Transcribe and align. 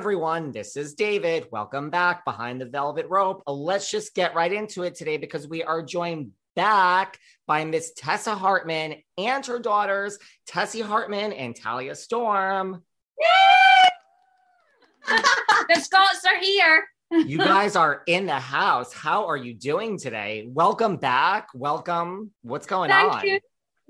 Everyone, 0.00 0.50
this 0.50 0.78
is 0.78 0.94
David. 0.94 1.46
Welcome 1.52 1.90
back 1.90 2.24
behind 2.24 2.58
the 2.58 2.64
velvet 2.64 3.04
rope. 3.10 3.42
Uh, 3.46 3.52
Let's 3.52 3.90
just 3.90 4.14
get 4.14 4.34
right 4.34 4.50
into 4.50 4.82
it 4.82 4.94
today 4.94 5.18
because 5.18 5.46
we 5.46 5.62
are 5.62 5.82
joined 5.82 6.30
back 6.56 7.18
by 7.46 7.66
Miss 7.66 7.92
Tessa 7.94 8.34
Hartmann 8.34 8.94
and 9.18 9.44
her 9.44 9.58
daughters, 9.58 10.16
Tessie 10.46 10.80
Hartmann 10.80 11.34
and 11.34 11.54
Talia 11.54 11.94
Storm. 11.94 12.82
the 15.06 15.80
Scots 15.82 16.24
are 16.24 16.40
here. 16.40 16.88
You 17.10 17.36
guys 17.36 17.76
are 17.76 18.00
in 18.06 18.24
the 18.24 18.40
house. 18.40 18.94
How 18.94 19.26
are 19.26 19.36
you 19.36 19.52
doing 19.52 19.98
today? 19.98 20.46
Welcome 20.48 20.96
back. 20.96 21.48
Welcome. 21.54 22.30
What's 22.40 22.66
going 22.66 22.88
Thank 22.88 23.12
on? 23.12 23.26
you. 23.26 23.40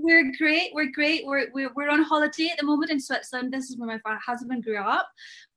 We're 0.03 0.33
great. 0.39 0.71
We're 0.73 0.91
great. 0.91 1.27
We're, 1.27 1.51
we're, 1.53 1.91
on 1.91 2.03
holiday 2.03 2.49
at 2.51 2.59
the 2.59 2.65
moment 2.65 2.91
in 2.91 3.01
Switzerland. 3.01 3.53
This 3.53 3.71
is 3.71 3.77
where 3.77 4.01
my 4.05 4.19
husband 4.25 4.65
grew 4.65 4.79
up. 4.79 5.09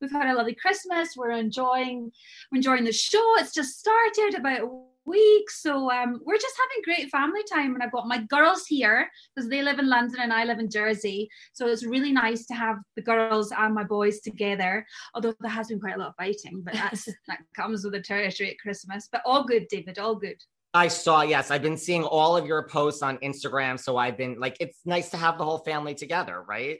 We've 0.02 0.12
had 0.12 0.30
a 0.30 0.36
lovely 0.36 0.56
Christmas. 0.56 1.16
We're 1.16 1.32
enjoying 1.32 2.12
we're 2.52 2.58
enjoying 2.58 2.84
the 2.84 2.92
show. 2.92 3.24
It's 3.38 3.54
just 3.54 3.80
started 3.80 4.36
about 4.38 4.60
a 4.60 4.70
week. 5.06 5.50
So 5.50 5.90
um, 5.92 6.20
we're 6.26 6.38
just 6.38 6.56
having 6.58 6.84
great 6.84 7.10
family 7.10 7.42
time. 7.52 7.74
And 7.74 7.84
I've 7.84 7.92
got 7.92 8.08
my 8.08 8.20
girls 8.24 8.66
here 8.66 9.10
because 9.34 9.50
they 9.50 9.62
live 9.62 9.80
in 9.80 9.90
London 9.90 10.20
and 10.22 10.34
I 10.34 10.44
live 10.44 10.60
in 10.60 10.70
Jersey. 10.70 11.30
So 11.54 11.68
it's 11.68 11.86
really 11.86 12.12
nice 12.12 12.46
to 12.48 12.54
have 12.54 12.78
the 12.96 13.02
girls 13.02 13.54
and 13.58 13.74
my 13.74 13.84
boys 13.84 14.20
together. 14.20 14.86
Although 15.16 15.36
there 15.40 15.52
has 15.52 15.68
been 15.68 15.80
quite 15.80 15.96
a 15.96 16.00
lot 16.00 16.10
of 16.10 16.16
fighting, 16.18 16.62
but 16.64 16.74
that's 16.74 17.06
that 17.28 17.40
comes 17.56 17.84
with 17.84 17.94
the 17.94 18.02
territory 18.02 18.52
at 18.52 18.60
Christmas. 18.60 19.08
But 19.10 19.22
all 19.26 19.46
good, 19.46 19.68
David, 19.70 20.00
all 20.00 20.16
good. 20.16 20.44
I 20.74 20.88
saw, 20.88 21.22
yes, 21.22 21.52
I've 21.52 21.62
been 21.62 21.78
seeing 21.78 22.04
all 22.04 22.36
of 22.36 22.46
your 22.46 22.68
posts 22.68 23.04
on 23.04 23.18
Instagram. 23.18 23.80
So 23.80 23.98
I've 23.98 24.18
been 24.18 24.40
like, 24.40 24.58
it's 24.60 24.80
nice 24.86 25.10
to 25.12 25.18
have 25.18 25.38
the 25.38 25.46
whole 25.46 25.60
family 25.60 25.96
together, 25.96 26.44
right? 26.48 26.80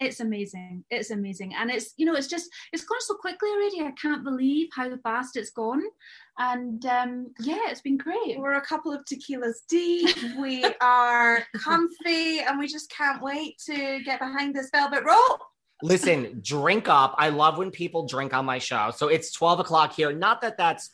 it's 0.00 0.20
amazing 0.20 0.84
it's 0.90 1.10
amazing 1.10 1.52
and 1.56 1.72
it's 1.72 1.92
you 1.96 2.06
know 2.06 2.14
it's 2.14 2.28
just 2.28 2.48
it's 2.72 2.84
gone 2.84 3.00
so 3.00 3.14
quickly 3.14 3.50
already 3.50 3.80
i 3.80 3.90
can't 4.00 4.22
believe 4.22 4.68
how 4.72 4.88
fast 4.98 5.36
it's 5.36 5.50
gone 5.50 5.82
and 6.38 6.86
um 6.86 7.32
yeah 7.40 7.58
it's 7.66 7.80
been 7.80 7.96
great 7.96 8.38
We're 8.38 8.54
a 8.54 8.64
couple 8.64 8.92
of 8.92 9.04
tequilas 9.04 9.56
deep. 9.68 10.16
We 10.38 10.64
are 10.80 11.44
comfy 11.56 12.40
and 12.40 12.58
we 12.58 12.68
just 12.68 12.90
can't 12.90 13.20
wait 13.22 13.58
to 13.66 14.00
get 14.04 14.20
behind 14.20 14.54
this 14.54 14.70
velvet 14.70 15.04
rope. 15.04 15.40
Listen, 15.82 16.40
drink 16.42 16.88
up. 16.88 17.14
I 17.18 17.28
love 17.28 17.58
when 17.58 17.70
people 17.70 18.06
drink 18.06 18.34
on 18.34 18.44
my 18.44 18.58
show. 18.58 18.90
So 18.94 19.08
it's 19.08 19.32
12 19.32 19.60
o'clock 19.60 19.92
here. 19.92 20.12
Not 20.12 20.40
that 20.40 20.56
that's 20.56 20.90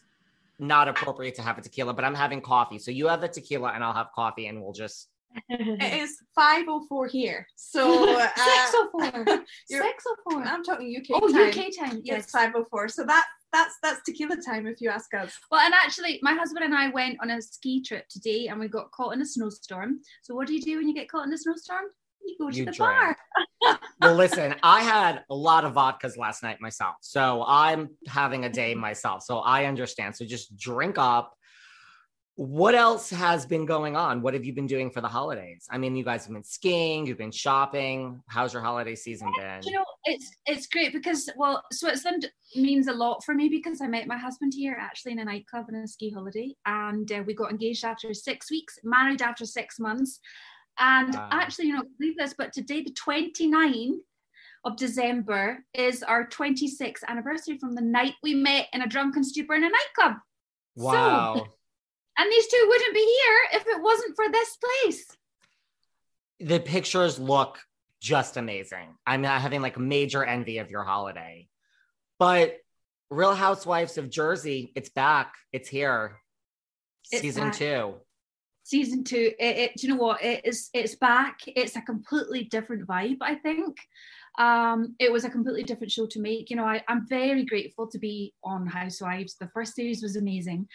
not 0.59 0.89
appropriate 0.89 1.35
to 1.37 1.43
have 1.43 1.59
a 1.59 1.63
tequila, 1.63 1.93
but 1.95 2.05
I'm 2.05 2.15
having 2.15 2.41
coffee. 2.41 2.79
So 2.79 2.91
you 2.91 3.09
have 3.09 3.23
a 3.23 3.29
tequila 3.29 3.73
and 3.73 3.83
I'll 3.85 3.93
have 3.95 4.09
coffee 4.15 4.47
and 4.47 4.63
we'll 4.63 4.73
just. 4.73 5.09
It 5.49 6.01
is 6.03 6.17
5.04 6.39 7.11
here. 7.11 7.47
So 7.57 8.19
uh, 8.21 8.29
604 8.37 9.25
you're- 9.69 9.87
604 10.29 10.43
I'm 10.45 10.63
talking 10.63 10.95
UK 10.97 11.21
oh 11.23 11.29
time. 11.33 11.49
uk 11.49 11.55
time 11.77 12.01
Yes, 12.05 12.31
yes 12.33 12.33
5.04. 12.33 12.91
So 12.91 13.05
that 13.05 13.25
that's 13.53 13.75
that's 13.83 14.01
tequila 14.03 14.37
time 14.37 14.67
if 14.67 14.81
you 14.81 14.91
ask 14.91 15.13
us. 15.15 15.33
well 15.51 15.61
and 15.61 15.75
actually 15.75 16.19
my 16.23 16.33
husband 16.35 16.65
and 16.65 16.75
i 16.75 16.89
went 16.89 17.17
on 17.23 17.31
a 17.31 17.41
ski 17.41 17.81
trip 17.81 18.05
today 18.09 18.49
and 18.49 18.59
we 18.59 18.67
got 18.67 18.91
caught 18.91 19.15
in 19.15 19.23
a 19.23 19.25
snowstorm 19.27 20.01
so 20.23 20.35
what 20.35 20.49
do 20.49 20.55
you 20.55 20.61
do 20.61 20.77
when 20.79 20.89
you 20.89 20.95
get 20.95 21.09
caught 21.09 21.25
in 21.25 21.33
a 21.33 21.39
snowstorm 21.39 21.85
you 22.25 22.37
go 22.39 22.51
to 22.51 22.57
You 22.57 22.65
the 22.67 22.73
drink. 22.73 22.79
bar 22.93 23.17
Well, 24.01 24.15
listen, 24.15 24.55
I 24.63 24.83
had 24.83 25.25
a 25.31 25.35
lot 25.35 25.65
of 25.65 25.75
vodkas 25.75 26.17
last 26.19 26.43
night 26.43 26.61
myself. 26.61 26.97
So 27.01 27.45
I'm 27.47 27.91
having 28.09 28.45
a 28.45 28.51
day 28.51 28.75
myself. 28.89 29.23
So 29.23 29.39
I 29.39 29.65
understand. 29.67 30.17
So 30.17 30.25
just 30.25 30.57
drink 30.57 30.99
up. 30.99 31.35
What 32.37 32.75
else 32.75 33.11
has 33.11 33.47
been 33.47 33.65
going 33.65 33.95
on? 33.95 34.21
What 34.21 34.35
have 34.35 34.45
you 34.45 34.53
been 34.53 34.67
doing 34.67 34.91
for 34.91 35.01
the 35.01 35.07
holidays? 35.07 35.69
I 35.71 35.79
mean, 35.79 35.95
you 35.95 36.03
guys 36.03 36.25
have 36.25 36.33
been 36.33 36.43
skiing, 36.43 37.07
you've 37.07 37.17
been 37.17 37.31
shopping. 37.31 38.21
How's 38.27 38.53
your 38.53 38.61
holiday 38.63 38.97
season 38.97 39.31
been? 39.39 39.61
you 39.63 39.71
know 39.71 39.85
it's 40.05 40.31
it's 40.45 40.67
great 40.67 40.93
because 40.93 41.31
well 41.37 41.63
switzerland 41.73 42.31
means 42.57 42.89
a 42.89 42.93
lot 42.93 43.25
for 43.25 43.35
me 43.35 43.49
because 43.49 43.81
i 43.81 43.87
met 43.87 44.07
my 44.07 44.19
husband 44.19 44.53
here 44.55 44.77
actually 44.79 45.13
in 45.13 45.19
a 45.21 45.25
nightclub 45.25 45.65
on 45.73 45.77
a 45.77 45.87
ski 45.87 46.11
holiday 46.11 46.55
and 46.67 47.11
uh, 47.13 47.23
we 47.27 47.33
got 47.35 47.51
engaged 47.51 47.85
after 47.85 48.13
six 48.13 48.51
weeks 48.51 48.79
married 48.85 49.23
after 49.23 49.47
six 49.47 49.79
months 49.79 50.21
and 50.79 51.15
Wow. 51.15 51.29
actually 51.31 51.67
you 51.67 51.75
know 51.75 51.85
believe 51.99 52.17
this 52.17 52.35
but 52.37 52.53
today 52.53 52.83
the 52.83 52.91
29th 52.93 53.99
of 54.65 54.77
december 54.77 55.65
is 55.75 56.03
our 56.03 56.27
26th 56.27 57.05
anniversary 57.07 57.59
from 57.59 57.75
the 57.75 57.81
night 57.83 58.15
we 58.23 58.35
met 58.35 58.67
in 58.73 58.83
a 58.83 58.87
drunken 58.87 59.23
stupor 59.23 59.55
in 59.55 59.65
a 59.65 59.69
nightclub 59.69 60.19
Wow. 60.77 61.35
and 62.19 62.33
these 62.33 62.47
two 62.49 62.65
wouldn't 62.69 62.95
be 62.95 63.01
here 63.23 63.61
if 63.61 63.67
it 63.67 63.81
wasn't 63.83 64.17
for 64.17 64.29
this 64.31 64.57
place 64.57 65.07
the 66.41 66.59
pictures 66.61 67.19
look 67.19 67.59
just 68.03 68.37
amazing. 68.37 68.89
I'm 69.07 69.23
not 69.23 69.41
having 69.41 69.63
like 69.63 69.79
major 69.79 70.23
envy 70.23 70.59
of 70.59 70.69
your 70.69 70.83
holiday. 70.83 71.49
But 72.19 72.57
Real 73.09 73.35
Housewives 73.35 73.97
of 73.97 74.11
Jersey, 74.11 74.73
it's 74.75 74.91
back. 74.91 75.33
It's 75.55 75.71
here. 75.71 76.21
It's 77.11 77.23
Season 77.23 77.45
back. 77.45 77.55
two. 77.55 77.95
Season 78.65 79.05
two 79.05 79.31
it, 79.39 79.57
it 79.57 79.83
you 79.83 79.91
know 79.91 79.97
what? 79.97 80.23
It 80.25 80.45
is 80.45 80.71
it's 80.75 80.97
back. 80.97 81.41
It's 81.47 81.77
a 81.77 81.83
completely 81.83 82.45
different 82.45 82.87
vibe 82.89 83.19
i 83.21 83.37
think. 83.37 83.77
Um 84.39 84.97
it 84.99 85.13
was 85.13 85.25
a 85.25 85.31
completely 85.31 85.63
different 85.63 85.93
show 85.93 86.07
to 86.07 86.21
make. 86.21 86.51
You 86.51 86.57
know 86.57 86.65
I, 86.65 86.83
i'm 86.89 87.07
very 87.07 87.45
grateful 87.45 87.87
to 87.89 87.99
be 87.99 88.35
on 88.43 88.67
housewives. 88.67 89.37
The 89.37 89.49
first 89.55 89.75
series 89.77 90.03
was 90.03 90.17
amazing 90.17 90.67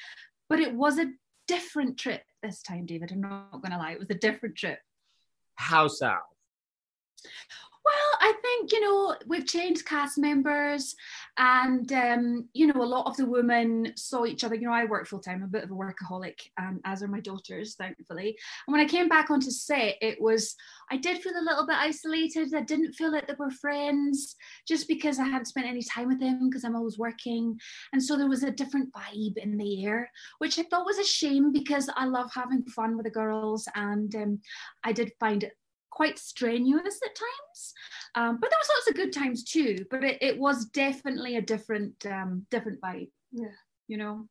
but 0.49 0.59
it 0.59 0.73
was 0.73 0.97
a 0.97 1.11
different 1.47 1.97
trip 1.97 2.23
this 2.43 2.61
time 2.61 2.85
david. 2.85 3.11
I'm 3.11 3.21
not 3.21 3.61
gonna 3.61 3.77
lie. 3.77 3.91
It 3.91 3.99
was 3.99 4.09
a 4.11 4.15
different 4.27 4.55
trip. 4.55 4.79
How 5.55 5.87
so? 5.87 6.13
Well, 7.89 8.17
I 8.21 8.33
think 8.41 8.71
you 8.71 8.81
know 8.81 9.15
we've 9.25 9.47
changed 9.47 9.85
cast 9.85 10.17
members, 10.17 10.95
and 11.37 11.91
um, 11.91 12.49
you 12.53 12.67
know 12.67 12.81
a 12.81 12.83
lot 12.83 13.07
of 13.07 13.17
the 13.17 13.25
women 13.25 13.93
saw 13.95 14.25
each 14.25 14.43
other. 14.43 14.55
You 14.55 14.67
know, 14.67 14.73
I 14.73 14.85
work 14.85 15.07
full 15.07 15.19
time, 15.19 15.41
a 15.41 15.47
bit 15.47 15.63
of 15.63 15.71
a 15.71 15.73
workaholic, 15.73 16.39
um, 16.59 16.81
as 16.85 17.01
are 17.01 17.07
my 17.07 17.19
daughters, 17.19 17.75
thankfully. 17.75 18.37
And 18.67 18.73
when 18.73 18.81
I 18.81 18.87
came 18.87 19.09
back 19.09 19.31
onto 19.31 19.49
set, 19.49 19.95
it 20.01 20.21
was 20.21 20.55
I 20.91 20.97
did 20.97 21.21
feel 21.21 21.33
a 21.33 21.41
little 21.41 21.65
bit 21.65 21.77
isolated. 21.77 22.53
I 22.53 22.61
didn't 22.61 22.93
feel 22.93 23.11
like 23.11 23.27
they 23.27 23.33
were 23.37 23.51
friends, 23.51 24.35
just 24.67 24.87
because 24.87 25.19
I 25.19 25.25
hadn't 25.25 25.45
spent 25.45 25.67
any 25.67 25.83
time 25.83 26.07
with 26.07 26.19
them 26.19 26.49
because 26.49 26.63
I'm 26.63 26.75
always 26.75 26.99
working, 26.99 27.59
and 27.93 28.03
so 28.03 28.17
there 28.17 28.29
was 28.29 28.43
a 28.43 28.51
different 28.51 28.93
vibe 28.93 29.37
in 29.37 29.57
the 29.57 29.85
air, 29.85 30.11
which 30.37 30.59
I 30.59 30.63
thought 30.63 30.85
was 30.85 30.99
a 30.99 31.03
shame 31.03 31.51
because 31.51 31.89
I 31.95 32.05
love 32.05 32.29
having 32.33 32.63
fun 32.65 32.97
with 32.97 33.05
the 33.05 33.11
girls, 33.11 33.67
and 33.73 34.13
um, 34.15 34.39
I 34.83 34.91
did 34.91 35.11
find 35.19 35.43
it 35.43 35.53
quite 35.89 36.19
strenuous 36.19 36.99
at 37.05 37.15
times 37.15 37.73
um, 38.15 38.37
but 38.39 38.49
there 38.49 38.59
was 38.59 38.69
lots 38.75 38.89
of 38.89 38.95
good 38.95 39.13
times 39.13 39.43
too 39.43 39.85
but 39.89 40.03
it, 40.03 40.17
it 40.21 40.37
was 40.37 40.65
definitely 40.65 41.37
a 41.37 41.41
different 41.41 41.93
um, 42.05 42.45
different 42.49 42.79
vibe 42.81 43.09
Yeah. 43.31 43.47
you 43.87 43.97
know 43.97 44.27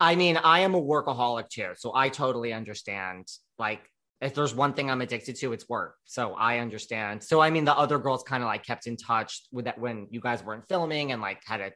I 0.00 0.14
mean, 0.14 0.36
I 0.36 0.60
am 0.60 0.74
a 0.74 0.80
workaholic 0.80 1.48
too, 1.48 1.72
so 1.76 1.92
I 1.94 2.08
totally 2.08 2.52
understand. 2.52 3.26
Like, 3.58 3.80
if 4.20 4.34
there's 4.34 4.54
one 4.54 4.72
thing 4.72 4.90
I'm 4.90 5.00
addicted 5.00 5.36
to, 5.36 5.52
it's 5.52 5.68
work. 5.68 5.96
So 6.04 6.34
I 6.34 6.58
understand. 6.58 7.22
So 7.22 7.40
I 7.40 7.50
mean, 7.50 7.64
the 7.64 7.76
other 7.76 7.98
girls 7.98 8.22
kind 8.22 8.42
of 8.42 8.48
like 8.48 8.64
kept 8.64 8.86
in 8.86 8.96
touch 8.96 9.46
with 9.52 9.64
that 9.66 9.78
when 9.78 10.08
you 10.10 10.20
guys 10.20 10.42
weren't 10.42 10.68
filming 10.68 11.12
and 11.12 11.22
like 11.22 11.40
had 11.44 11.60
a 11.60 11.72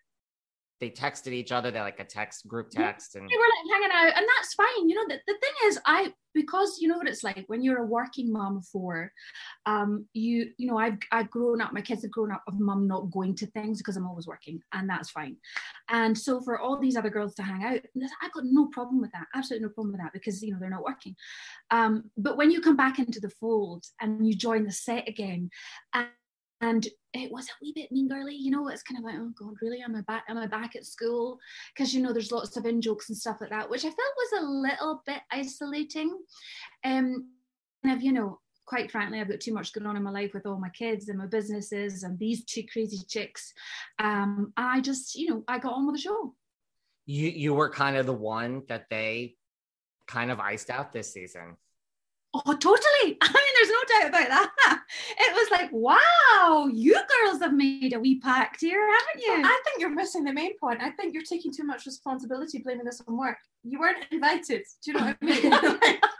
they 0.82 0.90
texted 0.90 1.32
each 1.32 1.52
other. 1.52 1.70
They're 1.70 1.84
like 1.84 2.00
a 2.00 2.04
text 2.04 2.48
group 2.48 2.68
text 2.70 3.14
and 3.14 3.28
they 3.28 3.36
were 3.36 3.42
like 3.42 3.72
hanging 3.72 3.96
out 3.96 4.18
and 4.18 4.26
that's 4.36 4.54
fine 4.54 4.88
you 4.88 4.94
know 4.94 5.04
the, 5.08 5.20
the 5.26 5.38
thing 5.38 5.52
is 5.66 5.78
i 5.86 6.12
because 6.34 6.78
you 6.80 6.88
know 6.88 6.96
what 6.96 7.08
it's 7.08 7.22
like 7.22 7.44
when 7.46 7.62
you're 7.62 7.82
a 7.82 7.86
working 7.86 8.32
mom 8.32 8.56
of 8.56 8.66
four 8.66 9.12
um 9.66 10.06
you 10.12 10.50
you 10.58 10.66
know 10.66 10.78
i've 10.78 10.98
i've 11.10 11.30
grown 11.30 11.60
up 11.60 11.72
my 11.72 11.80
kids 11.80 12.02
have 12.02 12.10
grown 12.10 12.32
up 12.32 12.42
of 12.48 12.58
mum 12.58 12.86
not 12.86 13.10
going 13.10 13.34
to 13.34 13.46
things 13.46 13.78
because 13.78 13.96
i'm 13.96 14.06
always 14.06 14.26
working 14.26 14.60
and 14.72 14.88
that's 14.88 15.10
fine 15.10 15.36
and 15.88 16.16
so 16.16 16.40
for 16.40 16.58
all 16.58 16.78
these 16.78 16.96
other 16.96 17.10
girls 17.10 17.34
to 17.34 17.42
hang 17.42 17.64
out 17.64 17.80
i've 18.22 18.32
got 18.32 18.44
no 18.44 18.66
problem 18.66 19.00
with 19.00 19.12
that 19.12 19.26
absolutely 19.34 19.66
no 19.66 19.72
problem 19.72 19.92
with 19.92 20.00
that 20.00 20.12
because 20.12 20.42
you 20.42 20.52
know 20.52 20.58
they're 20.58 20.70
not 20.70 20.84
working 20.84 21.14
um 21.70 22.04
but 22.16 22.36
when 22.36 22.50
you 22.50 22.60
come 22.60 22.76
back 22.76 22.98
into 22.98 23.20
the 23.20 23.30
fold 23.30 23.84
and 24.00 24.26
you 24.26 24.34
join 24.34 24.64
the 24.64 24.72
set 24.72 25.08
again 25.08 25.50
and 25.92 26.08
and 26.60 26.86
it 27.14 27.30
was 27.30 27.46
a 27.46 27.52
wee 27.60 27.72
bit 27.74 27.92
mean 27.92 28.08
girly, 28.08 28.34
you 28.34 28.50
know. 28.50 28.68
It's 28.68 28.82
kind 28.82 28.98
of 28.98 29.04
like, 29.04 29.16
oh 29.18 29.32
god, 29.38 29.54
really? 29.60 29.82
Am 29.82 29.94
I 29.94 30.00
back? 30.02 30.24
Am 30.28 30.38
I 30.38 30.46
back 30.46 30.76
at 30.76 30.86
school? 30.86 31.38
Because 31.74 31.94
you 31.94 32.02
know, 32.02 32.12
there's 32.12 32.32
lots 32.32 32.56
of 32.56 32.64
in 32.64 32.80
jokes 32.80 33.08
and 33.08 33.18
stuff 33.18 33.38
like 33.40 33.50
that, 33.50 33.68
which 33.68 33.84
I 33.84 33.88
felt 33.88 33.96
was 33.98 34.40
a 34.40 34.46
little 34.46 35.02
bit 35.06 35.20
isolating. 35.30 36.18
Um, 36.84 37.28
and 37.84 37.92
if 37.92 38.02
you 38.02 38.12
know, 38.12 38.40
quite 38.66 38.90
frankly, 38.90 39.20
I've 39.20 39.28
got 39.28 39.40
too 39.40 39.52
much 39.52 39.72
going 39.72 39.86
on 39.86 39.96
in 39.96 40.02
my 40.02 40.10
life 40.10 40.32
with 40.32 40.46
all 40.46 40.58
my 40.58 40.70
kids 40.70 41.08
and 41.08 41.18
my 41.18 41.26
businesses 41.26 42.02
and 42.04 42.18
these 42.18 42.44
two 42.44 42.62
crazy 42.72 43.00
chicks. 43.08 43.52
Um, 43.98 44.52
I 44.56 44.80
just, 44.80 45.14
you 45.14 45.28
know, 45.28 45.44
I 45.48 45.58
got 45.58 45.74
on 45.74 45.86
with 45.86 45.96
the 45.96 46.00
show. 46.00 46.34
you 47.06 47.28
you 47.28 47.54
were 47.54 47.70
kind 47.70 47.96
of 47.96 48.06
the 48.06 48.12
one 48.12 48.62
that 48.68 48.86
they 48.88 49.36
kind 50.06 50.30
of 50.30 50.40
iced 50.40 50.70
out 50.70 50.92
this 50.92 51.12
season. 51.12 51.56
Oh, 52.34 52.54
totally. 52.54 53.18
I 53.20 53.28
mean, 53.28 53.52
there's 53.56 53.68
no 53.68 54.00
doubt 54.00 54.08
about 54.08 54.28
that. 54.28 54.82
It 55.18 55.34
was 55.34 55.50
like, 55.50 55.70
wow, 55.70 56.68
you 56.72 56.94
girls 56.94 57.40
have 57.42 57.52
made 57.52 57.92
a 57.92 58.00
wee 58.00 58.20
pact 58.20 58.62
here, 58.62 58.80
haven't 58.80 59.22
you? 59.22 59.44
I 59.44 59.60
think 59.64 59.80
you're 59.80 59.90
missing 59.90 60.24
the 60.24 60.32
main 60.32 60.56
point. 60.58 60.80
I 60.80 60.90
think 60.90 61.12
you're 61.12 61.22
taking 61.22 61.52
too 61.52 61.64
much 61.64 61.84
responsibility 61.84 62.58
blaming 62.58 62.84
this 62.84 63.02
on 63.06 63.18
work. 63.18 63.36
You 63.64 63.80
weren't 63.80 64.04
invited. 64.10 64.62
Do 64.82 64.92
you 64.92 64.98
know 64.98 65.04
what 65.06 65.16
I 65.20 65.24
mean? 65.24 65.98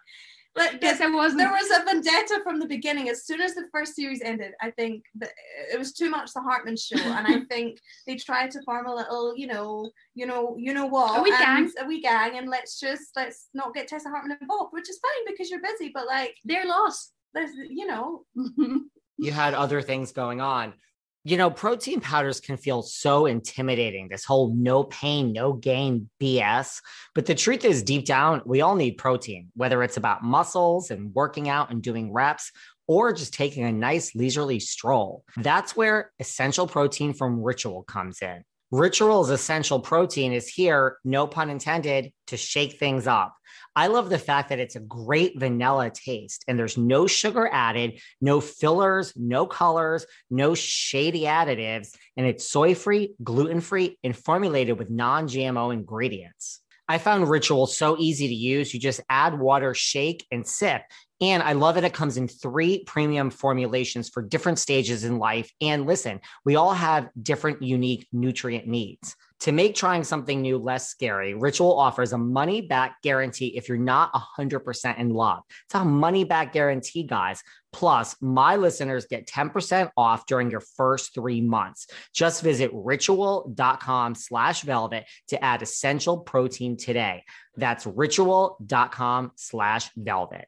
like, 0.54 0.78
Yes, 0.82 1.00
I 1.00 1.08
wasn't. 1.10 1.38
There 1.40 1.50
was 1.50 1.70
a 1.70 1.84
vendetta 1.84 2.40
from 2.42 2.60
the 2.60 2.66
beginning. 2.66 3.08
As 3.08 3.24
soon 3.26 3.40
as 3.40 3.54
the 3.54 3.66
first 3.72 3.94
series 3.94 4.20
ended, 4.22 4.52
I 4.60 4.70
think 4.72 5.04
that 5.16 5.30
it 5.72 5.78
was 5.78 5.92
too 5.92 6.10
much 6.10 6.32
the 6.32 6.40
Hartmann 6.40 6.76
show, 6.76 6.98
and 7.00 7.26
I 7.26 7.40
think 7.50 7.78
they 8.06 8.16
tried 8.16 8.50
to 8.52 8.62
form 8.62 8.86
a 8.86 8.94
little, 8.94 9.34
you 9.36 9.46
know, 9.46 9.90
you 10.14 10.26
know, 10.26 10.54
you 10.58 10.74
know 10.74 10.86
what, 10.86 11.18
A 11.18 11.22
wee 11.22 11.30
gang. 11.30 11.70
a 11.80 11.86
wee 11.86 12.00
gang, 12.00 12.36
and 12.38 12.48
let's 12.48 12.78
just 12.78 13.10
let's 13.16 13.48
not 13.54 13.74
get 13.74 13.88
Tessa 13.88 14.08
Hartmann 14.10 14.36
involved, 14.40 14.72
which 14.72 14.90
is 14.90 14.98
fine 15.00 15.32
because 15.32 15.50
you're 15.50 15.62
busy, 15.62 15.90
but 15.94 16.06
like 16.06 16.34
They're 16.44 16.66
lost. 16.66 17.12
there's, 17.34 17.52
you 17.68 17.86
know, 17.86 18.24
You 19.18 19.30
had 19.30 19.54
other 19.54 19.80
things 19.82 20.10
going 20.12 20.40
on. 20.40 20.74
You 21.24 21.36
know, 21.36 21.50
protein 21.50 22.00
powders 22.00 22.40
can 22.40 22.56
feel 22.56 22.82
so 22.82 23.26
intimidating, 23.26 24.08
this 24.08 24.24
whole 24.24 24.52
no 24.56 24.82
pain, 24.82 25.32
no 25.32 25.52
gain 25.52 26.10
BS. 26.20 26.80
But 27.14 27.26
the 27.26 27.34
truth 27.36 27.64
is, 27.64 27.84
deep 27.84 28.06
down, 28.06 28.42
we 28.44 28.60
all 28.60 28.74
need 28.74 28.98
protein, 28.98 29.48
whether 29.54 29.84
it's 29.84 29.96
about 29.96 30.24
muscles 30.24 30.90
and 30.90 31.14
working 31.14 31.48
out 31.48 31.70
and 31.70 31.80
doing 31.80 32.12
reps, 32.12 32.50
or 32.88 33.12
just 33.12 33.34
taking 33.34 33.62
a 33.62 33.72
nice 33.72 34.16
leisurely 34.16 34.58
stroll. 34.58 35.22
That's 35.36 35.76
where 35.76 36.10
essential 36.18 36.66
protein 36.66 37.14
from 37.14 37.40
Ritual 37.40 37.84
comes 37.84 38.20
in. 38.20 38.42
Ritual's 38.72 39.28
essential 39.28 39.80
protein 39.80 40.32
is 40.32 40.48
here, 40.48 40.96
no 41.04 41.26
pun 41.26 41.50
intended, 41.50 42.10
to 42.28 42.38
shake 42.38 42.78
things 42.78 43.06
up. 43.06 43.36
I 43.76 43.88
love 43.88 44.08
the 44.08 44.18
fact 44.18 44.48
that 44.48 44.60
it's 44.60 44.76
a 44.76 44.80
great 44.80 45.38
vanilla 45.38 45.90
taste 45.90 46.42
and 46.48 46.58
there's 46.58 46.78
no 46.78 47.06
sugar 47.06 47.50
added, 47.52 48.00
no 48.22 48.40
fillers, 48.40 49.12
no 49.14 49.44
colors, 49.44 50.06
no 50.30 50.54
shady 50.54 51.24
additives, 51.24 51.94
and 52.16 52.26
it's 52.26 52.48
soy 52.48 52.74
free, 52.74 53.14
gluten 53.22 53.60
free, 53.60 53.98
and 54.02 54.16
formulated 54.16 54.78
with 54.78 54.88
non 54.88 55.28
GMO 55.28 55.70
ingredients. 55.70 56.60
I 56.88 56.96
found 56.96 57.28
Ritual 57.28 57.66
so 57.66 57.96
easy 57.98 58.26
to 58.26 58.34
use. 58.34 58.72
You 58.72 58.80
just 58.80 59.02
add 59.10 59.38
water, 59.38 59.74
shake, 59.74 60.26
and 60.30 60.46
sip. 60.46 60.82
And 61.22 61.40
I 61.40 61.52
love 61.52 61.76
that 61.76 61.84
it 61.84 61.94
comes 61.94 62.16
in 62.16 62.26
three 62.26 62.82
premium 62.84 63.30
formulations 63.30 64.08
for 64.08 64.22
different 64.22 64.58
stages 64.58 65.04
in 65.04 65.18
life. 65.18 65.52
And 65.60 65.86
listen, 65.86 66.20
we 66.44 66.56
all 66.56 66.74
have 66.74 67.10
different 67.22 67.62
unique 67.62 68.08
nutrient 68.12 68.66
needs. 68.66 69.14
To 69.40 69.52
make 69.52 69.76
trying 69.76 70.02
something 70.02 70.40
new 70.40 70.58
less 70.58 70.88
scary, 70.88 71.34
Ritual 71.34 71.78
offers 71.78 72.12
a 72.12 72.18
money 72.18 72.60
back 72.60 73.02
guarantee 73.02 73.56
if 73.56 73.68
you're 73.68 73.78
not 73.78 74.12
100% 74.12 74.98
in 74.98 75.10
love. 75.10 75.42
It's 75.66 75.74
a 75.74 75.84
money 75.84 76.24
back 76.24 76.52
guarantee, 76.52 77.04
guys. 77.04 77.42
Plus, 77.72 78.16
my 78.20 78.56
listeners 78.56 79.06
get 79.06 79.26
10% 79.26 79.90
off 79.96 80.26
during 80.26 80.50
your 80.50 80.60
first 80.60 81.14
three 81.14 81.40
months. 81.40 81.86
Just 82.12 82.42
visit 82.42 82.70
ritual.com 82.72 84.14
slash 84.16 84.62
velvet 84.62 85.06
to 85.28 85.44
add 85.44 85.62
essential 85.62 86.18
protein 86.18 86.76
today. 86.76 87.24
That's 87.56 87.86
ritual.com 87.86 89.32
slash 89.36 89.90
velvet. 89.96 90.46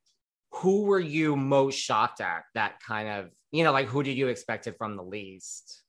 Who 0.57 0.83
were 0.83 1.01
you 1.01 1.37
most 1.37 1.77
shocked 1.77 2.21
at 2.21 2.45
that 2.55 2.81
kind 2.81 3.09
of, 3.09 3.31
you 3.53 3.65
know, 3.65 3.73
like 3.73 3.87
who 3.87 4.03
did 4.03 4.17
you 4.17 4.29
expect 4.29 4.67
it 4.67 4.79
from 4.79 4.97
the 4.97 5.03
least? 5.03 5.83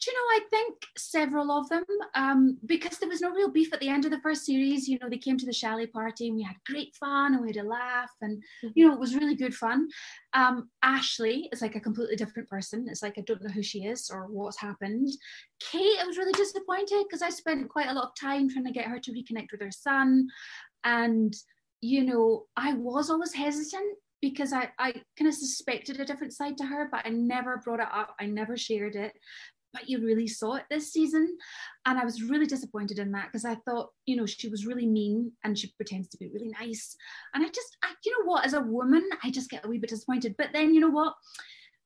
Do 0.00 0.12
you 0.12 0.16
know, 0.16 0.20
I 0.20 0.40
think 0.48 0.76
several 0.96 1.50
of 1.50 1.68
them, 1.68 1.84
um, 2.14 2.56
because 2.66 2.98
there 2.98 3.08
was 3.08 3.20
no 3.20 3.32
real 3.32 3.50
beef 3.50 3.72
at 3.72 3.80
the 3.80 3.88
end 3.88 4.04
of 4.04 4.12
the 4.12 4.20
first 4.20 4.46
series. 4.46 4.86
You 4.88 4.96
know, 5.00 5.08
they 5.08 5.18
came 5.18 5.36
to 5.38 5.46
the 5.46 5.52
chalet 5.52 5.86
party 5.86 6.28
and 6.28 6.36
we 6.36 6.44
had 6.44 6.54
great 6.66 6.94
fun 6.94 7.34
and 7.34 7.42
we 7.42 7.48
had 7.48 7.64
a 7.64 7.68
laugh 7.68 8.12
and, 8.20 8.40
you 8.74 8.86
know, 8.86 8.94
it 8.94 9.00
was 9.00 9.16
really 9.16 9.34
good 9.34 9.54
fun. 9.54 9.88
Um, 10.34 10.70
Ashley 10.84 11.48
is 11.52 11.62
like 11.62 11.74
a 11.74 11.80
completely 11.80 12.14
different 12.14 12.48
person. 12.48 12.86
It's 12.88 13.02
like, 13.02 13.18
I 13.18 13.22
don't 13.22 13.42
know 13.42 13.50
who 13.50 13.62
she 13.62 13.86
is 13.86 14.08
or 14.08 14.28
what's 14.28 14.60
happened. 14.60 15.08
Kate, 15.58 15.98
I 16.00 16.04
was 16.04 16.16
really 16.16 16.32
disappointed 16.32 17.04
because 17.08 17.22
I 17.22 17.30
spent 17.30 17.68
quite 17.68 17.88
a 17.88 17.92
lot 17.92 18.04
of 18.04 18.14
time 18.20 18.48
trying 18.48 18.66
to 18.66 18.72
get 18.72 18.86
her 18.86 19.00
to 19.00 19.12
reconnect 19.12 19.50
with 19.50 19.62
her 19.62 19.72
son. 19.72 20.28
And, 20.84 21.34
you 21.80 22.04
know, 22.04 22.44
I 22.56 22.74
was 22.74 23.10
always 23.10 23.32
hesitant 23.32 23.96
because 24.20 24.52
I, 24.52 24.68
I 24.78 24.92
kind 25.16 25.28
of 25.28 25.34
suspected 25.34 26.00
a 26.00 26.04
different 26.04 26.32
side 26.32 26.58
to 26.58 26.66
her, 26.66 26.88
but 26.90 27.06
I 27.06 27.10
never 27.10 27.58
brought 27.58 27.80
it 27.80 27.88
up. 27.92 28.14
I 28.20 28.26
never 28.26 28.56
shared 28.56 28.96
it 28.96 29.12
but 29.72 29.88
you 29.88 30.04
really 30.04 30.26
saw 30.26 30.54
it 30.54 30.64
this 30.70 30.92
season. 30.92 31.36
And 31.86 31.98
I 31.98 32.04
was 32.04 32.22
really 32.22 32.46
disappointed 32.46 32.98
in 32.98 33.12
that 33.12 33.26
because 33.26 33.44
I 33.44 33.56
thought, 33.56 33.90
you 34.06 34.16
know, 34.16 34.26
she 34.26 34.48
was 34.48 34.66
really 34.66 34.86
mean 34.86 35.32
and 35.44 35.58
she 35.58 35.72
pretends 35.76 36.08
to 36.08 36.18
be 36.18 36.28
really 36.28 36.52
nice. 36.58 36.96
And 37.34 37.44
I 37.44 37.48
just, 37.48 37.76
I, 37.82 37.92
you 38.04 38.12
know 38.12 38.30
what, 38.30 38.46
as 38.46 38.54
a 38.54 38.60
woman, 38.60 39.08
I 39.22 39.30
just 39.30 39.50
get 39.50 39.64
a 39.64 39.68
wee 39.68 39.78
bit 39.78 39.90
disappointed. 39.90 40.34
But 40.38 40.50
then, 40.52 40.74
you 40.74 40.80
know 40.80 40.90
what? 40.90 41.14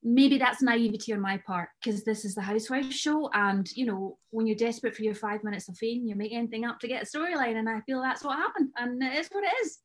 Maybe 0.05 0.37
that's 0.37 0.63
naivety 0.63 1.13
on 1.13 1.21
my 1.21 1.39
part 1.39 1.69
because 1.83 2.03
this 2.03 2.25
is 2.25 2.35
the 2.35 2.43
housewife 2.43 2.93
show. 2.93 3.31
And, 3.33 3.71
you 3.77 3.87
know, 3.87 4.19
when 4.31 4.47
you're 4.47 4.57
desperate 4.57 4.97
for 4.97 5.03
your 5.03 5.15
five 5.15 5.45
minutes 5.45 5.69
of 5.69 5.79
fame, 5.79 6.05
you 6.07 6.17
make 6.17 6.33
anything 6.33 6.65
up 6.65 6.81
to 6.81 6.89
get 6.89 7.05
a 7.05 7.07
storyline. 7.07 7.57
And 7.57 7.69
I 7.69 7.81
feel 7.83 8.03
that's 8.03 8.25
what 8.25 8.37
happened. 8.37 8.71
And 8.77 9.01
it 9.01 9.19
is 9.19 9.29
what 9.31 9.45
it 9.45 9.53
is. 9.65 9.79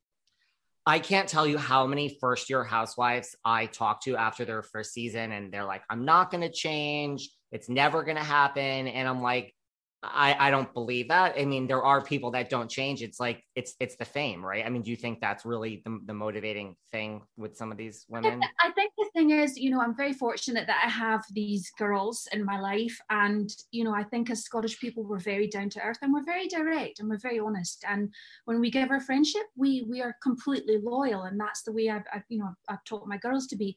I 0.87 0.99
can't 0.99 1.27
tell 1.27 1.45
you 1.45 1.57
how 1.57 1.85
many 1.85 2.17
first 2.21 2.49
year 2.49 2.63
housewives 2.63 3.35
I 3.43 3.65
talk 3.65 4.01
to 4.03 4.15
after 4.15 4.45
their 4.45 4.63
first 4.63 4.93
season, 4.93 5.33
and 5.33 5.51
they're 5.51 5.65
like, 5.65 5.83
I'm 5.89 6.05
not 6.05 6.31
going 6.31 6.41
to 6.41 6.51
change. 6.51 7.29
It's 7.51 7.67
never 7.67 8.03
going 8.03 8.15
to 8.15 8.23
happen. 8.23 8.87
And 8.87 9.05
I'm 9.05 9.21
like, 9.21 9.53
I, 10.03 10.35
I 10.47 10.51
don't 10.51 10.71
believe 10.75 11.07
that. 11.07 11.33
I 11.39 11.45
mean, 11.45 11.65
there 11.65 11.83
are 11.83 12.01
people 12.03 12.29
that 12.31 12.51
don't 12.51 12.69
change. 12.69 13.01
It's 13.01 13.19
like 13.19 13.43
it's 13.55 13.73
it's 13.79 13.95
the 13.95 14.05
fame, 14.05 14.45
right? 14.45 14.63
I 14.63 14.69
mean, 14.69 14.83
do 14.83 14.91
you 14.91 14.95
think 14.95 15.19
that's 15.19 15.43
really 15.43 15.81
the, 15.85 15.99
the 16.05 16.13
motivating 16.13 16.75
thing 16.91 17.23
with 17.35 17.57
some 17.57 17.71
of 17.71 17.79
these 17.79 18.05
women? 18.07 18.41
I 18.63 18.71
think 18.71 18.93
the 18.95 19.09
thing 19.13 19.31
is, 19.31 19.57
you 19.57 19.71
know, 19.71 19.81
I'm 19.81 19.95
very 19.95 20.13
fortunate 20.13 20.67
that 20.67 20.83
I 20.85 20.89
have 20.89 21.23
these 21.31 21.71
girls 21.79 22.27
in 22.31 22.45
my 22.45 22.59
life, 22.59 22.95
and 23.09 23.49
you 23.71 23.83
know, 23.83 23.93
I 23.93 24.03
think 24.03 24.29
as 24.29 24.43
Scottish 24.43 24.79
people, 24.79 25.03
we're 25.03 25.17
very 25.17 25.47
down 25.47 25.69
to 25.71 25.81
earth 25.81 25.97
and 26.03 26.13
we're 26.13 26.25
very 26.25 26.47
direct 26.47 26.99
and 26.99 27.09
we're 27.09 27.17
very 27.17 27.39
honest. 27.39 27.83
And 27.87 28.13
when 28.45 28.59
we 28.59 28.69
give 28.69 28.91
our 28.91 29.01
friendship, 29.01 29.43
we 29.55 29.87
we 29.89 30.03
are 30.03 30.15
completely 30.21 30.77
loyal, 30.77 31.23
and 31.23 31.39
that's 31.39 31.63
the 31.63 31.71
way 31.71 31.89
I've, 31.89 32.05
I've 32.13 32.23
you 32.29 32.37
know 32.37 32.53
I've 32.69 32.83
taught 32.83 33.07
my 33.07 33.17
girls 33.17 33.47
to 33.47 33.55
be. 33.55 33.75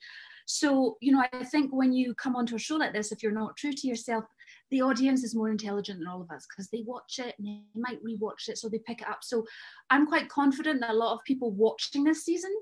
So, 0.51 0.97
you 1.01 1.13
know, 1.13 1.25
I 1.33 1.45
think 1.45 1.71
when 1.73 1.93
you 1.93 2.13
come 2.13 2.35
onto 2.35 2.57
a 2.57 2.59
show 2.59 2.75
like 2.75 2.93
this, 2.93 3.13
if 3.13 3.23
you're 3.23 3.31
not 3.31 3.57
true 3.57 3.73
to 3.73 3.87
yourself, 3.87 4.25
the 4.71 4.83
audience 4.83 5.25
is 5.25 5.35
more 5.35 5.51
intelligent 5.51 5.99
than 5.99 6.09
all 6.09 6.21
of 6.21 6.31
us 6.31 6.47
because 6.49 6.69
they 6.71 6.83
watch 6.87 7.19
it 7.19 7.35
and 7.39 7.47
they 7.47 7.61
might 7.75 8.03
rewatch 8.05 8.49
it, 8.49 8.59
so 8.59 8.69
they 8.69 8.79
pick 8.79 9.03
it 9.03 9.09
up. 9.09 9.19
So 9.23 9.45
I'm 9.91 10.07
quite 10.07 10.29
confident 10.29 10.81
that 10.81 10.91
a 10.91 10.95
lot 10.95 11.15
of 11.15 11.25
people 11.25 11.51
watching 11.51 12.05
this 12.05 12.25
season 12.25 12.53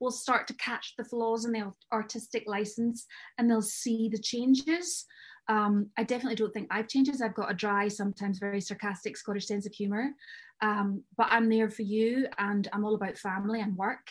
will 0.00 0.10
start 0.10 0.46
to 0.48 0.54
catch 0.54 0.94
the 0.96 1.04
flaws 1.04 1.44
in 1.44 1.52
the 1.52 1.72
artistic 1.92 2.44
license 2.46 3.06
and 3.38 3.50
they'll 3.50 3.62
see 3.62 4.08
the 4.10 4.18
changes. 4.18 5.06
Um, 5.48 5.90
I 5.96 6.04
definitely 6.04 6.36
don't 6.36 6.52
think 6.52 6.68
I've 6.70 6.88
changes. 6.88 7.20
I've 7.20 7.34
got 7.34 7.50
a 7.50 7.54
dry, 7.54 7.88
sometimes 7.88 8.38
very 8.38 8.60
sarcastic 8.60 9.16
Scottish 9.16 9.46
sense 9.46 9.66
of 9.66 9.72
humour. 9.72 10.10
Um, 10.62 11.02
but 11.16 11.26
I'm 11.30 11.48
there 11.48 11.70
for 11.70 11.82
you 11.82 12.26
and 12.38 12.68
I'm 12.72 12.84
all 12.84 12.94
about 12.94 13.18
family 13.18 13.60
and 13.60 13.76
work 13.76 14.10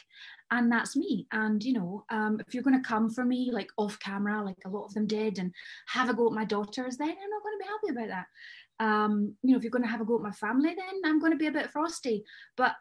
and 0.53 0.71
that's 0.71 0.95
me. 0.95 1.27
And 1.31 1.63
you 1.63 1.73
know 1.73 2.05
um, 2.09 2.39
if 2.45 2.53
you're 2.53 2.63
going 2.63 2.81
to 2.81 2.87
come 2.87 3.09
for 3.09 3.25
me 3.25 3.49
like 3.51 3.69
off 3.77 3.99
camera 3.99 4.43
like 4.43 4.57
a 4.65 4.69
lot 4.69 4.85
of 4.85 4.93
them 4.93 5.07
did 5.07 5.39
and 5.39 5.51
have 5.87 6.09
a 6.09 6.13
go 6.13 6.27
at 6.27 6.33
my 6.33 6.45
daughters 6.45 6.97
then 6.97 7.09
i'm 7.09 7.15
not 7.15 7.43
going 7.43 7.57
to 7.57 7.63
be 7.63 7.69
happy 7.69 7.99
about 7.99 8.15
that. 8.15 8.27
Um, 8.83 9.35
you 9.43 9.51
know 9.51 9.57
if 9.57 9.63
you're 9.63 9.71
going 9.71 9.83
to 9.83 9.89
have 9.89 10.01
a 10.01 10.05
go 10.05 10.15
at 10.15 10.21
my 10.21 10.31
family 10.31 10.75
then 10.75 11.01
i'm 11.05 11.19
going 11.19 11.31
to 11.31 11.37
be 11.37 11.47
a 11.47 11.51
bit 11.51 11.71
frosty. 11.71 12.23
But 12.55 12.75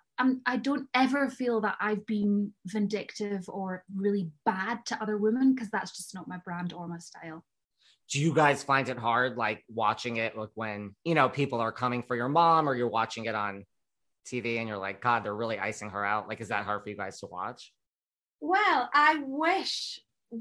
i 0.47 0.57
don't 0.57 0.89
ever 0.95 1.29
feel 1.29 1.61
that 1.63 1.77
i've 1.81 2.07
been 2.07 2.53
vindictive 2.67 3.45
or 3.49 3.83
really 3.97 4.31
bad 4.45 4.79
to 4.87 5.03
other 5.03 5.17
women 5.17 5.53
because 5.53 5.69
that's 5.71 5.97
just 5.97 6.15
not 6.15 6.29
my 6.29 6.37
brand 6.45 6.73
or 6.73 6.87
my 6.87 6.99
style. 6.99 7.45
Do 8.09 8.21
you 8.21 8.33
guys 8.33 8.63
find 8.63 8.89
it 8.89 8.99
hard 8.99 9.37
like 9.37 9.65
watching 9.69 10.19
it 10.19 10.37
like 10.37 10.51
when 10.55 10.95
you 11.03 11.15
know 11.15 11.29
people 11.29 11.61
are 11.61 11.73
coming 11.73 12.03
for 12.03 12.15
your 12.15 12.29
mom 12.29 12.69
or 12.69 12.75
you're 12.75 12.89
watching 12.89 13.25
it 13.25 13.35
on 13.35 13.65
TV 14.27 14.59
and 14.59 14.69
you're 14.69 14.79
like, 14.79 15.01
God, 15.01 15.25
they're 15.25 15.35
really 15.35 15.59
icing 15.59 15.91
her 15.91 16.05
out? 16.05 16.29
Like, 16.29 16.41
is 16.41 16.49
that 16.49 16.65
hard 16.65 16.83
for 16.83 16.91
you 16.91 16.97
guys 16.97 17.21
to 17.21 17.27
watch? 17.27 17.73
Well, 18.41 18.89
I 18.93 19.23
wish 19.25 20.01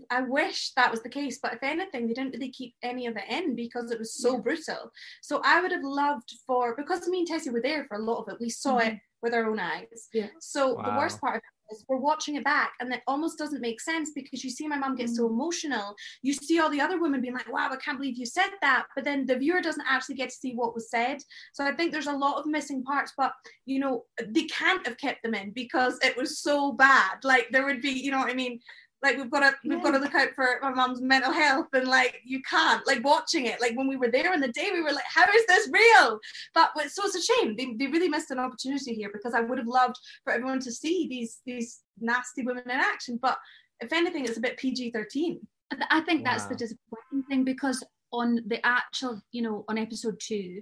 I 0.09 0.21
wish 0.21 0.71
that 0.75 0.89
was 0.89 1.01
the 1.01 1.09
case, 1.09 1.39
but 1.41 1.53
if 1.53 1.63
anything, 1.63 2.07
they 2.07 2.13
didn't 2.13 2.33
really 2.33 2.51
keep 2.51 2.73
any 2.81 3.07
of 3.07 3.17
it 3.17 3.25
in 3.29 3.55
because 3.55 3.91
it 3.91 3.99
was 3.99 4.13
so 4.13 4.35
yeah. 4.35 4.39
brutal. 4.39 4.91
So 5.21 5.41
I 5.43 5.61
would 5.61 5.71
have 5.71 5.83
loved 5.83 6.31
for 6.47 6.75
because 6.75 7.07
me 7.07 7.19
and 7.19 7.27
Tessie 7.27 7.49
were 7.49 7.61
there 7.61 7.85
for 7.85 7.97
a 7.97 8.01
lot 8.01 8.21
of 8.21 8.29
it. 8.29 8.39
We 8.39 8.49
saw 8.49 8.79
mm-hmm. 8.79 8.91
it 8.91 8.99
with 9.21 9.33
our 9.33 9.49
own 9.49 9.59
eyes. 9.59 10.09
Yeah. 10.13 10.27
So 10.39 10.75
wow. 10.75 10.83
the 10.83 10.97
worst 10.97 11.21
part 11.21 11.37
of 11.37 11.41
is 11.71 11.85
we're 11.87 11.97
watching 11.97 12.35
it 12.35 12.43
back 12.43 12.73
and 12.79 12.93
it 12.93 13.01
almost 13.07 13.37
doesn't 13.37 13.61
make 13.61 13.79
sense 13.81 14.11
because 14.13 14.43
you 14.43 14.49
see 14.49 14.67
my 14.67 14.77
mom 14.77 14.95
get 14.95 15.09
so 15.09 15.23
mm. 15.23 15.29
emotional. 15.29 15.95
You 16.21 16.33
see 16.33 16.59
all 16.59 16.69
the 16.69 16.81
other 16.81 16.99
women 16.99 17.21
being 17.21 17.33
like, 17.33 17.51
wow, 17.51 17.69
I 17.71 17.77
can't 17.77 17.97
believe 17.97 18.17
you 18.17 18.25
said 18.25 18.49
that. 18.61 18.85
But 18.95 19.05
then 19.05 19.25
the 19.25 19.37
viewer 19.37 19.61
doesn't 19.61 19.85
actually 19.87 20.15
get 20.15 20.29
to 20.29 20.35
see 20.35 20.53
what 20.53 20.75
was 20.75 20.89
said. 20.89 21.19
So 21.53 21.65
I 21.65 21.73
think 21.73 21.91
there's 21.91 22.07
a 22.07 22.13
lot 22.13 22.37
of 22.37 22.45
missing 22.45 22.83
parts, 22.83 23.13
but 23.17 23.33
you 23.65 23.79
know, 23.79 24.05
they 24.27 24.43
can't 24.43 24.85
have 24.85 24.97
kept 24.97 25.23
them 25.23 25.33
in 25.33 25.51
because 25.51 25.97
it 26.03 26.17
was 26.17 26.39
so 26.39 26.73
bad. 26.73 27.23
Like 27.23 27.47
there 27.51 27.65
would 27.65 27.81
be, 27.81 27.91
you 27.91 28.11
know 28.11 28.19
what 28.19 28.31
I 28.31 28.35
mean? 28.35 28.59
Like 29.03 29.17
we've 29.17 29.29
got 29.29 29.39
to 29.39 29.55
yeah. 29.63 29.73
we've 29.73 29.83
got 29.83 29.91
to 29.91 29.99
look 29.99 30.15
out 30.15 30.29
for 30.35 30.59
my 30.61 30.71
mom's 30.71 31.01
mental 31.01 31.31
health 31.31 31.67
and 31.73 31.87
like 31.87 32.21
you 32.23 32.41
can't 32.43 32.85
like 32.85 33.03
watching 33.03 33.45
it. 33.45 33.59
Like 33.61 33.75
when 33.75 33.87
we 33.87 33.97
were 33.97 34.09
there 34.09 34.33
in 34.33 34.41
the 34.41 34.47
day 34.49 34.69
we 34.73 34.81
were 34.81 34.91
like 34.91 35.05
how 35.07 35.23
is 35.33 35.45
this 35.47 35.69
real? 35.71 36.19
But, 36.53 36.71
but 36.75 36.91
so 36.91 37.03
it's 37.05 37.15
a 37.15 37.21
shame. 37.21 37.55
They, 37.55 37.73
they 37.73 37.91
really 37.91 38.09
missed 38.09 38.31
an 38.31 38.39
opportunity 38.39 38.93
here 38.93 39.09
because 39.11 39.33
i 39.33 39.41
would 39.41 39.57
have 39.57 39.67
loved 39.67 39.97
for 40.23 40.33
everyone 40.33 40.59
to 40.61 40.71
see 40.71 41.07
these 41.07 41.41
these 41.45 41.81
nasty 41.99 42.43
women 42.43 42.63
in 42.65 42.71
action. 42.71 43.19
But 43.21 43.37
if 43.81 43.91
anything 43.91 44.25
it's 44.25 44.37
a 44.37 44.41
bit 44.41 44.57
pg-13 44.57 45.39
i 45.89 46.01
think 46.01 46.23
that's 46.23 46.43
wow. 46.43 46.49
the 46.49 46.55
disappointing 46.55 47.23
thing 47.27 47.43
because 47.43 47.83
on 48.13 48.39
the 48.45 48.63
actual 48.65 49.19
you 49.31 49.41
know 49.41 49.65
on 49.67 49.77
episode 49.77 50.19
two 50.19 50.61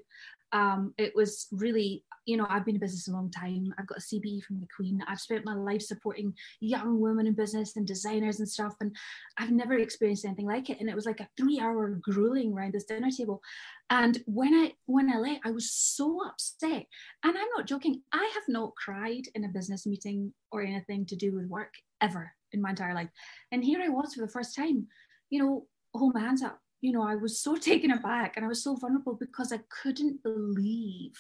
um, 0.51 0.93
it 0.98 1.15
was 1.15 1.48
really, 1.51 2.03
you 2.29 2.38
know, 2.38 2.45
I've 2.48 2.63
been 2.63 2.75
in 2.75 2.79
business 2.79 3.07
a 3.07 3.12
long 3.12 3.31
time. 3.31 3.74
I've 3.79 3.88
got 3.88 3.98
a 3.98 4.01
CBE 4.01 4.43
from 4.43 4.59
the 4.59 4.67
Queen. 4.75 5.03
I've 5.07 5.19
spent 5.19 5.45
my 5.45 5.55
life 5.55 5.81
supporting 5.81 6.36
young 6.59 7.00
women 7.00 7.25
in 7.25 7.33
business 7.33 7.75
and 7.75 7.88
designers 7.88 8.38
and 8.38 8.48
stuff, 8.48 8.75
and 8.81 8.95
I've 9.39 9.50
never 9.50 9.74
experienced 9.74 10.25
anything 10.25 10.45
like 10.45 10.69
it. 10.69 10.79
And 10.79 10.88
it 10.88 10.95
was 10.95 11.07
like 11.07 11.21
a 11.21 11.29
three-hour 11.38 11.98
grueling 12.03 12.53
round 12.53 12.74
this 12.74 12.83
dinner 12.83 13.09
table. 13.09 13.41
And 13.89 14.19
when 14.27 14.53
I 14.53 14.74
when 14.86 15.12
I 15.12 15.17
left, 15.17 15.41
I 15.43 15.50
was 15.50 15.71
so 15.71 16.19
upset. 16.24 16.86
And 17.24 17.36
I'm 17.36 17.50
not 17.57 17.65
joking. 17.65 18.03
I 18.13 18.31
have 18.36 18.43
not 18.48 18.75
cried 18.75 19.24
in 19.33 19.45
a 19.45 19.50
business 19.50 19.88
meeting 19.88 20.31
or 20.51 20.62
anything 20.62 21.07
to 21.07 21.15
do 21.15 21.33
with 21.33 21.48
work 21.48 21.74
ever 22.00 22.31
in 22.51 22.62
my 22.62 22.69
entire 22.69 22.93
life. 22.93 23.09
And 23.51 23.63
here 23.63 23.81
I 23.81 23.89
was 23.89 24.13
for 24.13 24.21
the 24.21 24.31
first 24.31 24.55
time. 24.55 24.86
You 25.31 25.43
know, 25.43 25.65
hold 25.95 26.13
my 26.13 26.21
hands 26.21 26.43
up 26.43 26.59
you 26.81 26.93
know, 26.93 27.03
I 27.03 27.15
was 27.15 27.41
so 27.41 27.55
taken 27.71 27.91
aback 27.91 28.36
and 28.36 28.45
I 28.45 28.48
was 28.48 28.63
so 28.63 28.75
vulnerable 28.75 29.17
because 29.19 29.51
I 29.51 29.59
couldn't 29.83 30.24
believe 30.24 31.17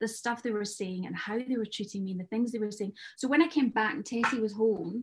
the 0.00 0.08
stuff 0.08 0.42
they 0.42 0.50
were 0.50 0.64
saying 0.64 1.06
and 1.06 1.16
how 1.16 1.38
they 1.38 1.56
were 1.56 1.66
treating 1.66 2.04
me 2.04 2.12
and 2.12 2.20
the 2.20 2.24
things 2.24 2.52
they 2.52 2.58
were 2.58 2.70
saying. 2.70 2.92
So 3.16 3.28
when 3.28 3.42
I 3.42 3.48
came 3.48 3.70
back 3.70 3.94
and 3.94 4.04
Tessie 4.04 4.40
was 4.40 4.52
home, 4.52 5.02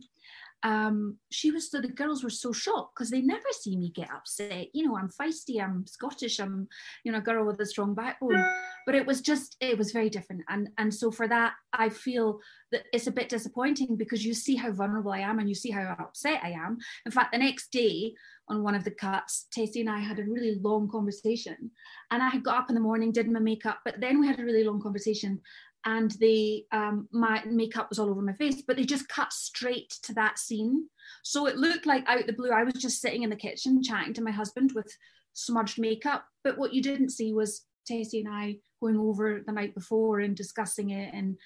um, 0.64 1.18
she 1.30 1.50
was 1.50 1.70
so 1.70 1.80
the 1.80 1.88
girls 1.88 2.24
were 2.24 2.30
so 2.30 2.50
shocked 2.50 2.94
because 2.94 3.10
they 3.10 3.20
never 3.20 3.44
see 3.52 3.76
me 3.76 3.92
get 3.94 4.10
upset. 4.10 4.68
You 4.72 4.86
know, 4.86 4.96
I'm 4.96 5.10
feisty, 5.10 5.62
I'm 5.62 5.86
Scottish, 5.86 6.40
I'm 6.40 6.66
you 7.04 7.12
know 7.12 7.18
a 7.18 7.20
girl 7.20 7.44
with 7.44 7.60
a 7.60 7.66
strong 7.66 7.94
backbone. 7.94 8.44
But 8.86 8.94
it 8.94 9.06
was 9.06 9.22
just 9.22 9.56
it 9.60 9.78
was 9.78 9.92
very 9.92 10.10
different, 10.10 10.42
and 10.50 10.68
and 10.76 10.92
so 10.92 11.10
for 11.10 11.26
that 11.28 11.54
I 11.72 11.88
feel 11.88 12.38
that 12.70 12.82
it's 12.92 13.06
a 13.06 13.12
bit 13.12 13.30
disappointing 13.30 13.96
because 13.96 14.26
you 14.26 14.34
see 14.34 14.56
how 14.56 14.72
vulnerable 14.72 15.12
I 15.12 15.20
am 15.20 15.38
and 15.38 15.48
you 15.48 15.54
see 15.54 15.70
how 15.70 15.96
upset 15.98 16.40
I 16.44 16.50
am. 16.50 16.76
In 17.06 17.12
fact, 17.12 17.32
the 17.32 17.38
next 17.38 17.72
day 17.72 18.12
on 18.50 18.62
one 18.62 18.74
of 18.74 18.84
the 18.84 18.90
cuts, 18.90 19.46
Tessie 19.50 19.80
and 19.80 19.88
I 19.88 20.00
had 20.00 20.18
a 20.18 20.24
really 20.24 20.60
long 20.62 20.90
conversation, 20.90 21.70
and 22.10 22.22
I 22.22 22.28
had 22.28 22.44
got 22.44 22.58
up 22.58 22.68
in 22.68 22.74
the 22.74 22.80
morning, 22.80 23.10
did 23.10 23.30
my 23.30 23.40
makeup, 23.40 23.78
but 23.86 24.02
then 24.02 24.20
we 24.20 24.26
had 24.26 24.38
a 24.38 24.44
really 24.44 24.64
long 24.64 24.82
conversation, 24.82 25.40
and 25.84 26.12
the 26.12 26.64
um, 26.72 27.08
my 27.12 27.42
makeup 27.44 27.88
was 27.88 27.98
all 27.98 28.10
over 28.10 28.22
my 28.22 28.32
face, 28.32 28.62
but 28.66 28.76
they 28.76 28.84
just 28.84 29.08
cut 29.08 29.32
straight 29.32 29.90
to 30.02 30.14
that 30.14 30.38
scene. 30.38 30.88
So 31.22 31.46
it 31.46 31.56
looked 31.56 31.86
like 31.86 32.04
out 32.06 32.26
the 32.26 32.32
blue, 32.32 32.50
I 32.50 32.64
was 32.64 32.74
just 32.74 33.00
sitting 33.00 33.22
in 33.22 33.30
the 33.30 33.36
kitchen 33.36 33.82
chatting 33.82 34.14
to 34.14 34.22
my 34.22 34.30
husband 34.30 34.72
with 34.74 34.90
smudged 35.34 35.78
makeup. 35.78 36.24
But 36.42 36.58
what 36.58 36.72
you 36.72 36.82
didn't 36.82 37.10
see 37.10 37.32
was 37.32 37.66
Tessie 37.86 38.20
and 38.20 38.28
I 38.28 38.56
going 38.80 38.96
over 38.96 39.42
the 39.46 39.52
night 39.52 39.74
before 39.74 40.20
and 40.20 40.34
discussing 40.34 40.90
it. 40.90 41.12
And 41.12 41.36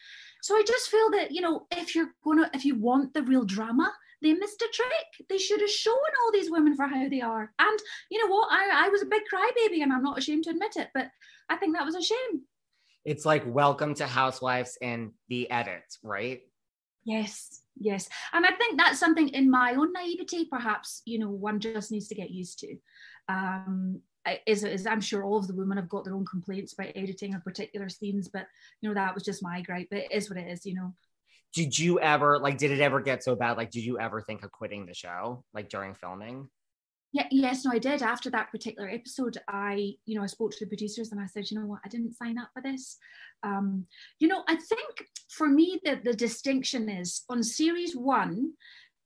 so 0.42 0.56
I 0.56 0.62
just 0.66 0.88
feel 0.88 1.10
that, 1.10 1.32
you 1.32 1.40
know, 1.40 1.66
if 1.72 1.94
you're 1.94 2.14
gonna 2.24 2.48
if 2.54 2.64
you 2.64 2.76
want 2.76 3.14
the 3.14 3.22
real 3.22 3.44
drama, 3.44 3.92
they 4.22 4.32
missed 4.34 4.62
a 4.62 4.68
trick. 4.72 5.28
They 5.28 5.38
should 5.38 5.60
have 5.60 5.70
shown 5.70 5.94
all 5.94 6.32
these 6.32 6.50
women 6.50 6.76
for 6.76 6.86
how 6.86 7.08
they 7.08 7.20
are. 7.20 7.52
And 7.58 7.78
you 8.10 8.24
know 8.24 8.32
what? 8.32 8.48
I, 8.52 8.86
I 8.86 8.88
was 8.88 9.02
a 9.02 9.06
big 9.06 9.22
crybaby 9.32 9.82
and 9.82 9.92
I'm 9.92 10.02
not 10.02 10.18
ashamed 10.18 10.44
to 10.44 10.50
admit 10.50 10.76
it, 10.76 10.88
but 10.94 11.08
I 11.48 11.56
think 11.56 11.76
that 11.76 11.84
was 11.84 11.94
a 11.94 12.02
shame 12.02 12.42
it's 13.08 13.24
like 13.24 13.42
welcome 13.46 13.94
to 13.94 14.06
housewives 14.06 14.76
in 14.80 15.12
the 15.28 15.50
edit 15.50 15.82
right? 16.02 16.42
Yes 17.04 17.62
yes. 17.80 18.08
And 18.32 18.44
i 18.44 18.50
think 18.52 18.78
that's 18.78 18.98
something 18.98 19.28
in 19.28 19.50
my 19.50 19.74
own 19.74 19.92
naivety 19.92 20.44
perhaps 20.44 21.02
you 21.04 21.18
know 21.18 21.30
one 21.30 21.60
just 21.60 21.90
needs 21.90 22.08
to 22.08 22.14
get 22.14 22.30
used 22.30 22.58
to. 22.60 22.76
Um 23.28 24.00
is, 24.46 24.62
is 24.62 24.86
i'm 24.86 25.00
sure 25.00 25.24
all 25.24 25.38
of 25.38 25.48
the 25.48 25.54
women 25.54 25.78
have 25.78 25.88
got 25.88 26.04
their 26.04 26.14
own 26.14 26.26
complaints 26.26 26.74
about 26.74 26.92
editing 26.94 27.34
of 27.34 27.42
particular 27.44 27.88
scenes 27.88 28.28
but 28.28 28.46
you 28.82 28.88
know 28.88 28.94
that 28.94 29.14
was 29.14 29.24
just 29.24 29.42
my 29.42 29.62
gripe. 29.62 29.88
But 29.90 30.00
it 30.00 30.12
is 30.12 30.28
what 30.28 30.38
it 30.38 30.48
is 30.48 30.66
you 30.66 30.74
know. 30.74 30.94
Did 31.54 31.78
you 31.78 31.98
ever 31.98 32.38
like 32.38 32.58
did 32.58 32.72
it 32.72 32.80
ever 32.80 33.00
get 33.00 33.24
so 33.24 33.34
bad? 33.34 33.56
Like 33.56 33.70
did 33.70 33.84
you 33.84 33.98
ever 33.98 34.20
think 34.20 34.44
of 34.44 34.52
quitting 34.52 34.84
the 34.84 34.94
show 34.94 35.44
like 35.54 35.70
during 35.70 35.94
filming 35.94 36.48
yeah, 37.12 37.26
yes, 37.30 37.64
no, 37.64 37.72
I 37.72 37.78
did. 37.78 38.02
After 38.02 38.30
that 38.30 38.50
particular 38.50 38.88
episode, 38.88 39.38
I, 39.48 39.94
you 40.04 40.16
know, 40.16 40.22
I 40.22 40.26
spoke 40.26 40.50
to 40.52 40.60
the 40.60 40.68
producers 40.68 41.10
and 41.10 41.20
I 41.20 41.26
said, 41.26 41.50
you 41.50 41.58
know 41.58 41.66
what, 41.66 41.80
I 41.84 41.88
didn't 41.88 42.16
sign 42.16 42.38
up 42.38 42.50
for 42.52 42.60
this. 42.60 42.98
Um, 43.42 43.86
you 44.18 44.28
know, 44.28 44.42
I 44.46 44.56
think 44.56 45.06
for 45.30 45.48
me 45.48 45.80
the 45.84 46.00
the 46.04 46.12
distinction 46.12 46.88
is 46.88 47.24
on 47.30 47.42
series 47.42 47.96
one, 47.96 48.52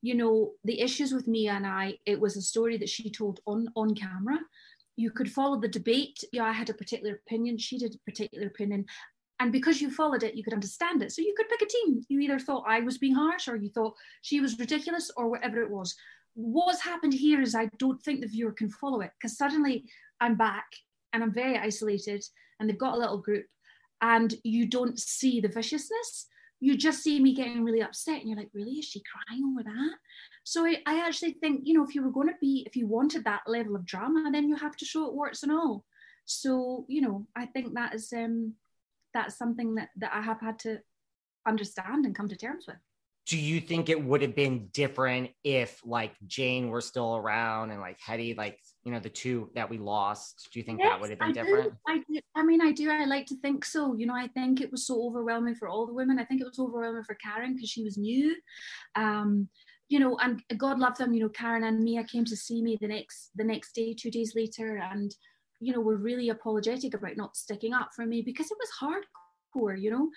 you 0.00 0.14
know, 0.14 0.52
the 0.64 0.80
issues 0.80 1.12
with 1.12 1.28
Mia 1.28 1.52
and 1.52 1.66
I, 1.66 1.98
it 2.06 2.20
was 2.20 2.36
a 2.36 2.42
story 2.42 2.76
that 2.78 2.88
she 2.88 3.08
told 3.08 3.40
on 3.46 3.68
on 3.76 3.94
camera. 3.94 4.38
You 4.96 5.10
could 5.10 5.30
follow 5.30 5.60
the 5.60 5.68
debate. 5.68 6.24
Yeah, 6.32 6.44
I 6.44 6.52
had 6.52 6.70
a 6.70 6.74
particular 6.74 7.20
opinion. 7.26 7.56
She 7.56 7.78
did 7.78 7.94
a 7.94 8.10
particular 8.10 8.48
opinion. 8.48 8.84
And 9.38 9.50
because 9.50 9.80
you 9.80 9.90
followed 9.90 10.22
it, 10.22 10.34
you 10.34 10.44
could 10.44 10.52
understand 10.52 11.02
it. 11.02 11.12
So 11.12 11.22
you 11.22 11.34
could 11.36 11.48
pick 11.48 11.62
a 11.62 11.66
team. 11.66 12.04
You 12.08 12.20
either 12.20 12.38
thought 12.38 12.64
I 12.66 12.80
was 12.80 12.98
being 12.98 13.14
harsh 13.14 13.48
or 13.48 13.56
you 13.56 13.70
thought 13.70 13.94
she 14.20 14.40
was 14.40 14.58
ridiculous 14.58 15.10
or 15.16 15.28
whatever 15.28 15.62
it 15.62 15.70
was 15.70 15.96
what's 16.34 16.82
happened 16.82 17.14
here 17.14 17.40
is 17.40 17.54
I 17.54 17.68
don't 17.78 18.02
think 18.02 18.20
the 18.20 18.26
viewer 18.26 18.52
can 18.52 18.70
follow 18.70 19.00
it 19.00 19.10
because 19.18 19.36
suddenly 19.36 19.84
I'm 20.20 20.36
back 20.36 20.66
and 21.12 21.22
I'm 21.22 21.32
very 21.32 21.58
isolated 21.58 22.24
and 22.58 22.68
they've 22.68 22.78
got 22.78 22.94
a 22.94 22.98
little 22.98 23.18
group 23.18 23.46
and 24.00 24.34
you 24.44 24.66
don't 24.66 24.98
see 24.98 25.40
the 25.40 25.48
viciousness. 25.48 26.26
You 26.60 26.76
just 26.76 27.02
see 27.02 27.20
me 27.20 27.34
getting 27.34 27.64
really 27.64 27.82
upset 27.82 28.20
and 28.20 28.28
you're 28.28 28.38
like, 28.38 28.50
really? 28.54 28.72
Is 28.72 28.84
she 28.84 29.02
crying 29.02 29.42
over 29.44 29.64
that? 29.64 29.96
So 30.44 30.64
I, 30.64 30.78
I 30.86 31.06
actually 31.06 31.32
think, 31.32 31.62
you 31.64 31.74
know, 31.74 31.84
if 31.84 31.94
you 31.94 32.02
were 32.02 32.12
going 32.12 32.28
to 32.28 32.34
be, 32.40 32.62
if 32.66 32.76
you 32.76 32.86
wanted 32.86 33.24
that 33.24 33.42
level 33.46 33.74
of 33.74 33.84
drama, 33.84 34.30
then 34.32 34.48
you 34.48 34.56
have 34.56 34.76
to 34.76 34.84
show 34.84 35.06
it 35.06 35.14
warts 35.14 35.42
and 35.42 35.52
all. 35.52 35.84
So 36.24 36.84
you 36.88 37.00
know, 37.00 37.26
I 37.36 37.46
think 37.46 37.74
that 37.74 37.94
is 37.94 38.12
um, 38.12 38.54
that's 39.14 39.36
something 39.36 39.74
that 39.76 39.88
that 39.96 40.12
I 40.14 40.20
have 40.20 40.40
had 40.40 40.58
to 40.60 40.78
understand 41.46 42.06
and 42.06 42.14
come 42.14 42.28
to 42.28 42.36
terms 42.36 42.66
with 42.66 42.76
do 43.26 43.38
you 43.38 43.60
think 43.60 43.88
it 43.88 44.02
would 44.02 44.20
have 44.22 44.34
been 44.34 44.68
different 44.72 45.30
if 45.44 45.80
like 45.84 46.12
Jane 46.26 46.68
were 46.68 46.80
still 46.80 47.16
around 47.16 47.70
and 47.70 47.80
like 47.80 47.98
Hetty, 48.04 48.34
like 48.34 48.58
you 48.84 48.90
know, 48.90 48.98
the 48.98 49.08
two 49.08 49.48
that 49.54 49.70
we 49.70 49.78
lost? 49.78 50.48
Do 50.52 50.58
you 50.58 50.64
think 50.64 50.80
yes, 50.80 50.90
that 50.90 51.00
would 51.00 51.10
have 51.10 51.20
been 51.20 51.28
I 51.28 51.32
different? 51.32 51.70
Do. 51.70 51.78
I 51.88 51.98
do. 51.98 52.20
I 52.34 52.42
mean, 52.42 52.60
I 52.60 52.72
do. 52.72 52.90
I 52.90 53.04
like 53.04 53.26
to 53.26 53.36
think 53.36 53.64
so. 53.64 53.94
You 53.94 54.06
know, 54.06 54.14
I 54.14 54.26
think 54.28 54.60
it 54.60 54.72
was 54.72 54.86
so 54.86 55.06
overwhelming 55.06 55.54
for 55.54 55.68
all 55.68 55.86
the 55.86 55.94
women. 55.94 56.18
I 56.18 56.24
think 56.24 56.40
it 56.40 56.46
was 56.46 56.58
overwhelming 56.58 57.04
for 57.04 57.16
Karen 57.16 57.54
because 57.54 57.70
she 57.70 57.84
was 57.84 57.96
new. 57.96 58.34
Um, 58.96 59.48
you 59.88 60.00
know, 60.00 60.16
and 60.18 60.42
God 60.56 60.80
love 60.80 60.98
them. 60.98 61.14
You 61.14 61.20
know, 61.20 61.28
Karen 61.28 61.64
and 61.64 61.84
Mia 61.84 62.02
came 62.02 62.24
to 62.24 62.36
see 62.36 62.60
me 62.60 62.76
the 62.80 62.88
next 62.88 63.30
the 63.36 63.44
next 63.44 63.72
day, 63.74 63.94
two 63.94 64.10
days 64.10 64.32
later, 64.34 64.78
and 64.78 65.14
you 65.60 65.72
know, 65.72 65.80
were 65.80 65.96
really 65.96 66.30
apologetic 66.30 66.94
about 66.94 67.16
not 67.16 67.36
sticking 67.36 67.72
up 67.72 67.90
for 67.94 68.04
me 68.04 68.20
because 68.20 68.50
it 68.50 68.58
was 68.58 69.04
hardcore. 69.54 69.80
You 69.80 69.92
know, 69.92 70.10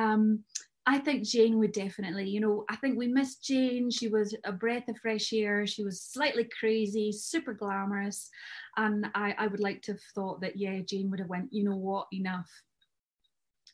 um, 0.00 0.44
I 0.84 0.98
think 0.98 1.22
Jane 1.22 1.58
would 1.58 1.72
definitely, 1.72 2.28
you 2.28 2.40
know, 2.40 2.64
I 2.68 2.74
think 2.76 2.98
we 2.98 3.06
missed 3.06 3.44
Jane. 3.44 3.88
She 3.88 4.08
was 4.08 4.34
a 4.44 4.50
breath 4.50 4.88
of 4.88 4.98
fresh 4.98 5.32
air. 5.32 5.64
She 5.64 5.84
was 5.84 6.02
slightly 6.02 6.48
crazy, 6.58 7.12
super 7.12 7.54
glamorous. 7.54 8.28
And 8.76 9.06
I, 9.14 9.34
I 9.38 9.46
would 9.46 9.60
like 9.60 9.82
to 9.82 9.92
have 9.92 10.00
thought 10.14 10.40
that, 10.40 10.56
yeah, 10.56 10.80
Jane 10.80 11.08
would 11.10 11.20
have 11.20 11.28
went, 11.28 11.52
you 11.52 11.62
know 11.62 11.76
what, 11.76 12.08
enough. 12.12 12.50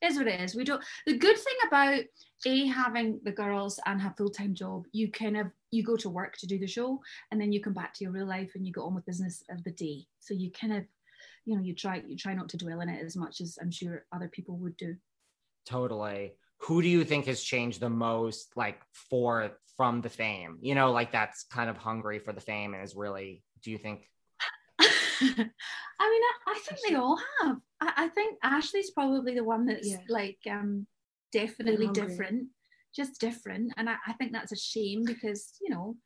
Is 0.00 0.16
what 0.16 0.28
it 0.28 0.40
is. 0.40 0.54
We 0.54 0.62
don't 0.62 0.84
the 1.06 1.18
good 1.18 1.36
thing 1.36 1.54
about 1.66 2.04
A 2.46 2.66
having 2.66 3.20
the 3.24 3.32
girls 3.32 3.80
and 3.84 4.00
have 4.00 4.16
full-time 4.16 4.54
job, 4.54 4.84
you 4.92 5.10
kind 5.10 5.36
of 5.36 5.48
you 5.72 5.82
go 5.82 5.96
to 5.96 6.08
work 6.08 6.36
to 6.36 6.46
do 6.46 6.56
the 6.56 6.68
show 6.68 7.00
and 7.32 7.40
then 7.40 7.50
you 7.50 7.60
come 7.60 7.72
back 7.72 7.94
to 7.94 8.04
your 8.04 8.12
real 8.12 8.28
life 8.28 8.52
and 8.54 8.64
you 8.64 8.72
go 8.72 8.84
on 8.84 8.94
with 8.94 9.06
business 9.06 9.42
of 9.50 9.64
the 9.64 9.72
day. 9.72 10.06
So 10.20 10.34
you 10.34 10.52
kind 10.52 10.72
of, 10.72 10.84
you 11.46 11.56
know, 11.56 11.62
you 11.62 11.74
try 11.74 12.00
you 12.06 12.16
try 12.16 12.34
not 12.34 12.48
to 12.50 12.56
dwell 12.56 12.80
in 12.80 12.88
it 12.88 13.04
as 13.04 13.16
much 13.16 13.40
as 13.40 13.58
I'm 13.60 13.72
sure 13.72 14.04
other 14.12 14.28
people 14.28 14.56
would 14.58 14.76
do. 14.76 14.94
Totally 15.66 16.34
who 16.58 16.82
do 16.82 16.88
you 16.88 17.04
think 17.04 17.26
has 17.26 17.42
changed 17.42 17.80
the 17.80 17.90
most 17.90 18.56
like 18.56 18.80
for 18.92 19.52
from 19.76 20.00
the 20.00 20.08
fame 20.08 20.58
you 20.60 20.74
know 20.74 20.92
like 20.92 21.12
that's 21.12 21.44
kind 21.44 21.70
of 21.70 21.76
hungry 21.76 22.18
for 22.18 22.32
the 22.32 22.40
fame 22.40 22.74
and 22.74 22.82
is 22.82 22.94
really 22.94 23.42
do 23.62 23.70
you 23.70 23.78
think 23.78 24.08
i 24.80 24.80
mean 25.30 25.48
I, 26.00 26.32
I, 26.48 26.60
think 26.64 26.80
they 26.88 26.94
all 26.94 27.18
have 27.40 27.56
I, 27.80 27.92
I, 27.96 28.08
think 28.08 28.38
ashley's 28.42 28.90
probably 28.90 29.34
the 29.34 29.44
one 29.44 29.66
that's 29.66 29.88
yeah. 29.88 29.98
like 30.08 30.38
um 30.50 30.86
definitely 31.32 31.88
different 31.88 32.48
just 32.94 33.20
different 33.20 33.72
and 33.76 33.88
I, 33.88 33.96
I 34.06 34.12
think 34.14 34.32
that's 34.32 34.52
a 34.52 34.56
shame 34.56 35.04
because 35.04 35.52
you 35.60 35.70
know 35.70 35.96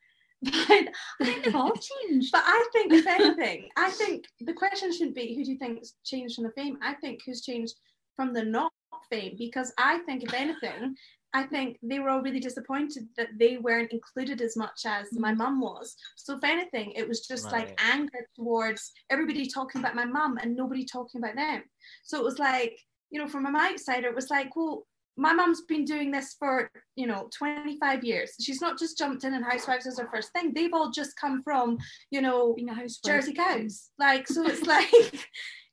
I 0.46 0.88
think 1.22 1.44
they've 1.44 1.54
all 1.54 1.72
changed. 2.08 2.32
But 2.32 2.42
I 2.44 2.68
think, 2.72 2.92
if 2.92 3.06
anything, 3.06 3.68
I 3.76 3.90
think 3.90 4.24
the 4.40 4.52
question 4.52 4.92
shouldn't 4.92 5.14
be 5.14 5.36
who 5.36 5.44
do 5.44 5.52
you 5.52 5.58
think's 5.58 5.94
changed 6.04 6.34
from 6.34 6.44
the 6.44 6.50
fame. 6.50 6.78
I 6.82 6.94
think 6.94 7.20
who's 7.24 7.42
changed 7.42 7.74
from 8.16 8.32
the 8.32 8.44
not 8.44 8.72
fame 9.10 9.36
because 9.38 9.72
I 9.78 9.98
think, 9.98 10.22
if 10.22 10.34
anything, 10.34 10.96
I 11.34 11.44
think 11.44 11.78
they 11.82 11.98
were 11.98 12.10
all 12.10 12.20
really 12.20 12.40
disappointed 12.40 13.08
that 13.16 13.28
they 13.38 13.56
weren't 13.56 13.92
included 13.92 14.42
as 14.42 14.56
much 14.56 14.82
as 14.84 15.08
mm. 15.08 15.18
my 15.18 15.32
mum 15.32 15.60
was. 15.60 15.96
So, 16.16 16.36
if 16.36 16.44
anything, 16.44 16.92
it 16.92 17.08
was 17.08 17.26
just 17.26 17.46
right. 17.46 17.68
like 17.68 17.80
anger 17.80 18.26
towards 18.36 18.92
everybody 19.10 19.46
talking 19.46 19.80
about 19.80 19.94
my 19.94 20.04
mum 20.04 20.38
and 20.40 20.56
nobody 20.56 20.84
talking 20.84 21.22
about 21.22 21.36
them. 21.36 21.62
So, 22.04 22.18
it 22.18 22.24
was 22.24 22.38
like, 22.38 22.78
you 23.10 23.20
know, 23.20 23.28
from 23.28 23.44
my 23.44 23.70
outsider, 23.72 24.08
it 24.08 24.14
was 24.14 24.30
like, 24.30 24.54
well, 24.56 24.86
my 25.16 25.32
mum's 25.32 25.62
been 25.62 25.84
doing 25.84 26.10
this 26.10 26.36
for 26.38 26.70
you 26.96 27.06
know 27.06 27.28
25 27.36 28.02
years 28.04 28.32
she's 28.40 28.60
not 28.60 28.78
just 28.78 28.96
jumped 28.96 29.24
in 29.24 29.34
and 29.34 29.44
housewives 29.44 29.86
is 29.86 29.98
her 29.98 30.08
first 30.12 30.32
thing 30.32 30.52
they've 30.54 30.72
all 30.72 30.90
just 30.90 31.16
come 31.16 31.42
from 31.42 31.76
you 32.10 32.20
know 32.20 32.56
jersey 33.04 33.34
cows 33.34 33.90
like 33.98 34.26
so 34.26 34.46
it's 34.46 34.62
like 34.66 34.88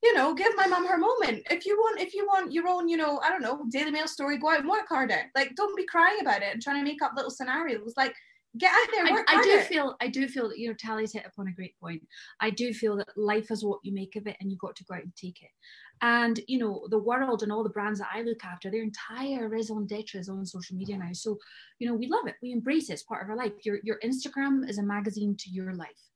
you 0.01 0.13
know, 0.13 0.34
give 0.34 0.56
my 0.56 0.68
mom 0.68 0.88
her 0.88 0.98
moment. 0.98 1.44
If 1.50 1.65
you 1.65 1.75
want, 1.77 2.00
if 2.00 2.13
you 2.13 2.25
want 2.25 2.53
your 2.53 2.68
own, 2.68 2.88
you 2.88 2.98
know, 2.98 3.20
I 3.20 3.29
don't 3.29 3.41
know, 3.41 3.65
Daily 3.70 3.91
Mail 3.91 4.08
story, 4.08 4.38
go 4.38 4.51
out 4.51 4.60
and 4.60 4.70
work 4.70 4.88
harder. 4.88 5.24
Like, 5.36 5.56
don't 5.56 5.75
be 5.75 5.86
crying 5.86 6.20
about 6.22 6.41
it 6.41 6.53
and 6.53 6.62
trying 6.62 6.84
to 6.84 6.89
make 6.89 7.01
up 7.01 7.13
little 7.15 7.32
scenarios. 7.32 7.94
Like, 7.98 8.15
get 8.58 8.72
out 8.72 8.88
there, 8.91 9.13
work 9.13 9.25
I, 9.29 9.39
I 9.39 9.44
do 9.44 9.60
feel, 9.62 9.96
I 10.01 10.08
do 10.08 10.27
feel 10.27 10.50
that 10.50 10.58
you 10.58 10.70
know, 10.70 10.74
Tally's 10.74 11.13
hit 11.13 11.25
upon 11.25 11.48
a 11.48 11.53
great 11.53 11.77
point. 11.79 12.01
I 12.39 12.50
do 12.50 12.74
feel 12.74 12.96
that 12.98 13.18
life 13.18 13.51
is 13.51 13.63
what 13.63 13.79
you 13.84 13.94
make 13.94 14.16
of 14.16 14.25
it, 14.25 14.38
and 14.40 14.50
you've 14.50 14.62
got 14.62 14.75
to 14.77 14.83
go 14.85 14.96
out 14.96 15.03
and 15.03 15.16
take 15.16 15.42
it. 15.42 15.50
And 16.01 16.40
you 16.48 16.59
know, 16.59 16.88
the 16.90 16.98
world 16.98 17.44
and 17.44 17.51
all 17.51 17.64
the 17.64 17.70
brands 17.70 18.00
that 18.00 18.09
I 18.14 18.22
look 18.22 18.44
after, 18.46 18.72
their 18.72 18.83
entire 18.83 19.50
raison 19.50 19.85
d'etre 19.85 20.20
is 20.20 20.29
on 20.29 20.46
social 20.46 20.77
media 20.77 20.98
now. 20.98 21.09
So, 21.12 21.38
you 21.79 21.88
know, 21.88 21.94
we 21.94 22.07
love 22.07 22.25
it, 22.27 22.35
we 22.42 22.53
embrace 22.53 22.90
it. 22.90 22.94
It's 22.94 23.03
part 23.03 23.24
of 23.24 23.29
our 23.29 23.35
life. 23.35 23.51
Your 23.66 23.79
your 23.83 24.00
Instagram 24.03 24.68
is 24.70 24.77
a 24.77 24.83
magazine 24.83 25.35
to 25.40 25.50
your 25.50 25.74
life, 25.74 26.08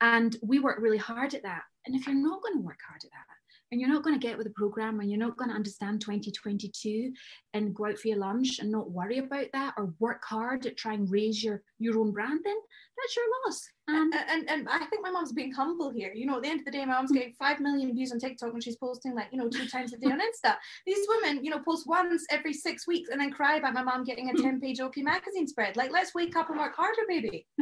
and 0.00 0.36
we 0.42 0.58
work 0.58 0.78
really 0.80 0.98
hard 0.98 1.34
at 1.34 1.42
that. 1.42 1.62
And 1.86 1.96
if 1.96 2.06
you're 2.06 2.14
not 2.14 2.42
going 2.42 2.56
to 2.56 2.62
work 2.62 2.78
hard 2.86 3.02
at 3.04 3.10
that, 3.10 3.36
and 3.72 3.80
you're 3.80 3.90
not 3.90 4.02
going 4.02 4.18
to 4.18 4.26
get 4.26 4.36
with 4.36 4.46
the 4.46 4.52
program 4.54 5.00
and 5.00 5.10
you're 5.10 5.18
not 5.18 5.36
going 5.36 5.50
to 5.50 5.54
understand 5.54 6.00
2022 6.00 7.12
and 7.54 7.74
go 7.74 7.86
out 7.86 7.98
for 7.98 8.08
your 8.08 8.18
lunch 8.18 8.58
and 8.58 8.70
not 8.70 8.90
worry 8.90 9.18
about 9.18 9.46
that 9.52 9.74
or 9.76 9.94
work 9.98 10.22
hard 10.24 10.66
at 10.66 10.76
trying 10.76 11.06
to 11.06 11.12
raise 11.12 11.42
your 11.42 11.62
your 11.78 11.98
own 11.98 12.12
brand 12.12 12.40
then 12.44 12.56
that's 12.98 13.16
your 13.16 13.24
loss. 13.46 13.68
And 13.88 14.14
and, 14.14 14.50
and 14.50 14.68
i 14.68 14.84
think 14.86 15.02
my 15.02 15.10
mom's 15.10 15.32
being 15.32 15.52
humble 15.52 15.90
here. 15.90 16.12
You 16.14 16.26
know 16.26 16.36
at 16.36 16.42
the 16.42 16.48
end 16.48 16.60
of 16.60 16.66
the 16.66 16.72
day 16.72 16.84
my 16.84 16.94
mom's 16.94 17.12
getting 17.12 17.32
5 17.38 17.60
million 17.60 17.94
views 17.94 18.12
on 18.12 18.18
tiktok 18.18 18.52
and 18.52 18.62
she's 18.62 18.76
posting 18.76 19.14
like 19.14 19.28
you 19.32 19.38
know 19.38 19.48
two 19.48 19.68
times 19.68 19.92
a 19.92 19.98
day 19.98 20.10
on 20.10 20.20
insta. 20.20 20.56
These 20.86 21.06
women 21.08 21.44
you 21.44 21.50
know 21.50 21.60
post 21.60 21.86
once 21.86 22.24
every 22.30 22.52
six 22.52 22.86
weeks 22.86 23.10
and 23.10 23.20
then 23.20 23.30
cry 23.30 23.56
about 23.56 23.74
my 23.74 23.82
mom 23.82 24.04
getting 24.04 24.30
a 24.30 24.34
10 24.42 24.60
page 24.60 24.80
op 24.80 24.96
magazine 24.96 25.46
spread. 25.46 25.76
Like 25.76 25.92
let's 25.92 26.14
wake 26.14 26.36
up 26.36 26.50
and 26.50 26.58
work 26.58 26.74
harder 26.76 27.02
baby. 27.08 27.46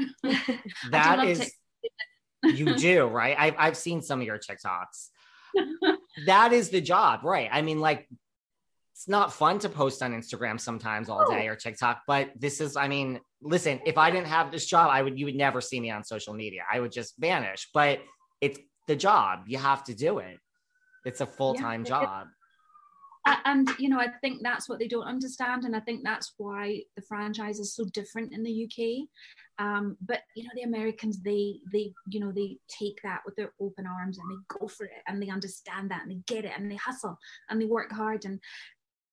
That 0.91 1.25
is 1.27 1.53
you 2.45 2.75
do 2.77 3.07
right 3.07 3.37
I've, 3.39 3.55
I've 3.59 3.77
seen 3.77 4.03
some 4.03 4.21
of 4.21 4.27
your 4.27 4.39
tiktoks 4.39 5.09
that 6.27 6.53
is 6.53 6.71
the 6.71 6.81
job, 6.81 7.25
right? 7.25 7.49
I 7.51 7.63
mean, 7.63 7.81
like, 7.81 8.09
it's 8.93 9.09
not 9.09 9.33
fun 9.33 9.59
to 9.61 9.69
post 9.69 10.03
on 10.03 10.13
Instagram 10.13 10.59
sometimes 10.59 11.09
all 11.09 11.31
day 11.31 11.49
oh. 11.49 11.53
or 11.53 11.57
TikTok, 11.57 12.03
but 12.07 12.31
this 12.37 12.61
is, 12.61 12.77
I 12.77 12.89
mean, 12.89 13.21
listen, 13.41 13.81
if 13.87 13.97
I 13.97 14.11
didn't 14.11 14.27
have 14.27 14.51
this 14.51 14.67
job, 14.67 14.91
I 14.91 15.03
would, 15.03 15.19
you 15.19 15.27
would 15.27 15.37
never 15.37 15.61
see 15.61 15.79
me 15.79 15.91
on 15.91 16.03
social 16.03 16.35
media. 16.35 16.63
I 16.71 16.81
would 16.81 16.91
just 16.91 17.15
vanish, 17.19 17.69
but 17.73 18.01
it's 18.41 18.59
the 18.89 18.97
job. 18.97 19.45
You 19.47 19.59
have 19.59 19.85
to 19.85 19.95
do 19.95 20.19
it. 20.19 20.39
It's 21.05 21.21
a 21.21 21.27
full 21.27 21.55
time 21.55 21.85
yeah, 21.85 21.89
job. 21.89 22.27
and 23.45 23.69
you 23.79 23.91
know 23.91 24.01
i 24.01 24.09
think 24.23 24.43
that's 24.43 24.71
what 24.71 24.79
they 24.79 24.89
don't 24.89 25.05
understand 25.05 25.65
and 25.65 25.77
i 25.77 25.81
think 25.81 26.03
that's 26.03 26.33
why 26.39 26.81
the 26.97 27.03
franchise 27.03 27.59
is 27.59 27.75
so 27.75 27.85
different 27.93 28.33
in 28.33 28.43
the 28.43 28.65
uk 28.65 29.09
um, 29.59 29.97
but 30.01 30.21
you 30.37 30.45
know, 30.45 30.51
the 30.55 30.63
Americans, 30.63 31.21
they 31.21 31.57
they 31.73 31.93
you 32.09 32.21
know 32.21 32.33
they 32.33 32.59
take 32.69 33.01
that 33.03 33.23
with 33.27 33.37
their 33.37 33.53
open 33.61 33.87
arms 33.87 34.19
and 34.19 34.31
they 34.31 34.59
go 34.59 34.69
for 34.69 34.87
it 34.87 35.03
and 35.07 35.23
they 35.23 35.31
understand 35.31 35.91
that 35.91 36.03
and 36.03 36.11
they 36.11 36.21
get 36.27 36.45
it 36.45 36.53
and 36.57 36.71
they 36.71 36.77
hustle 36.77 37.19
and 37.51 37.61
they 37.61 37.67
work 37.67 37.91
hard 37.91 38.25
and 38.25 38.41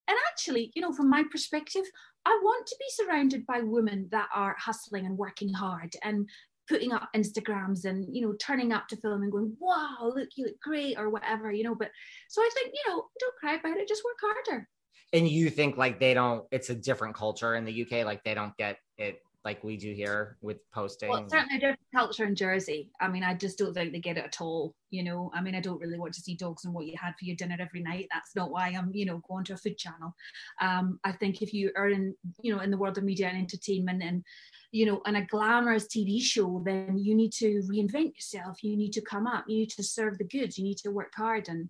and 0.07 0.17
actually, 0.29 0.71
you 0.75 0.81
know, 0.81 0.93
from 0.93 1.09
my 1.09 1.23
perspective, 1.31 1.85
I 2.25 2.39
want 2.43 2.67
to 2.67 2.75
be 2.79 2.85
surrounded 2.89 3.45
by 3.47 3.61
women 3.61 4.07
that 4.11 4.27
are 4.33 4.55
hustling 4.59 5.05
and 5.05 5.17
working 5.17 5.51
hard 5.51 5.95
and 6.03 6.29
putting 6.67 6.91
up 6.91 7.09
Instagrams 7.15 7.85
and 7.85 8.07
you 8.15 8.21
know 8.21 8.33
turning 8.39 8.71
up 8.71 8.87
to 8.87 8.97
film 8.97 9.23
and 9.23 9.31
going, 9.31 9.55
wow, 9.59 10.11
look, 10.15 10.29
you 10.35 10.45
look 10.45 10.59
great 10.61 10.97
or 10.97 11.09
whatever, 11.09 11.51
you 11.51 11.63
know. 11.63 11.75
But 11.75 11.89
so 12.29 12.41
I 12.41 12.49
think 12.53 12.73
you 12.73 12.91
know, 12.91 13.05
don't 13.19 13.35
cry 13.39 13.55
about 13.55 13.77
it, 13.77 13.87
just 13.87 14.03
work 14.03 14.17
harder. 14.21 14.67
And 15.13 15.27
you 15.27 15.49
think 15.49 15.77
like 15.77 15.99
they 15.99 16.13
don't? 16.13 16.45
It's 16.51 16.69
a 16.69 16.75
different 16.75 17.15
culture 17.15 17.55
in 17.55 17.65
the 17.65 17.81
UK, 17.81 18.05
like 18.05 18.23
they 18.23 18.33
don't 18.33 18.55
get 18.57 18.77
it 18.97 19.21
like 19.45 19.63
we 19.63 19.77
do 19.77 19.93
here 19.93 20.37
with 20.41 20.57
posting. 20.73 21.09
Well, 21.09 21.29
certainly 21.29 21.59
different 21.59 21.79
culture 21.93 22.25
in 22.25 22.35
Jersey. 22.35 22.89
I 22.99 23.07
mean, 23.07 23.23
I 23.23 23.35
just 23.35 23.59
don't 23.59 23.75
think 23.75 23.93
they 23.93 23.99
get 23.99 24.17
it 24.17 24.25
at 24.25 24.41
all. 24.41 24.73
You 24.89 25.03
know, 25.03 25.31
I 25.35 25.41
mean, 25.41 25.53
I 25.53 25.59
don't 25.59 25.79
really 25.79 25.99
want 25.99 26.15
to 26.15 26.21
see 26.21 26.35
dogs 26.35 26.65
and 26.65 26.73
what 26.73 26.87
you 26.87 26.95
had 26.99 27.13
for 27.17 27.25
your 27.25 27.35
dinner 27.35 27.55
every 27.59 27.81
night. 27.81 28.07
That's 28.11 28.35
not 28.35 28.49
why 28.49 28.69
I'm, 28.69 28.91
you 28.93 29.05
know, 29.05 29.21
going 29.29 29.45
to 29.45 29.53
a 29.53 29.57
food 29.57 29.77
channel. 29.77 30.15
Um, 30.59 30.99
I 31.03 31.11
think 31.11 31.43
if 31.43 31.53
you 31.53 31.71
are 31.77 31.89
in, 31.89 32.15
you 32.41 32.55
know, 32.55 32.61
in 32.61 32.71
the 32.71 32.77
world 32.77 32.97
of 32.97 33.03
media 33.03 33.27
and 33.27 33.37
entertainment 33.37 34.01
and, 34.01 34.23
you 34.71 34.87
know, 34.87 35.01
on 35.05 35.15
a 35.15 35.25
glamorous 35.25 35.87
TV 35.87 36.19
show, 36.19 36.63
then 36.65 36.97
you 36.97 37.13
need 37.13 37.31
to 37.33 37.61
reinvent 37.71 38.15
yourself. 38.15 38.63
You 38.63 38.75
need 38.75 38.93
to 38.93 39.01
come 39.01 39.27
up. 39.27 39.45
You 39.47 39.59
need 39.59 39.69
to 39.71 39.83
serve 39.83 40.17
the 40.17 40.23
goods. 40.23 40.57
You 40.57 40.63
need 40.63 40.79
to 40.79 40.89
work 40.89 41.13
hard. 41.15 41.49
And, 41.49 41.69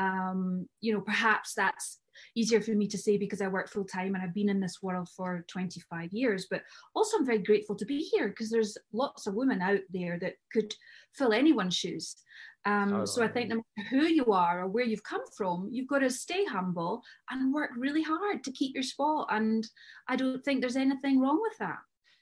um, 0.00 0.68
you 0.80 0.92
know, 0.92 1.00
perhaps 1.00 1.54
that's 1.54 1.98
easier 2.36 2.60
for 2.60 2.72
me 2.72 2.86
to 2.88 2.98
say 2.98 3.16
because 3.16 3.40
I 3.40 3.48
work 3.48 3.68
full 3.68 3.84
time 3.84 4.14
and 4.14 4.22
I've 4.22 4.34
been 4.34 4.48
in 4.48 4.60
this 4.60 4.82
world 4.82 5.08
for 5.16 5.44
25 5.48 6.12
years. 6.12 6.46
But 6.50 6.62
also, 6.94 7.18
I'm 7.18 7.26
very 7.26 7.38
grateful 7.38 7.76
to 7.76 7.84
be 7.84 8.00
here 8.00 8.28
because 8.28 8.50
there's 8.50 8.76
lots 8.92 9.26
of 9.26 9.34
women 9.34 9.60
out 9.62 9.80
there 9.90 10.18
that 10.20 10.34
could 10.52 10.74
fill 11.14 11.32
anyone's 11.32 11.76
shoes. 11.76 12.16
Um, 12.64 12.92
oh, 12.92 13.04
so 13.04 13.24
I 13.24 13.28
think 13.28 13.48
no 13.48 13.56
matter 13.56 13.88
who 13.90 14.06
you 14.06 14.26
are 14.26 14.62
or 14.62 14.68
where 14.68 14.84
you've 14.84 15.02
come 15.02 15.24
from, 15.36 15.68
you've 15.72 15.88
got 15.88 15.98
to 15.98 16.10
stay 16.10 16.44
humble 16.44 17.02
and 17.30 17.52
work 17.52 17.70
really 17.76 18.02
hard 18.02 18.44
to 18.44 18.52
keep 18.52 18.74
your 18.74 18.84
spot. 18.84 19.28
And 19.30 19.66
I 20.08 20.16
don't 20.16 20.44
think 20.44 20.60
there's 20.60 20.76
anything 20.76 21.20
wrong 21.20 21.40
with 21.42 21.58
that. 21.58 21.78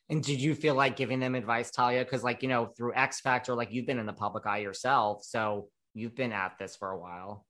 And 0.09 0.23
did 0.25 0.41
you 0.41 0.55
feel 0.55 0.75
like 0.75 0.97
giving 0.97 1.21
them 1.21 1.37
advice, 1.37 1.71
Talia? 1.71 2.05
Because, 2.05 2.25
like, 2.25 2.43
you 2.43 2.49
know, 2.49 2.73
through 2.77 2.95
X 2.97 3.21
Factor, 3.21 3.55
like 3.55 3.71
you've 3.71 3.87
been 3.87 3.99
in 3.99 4.07
the 4.07 4.13
public 4.13 4.45
eye 4.47 4.59
yourself. 4.59 5.23
So 5.25 5.69
you've 5.95 6.17
been 6.17 6.33
at 6.33 6.59
this 6.59 6.75
for 6.75 6.91
a 6.91 6.99
while 6.99 7.47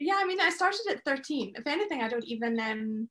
yeah, 0.00 0.14
I 0.16 0.24
mean, 0.26 0.40
I 0.40 0.50
started 0.50 0.80
at 0.90 1.04
13. 1.04 1.54
If 1.56 1.66
anything, 1.66 2.02
I 2.02 2.08
don't 2.08 2.24
even 2.24 2.58
um 2.60 3.08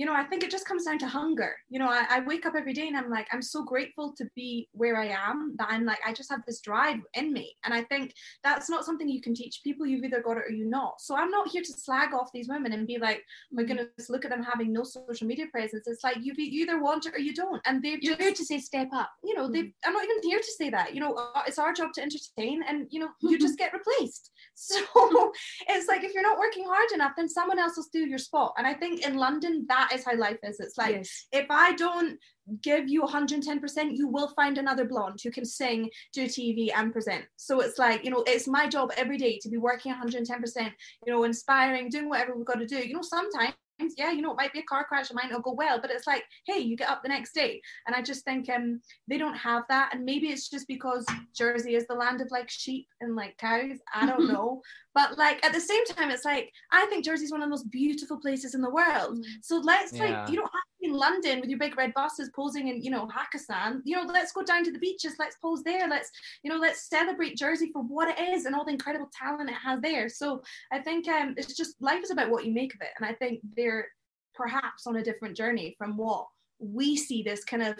you 0.00 0.06
know, 0.06 0.14
I 0.14 0.24
think 0.24 0.42
it 0.42 0.50
just 0.50 0.64
comes 0.64 0.86
down 0.86 0.98
to 1.00 1.06
hunger. 1.06 1.54
You 1.68 1.78
know, 1.78 1.90
I, 1.90 2.06
I, 2.08 2.20
wake 2.20 2.46
up 2.46 2.54
every 2.56 2.72
day 2.72 2.88
and 2.88 2.96
I'm 2.96 3.10
like, 3.10 3.28
I'm 3.34 3.42
so 3.42 3.62
grateful 3.62 4.14
to 4.16 4.24
be 4.34 4.66
where 4.72 4.96
I 4.96 5.08
am 5.08 5.56
that 5.58 5.68
I'm 5.70 5.84
like, 5.84 5.98
I 6.06 6.14
just 6.14 6.30
have 6.30 6.40
this 6.46 6.62
drive 6.62 7.00
in 7.12 7.34
me. 7.34 7.54
And 7.66 7.74
I 7.74 7.82
think 7.82 8.14
that's 8.42 8.70
not 8.70 8.86
something 8.86 9.10
you 9.10 9.20
can 9.20 9.34
teach 9.34 9.60
people. 9.62 9.86
You've 9.86 10.02
either 10.02 10.22
got 10.22 10.38
it 10.38 10.44
or 10.48 10.52
you 10.52 10.64
not. 10.64 11.02
So 11.02 11.14
I'm 11.14 11.30
not 11.30 11.48
here 11.48 11.60
to 11.60 11.72
slag 11.74 12.14
off 12.14 12.30
these 12.32 12.48
women 12.48 12.72
and 12.72 12.86
be 12.86 12.96
like, 12.96 13.18
oh 13.18 13.56
my 13.56 13.62
mm-hmm. 13.62 13.76
goodness, 13.76 14.08
look 14.08 14.24
at 14.24 14.30
them 14.30 14.42
having 14.42 14.72
no 14.72 14.84
social 14.84 15.26
media 15.26 15.44
presence. 15.52 15.86
It's 15.86 16.02
like 16.02 16.16
you, 16.22 16.32
you 16.34 16.62
either 16.62 16.82
want 16.82 17.04
it 17.04 17.14
or 17.14 17.20
you 17.20 17.34
don't. 17.34 17.60
And 17.66 17.82
they're 17.82 17.98
You're 18.00 18.16
here 18.16 18.32
to 18.32 18.44
say 18.44 18.58
step 18.58 18.88
up. 18.94 19.10
You 19.22 19.34
know, 19.34 19.52
they 19.52 19.70
I'm 19.84 19.92
not 19.92 20.04
even 20.04 20.22
here 20.22 20.38
to 20.38 20.52
say 20.56 20.70
that. 20.70 20.94
You 20.94 21.02
know, 21.02 21.12
uh, 21.12 21.42
it's 21.46 21.58
our 21.58 21.74
job 21.74 21.92
to 21.96 22.00
entertain 22.02 22.62
and 22.66 22.86
you 22.88 23.00
know, 23.00 23.10
you 23.20 23.38
just 23.38 23.58
get 23.62 23.74
replaced. 23.74 24.30
So 24.54 24.76
it's 25.68 25.88
like 25.88 26.04
if 26.04 26.12
you're 26.12 26.22
not 26.22 26.38
working 26.38 26.64
hard 26.66 26.90
enough, 26.92 27.12
then 27.16 27.28
someone 27.28 27.58
else 27.58 27.76
will 27.76 27.84
steal 27.84 28.06
your 28.06 28.18
spot. 28.18 28.52
And 28.58 28.66
I 28.66 28.74
think 28.74 29.06
in 29.06 29.16
London, 29.16 29.64
that 29.68 29.89
is 29.92 30.04
how 30.04 30.16
life 30.16 30.38
is. 30.42 30.60
It's 30.60 30.78
like 30.78 30.96
yes. 30.96 31.26
if 31.32 31.46
I 31.50 31.74
don't 31.74 32.18
give 32.62 32.88
you 32.88 33.02
110%, 33.02 33.96
you 33.96 34.08
will 34.08 34.28
find 34.34 34.58
another 34.58 34.84
blonde 34.84 35.20
who 35.22 35.30
can 35.30 35.44
sing, 35.44 35.88
do 36.12 36.24
TV, 36.24 36.70
and 36.74 36.92
present. 36.92 37.24
So 37.36 37.60
it's 37.60 37.78
like, 37.78 38.04
you 38.04 38.10
know, 38.10 38.24
it's 38.26 38.48
my 38.48 38.68
job 38.68 38.90
every 38.96 39.18
day 39.18 39.38
to 39.42 39.48
be 39.48 39.56
working 39.56 39.94
110%, 39.94 40.72
you 41.06 41.12
know, 41.12 41.24
inspiring, 41.24 41.88
doing 41.88 42.08
whatever 42.08 42.34
we've 42.34 42.46
got 42.46 42.58
to 42.58 42.66
do. 42.66 42.78
You 42.78 42.94
know, 42.94 43.02
sometimes 43.02 43.54
yeah, 43.96 44.10
you 44.10 44.22
know, 44.22 44.32
it 44.32 44.36
might 44.36 44.52
be 44.52 44.60
a 44.60 44.64
car 44.64 44.84
crash, 44.84 45.10
it 45.10 45.14
might 45.14 45.30
not 45.30 45.42
go 45.42 45.52
well, 45.52 45.80
but 45.80 45.90
it's 45.90 46.06
like, 46.06 46.24
hey, 46.46 46.58
you 46.58 46.76
get 46.76 46.88
up 46.88 47.02
the 47.02 47.08
next 47.08 47.32
day. 47.32 47.60
And 47.86 47.94
I 47.94 48.02
just 48.02 48.24
think 48.24 48.48
um 48.48 48.80
they 49.08 49.18
don't 49.18 49.36
have 49.36 49.64
that. 49.68 49.90
And 49.94 50.04
maybe 50.04 50.28
it's 50.28 50.48
just 50.48 50.66
because 50.68 51.04
Jersey 51.34 51.74
is 51.74 51.86
the 51.86 51.94
land 51.94 52.20
of 52.20 52.30
like 52.30 52.50
sheep 52.50 52.86
and 53.00 53.16
like 53.16 53.36
cows. 53.38 53.78
I 53.94 54.06
don't 54.06 54.28
know. 54.32 54.62
But 54.94 55.18
like 55.18 55.44
at 55.44 55.52
the 55.52 55.60
same 55.60 55.84
time, 55.86 56.10
it's 56.10 56.24
like 56.24 56.50
I 56.72 56.86
think 56.86 57.04
Jersey 57.04 57.24
is 57.24 57.32
one 57.32 57.42
of 57.42 57.46
the 57.46 57.50
most 57.50 57.70
beautiful 57.70 58.18
places 58.18 58.54
in 58.54 58.60
the 58.60 58.70
world. 58.70 59.18
Mm. 59.18 59.24
So 59.42 59.58
let's 59.58 59.92
yeah. 59.92 60.04
like 60.04 60.30
you 60.30 60.36
don't 60.36 60.44
have 60.44 60.50
to 60.52 60.69
be 60.69 60.69
in 60.90 60.96
London 60.96 61.40
with 61.40 61.48
your 61.48 61.58
big 61.58 61.76
red 61.76 61.94
buses 61.94 62.30
posing 62.34 62.68
in 62.68 62.82
you 62.82 62.90
know 62.90 63.08
Hakkasan. 63.08 63.80
You 63.84 63.96
know, 63.96 64.12
let's 64.12 64.32
go 64.32 64.42
down 64.42 64.64
to 64.64 64.72
the 64.72 64.78
beaches. 64.78 65.14
Let's 65.18 65.36
pose 65.36 65.62
there. 65.62 65.88
Let's 65.88 66.10
you 66.42 66.50
know 66.50 66.58
let's 66.58 66.88
celebrate 66.88 67.36
Jersey 67.36 67.70
for 67.72 67.82
what 67.82 68.08
it 68.08 68.20
is 68.20 68.44
and 68.44 68.54
all 68.54 68.64
the 68.64 68.72
incredible 68.72 69.10
talent 69.16 69.50
it 69.50 69.56
has 69.56 69.80
there. 69.80 70.08
So 70.08 70.42
I 70.72 70.80
think 70.80 71.08
um 71.08 71.34
it's 71.36 71.54
just 71.54 71.80
life 71.80 72.02
is 72.02 72.10
about 72.10 72.30
what 72.30 72.44
you 72.44 72.52
make 72.52 72.74
of 72.74 72.80
it, 72.82 72.90
and 72.98 73.06
I 73.06 73.14
think 73.14 73.40
they're 73.56 73.88
perhaps 74.34 74.86
on 74.86 74.96
a 74.96 75.04
different 75.04 75.36
journey 75.36 75.74
from 75.78 75.96
what 75.96 76.26
we 76.58 76.96
see 76.96 77.22
this 77.22 77.44
kind 77.44 77.62
of 77.62 77.78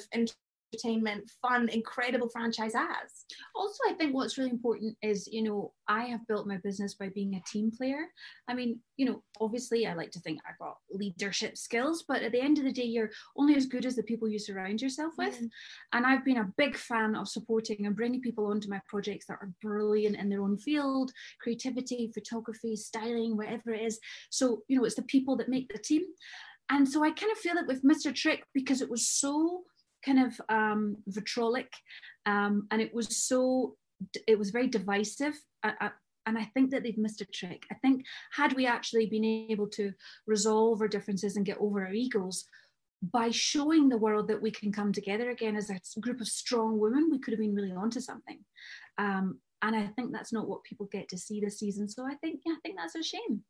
entertainment, 0.72 1.30
fun, 1.42 1.68
incredible 1.68 2.28
franchise 2.28 2.74
as. 2.74 3.24
Also, 3.54 3.78
I 3.88 3.94
think 3.94 4.14
what's 4.14 4.38
really 4.38 4.50
important 4.50 4.96
is, 5.02 5.28
you 5.30 5.42
know, 5.42 5.72
I 5.88 6.04
have 6.04 6.26
built 6.26 6.46
my 6.46 6.58
business 6.58 6.94
by 6.94 7.08
being 7.08 7.34
a 7.34 7.42
team 7.50 7.70
player. 7.70 8.06
I 8.48 8.54
mean, 8.54 8.80
you 8.96 9.06
know, 9.06 9.22
obviously 9.40 9.86
I 9.86 9.94
like 9.94 10.10
to 10.12 10.20
think 10.20 10.40
I've 10.48 10.58
got 10.58 10.76
leadership 10.90 11.56
skills, 11.56 12.04
but 12.06 12.22
at 12.22 12.32
the 12.32 12.40
end 12.40 12.58
of 12.58 12.64
the 12.64 12.72
day, 12.72 12.84
you're 12.84 13.10
only 13.36 13.56
as 13.56 13.66
good 13.66 13.86
as 13.86 13.96
the 13.96 14.02
people 14.02 14.28
you 14.28 14.38
surround 14.38 14.80
yourself 14.80 15.14
with. 15.18 15.40
Mm. 15.40 15.50
And 15.92 16.06
I've 16.06 16.24
been 16.24 16.38
a 16.38 16.52
big 16.56 16.76
fan 16.76 17.14
of 17.14 17.28
supporting 17.28 17.86
and 17.86 17.96
bringing 17.96 18.20
people 18.20 18.46
onto 18.46 18.68
my 18.68 18.80
projects 18.88 19.26
that 19.26 19.38
are 19.40 19.52
brilliant 19.62 20.16
in 20.16 20.28
their 20.28 20.42
own 20.42 20.58
field, 20.58 21.12
creativity, 21.40 22.10
photography, 22.14 22.76
styling, 22.76 23.36
whatever 23.36 23.72
it 23.72 23.82
is. 23.82 23.98
So, 24.30 24.62
you 24.68 24.78
know, 24.78 24.84
it's 24.84 24.94
the 24.94 25.02
people 25.02 25.36
that 25.36 25.48
make 25.48 25.72
the 25.72 25.78
team. 25.78 26.02
And 26.70 26.88
so 26.88 27.02
I 27.02 27.10
kind 27.10 27.32
of 27.32 27.38
feel 27.38 27.56
it 27.56 27.66
with 27.66 27.82
Mr. 27.82 28.14
Trick 28.14 28.44
because 28.54 28.80
it 28.80 28.88
was 28.88 29.08
so 29.08 29.64
kind 30.04 30.20
of 30.26 30.40
um, 30.48 30.96
vitrolic, 31.08 31.68
um, 32.26 32.66
and 32.70 32.80
it 32.80 32.94
was 32.94 33.16
so 33.16 33.76
it 34.26 34.38
was 34.38 34.50
very 34.50 34.68
divisive. 34.68 35.34
And 36.26 36.38
I 36.38 36.44
think 36.44 36.70
that 36.70 36.82
they've 36.82 36.98
missed 36.98 37.22
a 37.22 37.24
trick. 37.24 37.64
I 37.72 37.74
think 37.76 38.04
had 38.30 38.52
we 38.52 38.66
actually 38.66 39.06
been 39.06 39.24
able 39.24 39.68
to 39.68 39.92
resolve 40.26 40.80
our 40.80 40.88
differences 40.88 41.36
and 41.36 41.46
get 41.46 41.58
over 41.58 41.84
our 41.84 41.92
egos 41.92 42.44
by 43.02 43.30
showing 43.30 43.88
the 43.88 43.96
world 43.96 44.28
that 44.28 44.42
we 44.42 44.50
can 44.50 44.70
come 44.70 44.92
together 44.92 45.30
again 45.30 45.56
as 45.56 45.70
a 45.70 46.00
group 46.00 46.20
of 46.20 46.28
strong 46.28 46.78
women, 46.78 47.08
we 47.10 47.18
could 47.18 47.32
have 47.32 47.40
been 47.40 47.54
really 47.54 47.72
onto 47.72 48.00
something. 48.00 48.38
Um, 48.98 49.38
and 49.62 49.74
I 49.74 49.86
think 49.88 50.12
that's 50.12 50.32
not 50.32 50.48
what 50.48 50.62
people 50.62 50.88
get 50.92 51.08
to 51.08 51.18
see 51.18 51.40
this 51.40 51.58
season. 51.58 51.88
So 51.88 52.04
I 52.06 52.14
think, 52.16 52.42
yeah, 52.44 52.52
I 52.52 52.60
think 52.62 52.76
that's 52.76 52.94
a 52.94 53.02
shame. 53.02 53.42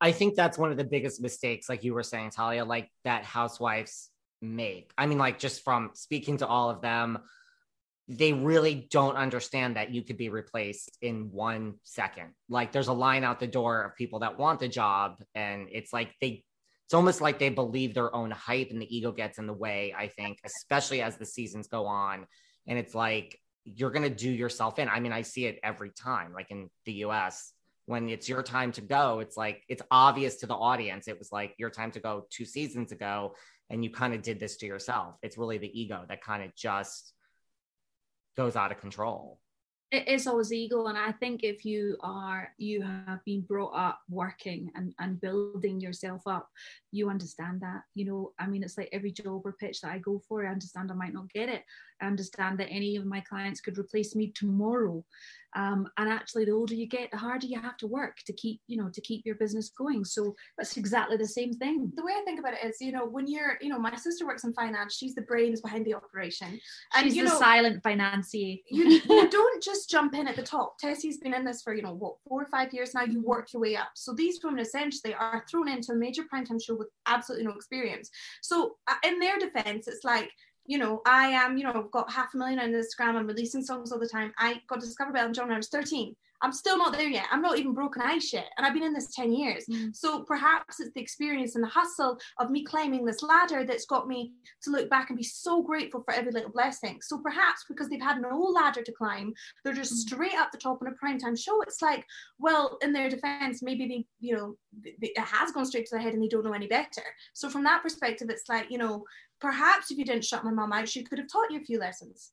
I 0.00 0.12
think 0.12 0.34
that's 0.34 0.58
one 0.58 0.70
of 0.70 0.76
the 0.76 0.84
biggest 0.84 1.20
mistakes, 1.20 1.68
like 1.68 1.84
you 1.84 1.94
were 1.94 2.02
saying, 2.02 2.30
Talia, 2.30 2.64
like 2.64 2.90
that 3.04 3.24
housewives 3.24 4.09
make. 4.40 4.92
I 4.96 5.06
mean, 5.06 5.18
like 5.18 5.38
just 5.38 5.62
from 5.62 5.90
speaking 5.94 6.38
to 6.38 6.46
all 6.46 6.70
of 6.70 6.80
them, 6.80 7.18
they 8.08 8.32
really 8.32 8.88
don't 8.90 9.16
understand 9.16 9.76
that 9.76 9.90
you 9.90 10.02
could 10.02 10.16
be 10.16 10.30
replaced 10.30 10.98
in 11.00 11.30
one 11.30 11.74
second. 11.84 12.30
Like 12.48 12.72
there's 12.72 12.88
a 12.88 12.92
line 12.92 13.22
out 13.22 13.38
the 13.38 13.46
door 13.46 13.82
of 13.82 13.94
people 13.94 14.20
that 14.20 14.38
want 14.38 14.58
the 14.58 14.68
job, 14.68 15.22
and 15.34 15.68
it's 15.70 15.92
like 15.92 16.12
they 16.20 16.44
it's 16.86 16.94
almost 16.94 17.20
like 17.20 17.38
they 17.38 17.50
believe 17.50 17.94
their 17.94 18.12
own 18.12 18.32
hype 18.32 18.70
and 18.70 18.82
the 18.82 18.96
ego 18.96 19.12
gets 19.12 19.38
in 19.38 19.46
the 19.46 19.52
way, 19.52 19.94
I 19.96 20.08
think, 20.08 20.40
especially 20.44 21.02
as 21.02 21.16
the 21.16 21.24
seasons 21.24 21.68
go 21.68 21.86
on. 21.86 22.26
And 22.66 22.80
it's 22.80 22.96
like 22.96 23.38
you're 23.64 23.92
gonna 23.92 24.10
do 24.10 24.28
yourself 24.28 24.80
in. 24.80 24.88
I 24.88 24.98
mean, 24.98 25.12
I 25.12 25.22
see 25.22 25.46
it 25.46 25.60
every 25.62 25.90
time, 25.90 26.32
like 26.32 26.50
in 26.50 26.68
the 26.86 26.92
US, 27.04 27.52
when 27.86 28.08
it's 28.08 28.28
your 28.28 28.42
time 28.42 28.72
to 28.72 28.80
go, 28.80 29.20
it's 29.20 29.36
like 29.36 29.62
it's 29.68 29.82
obvious 29.88 30.36
to 30.36 30.46
the 30.46 30.54
audience. 30.54 31.06
It 31.06 31.18
was 31.18 31.30
like 31.30 31.54
your 31.58 31.70
time 31.70 31.92
to 31.92 32.00
go 32.00 32.26
two 32.28 32.44
seasons 32.44 32.90
ago 32.90 33.34
and 33.70 33.84
you 33.84 33.90
kind 33.90 34.12
of 34.12 34.22
did 34.22 34.40
this 34.40 34.56
to 34.58 34.66
yourself. 34.66 35.16
It's 35.22 35.38
really 35.38 35.58
the 35.58 35.80
ego 35.80 36.04
that 36.08 36.22
kind 36.22 36.42
of 36.42 36.54
just 36.56 37.14
goes 38.36 38.56
out 38.56 38.72
of 38.72 38.80
control. 38.80 39.40
It 39.92 40.06
is 40.06 40.28
always 40.28 40.52
ego 40.52 40.86
and 40.86 40.96
i 40.96 41.10
think 41.10 41.42
if 41.42 41.64
you 41.64 41.96
are 42.00 42.52
you 42.58 42.80
have 42.80 43.24
been 43.24 43.40
brought 43.40 43.74
up 43.74 43.98
working 44.08 44.70
and, 44.76 44.94
and 45.00 45.20
building 45.20 45.80
yourself 45.80 46.22
up 46.28 46.48
you 46.92 47.10
understand 47.10 47.60
that 47.62 47.82
you 47.96 48.04
know? 48.04 48.32
I 48.38 48.46
mean 48.46 48.62
it's 48.62 48.78
like 48.78 48.88
every 48.92 49.10
job 49.10 49.42
or 49.44 49.52
pitch 49.58 49.80
that 49.80 49.90
i 49.90 49.98
go 49.98 50.22
for 50.28 50.46
i 50.46 50.52
understand 50.52 50.92
i 50.92 50.94
might 50.94 51.12
not 51.12 51.32
get 51.32 51.48
it 51.48 51.64
understand 52.02 52.58
that 52.58 52.68
any 52.70 52.96
of 52.96 53.06
my 53.06 53.20
clients 53.20 53.60
could 53.60 53.78
replace 53.78 54.14
me 54.14 54.32
tomorrow. 54.34 55.04
Um, 55.56 55.88
and 55.96 56.08
actually 56.08 56.44
the 56.44 56.52
older 56.52 56.74
you 56.74 56.86
get 56.86 57.10
the 57.10 57.16
harder 57.16 57.46
you 57.46 57.60
have 57.60 57.76
to 57.78 57.88
work 57.88 58.18
to 58.26 58.32
keep 58.32 58.60
you 58.68 58.76
know 58.76 58.88
to 58.88 59.00
keep 59.00 59.26
your 59.26 59.34
business 59.34 59.70
going. 59.76 60.04
So 60.04 60.34
that's 60.56 60.76
exactly 60.76 61.16
the 61.16 61.26
same 61.26 61.52
thing. 61.54 61.90
The 61.96 62.04
way 62.04 62.12
i 62.12 62.22
think 62.24 62.38
about 62.38 62.54
it 62.54 62.64
is 62.64 62.80
you 62.80 62.92
know 62.92 63.04
when 63.04 63.26
you're 63.26 63.58
you 63.60 63.68
know 63.68 63.78
my 63.78 63.94
sister 63.96 64.26
works 64.26 64.44
in 64.44 64.52
finance. 64.52 64.94
She's 64.94 65.14
the 65.14 65.22
brains 65.22 65.60
behind 65.60 65.86
the 65.86 65.94
operation. 65.94 66.60
And 66.94 67.04
she's 67.04 67.16
you 67.16 67.24
the 67.24 67.30
know, 67.30 67.38
silent 67.38 67.82
financier. 67.82 68.56
you, 68.70 68.84
you 69.08 69.28
don't 69.30 69.62
just 69.62 69.90
jump 69.90 70.14
in 70.14 70.28
at 70.28 70.36
the 70.36 70.42
top. 70.42 70.78
Tessie's 70.78 71.18
been 71.18 71.34
in 71.34 71.44
this 71.44 71.62
for 71.62 71.74
you 71.74 71.82
know 71.82 71.94
what 71.94 72.14
four 72.28 72.42
or 72.42 72.46
five 72.46 72.72
years 72.72 72.94
now. 72.94 73.02
You 73.02 73.20
work 73.20 73.52
your 73.52 73.62
way 73.62 73.74
up. 73.74 73.90
So 73.94 74.12
these 74.12 74.38
women 74.44 74.60
essentially 74.60 75.14
are 75.14 75.44
thrown 75.50 75.68
into 75.68 75.92
a 75.92 75.96
major 75.96 76.22
primetime 76.32 76.62
show 76.62 76.76
with 76.76 76.88
absolutely 77.06 77.46
no 77.46 77.54
experience. 77.54 78.10
So 78.40 78.76
uh, 78.86 78.94
in 79.04 79.18
their 79.18 79.38
defense 79.38 79.88
it's 79.88 80.04
like 80.04 80.30
you 80.70 80.78
know, 80.78 81.02
I 81.04 81.26
am, 81.30 81.58
you 81.58 81.64
know, 81.64 81.72
I've 81.74 81.90
got 81.90 82.12
half 82.12 82.32
a 82.32 82.36
million 82.36 82.60
on 82.60 82.70
Instagram. 82.70 83.16
I'm 83.16 83.26
releasing 83.26 83.60
songs 83.60 83.90
all 83.90 83.98
the 83.98 84.06
time. 84.06 84.32
I 84.38 84.62
got 84.68 84.78
discovered 84.78 85.14
by 85.14 85.18
Elton 85.18 85.34
John 85.34 85.48
when 85.48 85.54
I 85.54 85.56
was 85.56 85.68
13. 85.68 86.14
I'm 86.42 86.52
still 86.52 86.78
not 86.78 86.92
there 86.92 87.08
yet. 87.08 87.26
I'm 87.32 87.42
not 87.42 87.58
even 87.58 87.74
broken 87.74 88.02
ice 88.02 88.32
yet. 88.32 88.46
And 88.56 88.64
I've 88.64 88.72
been 88.72 88.84
in 88.84 88.94
this 88.94 89.12
10 89.14 89.32
years. 89.32 89.66
Mm. 89.68 89.94
So 89.94 90.22
perhaps 90.22 90.78
it's 90.78 90.92
the 90.94 91.00
experience 91.00 91.56
and 91.56 91.64
the 91.64 91.68
hustle 91.68 92.18
of 92.38 92.52
me 92.52 92.64
climbing 92.64 93.04
this 93.04 93.20
ladder 93.20 93.64
that's 93.66 93.84
got 93.84 94.06
me 94.06 94.32
to 94.62 94.70
look 94.70 94.88
back 94.88 95.10
and 95.10 95.18
be 95.18 95.24
so 95.24 95.60
grateful 95.60 96.02
for 96.04 96.14
every 96.14 96.30
little 96.30 96.52
blessing. 96.52 97.00
So 97.02 97.18
perhaps 97.18 97.64
because 97.68 97.88
they've 97.88 98.00
had 98.00 98.22
no 98.22 98.38
ladder 98.38 98.82
to 98.82 98.92
climb, 98.92 99.34
they're 99.64 99.74
just 99.74 99.92
mm. 99.92 100.08
straight 100.08 100.34
up 100.34 100.52
the 100.52 100.58
top 100.58 100.80
on 100.80 100.88
a 100.88 100.92
primetime 100.92 101.36
show. 101.36 101.60
It's 101.62 101.82
like, 101.82 102.06
well, 102.38 102.78
in 102.80 102.92
their 102.92 103.10
defense, 103.10 103.60
maybe 103.60 103.88
they, 103.88 104.06
you 104.20 104.36
know, 104.36 104.56
it 104.84 105.18
has 105.18 105.50
gone 105.50 105.66
straight 105.66 105.86
to 105.86 105.96
their 105.96 106.02
head 106.02 106.14
and 106.14 106.22
they 106.22 106.28
don't 106.28 106.44
know 106.44 106.52
any 106.52 106.68
better. 106.68 107.02
So 107.34 107.50
from 107.50 107.64
that 107.64 107.82
perspective, 107.82 108.30
it's 108.30 108.48
like, 108.48 108.70
you 108.70 108.78
know, 108.78 109.04
perhaps 109.40 109.90
if 109.90 109.98
you 109.98 110.04
didn't 110.04 110.24
shut 110.24 110.44
my 110.44 110.50
mom 110.50 110.72
out, 110.72 110.88
she 110.88 111.02
could 111.02 111.18
have 111.18 111.28
taught 111.30 111.50
you 111.50 111.60
a 111.60 111.64
few 111.64 111.78
lessons. 111.78 112.32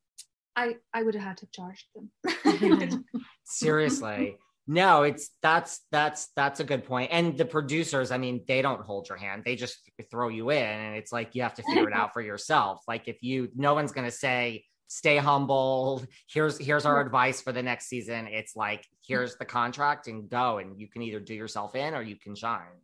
I 0.55 0.75
I 0.93 1.03
would 1.03 1.13
have 1.15 1.23
had 1.23 1.37
to 1.37 1.47
charge 1.47 1.87
them. 1.95 3.05
Seriously. 3.45 4.37
No, 4.69 5.03
it's 5.03 5.29
that's 5.41 5.79
that's 5.93 6.27
that's 6.35 6.59
a 6.59 6.65
good 6.65 6.83
point. 6.83 7.09
And 7.13 7.37
the 7.37 7.45
producers, 7.45 8.11
I 8.11 8.17
mean, 8.17 8.43
they 8.49 8.61
don't 8.61 8.81
hold 8.81 9.07
your 9.07 9.17
hand. 9.17 9.43
They 9.45 9.55
just 9.55 9.77
throw 10.11 10.27
you 10.27 10.49
in 10.49 10.61
and 10.61 10.93
it's 10.97 11.13
like 11.13 11.35
you 11.35 11.41
have 11.43 11.53
to 11.53 11.63
figure 11.63 11.87
it 11.87 11.93
out 11.93 12.11
for 12.11 12.19
yourself. 12.19 12.81
Like 12.85 13.07
if 13.07 13.23
you 13.23 13.47
no 13.55 13.73
one's 13.73 13.93
going 13.93 14.07
to 14.07 14.11
say 14.11 14.65
stay 14.87 15.17
humble, 15.17 16.03
here's 16.29 16.57
here's 16.57 16.85
our 16.85 16.99
advice 16.99 17.39
for 17.39 17.53
the 17.53 17.63
next 17.63 17.87
season. 17.87 18.27
It's 18.27 18.57
like 18.57 18.83
here's 19.07 19.37
the 19.37 19.45
contract 19.45 20.07
and 20.07 20.29
go 20.29 20.57
and 20.57 20.77
you 20.77 20.89
can 20.89 21.01
either 21.01 21.21
do 21.21 21.33
yourself 21.33 21.73
in 21.73 21.93
or 21.93 22.01
you 22.01 22.17
can 22.17 22.35
shine. 22.35 22.81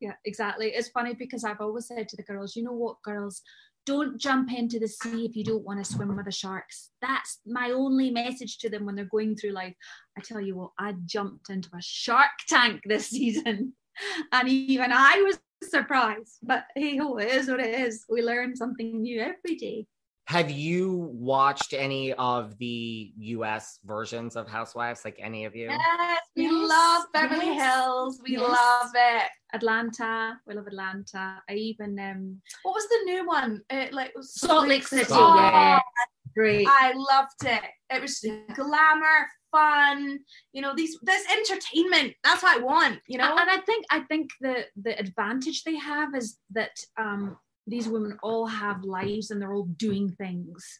Yeah, 0.00 0.14
exactly. 0.24 0.68
It's 0.68 0.88
funny 0.88 1.14
because 1.14 1.44
I've 1.44 1.60
always 1.60 1.86
said 1.86 2.08
to 2.08 2.16
the 2.16 2.22
girls, 2.22 2.56
you 2.56 2.62
know 2.62 2.72
what, 2.72 3.02
girls, 3.02 3.42
don't 3.86 4.18
jump 4.18 4.52
into 4.52 4.78
the 4.78 4.88
sea 4.88 5.26
if 5.26 5.36
you 5.36 5.44
don't 5.44 5.64
want 5.64 5.84
to 5.84 5.90
swim 5.90 6.14
with 6.16 6.26
the 6.26 6.32
sharks. 6.32 6.90
That's 7.00 7.40
my 7.46 7.70
only 7.70 8.10
message 8.10 8.58
to 8.58 8.70
them 8.70 8.86
when 8.86 8.94
they're 8.94 9.04
going 9.04 9.36
through 9.36 9.50
life. 9.50 9.74
I 10.16 10.20
tell 10.22 10.40
you 10.40 10.56
what, 10.56 10.70
I 10.78 10.94
jumped 11.06 11.50
into 11.50 11.68
a 11.74 11.82
shark 11.82 12.30
tank 12.48 12.82
this 12.84 13.06
season, 13.10 13.74
and 14.32 14.48
even 14.48 14.90
I 14.92 15.22
was 15.26 15.40
surprised. 15.62 16.38
But 16.42 16.64
hey 16.74 16.96
ho, 16.96 17.16
it 17.16 17.28
is 17.28 17.48
what 17.48 17.60
it 17.60 17.80
is. 17.80 18.04
We 18.08 18.22
learn 18.22 18.56
something 18.56 19.02
new 19.02 19.20
every 19.20 19.56
day. 19.56 19.86
Have 20.30 20.48
you 20.48 21.10
watched 21.12 21.72
any 21.72 22.12
of 22.12 22.56
the 22.58 23.12
US 23.16 23.80
versions 23.84 24.36
of 24.36 24.48
Housewives? 24.48 25.04
Like 25.04 25.18
any 25.20 25.44
of 25.44 25.56
you? 25.56 25.66
Yes, 25.68 26.20
we 26.36 26.44
Yes, 26.44 26.52
love 26.52 27.02
Beverly 27.12 27.46
yes, 27.46 27.74
Hills. 27.74 28.20
We 28.24 28.34
yes. 28.34 28.42
love 28.42 28.90
it. 28.94 29.28
Atlanta. 29.52 30.38
We 30.46 30.54
love 30.54 30.68
Atlanta. 30.68 31.42
I 31.50 31.54
even 31.54 31.98
um 31.98 32.40
What 32.62 32.74
was 32.74 32.86
the 32.88 33.00
new 33.06 33.26
one? 33.26 33.62
It 33.70 33.92
like 33.92 34.12
was 34.14 34.32
Salt 34.36 34.68
Lake 34.68 34.86
City. 34.86 35.06
Oh, 35.10 35.34
yeah. 35.34 35.80
Great. 36.36 36.64
I 36.70 36.92
loved 36.94 37.42
it. 37.44 37.64
It 37.92 38.00
was 38.00 38.24
glamour, 38.54 39.26
fun. 39.50 40.20
You 40.52 40.62
know, 40.62 40.76
these 40.76 40.96
this 41.02 41.26
entertainment. 41.28 42.14
That's 42.22 42.44
what 42.44 42.56
I 42.56 42.60
want. 42.62 43.00
You 43.08 43.18
know, 43.18 43.36
and 43.36 43.50
I 43.50 43.58
think 43.66 43.84
I 43.90 44.02
think 44.02 44.30
the 44.40 44.66
the 44.80 44.96
advantage 44.96 45.64
they 45.64 45.74
have 45.74 46.14
is 46.14 46.38
that 46.52 46.76
um, 46.96 47.36
these 47.70 47.88
women 47.88 48.18
all 48.22 48.46
have 48.46 48.84
lives 48.84 49.30
and 49.30 49.40
they're 49.40 49.54
all 49.54 49.68
doing 49.76 50.10
things. 50.18 50.78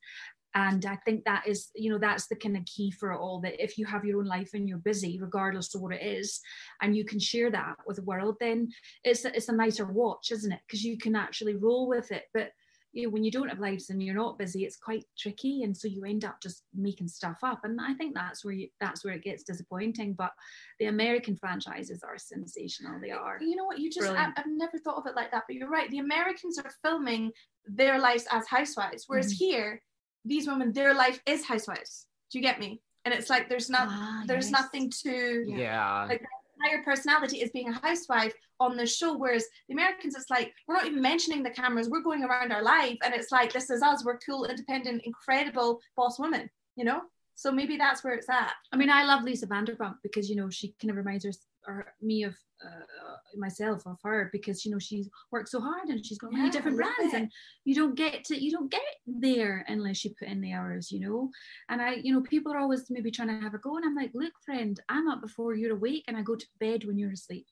And 0.54 0.84
I 0.84 0.96
think 1.04 1.24
that 1.24 1.46
is, 1.46 1.68
you 1.76 1.90
know, 1.90 1.98
that's 1.98 2.26
the 2.26 2.34
kind 2.34 2.56
of 2.56 2.64
key 2.64 2.90
for 2.90 3.12
it 3.12 3.18
all. 3.18 3.40
That 3.40 3.62
if 3.62 3.78
you 3.78 3.86
have 3.86 4.04
your 4.04 4.18
own 4.18 4.26
life 4.26 4.50
and 4.52 4.68
you're 4.68 4.78
busy, 4.78 5.18
regardless 5.20 5.74
of 5.74 5.80
what 5.80 5.94
it 5.94 6.02
is, 6.02 6.40
and 6.82 6.96
you 6.96 7.04
can 7.04 7.20
share 7.20 7.50
that 7.52 7.76
with 7.86 7.98
the 7.98 8.02
world, 8.02 8.36
then 8.40 8.68
it's 9.04 9.24
it's 9.24 9.48
a 9.48 9.52
nicer 9.52 9.84
watch, 9.84 10.32
isn't 10.32 10.50
it? 10.50 10.60
Because 10.66 10.84
you 10.84 10.98
can 10.98 11.14
actually 11.14 11.54
roll 11.54 11.88
with 11.88 12.10
it. 12.10 12.24
But 12.34 12.50
you 12.92 13.04
know, 13.04 13.10
when 13.10 13.22
you 13.22 13.30
don't 13.30 13.48
have 13.48 13.60
lives 13.60 13.90
and 13.90 14.02
you're 14.02 14.14
not 14.14 14.38
busy, 14.38 14.64
it's 14.64 14.76
quite 14.76 15.04
tricky, 15.16 15.62
and 15.62 15.76
so 15.76 15.86
you 15.88 16.04
end 16.04 16.24
up 16.24 16.40
just 16.42 16.64
making 16.74 17.08
stuff 17.08 17.38
up. 17.42 17.60
And 17.64 17.80
I 17.80 17.94
think 17.94 18.14
that's 18.14 18.44
where 18.44 18.54
you, 18.54 18.68
that's 18.80 19.04
where 19.04 19.14
it 19.14 19.22
gets 19.22 19.44
disappointing. 19.44 20.14
But 20.14 20.32
the 20.78 20.86
American 20.86 21.36
franchises 21.36 22.02
are 22.02 22.18
sensational. 22.18 23.00
They 23.00 23.10
are. 23.12 23.38
you 23.40 23.54
know 23.56 23.64
what? 23.64 23.78
You 23.78 23.90
just 23.90 24.10
I, 24.10 24.28
i've 24.36 24.46
never 24.46 24.78
thought 24.78 24.96
of 24.96 25.06
it 25.06 25.14
like 25.14 25.30
that, 25.30 25.44
but 25.46 25.54
you're 25.56 25.68
right. 25.70 25.90
The 25.90 25.98
Americans 25.98 26.58
are 26.58 26.72
filming 26.82 27.30
their 27.66 27.98
lives 27.98 28.26
as 28.32 28.46
housewives, 28.48 29.04
whereas 29.06 29.32
Mhm. 29.32 29.36
here, 29.36 29.82
these 30.24 30.46
women, 30.48 30.72
their 30.72 30.94
life 30.94 31.20
is 31.26 31.44
housewives. 31.44 32.06
Do 32.32 32.38
you 32.38 32.42
get 32.42 32.58
me? 32.58 32.80
And 33.04 33.14
it's 33.14 33.30
like 33.30 33.48
there's 33.48 33.70
not 33.70 33.86
Ah, 33.88 34.24
there's 34.26 34.50
yes. 34.50 34.60
nothing 34.60 34.90
to 35.04 35.44
Yeah. 35.46 36.06
like 36.08 36.22
entire 36.62 36.82
personality 36.82 37.38
is 37.38 37.50
being 37.50 37.68
a 37.68 37.80
housewife 37.86 38.34
on 38.58 38.76
the 38.76 38.86
show 38.86 39.16
whereas 39.16 39.46
the 39.68 39.74
americans 39.74 40.14
it's 40.14 40.30
like 40.30 40.52
we're 40.66 40.74
not 40.74 40.86
even 40.86 41.00
mentioning 41.00 41.42
the 41.42 41.50
cameras 41.50 41.88
we're 41.88 42.02
going 42.02 42.24
around 42.24 42.52
our 42.52 42.62
life 42.62 42.98
and 43.02 43.14
it's 43.14 43.32
like 43.32 43.52
this 43.52 43.70
is 43.70 43.82
us 43.82 44.04
we're 44.04 44.18
cool 44.18 44.44
independent 44.44 45.02
incredible 45.04 45.80
boss 45.96 46.18
women 46.18 46.48
you 46.80 46.84
know? 46.84 47.02
So 47.34 47.52
maybe 47.52 47.76
that's 47.76 48.02
where 48.02 48.14
it's 48.14 48.28
at. 48.28 48.52
I 48.72 48.76
mean, 48.76 48.90
I 48.90 49.04
love 49.04 49.22
Lisa 49.22 49.46
Vanderpump 49.46 49.96
because 50.02 50.28
you 50.28 50.36
know 50.36 50.50
she 50.50 50.74
kind 50.80 50.90
of 50.90 50.96
reminds 50.96 51.24
us 51.24 51.38
or 51.66 51.92
me 52.00 52.24
of 52.24 52.34
uh, 52.64 53.16
myself 53.36 53.82
of 53.86 53.96
her 54.02 54.28
because 54.32 54.64
you 54.64 54.70
know 54.70 54.78
she's 54.78 55.08
worked 55.30 55.48
so 55.48 55.60
hard 55.60 55.88
and 55.88 56.04
she's 56.04 56.18
got 56.18 56.32
many 56.32 56.46
Yeah, 56.46 56.50
different 56.52 56.76
brands 56.76 57.14
it. 57.14 57.14
and 57.14 57.32
you 57.64 57.74
don't 57.74 57.94
get 57.94 58.24
to 58.24 58.42
you 58.42 58.50
don't 58.50 58.70
get 58.70 58.82
there 59.06 59.64
unless 59.68 60.04
you 60.04 60.10
put 60.18 60.28
in 60.28 60.40
the 60.40 60.52
hours 60.52 60.90
you 60.92 61.00
know 61.00 61.30
and 61.68 61.80
I 61.80 61.94
you 62.02 62.12
know 62.12 62.20
people 62.22 62.52
are 62.52 62.58
always 62.58 62.84
maybe 62.90 63.10
trying 63.10 63.28
to 63.28 63.40
have 63.40 63.54
a 63.54 63.58
go 63.58 63.76
and 63.76 63.84
I'm 63.84 63.94
like 63.94 64.10
look 64.14 64.32
friend 64.44 64.78
I'm 64.88 65.08
up 65.08 65.20
before 65.22 65.54
you're 65.54 65.76
awake 65.76 66.04
and 66.08 66.16
I 66.16 66.22
go 66.22 66.36
to 66.36 66.46
bed 66.58 66.84
when 66.84 66.98
you're 66.98 67.12
asleep 67.12 67.46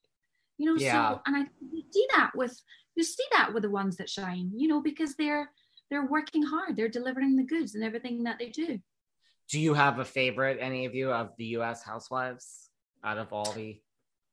you 0.59 0.67
know 0.67 0.77
Yeah. 0.79 1.11
so 1.11 1.21
and 1.27 1.37
I 1.37 1.41
you 1.73 1.83
see 1.93 2.07
that 2.17 2.33
with 2.35 2.61
you 2.97 3.05
see 3.05 3.25
that 3.33 3.55
with 3.55 3.63
the 3.63 3.71
ones 3.71 3.97
that 3.97 4.11
shine 4.11 4.51
you 4.55 4.69
know 4.69 4.83
because 4.83 5.15
they're 5.15 5.51
they're 5.91 6.07
working 6.07 6.43
hard 6.43 6.77
they're 6.77 6.89
delivering 6.89 7.37
the 7.37 7.45
goods 7.45 7.75
and 7.75 7.85
everything 7.85 8.25
that 8.25 8.39
they 8.39 8.51
do 8.51 8.79
Do 9.51 9.59
you 9.59 9.73
have 9.73 9.99
a 10.01 10.05
favorite, 10.05 10.59
any 10.61 10.85
of 10.85 10.95
you, 10.95 11.11
of 11.11 11.31
the 11.39 11.47
US 11.59 11.83
housewives 11.83 12.69
out 13.03 13.17
of 13.17 13.33
all 13.33 13.51
the 13.53 13.81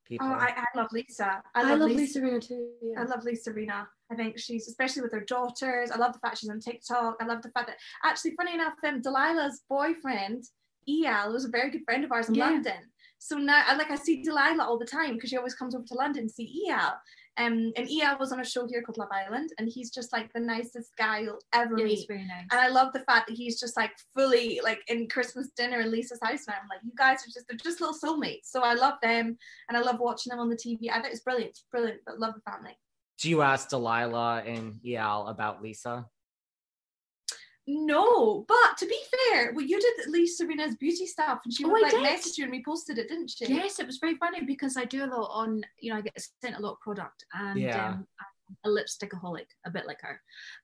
people? 0.06 0.28
oh 0.28 0.34
I, 0.34 0.54
I 0.56 0.78
love 0.78 0.92
lisa 0.92 1.42
i 1.56 1.62
I 1.62 1.64
love, 1.64 1.80
love 1.80 1.90
lisa, 1.90 2.20
Lisa 2.20 2.22
Rinna 2.22 2.48
too 2.48 2.70
I 2.98 3.04
love 3.04 3.24
Lisa 3.24 3.52
Rinna. 3.52 3.88
I 4.12 4.16
think 4.16 4.38
she's 4.38 4.68
especially 4.68 5.02
with 5.02 5.12
her 5.14 5.22
daughters. 5.22 5.90
I 5.92 5.98
love 5.98 6.14
the 6.14 6.20
fact 6.20 6.38
she's 6.38 6.50
on 6.50 6.60
TikTok. 6.60 7.18
I 7.20 7.26
love 7.26 7.42
the 7.42 7.50
fact 7.50 7.68
that 7.68 7.78
actually, 8.04 8.36
funny 8.36 8.54
enough, 8.54 8.76
um, 8.86 9.02
Delilah's 9.02 9.64
boyfriend, 9.68 10.44
Eyal, 10.88 11.34
was 11.34 11.46
a 11.46 11.50
very 11.50 11.72
good 11.72 11.84
friend 11.86 12.04
of 12.04 12.12
ours 12.12 12.30
in 12.30 12.36
Yeah. 12.36 12.46
London. 12.46 12.82
So 13.18 13.38
now, 13.38 13.64
I 13.66 13.76
like 13.76 13.90
I 13.90 13.96
see 13.96 14.22
Delilah 14.22 14.64
all 14.64 14.78
the 14.78 14.86
time 14.86 15.16
because 15.16 15.32
she 15.32 15.38
always 15.38 15.56
comes 15.56 15.74
over 15.74 15.86
to 15.86 15.94
London 15.96 16.28
to 16.28 16.34
see 16.34 16.70
Eyal. 16.70 16.94
Um, 17.38 17.74
and 17.76 17.88
Eyal 17.88 18.20
was 18.20 18.32
on 18.32 18.40
a 18.40 18.46
show 18.46 18.66
here 18.68 18.82
called 18.82 18.98
Love 18.98 19.10
Island, 19.12 19.50
and 19.58 19.68
he's 19.68 19.92
just 19.92 20.14
like 20.14 20.32
the 20.34 20.40
nicest 20.40 20.96
guy 20.98 21.20
you'll 21.20 21.40
ever 21.54 21.78
yeah, 21.78 21.86
meet. 21.86 21.98
he's 21.98 22.06
very 22.06 22.26
nice 22.26 22.46
And 22.52 22.60
I 22.60 22.70
love 22.70 22.94
the 22.94 23.02
fact 23.02 23.28
that 23.28 23.36
he's 23.36 23.60
just 23.60 23.76
like 23.76 23.92
fully 24.14 24.62
like 24.64 24.80
in 24.88 25.08
Christmas 25.08 25.50
dinner 25.58 25.82
in 25.82 25.92
Lisa's 25.92 26.20
house 26.24 26.46
now. 26.48 26.56
I'm 26.62 26.70
like, 26.70 26.80
you 26.84 26.92
guys 26.98 27.20
are 27.24 27.32
just 27.34 27.46
they're 27.48 27.58
just 27.58 27.82
little 27.82 27.96
soulmates. 27.96 28.46
So 28.46 28.62
I 28.62 28.74
love 28.74 28.96
them 29.02 29.38
and 29.68 29.78
I 29.78 29.82
love 29.82 30.00
watching 30.00 30.32
them 30.32 30.40
on 30.40 30.50
the 30.50 30.56
TV. 30.56 30.90
I 30.90 31.02
think 31.02 31.14
it's 31.14 31.24
brilliant. 31.24 31.50
It's 31.52 31.66
brilliant, 31.72 32.02
but 32.06 32.20
love 32.20 32.36
the 32.36 32.50
family. 32.50 32.78
Do 33.20 33.30
you 33.30 33.42
ask 33.42 33.70
Delilah 33.70 34.44
and 34.46 34.76
Eyal 34.86 35.30
about 35.30 35.62
Lisa? 35.62 36.06
No, 37.68 38.46
but 38.48 38.78
to 38.78 38.86
be 38.86 39.00
fair, 39.32 39.52
well, 39.54 39.66
you 39.66 39.80
did 39.80 40.08
Lisa 40.10 40.44
Serena's 40.46 40.76
beauty 40.76 41.08
stuff, 41.08 41.40
and 41.46 41.54
she 41.54 41.66
Oh, 41.66 41.70
would 41.70 41.80
I 41.80 41.88
like 41.88 41.92
did. 41.94 42.02
message 42.04 42.38
you 42.38 42.46
and 42.46 42.54
reposted 42.54 42.98
it, 43.00 43.10
didn't 43.10 43.30
she? 43.30 43.46
Yes, 43.48 43.80
it 43.80 43.88
was 43.88 43.98
very 43.98 44.16
funny 44.16 44.42
because 44.44 44.78
I 44.78 44.86
do 44.86 45.04
a 45.04 45.08
lot 45.08 45.30
on, 45.34 45.64
you 45.80 45.92
know, 45.92 45.98
I 45.98 46.02
get 46.02 46.14
sent 46.44 46.56
a 46.58 46.60
lot 46.60 46.74
of 46.74 46.80
product 46.82 47.26
and 47.34 47.60
Yeah. 47.60 47.88
um, 47.90 48.08
I'm 48.20 48.56
a 48.66 48.70
lipstickaholic, 48.70 49.48
a 49.66 49.72
bit 49.72 49.88
like 49.88 50.00
her. 50.02 50.22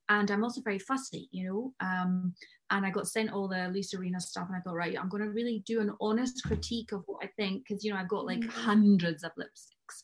And 0.09 0.29
I'm 0.29 0.43
also 0.43 0.61
very 0.61 0.77
fussy, 0.77 1.27
you 1.31 1.47
know. 1.47 1.73
Um, 1.79 2.35
and 2.69 2.85
I 2.85 2.91
got 2.91 3.07
sent 3.07 3.31
all 3.31 3.47
the 3.47 3.67
Lisa 3.69 3.97
Rinna 3.97 4.21
stuff 4.21 4.47
and 4.47 4.55
I 4.55 4.59
thought, 4.59 4.75
right, 4.75 4.95
I'm 4.97 5.09
going 5.09 5.23
to 5.23 5.31
really 5.31 5.63
do 5.65 5.81
an 5.81 5.95
honest 5.99 6.43
critique 6.43 6.91
of 6.91 7.01
what 7.07 7.23
I 7.23 7.27
think 7.35 7.63
because, 7.67 7.83
you 7.83 7.91
know, 7.91 7.97
I've 7.99 8.07
got 8.07 8.25
like 8.27 8.39
Mhm. 8.41 8.49
hundreds 8.49 9.23
of 9.23 9.31
lipsticks. 9.35 10.03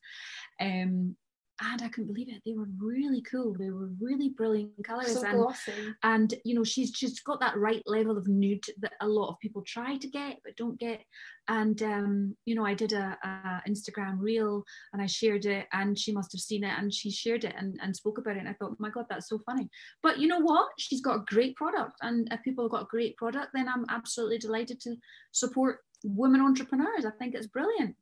Um, 0.59 1.15
and 1.61 1.81
I 1.81 1.87
couldn't 1.87 2.13
believe 2.13 2.29
it. 2.29 2.41
They 2.45 2.53
were 2.53 2.67
really 2.77 3.21
cool. 3.21 3.55
They 3.57 3.71
were 3.71 3.89
really 3.99 4.29
brilliant 4.29 4.71
colors. 4.83 5.13
so 5.13 5.25
and 5.25 5.37
glossy. 5.37 5.71
and 6.03 6.33
you 6.43 6.55
know 6.55 6.63
she's 6.63 6.91
just 6.91 7.23
got 7.23 7.39
that 7.39 7.57
right 7.57 7.81
level 7.85 8.17
of 8.17 8.27
nude 8.27 8.63
that 8.79 8.93
a 9.01 9.07
lot 9.07 9.29
of 9.29 9.39
people 9.39 9.63
try 9.65 9.97
to 9.97 10.07
get 10.07 10.37
but 10.43 10.55
don't 10.55 10.79
get 10.79 11.01
and 11.47 11.81
um 11.81 12.35
you 12.45 12.55
know 12.55 12.65
i 12.65 12.73
did 12.73 12.93
a, 12.93 13.17
a 13.23 13.69
instagram 13.69 14.17
reel 14.19 14.63
and 14.93 15.01
i 15.01 15.05
shared 15.05 15.45
it 15.45 15.65
and 15.73 15.97
she 15.97 16.11
must 16.11 16.31
have 16.31 16.41
seen 16.41 16.63
it 16.63 16.73
and 16.77 16.93
she 16.93 17.09
shared 17.09 17.43
it 17.43 17.53
and, 17.57 17.79
and 17.81 17.95
spoke 17.95 18.17
about 18.17 18.35
it 18.35 18.39
and 18.39 18.49
i 18.49 18.53
thought 18.53 18.75
my 18.79 18.89
god 18.89 19.05
that's 19.09 19.29
so 19.29 19.39
funny 19.45 19.69
but 20.03 20.19
you 20.19 20.27
know 20.27 20.39
what 20.39 20.67
she's 20.77 21.01
got 21.01 21.17
a 21.17 21.25
great 21.25 21.55
product 21.55 21.93
and 22.01 22.27
if 22.31 22.41
people 22.43 22.63
have 22.63 22.71
got 22.71 22.83
a 22.83 22.87
great 22.89 23.15
product 23.17 23.49
then 23.53 23.67
i'm 23.67 23.85
absolutely 23.89 24.37
delighted 24.37 24.79
to 24.79 24.95
support 25.31 25.79
women 26.03 26.41
entrepreneurs 26.41 27.05
i 27.05 27.11
think 27.19 27.33
it's 27.33 27.47
brilliant 27.47 27.95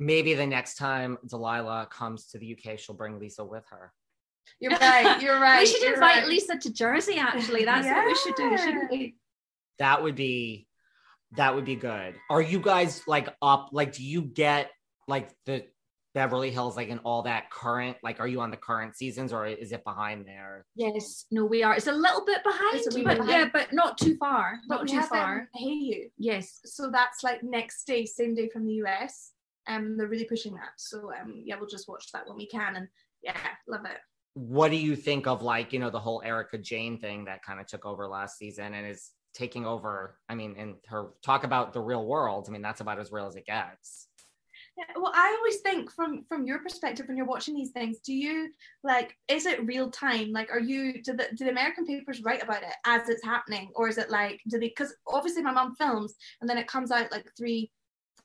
Maybe 0.00 0.34
the 0.34 0.46
next 0.46 0.76
time 0.76 1.18
Delilah 1.28 1.86
comes 1.90 2.26
to 2.28 2.38
the 2.38 2.56
UK, 2.56 2.78
she'll 2.78 2.96
bring 2.96 3.18
Lisa 3.20 3.44
with 3.44 3.64
her. 3.70 3.92
You're 4.58 4.72
right. 4.72 5.20
You're 5.22 5.38
right. 5.40 5.60
we 5.60 5.66
should 5.66 5.82
you're 5.82 5.94
invite 5.94 6.16
right. 6.16 6.26
lisa 6.26 6.56
to 6.58 6.72
jersey 6.72 7.16
actually 7.18 7.64
that's 7.64 7.86
what 7.86 8.04
we 8.06 8.14
should 8.16 8.34
do 8.34 8.56
shouldn't 8.58 8.90
we 8.90 9.14
That 9.78 10.02
would 10.02 10.16
be 10.16 10.66
that 11.36 11.54
would 11.54 11.64
be 11.64 11.76
good. 11.76 12.14
Are 12.28 12.42
you 12.42 12.58
guys 12.58 13.02
like 13.06 13.28
up 13.40 13.68
like 13.72 13.92
do 13.92 14.02
you 14.02 14.22
get 14.22 14.70
like 15.06 15.30
the 15.46 15.64
Beverly 16.12 16.50
Hills 16.50 16.76
like 16.76 16.88
in 16.88 16.98
all 17.00 17.22
that 17.22 17.50
current 17.50 17.96
like 18.02 18.18
are 18.18 18.26
you 18.26 18.40
on 18.40 18.50
the 18.50 18.56
current 18.56 18.96
seasons 18.96 19.32
or 19.32 19.46
is 19.46 19.70
it 19.70 19.84
behind 19.84 20.26
there? 20.26 20.66
Yes, 20.74 21.26
no, 21.30 21.44
we 21.44 21.62
are. 21.62 21.74
It's 21.76 21.86
a 21.86 21.92
little 21.92 22.24
bit 22.24 22.42
behind, 22.42 22.74
It's 22.74 22.92
but 22.92 23.18
bit 23.18 23.28
yeah, 23.28 23.48
but 23.52 23.72
not 23.72 23.96
too 23.98 24.16
far. 24.16 24.58
But 24.68 24.76
Not 24.76 24.82
we 24.84 24.88
too 24.88 25.02
far. 25.02 25.40
um, 25.42 25.48
Hey 25.54 25.68
You. 25.68 26.10
Yes. 26.18 26.60
So 26.64 26.90
that's 26.90 27.22
like 27.22 27.44
next 27.44 27.84
day, 27.84 28.06
same 28.06 28.34
day 28.34 28.48
from 28.48 28.66
the 28.66 28.72
US. 28.84 29.30
Um, 29.70 29.96
they're 29.96 30.08
really 30.08 30.24
pushing 30.24 30.54
that. 30.54 30.72
So 30.76 31.12
um, 31.20 31.42
yeah, 31.44 31.56
we'll 31.58 31.68
just 31.68 31.88
watch 31.88 32.10
that 32.12 32.26
when 32.26 32.36
we 32.36 32.46
can, 32.46 32.76
and 32.76 32.88
yeah, 33.22 33.36
love 33.68 33.84
it. 33.84 33.98
What 34.34 34.70
do 34.70 34.76
you 34.76 34.96
think 34.96 35.26
of 35.26 35.42
like, 35.42 35.72
you 35.72 35.78
know, 35.78 35.90
the 35.90 35.98
whole 35.98 36.22
Erika 36.24 36.58
Jayne 36.58 36.98
thing 36.98 37.24
that 37.24 37.44
kind 37.44 37.60
of 37.60 37.66
took 37.66 37.84
over 37.84 38.06
last 38.06 38.38
season 38.38 38.74
and 38.74 38.86
is 38.86 39.10
taking 39.34 39.66
over? 39.66 40.18
I 40.28 40.34
mean, 40.34 40.54
and 40.58 40.74
her 40.86 41.10
talk 41.22 41.44
about 41.44 41.72
the 41.72 41.80
real 41.80 42.06
world. 42.06 42.46
I 42.48 42.52
mean, 42.52 42.62
that's 42.62 42.80
about 42.80 42.98
as 42.98 43.12
real 43.12 43.26
as 43.26 43.36
it 43.36 43.46
gets. 43.46 44.08
Yeah, 44.78 44.84
well, 44.96 45.12
I 45.14 45.36
always 45.36 45.60
think 45.60 45.90
from 45.90 46.24
from 46.28 46.46
your 46.46 46.60
perspective 46.60 47.06
when 47.06 47.16
you're 47.16 47.26
watching 47.26 47.54
these 47.54 47.72
things, 47.72 47.98
do 47.98 48.14
you 48.14 48.50
like 48.84 49.16
is 49.28 49.46
it 49.46 49.66
real 49.66 49.90
time? 49.90 50.30
Like, 50.32 50.50
are 50.50 50.60
you 50.60 51.02
do 51.02 51.12
the 51.12 51.26
do 51.36 51.44
the 51.44 51.50
American 51.50 51.84
papers 51.86 52.22
write 52.22 52.42
about 52.42 52.62
it 52.62 52.74
as 52.86 53.08
it's 53.08 53.24
happening, 53.24 53.70
or 53.74 53.88
is 53.88 53.98
it 53.98 54.10
like 54.10 54.40
do 54.48 54.58
they? 54.58 54.68
Because 54.68 54.94
obviously 55.08 55.42
my 55.42 55.52
mom 55.52 55.74
films 55.74 56.14
and 56.40 56.48
then 56.48 56.56
it 56.56 56.68
comes 56.68 56.90
out 56.92 57.10
like 57.10 57.26
three, 57.36 57.70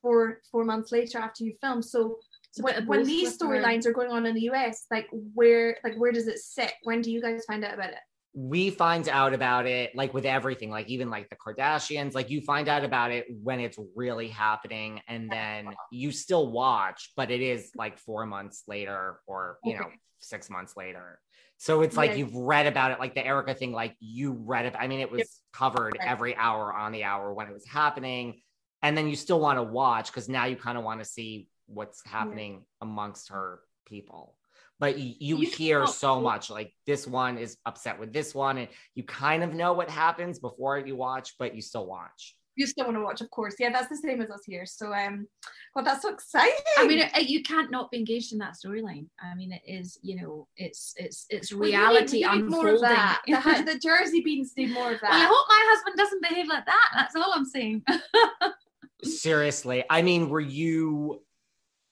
four 0.06 0.42
four 0.52 0.64
months 0.64 0.92
later 0.92 1.18
after 1.18 1.44
you 1.44 1.54
film. 1.60 1.82
So 1.82 2.20
It's 2.50 2.60
a 2.60 2.64
bit 2.64 2.76
when, 2.88 3.00
when 3.00 3.06
these 3.08 3.38
storylines 3.38 3.88
are 3.88 3.92
going 3.92 4.12
on 4.12 4.28
in 4.28 4.36
the 4.36 4.50
US, 4.52 4.86
like 4.92 5.08
where 5.12 5.78
like 5.84 5.96
where 5.98 6.12
does 6.12 6.28
it 6.28 6.38
sit? 6.38 6.74
When 6.84 7.02
do 7.02 7.12
you 7.12 7.22
guys 7.22 7.44
find 7.46 7.66
out 7.66 7.74
about 7.74 7.90
it? 7.90 8.00
we 8.38 8.70
find 8.70 9.08
out 9.08 9.34
about 9.34 9.66
it 9.66 9.96
like 9.96 10.14
with 10.14 10.26
everything 10.26 10.70
like 10.70 10.90
even 10.90 11.10
like 11.10 11.30
the 11.30 11.38
kardashians 11.38 12.14
like 12.14 12.30
you 12.30 12.42
find 12.42 12.68
out 12.68 12.84
about 12.84 13.10
it 13.10 13.26
when 13.42 13.62
it's 13.62 13.80
really 13.96 14.28
happening 14.28 15.00
and 15.08 15.32
then 15.32 15.70
you 15.90 16.12
still 16.12 16.52
watch 16.52 17.14
but 17.16 17.32
it 17.32 17.40
is 17.40 17.72
like 17.78 17.98
four 17.98 18.26
months 18.26 18.64
later 18.68 19.22
or 19.26 19.58
you 19.64 19.74
know 19.74 19.88
six 20.20 20.50
months 20.50 20.76
later 20.76 21.18
so 21.58 21.82
it's 21.82 21.96
like 21.96 22.10
Yeah. 22.12 22.18
you've 22.18 22.36
read 22.36 22.68
about 22.68 22.92
it 22.92 23.00
like 23.00 23.16
the 23.16 23.26
erika 23.26 23.54
thing 23.54 23.72
like 23.72 23.96
you 24.02 24.34
read 24.34 24.66
it 24.66 24.76
i 24.78 24.86
mean 24.86 25.00
it 25.00 25.10
was 25.10 25.40
covered 25.54 25.98
every 26.02 26.36
hour 26.36 26.74
on 26.74 26.92
the 26.92 27.06
hour 27.06 27.34
when 27.34 27.48
it 27.48 27.54
was 27.54 27.66
happening 27.66 28.42
and 28.86 28.98
then 28.98 29.08
you 29.08 29.16
still 29.16 29.40
want 29.40 29.58
to 29.58 29.64
watch 29.64 30.08
because 30.12 30.30
now 30.30 30.46
you 30.46 30.56
kind 30.56 30.78
of 30.78 30.84
want 30.84 31.00
to 31.00 31.06
see 31.06 31.48
what's 31.68 32.06
happening 32.06 32.64
amongst 32.82 33.30
her 33.30 33.60
people 33.86 34.36
but 34.80 34.98
you, 35.00 35.14
you, 35.20 35.38
You 35.38 35.50
hear 35.50 35.80
cannot 35.80 35.96
so 35.96 36.20
much 36.20 36.50
like 36.50 36.74
this 36.86 37.08
one 37.08 37.38
is 37.38 37.58
upset 37.66 37.98
with 38.00 38.12
this 38.12 38.36
one, 38.36 38.58
and 38.58 38.68
you 38.94 39.04
kind 39.04 39.44
of 39.44 39.54
know 39.54 39.72
what 39.74 39.90
happens 39.90 40.40
before 40.40 40.78
you 40.80 40.96
watch, 40.98 41.36
but 41.40 41.56
you 41.56 41.62
still 41.62 41.86
watch. 41.86 42.36
You 42.58 42.68
still 42.68 42.86
want 42.86 42.98
to 42.98 43.02
watch, 43.04 43.22
of 43.22 43.30
course. 43.32 43.56
Yeah, 43.60 43.72
that's 43.72 43.90
the 43.90 43.98
same 43.98 44.22
as 44.22 44.30
us 44.30 44.42
here. 44.46 44.66
So, 44.66 44.94
um, 44.94 45.28
God, 45.76 45.86
that's 45.86 46.02
so 46.02 46.14
exciting. 46.14 46.56
I 46.78 46.88
mean, 46.88 47.02
uh, 47.02 47.20
you 47.20 47.44
can't 47.44 47.70
not 47.70 47.92
be 47.92 47.98
engaged 47.98 48.32
in 48.32 48.40
that 48.40 48.54
storyline. 48.54 49.08
I 49.22 49.36
mean, 49.36 49.52
it 49.52 49.62
is, 49.66 49.98
you 50.02 50.22
know, 50.22 50.48
it's 50.58 50.94
it's 50.98 51.26
it's 51.30 51.54
Well, 51.54 51.68
you 51.70 51.76
need- 51.76 51.82
reality 51.82 52.18
you 52.20 52.32
need 52.32 52.44
unfolding. 52.44 52.66
more 52.66 52.76
of 52.76 52.82
that. 52.82 53.22
The, 53.28 53.64
the 53.74 53.80
Jersey 53.80 54.22
beans 54.22 54.54
need 54.58 54.72
more 54.72 54.92
of 54.94 55.02
that. 55.02 55.10
Well, 55.10 55.22
I 55.22 55.26
hope 55.26 55.46
my 55.50 55.62
husband 55.70 55.98
doesn't 55.98 56.22
behave 56.22 56.48
like 56.48 56.66
that. 56.66 56.90
That's 56.96 57.16
all 57.16 57.32
I'm 57.34 57.46
saying. 57.46 57.84
Mm-hmm. 59.04 59.10
Seriously, 59.10 59.84
I 59.90 60.02
mean, 60.02 60.30
were 60.30 60.40
you 60.40 61.22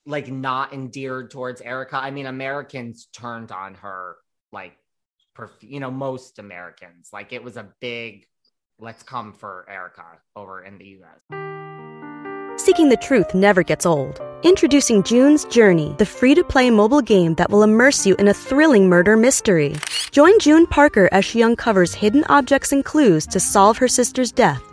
like 0.05 0.29
not 0.29 0.73
endeared 0.73 1.31
towards 1.31 1.61
Erika? 1.61 1.97
I 1.97 2.11
mean, 2.11 2.25
Americans 2.25 3.07
turned 3.13 3.51
on 3.51 3.75
her 3.75 4.17
like, 4.51 4.73
perf- 5.37 5.61
you 5.61 5.79
know, 5.79 5.91
most 5.91 6.39
Americans. 6.39 7.09
Like 7.11 7.33
it 7.33 7.43
was 7.43 7.57
a 7.57 7.67
big, 7.81 8.25
let's 8.79 9.03
come 9.03 9.33
for 9.33 9.65
Erika 9.69 10.05
over 10.35 10.63
in 10.63 10.77
the 10.77 10.85
U.S. 10.99 11.19
Seeking 12.61 12.89
the 12.89 12.97
truth 12.97 13.33
never 13.33 13.63
gets 13.63 13.85
old. 13.85 14.21
Introducing 14.43 15.03
June's 15.03 15.45
Journey, 15.45 15.95
the 15.97 16.05
free 16.05 16.35
to 16.35 16.43
play 16.43 16.69
mobile 16.69 17.01
game 17.01 17.33
that 17.35 17.49
will 17.49 17.63
immerse 17.63 18.05
you 18.05 18.15
in 18.15 18.27
a 18.27 18.33
thrilling 18.33 18.87
murder 18.87 19.17
mystery. 19.17 19.75
Join 20.11 20.37
June 20.39 20.67
Parker 20.67 21.09
as 21.11 21.25
she 21.25 21.41
uncovers 21.41 21.93
hidden 21.93 22.23
objects 22.29 22.71
and 22.71 22.85
clues 22.85 23.25
to 23.27 23.39
solve 23.39 23.77
her 23.77 23.87
sister's 23.87 24.31
death 24.31 24.72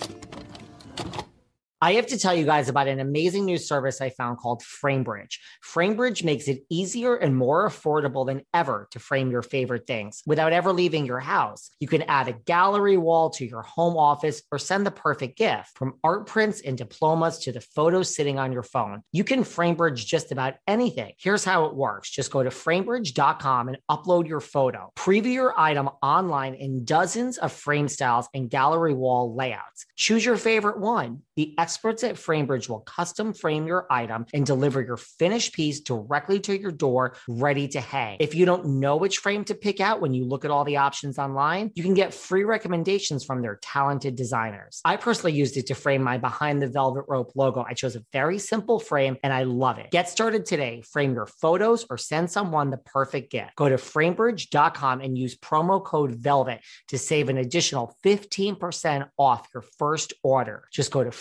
I 1.83 1.93
have 1.93 2.05
to 2.07 2.19
tell 2.19 2.35
you 2.35 2.45
guys 2.45 2.69
about 2.69 2.87
an 2.87 2.99
amazing 2.99 3.43
new 3.43 3.57
service 3.57 4.01
I 4.01 4.11
found 4.11 4.37
called 4.37 4.61
FrameBridge. 4.61 5.39
FrameBridge 5.65 6.23
makes 6.23 6.47
it 6.47 6.61
easier 6.69 7.15
and 7.15 7.35
more 7.35 7.67
affordable 7.67 8.23
than 8.23 8.43
ever 8.53 8.87
to 8.91 8.99
frame 8.99 9.31
your 9.31 9.41
favorite 9.41 9.87
things 9.87 10.21
without 10.27 10.53
ever 10.53 10.73
leaving 10.73 11.07
your 11.07 11.19
house. 11.19 11.71
You 11.79 11.87
can 11.87 12.03
add 12.03 12.27
a 12.27 12.33
gallery 12.33 12.97
wall 12.97 13.31
to 13.31 13.47
your 13.47 13.63
home 13.63 13.97
office 13.97 14.43
or 14.51 14.59
send 14.59 14.85
the 14.85 14.91
perfect 14.91 15.39
gift 15.39 15.69
from 15.73 15.95
art 16.03 16.27
prints 16.27 16.61
and 16.61 16.77
diplomas 16.77 17.39
to 17.39 17.51
the 17.51 17.61
photos 17.61 18.15
sitting 18.15 18.37
on 18.37 18.51
your 18.51 18.61
phone. 18.61 19.01
You 19.11 19.23
can 19.23 19.39
FrameBridge 19.39 20.05
just 20.05 20.31
about 20.31 20.53
anything. 20.67 21.13
Here's 21.17 21.43
how 21.43 21.65
it 21.65 21.75
works 21.75 22.11
just 22.11 22.29
go 22.29 22.43
to 22.43 22.51
framebridge.com 22.51 23.69
and 23.69 23.77
upload 23.89 24.27
your 24.27 24.39
photo. 24.39 24.91
Preview 24.95 25.33
your 25.33 25.59
item 25.59 25.89
online 26.03 26.53
in 26.53 26.85
dozens 26.85 27.39
of 27.39 27.51
frame 27.51 27.87
styles 27.87 28.29
and 28.35 28.51
gallery 28.51 28.93
wall 28.93 29.35
layouts. 29.35 29.87
Choose 29.95 30.23
your 30.23 30.37
favorite 30.37 30.79
one. 30.79 31.23
The 31.35 31.55
experts 31.71 32.03
at 32.03 32.15
FrameBridge 32.15 32.67
will 32.67 32.81
custom 32.81 33.33
frame 33.33 33.65
your 33.65 33.87
item 33.89 34.25
and 34.33 34.45
deliver 34.45 34.81
your 34.81 34.97
finished 34.97 35.53
piece 35.53 35.79
directly 35.79 36.37
to 36.37 36.59
your 36.59 36.69
door, 36.69 37.15
ready 37.29 37.65
to 37.69 37.79
hang. 37.79 38.17
If 38.19 38.35
you 38.35 38.45
don't 38.45 38.81
know 38.81 38.97
which 38.97 39.19
frame 39.19 39.45
to 39.45 39.55
pick 39.55 39.79
out 39.79 40.01
when 40.01 40.13
you 40.13 40.25
look 40.25 40.43
at 40.43 40.51
all 40.51 40.65
the 40.65 40.75
options 40.75 41.17
online, 41.17 41.71
you 41.73 41.81
can 41.81 41.93
get 41.93 42.13
free 42.13 42.43
recommendations 42.43 43.23
from 43.23 43.41
their 43.41 43.57
talented 43.61 44.17
designers. 44.17 44.81
I 44.83 44.97
personally 44.97 45.31
used 45.31 45.55
it 45.55 45.67
to 45.67 45.73
frame 45.73 46.03
my 46.03 46.17
Behind 46.17 46.61
the 46.61 46.67
Velvet 46.67 47.05
Rope 47.07 47.31
logo. 47.35 47.65
I 47.65 47.73
chose 47.73 47.95
a 47.95 48.03
very 48.11 48.37
simple 48.37 48.77
frame 48.77 49.15
and 49.23 49.31
I 49.31 49.43
love 49.43 49.79
it. 49.79 49.91
Get 49.91 50.09
started 50.09 50.45
today. 50.45 50.81
Frame 50.81 51.13
your 51.13 51.27
photos 51.27 51.85
or 51.89 51.97
send 51.97 52.29
someone 52.29 52.69
the 52.69 52.79
perfect 52.79 53.31
gift. 53.31 53.55
Go 53.55 53.69
to 53.69 53.77
framebridge.com 53.77 54.99
and 54.99 55.17
use 55.17 55.37
promo 55.37 55.81
code 55.81 56.15
VELVET 56.15 56.59
to 56.89 56.97
save 56.97 57.29
an 57.29 57.37
additional 57.37 57.95
15% 58.03 59.07
off 59.17 59.47
your 59.53 59.63
first 59.79 60.11
order. 60.21 60.65
Just 60.73 60.91
go 60.91 61.01
to 61.01 61.11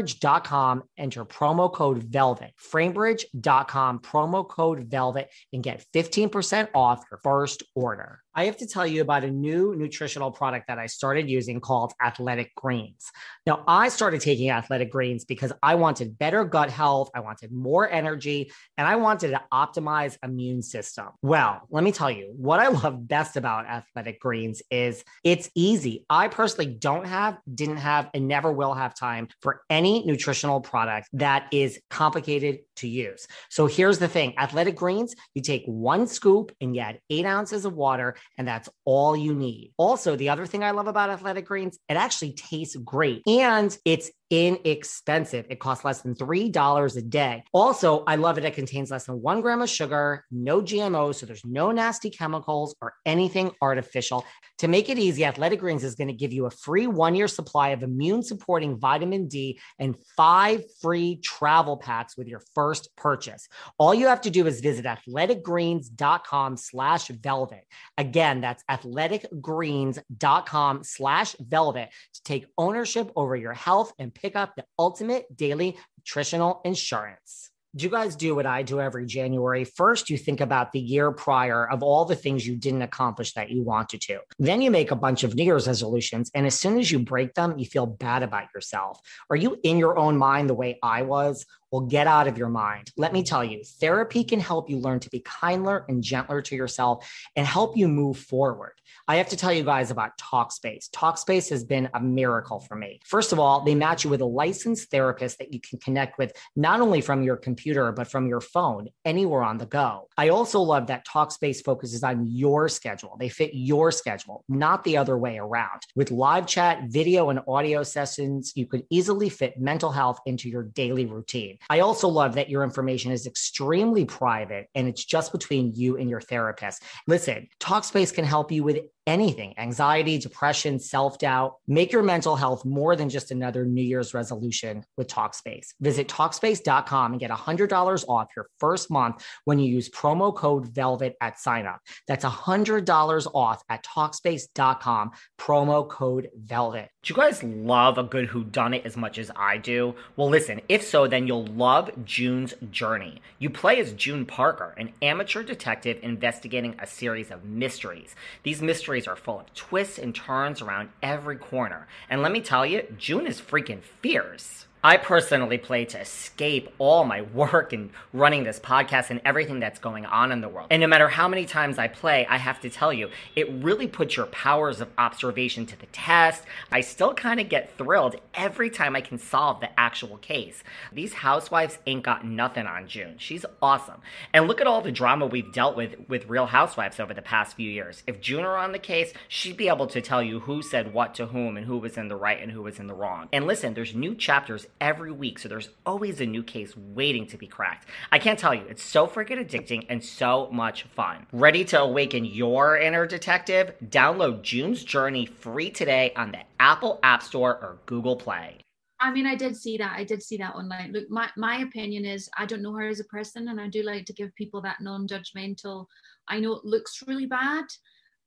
framebridge.com, 0.00 0.82
enter 0.96 1.24
promo 1.24 1.72
code 1.72 2.02
VELVET. 2.02 2.52
Framebridge.com, 2.72 3.98
promo 4.00 4.48
code 4.48 4.88
VELVET, 4.90 5.30
and 5.52 5.62
get 5.62 5.84
15% 5.94 6.68
off 6.74 7.04
your 7.10 7.20
first 7.22 7.62
order. 7.74 8.20
I 8.34 8.44
have 8.44 8.56
to 8.58 8.66
tell 8.66 8.86
you 8.86 9.02
about 9.02 9.24
a 9.24 9.30
new 9.30 9.74
nutritional 9.76 10.30
product 10.30 10.68
that 10.68 10.78
I 10.78 10.86
started 10.86 11.28
using 11.28 11.60
called 11.60 11.92
Athletic 12.02 12.54
Greens. 12.54 13.10
Now, 13.46 13.64
I 13.66 13.88
started 13.88 14.20
taking 14.20 14.50
Athletic 14.50 14.90
Greens 14.90 15.24
because 15.24 15.52
I 15.62 15.74
wanted 15.74 16.18
better 16.18 16.44
gut 16.44 16.70
health, 16.70 17.10
I 17.14 17.20
wanted 17.20 17.50
more 17.52 17.90
energy, 17.90 18.52
and 18.78 18.86
I 18.86 18.96
wanted 18.96 19.30
to 19.30 19.42
optimize 19.52 20.16
immune 20.22 20.62
system. 20.62 21.08
Well, 21.22 21.62
let 21.70 21.82
me 21.82 21.90
tell 21.90 22.10
you, 22.10 22.32
what 22.36 22.60
I 22.60 22.68
love 22.82 23.08
best 23.08 23.36
about 23.36 23.66
Athletic 23.66 24.20
Greens 24.20 24.62
is 24.70 25.02
it's 25.24 25.50
easy. 25.54 26.04
I 26.08 26.28
personally 26.28 26.72
don't 26.72 27.06
have, 27.06 27.38
didn't 27.52 27.78
have, 27.78 28.10
and 28.14 28.28
never 28.28 28.52
will 28.52 28.74
have 28.74 28.94
time 28.94 29.28
for 29.40 29.62
any 29.68 30.04
nutritional 30.04 30.60
product 30.60 31.08
that 31.14 31.48
is 31.52 31.80
complicated 31.90 32.60
to 32.80 32.88
use. 32.88 33.26
So 33.48 33.66
here's 33.66 33.98
the 33.98 34.08
thing 34.08 34.34
Athletic 34.38 34.76
Greens, 34.76 35.14
you 35.34 35.42
take 35.42 35.64
one 35.66 36.06
scoop 36.06 36.52
and 36.60 36.74
you 36.74 36.82
add 36.82 37.00
eight 37.08 37.26
ounces 37.26 37.64
of 37.64 37.74
water 37.74 38.16
and 38.36 38.46
that's 38.46 38.68
all 38.84 39.16
you 39.16 39.34
need. 39.34 39.72
Also, 39.76 40.16
the 40.16 40.28
other 40.28 40.46
thing 40.46 40.64
I 40.64 40.72
love 40.72 40.86
about 40.86 41.10
athletic 41.10 41.46
greens, 41.46 41.78
it 41.88 41.94
actually 41.94 42.32
tastes 42.32 42.76
great 42.76 43.22
and 43.26 43.76
it's 43.84 44.10
inexpensive. 44.30 45.44
It 45.50 45.58
costs 45.58 45.84
less 45.84 46.02
than 46.02 46.14
$3 46.14 46.96
a 46.96 47.02
day. 47.02 47.42
Also, 47.52 48.04
I 48.06 48.14
love 48.14 48.38
it. 48.38 48.44
It 48.44 48.54
contains 48.54 48.90
less 48.90 49.06
than 49.06 49.20
one 49.20 49.40
gram 49.40 49.60
of 49.60 49.68
sugar, 49.68 50.24
no 50.30 50.62
GMOs, 50.62 51.16
so 51.16 51.26
there's 51.26 51.44
no 51.44 51.72
nasty 51.72 52.10
chemicals 52.10 52.76
or 52.80 52.94
anything 53.04 53.50
artificial. 53.60 54.24
To 54.58 54.68
make 54.68 54.88
it 54.88 54.98
easy, 54.98 55.24
Athletic 55.24 55.58
Greens 55.60 55.82
is 55.82 55.96
going 55.96 56.08
to 56.08 56.14
give 56.14 56.32
you 56.32 56.46
a 56.46 56.50
free 56.50 56.86
one 56.86 57.16
year 57.16 57.28
supply 57.28 57.70
of 57.70 57.82
immune 57.82 58.22
supporting 58.22 58.78
vitamin 58.78 59.26
D 59.26 59.58
and 59.78 59.96
five 60.16 60.62
free 60.80 61.16
travel 61.16 61.76
packs 61.76 62.16
with 62.16 62.28
your 62.28 62.42
first 62.54 62.94
purchase. 62.96 63.48
All 63.78 63.94
you 63.94 64.06
have 64.06 64.20
to 64.22 64.30
do 64.30 64.46
is 64.46 64.60
visit 64.60 64.84
athleticgreens.com 64.84 66.56
slash 66.56 67.08
velvet. 67.08 67.66
Again, 67.98 68.40
that's 68.40 68.62
athleticgreens.com 68.70 70.84
slash 70.84 71.34
velvet 71.40 71.88
to 72.14 72.22
take 72.22 72.46
ownership 72.56 73.10
over 73.16 73.34
your 73.34 73.54
health 73.54 73.92
and 73.98 74.14
pick 74.20 74.36
up 74.36 74.54
the 74.56 74.64
ultimate 74.78 75.36
daily 75.36 75.76
nutritional 75.98 76.60
insurance. 76.64 77.50
Do 77.76 77.84
you 77.84 77.90
guys 77.90 78.16
do 78.16 78.34
what 78.34 78.46
I 78.46 78.64
do 78.64 78.80
every 78.80 79.06
January? 79.06 79.62
First, 79.62 80.10
you 80.10 80.18
think 80.18 80.40
about 80.40 80.72
the 80.72 80.80
year 80.80 81.12
prior 81.12 81.70
of 81.70 81.84
all 81.84 82.04
the 82.04 82.16
things 82.16 82.44
you 82.44 82.56
didn't 82.56 82.82
accomplish 82.82 83.32
that 83.34 83.50
you 83.50 83.62
wanted 83.62 84.00
to. 84.02 84.18
Then 84.40 84.60
you 84.60 84.72
make 84.72 84.90
a 84.90 84.96
bunch 84.96 85.22
of 85.22 85.36
New 85.36 85.44
Year's 85.44 85.68
resolutions. 85.68 86.32
And 86.34 86.48
as 86.48 86.58
soon 86.58 86.80
as 86.80 86.90
you 86.90 86.98
break 86.98 87.34
them, 87.34 87.56
you 87.60 87.66
feel 87.66 87.86
bad 87.86 88.24
about 88.24 88.48
yourself. 88.52 88.98
Are 89.30 89.36
you 89.36 89.56
in 89.62 89.78
your 89.78 89.96
own 89.96 90.18
mind 90.18 90.50
the 90.50 90.54
way 90.54 90.80
I 90.82 91.02
was? 91.02 91.46
Well, 91.70 91.82
get 91.82 92.06
out 92.06 92.26
of 92.26 92.36
your 92.36 92.48
mind. 92.48 92.90
Let 92.96 93.12
me 93.12 93.22
tell 93.22 93.44
you, 93.44 93.62
therapy 93.80 94.24
can 94.24 94.40
help 94.40 94.68
you 94.68 94.78
learn 94.78 95.00
to 95.00 95.10
be 95.10 95.20
kinder 95.20 95.84
and 95.88 96.02
gentler 96.02 96.42
to 96.42 96.56
yourself 96.56 97.08
and 97.36 97.46
help 97.46 97.76
you 97.76 97.86
move 97.86 98.18
forward. 98.18 98.72
I 99.06 99.16
have 99.16 99.28
to 99.28 99.36
tell 99.36 99.52
you 99.52 99.62
guys 99.62 99.90
about 99.90 100.18
Talkspace. 100.18 100.90
Talkspace 100.90 101.48
has 101.50 101.64
been 101.64 101.88
a 101.94 102.00
miracle 102.00 102.60
for 102.60 102.74
me. 102.74 103.00
First 103.04 103.32
of 103.32 103.38
all, 103.38 103.62
they 103.64 103.74
match 103.74 104.02
you 104.02 104.10
with 104.10 104.20
a 104.20 104.26
licensed 104.26 104.90
therapist 104.90 105.38
that 105.38 105.52
you 105.52 105.60
can 105.60 105.78
connect 105.78 106.18
with 106.18 106.32
not 106.56 106.80
only 106.80 107.00
from 107.00 107.22
your 107.22 107.36
computer, 107.36 107.92
but 107.92 108.08
from 108.08 108.26
your 108.26 108.40
phone, 108.40 108.88
anywhere 109.04 109.42
on 109.42 109.58
the 109.58 109.66
go. 109.66 110.08
I 110.16 110.30
also 110.30 110.60
love 110.60 110.88
that 110.88 111.06
Talkspace 111.06 111.62
focuses 111.64 112.02
on 112.02 112.26
your 112.26 112.68
schedule. 112.68 113.16
They 113.18 113.28
fit 113.28 113.50
your 113.54 113.92
schedule, 113.92 114.44
not 114.48 114.82
the 114.84 114.96
other 114.96 115.16
way 115.16 115.38
around. 115.38 115.82
With 115.94 116.10
live 116.10 116.46
chat, 116.46 116.84
video, 116.88 117.30
and 117.30 117.40
audio 117.46 117.82
sessions, 117.84 118.52
you 118.56 118.66
could 118.66 118.84
easily 118.90 119.28
fit 119.28 119.60
mental 119.60 119.92
health 119.92 120.20
into 120.26 120.48
your 120.48 120.64
daily 120.64 121.06
routine. 121.06 121.58
I 121.68 121.80
also 121.80 122.08
love 122.08 122.34
that 122.34 122.48
your 122.48 122.64
information 122.64 123.12
is 123.12 123.26
extremely 123.26 124.04
private 124.04 124.68
and 124.74 124.88
it's 124.88 125.04
just 125.04 125.32
between 125.32 125.74
you 125.74 125.96
and 125.96 126.08
your 126.08 126.20
therapist. 126.20 126.82
Listen, 127.06 127.48
Talkspace 127.60 128.14
can 128.14 128.24
help 128.24 128.50
you 128.50 128.64
with 128.64 128.78
anything 129.10 129.54
anxiety, 129.58 130.16
depression, 130.18 130.78
self 130.78 131.18
doubt. 131.18 131.56
Make 131.66 131.92
your 131.92 132.02
mental 132.02 132.36
health 132.36 132.64
more 132.64 132.96
than 132.96 133.08
just 133.08 133.30
another 133.30 133.64
New 133.64 133.82
Year's 133.82 134.14
resolution 134.14 134.84
with 134.96 135.08
Talkspace. 135.08 135.68
Visit 135.80 136.08
Talkspace.com 136.08 137.12
and 137.12 137.20
get 137.20 137.30
$100 137.30 138.04
off 138.08 138.28
your 138.36 138.46
first 138.58 138.90
month 138.90 139.24
when 139.44 139.58
you 139.58 139.70
use 139.70 139.90
promo 139.90 140.34
code 140.34 140.66
VELVET 140.68 141.16
at 141.20 141.36
signup. 141.36 141.78
That's 142.06 142.24
$100 142.24 143.26
off 143.34 143.62
at 143.68 143.84
Talkspace.com, 143.84 145.10
promo 145.38 145.88
code 145.88 146.28
VELVET. 146.38 146.88
Do 147.02 147.14
you 147.14 147.16
guys 147.16 147.42
love 147.42 147.96
a 147.96 148.02
good 148.02 148.28
whodunit 148.28 148.84
as 148.84 148.94
much 148.94 149.18
as 149.18 149.30
I 149.34 149.56
do? 149.56 149.94
Well, 150.16 150.28
listen, 150.28 150.60
if 150.68 150.82
so, 150.82 151.06
then 151.06 151.26
you'll 151.26 151.46
love 151.46 151.90
June's 152.04 152.52
Journey. 152.70 153.22
You 153.38 153.48
play 153.48 153.80
as 153.80 153.94
June 153.94 154.26
Parker, 154.26 154.74
an 154.76 154.92
amateur 155.00 155.42
detective 155.42 155.98
investigating 156.02 156.76
a 156.78 156.86
series 156.86 157.30
of 157.30 157.42
mysteries. 157.42 158.14
These 158.42 158.60
mysteries 158.60 158.99
are 159.06 159.16
full 159.16 159.40
of 159.40 159.54
twists 159.54 159.98
and 159.98 160.14
turns 160.14 160.60
around 160.60 160.90
every 161.02 161.36
corner. 161.36 161.86
And 162.08 162.22
let 162.22 162.32
me 162.32 162.40
tell 162.40 162.64
you, 162.64 162.82
June 162.96 163.26
is 163.26 163.40
freaking 163.40 163.82
fierce. 163.82 164.66
I 164.82 164.96
personally 164.96 165.58
play 165.58 165.84
to 165.84 166.00
escape 166.00 166.72
all 166.78 167.04
my 167.04 167.20
work 167.20 167.74
and 167.74 167.90
running 168.14 168.44
this 168.44 168.58
podcast 168.58 169.10
and 169.10 169.20
everything 169.26 169.60
that's 169.60 169.78
going 169.78 170.06
on 170.06 170.32
in 170.32 170.40
the 170.40 170.48
world. 170.48 170.68
And 170.70 170.80
no 170.80 170.86
matter 170.86 171.08
how 171.08 171.28
many 171.28 171.44
times 171.44 171.78
I 171.78 171.86
play, 171.86 172.26
I 172.26 172.38
have 172.38 172.62
to 172.62 172.70
tell 172.70 172.90
you, 172.90 173.10
it 173.36 173.52
really 173.52 173.86
puts 173.86 174.16
your 174.16 174.24
powers 174.26 174.80
of 174.80 174.88
observation 174.96 175.66
to 175.66 175.78
the 175.78 175.84
test. 175.86 176.44
I 176.72 176.80
still 176.80 177.12
kind 177.12 177.40
of 177.40 177.50
get 177.50 177.76
thrilled 177.76 178.16
every 178.32 178.70
time 178.70 178.96
I 178.96 179.02
can 179.02 179.18
solve 179.18 179.60
the 179.60 179.68
actual 179.78 180.16
case. 180.16 180.64
These 180.92 181.12
housewives 181.12 181.76
ain't 181.86 182.02
got 182.02 182.24
nothing 182.24 182.66
on 182.66 182.88
June. 182.88 183.16
She's 183.18 183.44
awesome. 183.60 184.00
And 184.32 184.48
look 184.48 184.62
at 184.62 184.66
all 184.66 184.80
the 184.80 184.90
drama 184.90 185.26
we've 185.26 185.52
dealt 185.52 185.76
with 185.76 185.96
with 186.08 186.26
Real 186.26 186.46
Housewives 186.46 186.98
over 186.98 187.12
the 187.12 187.20
past 187.20 187.54
few 187.54 187.70
years. 187.70 188.02
If 188.06 188.22
June 188.22 188.44
were 188.44 188.56
on 188.56 188.72
the 188.72 188.78
case, 188.78 189.12
she'd 189.28 189.58
be 189.58 189.68
able 189.68 189.88
to 189.88 190.00
tell 190.00 190.22
you 190.22 190.40
who 190.40 190.62
said 190.62 190.94
what 190.94 191.14
to 191.16 191.26
whom 191.26 191.58
and 191.58 191.66
who 191.66 191.76
was 191.76 191.98
in 191.98 192.08
the 192.08 192.16
right 192.16 192.40
and 192.40 192.50
who 192.50 192.62
was 192.62 192.78
in 192.78 192.86
the 192.86 192.94
wrong. 192.94 193.28
And 193.30 193.46
listen, 193.46 193.74
there's 193.74 193.94
new 193.94 194.14
chapters 194.14 194.66
every 194.80 195.12
week, 195.12 195.38
so 195.38 195.48
there's 195.48 195.70
always 195.84 196.20
a 196.20 196.26
new 196.26 196.42
case 196.42 196.76
waiting 196.76 197.26
to 197.28 197.36
be 197.36 197.46
cracked. 197.46 197.86
I 198.12 198.18
can't 198.18 198.38
tell 198.38 198.54
you, 198.54 198.64
it's 198.68 198.82
so 198.82 199.06
freaking 199.06 199.44
addicting 199.44 199.86
and 199.88 200.02
so 200.04 200.48
much 200.52 200.84
fun. 200.84 201.26
Ready 201.32 201.64
to 201.66 201.80
awaken 201.80 202.24
your 202.24 202.76
inner 202.76 203.06
detective? 203.06 203.74
Download 203.88 204.42
June's 204.42 204.84
Journey 204.84 205.26
free 205.26 205.70
today 205.70 206.12
on 206.16 206.32
the 206.32 206.40
Apple 206.58 206.98
App 207.02 207.22
Store 207.22 207.54
or 207.54 207.78
Google 207.86 208.16
Play. 208.16 208.58
I 209.00 209.10
mean, 209.10 209.26
I 209.26 209.34
did 209.34 209.56
see 209.56 209.78
that. 209.78 209.94
I 209.96 210.04
did 210.04 210.22
see 210.22 210.36
that 210.36 210.54
online. 210.54 210.92
Look, 210.92 211.10
my, 211.10 211.30
my 211.36 211.58
opinion 211.60 212.04
is 212.04 212.28
I 212.36 212.44
don't 212.44 212.62
know 212.62 212.74
her 212.74 212.86
as 212.88 213.00
a 213.00 213.04
person, 213.04 213.48
and 213.48 213.60
I 213.60 213.68
do 213.68 213.82
like 213.82 214.04
to 214.06 214.12
give 214.12 214.34
people 214.34 214.60
that 214.62 214.80
non 214.80 215.08
judgmental. 215.08 215.86
I 216.28 216.38
know 216.38 216.56
it 216.56 216.64
looks 216.64 217.02
really 217.06 217.26
bad, 217.26 217.64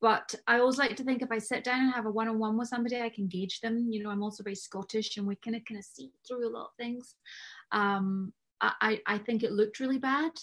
but 0.03 0.35
I 0.47 0.59
always 0.59 0.77
like 0.77 0.97
to 0.97 1.03
think 1.05 1.21
if 1.21 1.31
I 1.31 1.37
sit 1.37 1.63
down 1.63 1.79
and 1.79 1.93
have 1.93 2.05
a 2.05 2.11
one 2.11 2.27
on 2.27 2.37
one 2.37 2.57
with 2.57 2.67
somebody, 2.67 2.99
I 2.99 3.07
can 3.07 3.27
gauge 3.27 3.61
them. 3.61 3.87
You 3.89 4.03
know, 4.03 4.09
I'm 4.09 4.21
also 4.21 4.43
very 4.43 4.53
Scottish 4.53 5.15
and 5.15 5.25
we 5.25 5.37
kind 5.37 5.55
of 5.55 5.63
kind 5.63 5.79
of 5.79 5.85
see 5.85 6.11
through 6.27 6.45
a 6.45 6.51
lot 6.51 6.65
of 6.65 6.75
things. 6.77 7.15
Um, 7.71 8.33
I, 8.59 8.99
I 9.07 9.17
think 9.17 9.43
it 9.43 9.53
looked 9.53 9.79
really 9.79 9.99
bad, 9.99 10.33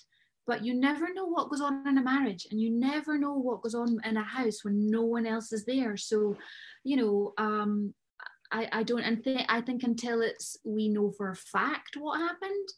but 0.46 0.64
you 0.64 0.72
never 0.72 1.12
know 1.12 1.26
what 1.26 1.50
goes 1.50 1.60
on 1.60 1.86
in 1.86 1.98
a 1.98 2.02
marriage 2.02 2.46
and 2.50 2.58
you 2.58 2.70
never 2.70 3.18
know 3.18 3.34
what 3.34 3.60
goes 3.60 3.74
on 3.74 3.98
in 4.02 4.16
a 4.16 4.22
house 4.22 4.64
when 4.64 4.90
no 4.90 5.02
one 5.02 5.26
else 5.26 5.52
is 5.52 5.66
there. 5.66 5.94
So, 5.98 6.38
you 6.82 6.96
know, 6.96 7.34
um, 7.36 7.92
I, 8.50 8.66
I 8.72 8.82
don't, 8.82 9.02
and 9.02 9.22
th- 9.22 9.44
I 9.50 9.60
think 9.60 9.82
until 9.82 10.22
it's, 10.22 10.56
we 10.64 10.88
know 10.88 11.12
for 11.18 11.32
a 11.32 11.36
fact 11.36 11.98
what 11.98 12.18
happened, 12.18 12.68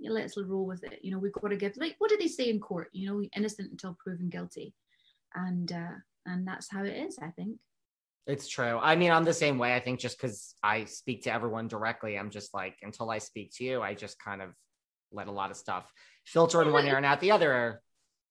let's 0.00 0.38
roll 0.38 0.64
with 0.64 0.84
it. 0.84 1.00
You 1.02 1.12
know, 1.12 1.18
we've 1.18 1.32
got 1.32 1.48
to 1.48 1.56
give, 1.56 1.76
like, 1.76 1.96
what 1.98 2.08
do 2.08 2.16
they 2.16 2.28
say 2.28 2.48
in 2.48 2.60
court? 2.60 2.88
You 2.92 3.10
know, 3.10 3.28
innocent 3.36 3.70
until 3.70 3.94
proven 4.02 4.30
guilty 4.30 4.74
and 5.34 5.70
uh, 5.72 5.96
and 6.26 6.46
that's 6.46 6.70
how 6.70 6.84
it 6.84 6.96
is. 6.96 7.18
I 7.20 7.30
think. 7.30 7.58
It's 8.26 8.48
true. 8.48 8.78
I 8.80 8.94
mean, 8.94 9.10
I'm 9.10 9.24
the 9.24 9.34
same 9.34 9.58
way. 9.58 9.74
I 9.74 9.80
think 9.80 9.98
just 9.98 10.16
because 10.16 10.54
I 10.62 10.84
speak 10.84 11.24
to 11.24 11.32
everyone 11.32 11.66
directly, 11.66 12.16
I'm 12.16 12.30
just 12.30 12.54
like, 12.54 12.76
until 12.82 13.10
I 13.10 13.18
speak 13.18 13.50
to 13.56 13.64
you, 13.64 13.82
I 13.82 13.94
just 13.94 14.16
kind 14.22 14.40
of 14.40 14.50
let 15.10 15.26
a 15.26 15.32
lot 15.32 15.50
of 15.50 15.56
stuff 15.56 15.90
filter 16.24 16.62
in 16.62 16.72
one 16.72 16.86
ear 16.86 16.96
and 16.96 17.06
out 17.06 17.20
the 17.20 17.32
other. 17.32 17.82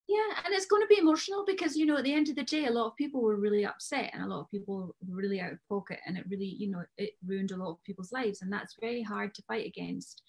Yeah, 0.07 0.43
and 0.45 0.53
it's 0.53 0.65
going 0.65 0.81
to 0.81 0.87
be 0.87 0.97
emotional 0.97 1.45
because 1.45 1.75
you 1.75 1.85
know 1.85 1.97
at 1.97 2.03
the 2.03 2.13
end 2.13 2.29
of 2.29 2.35
the 2.35 2.43
day, 2.43 2.65
a 2.65 2.71
lot 2.71 2.87
of 2.87 2.95
people 2.95 3.21
were 3.21 3.35
really 3.35 3.65
upset 3.65 4.11
and 4.13 4.23
a 4.23 4.27
lot 4.27 4.41
of 4.41 4.51
people 4.51 4.95
were 5.07 5.15
really 5.15 5.39
out 5.39 5.53
of 5.53 5.59
pocket, 5.69 5.99
and 6.05 6.17
it 6.17 6.25
really, 6.29 6.45
you 6.57 6.69
know, 6.69 6.83
it 6.97 7.11
ruined 7.25 7.51
a 7.51 7.57
lot 7.57 7.71
of 7.71 7.83
people's 7.83 8.11
lives, 8.11 8.41
and 8.41 8.51
that's 8.51 8.77
very 8.79 9.03
hard 9.03 9.33
to 9.35 9.43
fight 9.43 9.67
against. 9.67 10.21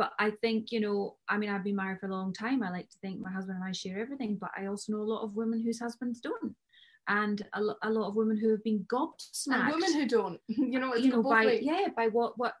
But 0.00 0.12
I 0.18 0.30
think, 0.30 0.72
you 0.72 0.80
know, 0.80 1.16
I 1.28 1.36
mean, 1.36 1.50
I've 1.50 1.62
been 1.62 1.76
married 1.76 2.00
for 2.00 2.06
a 2.06 2.10
long 2.10 2.32
time. 2.32 2.62
I 2.62 2.70
like 2.70 2.88
to 2.88 2.96
think 3.02 3.20
my 3.20 3.30
husband 3.30 3.58
and 3.58 3.68
I 3.68 3.72
share 3.72 4.00
everything, 4.00 4.38
but 4.40 4.48
I 4.56 4.64
also 4.64 4.92
know 4.92 5.02
a 5.02 5.12
lot 5.12 5.22
of 5.22 5.36
women 5.36 5.62
whose 5.62 5.78
husbands 5.78 6.20
don't. 6.20 6.56
And 7.06 7.42
a, 7.52 7.60
lo- 7.60 7.76
a 7.82 7.90
lot 7.90 8.08
of 8.08 8.16
women 8.16 8.38
who 8.38 8.48
have 8.48 8.64
been 8.64 8.86
gobsmacked. 8.90 9.52
And 9.52 9.74
women 9.74 9.92
who 9.92 10.06
don't, 10.06 10.40
you 10.48 10.80
know, 10.80 10.94
you 10.94 11.10
know, 11.10 11.22
by 11.22 11.44
ways. 11.44 11.60
yeah, 11.62 11.88
by 11.94 12.06
what 12.06 12.38
what 12.38 12.54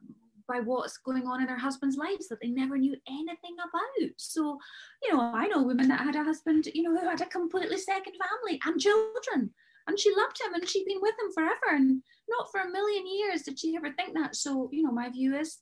by 0.46 0.60
what's 0.60 0.98
going 0.98 1.26
on 1.26 1.40
in 1.40 1.46
their 1.46 1.56
husbands' 1.56 1.96
lives 1.96 2.28
that 2.28 2.42
they 2.42 2.50
never 2.50 2.76
knew 2.76 2.94
anything 3.08 3.56
about. 3.58 4.10
So, 4.18 4.58
you 5.02 5.14
know, 5.14 5.22
I 5.22 5.46
know 5.46 5.62
women 5.62 5.88
that 5.88 6.00
had 6.00 6.16
a 6.16 6.24
husband, 6.24 6.68
you 6.74 6.82
know, 6.82 6.94
who 6.94 7.08
had 7.08 7.22
a 7.22 7.26
completely 7.26 7.78
second 7.78 8.16
family 8.20 8.60
and 8.66 8.78
children, 8.78 9.50
and 9.86 9.98
she 9.98 10.14
loved 10.14 10.38
him 10.44 10.52
and 10.52 10.68
she'd 10.68 10.84
been 10.84 11.00
with 11.00 11.14
him 11.24 11.32
forever, 11.32 11.74
and 11.74 12.02
not 12.28 12.50
for 12.52 12.60
a 12.60 12.70
million 12.70 13.04
years 13.06 13.44
did 13.44 13.58
she 13.58 13.76
ever 13.76 13.90
think 13.92 14.12
that. 14.12 14.36
So, 14.36 14.68
you 14.72 14.82
know, 14.82 14.92
my 14.92 15.08
view 15.08 15.34
is 15.34 15.56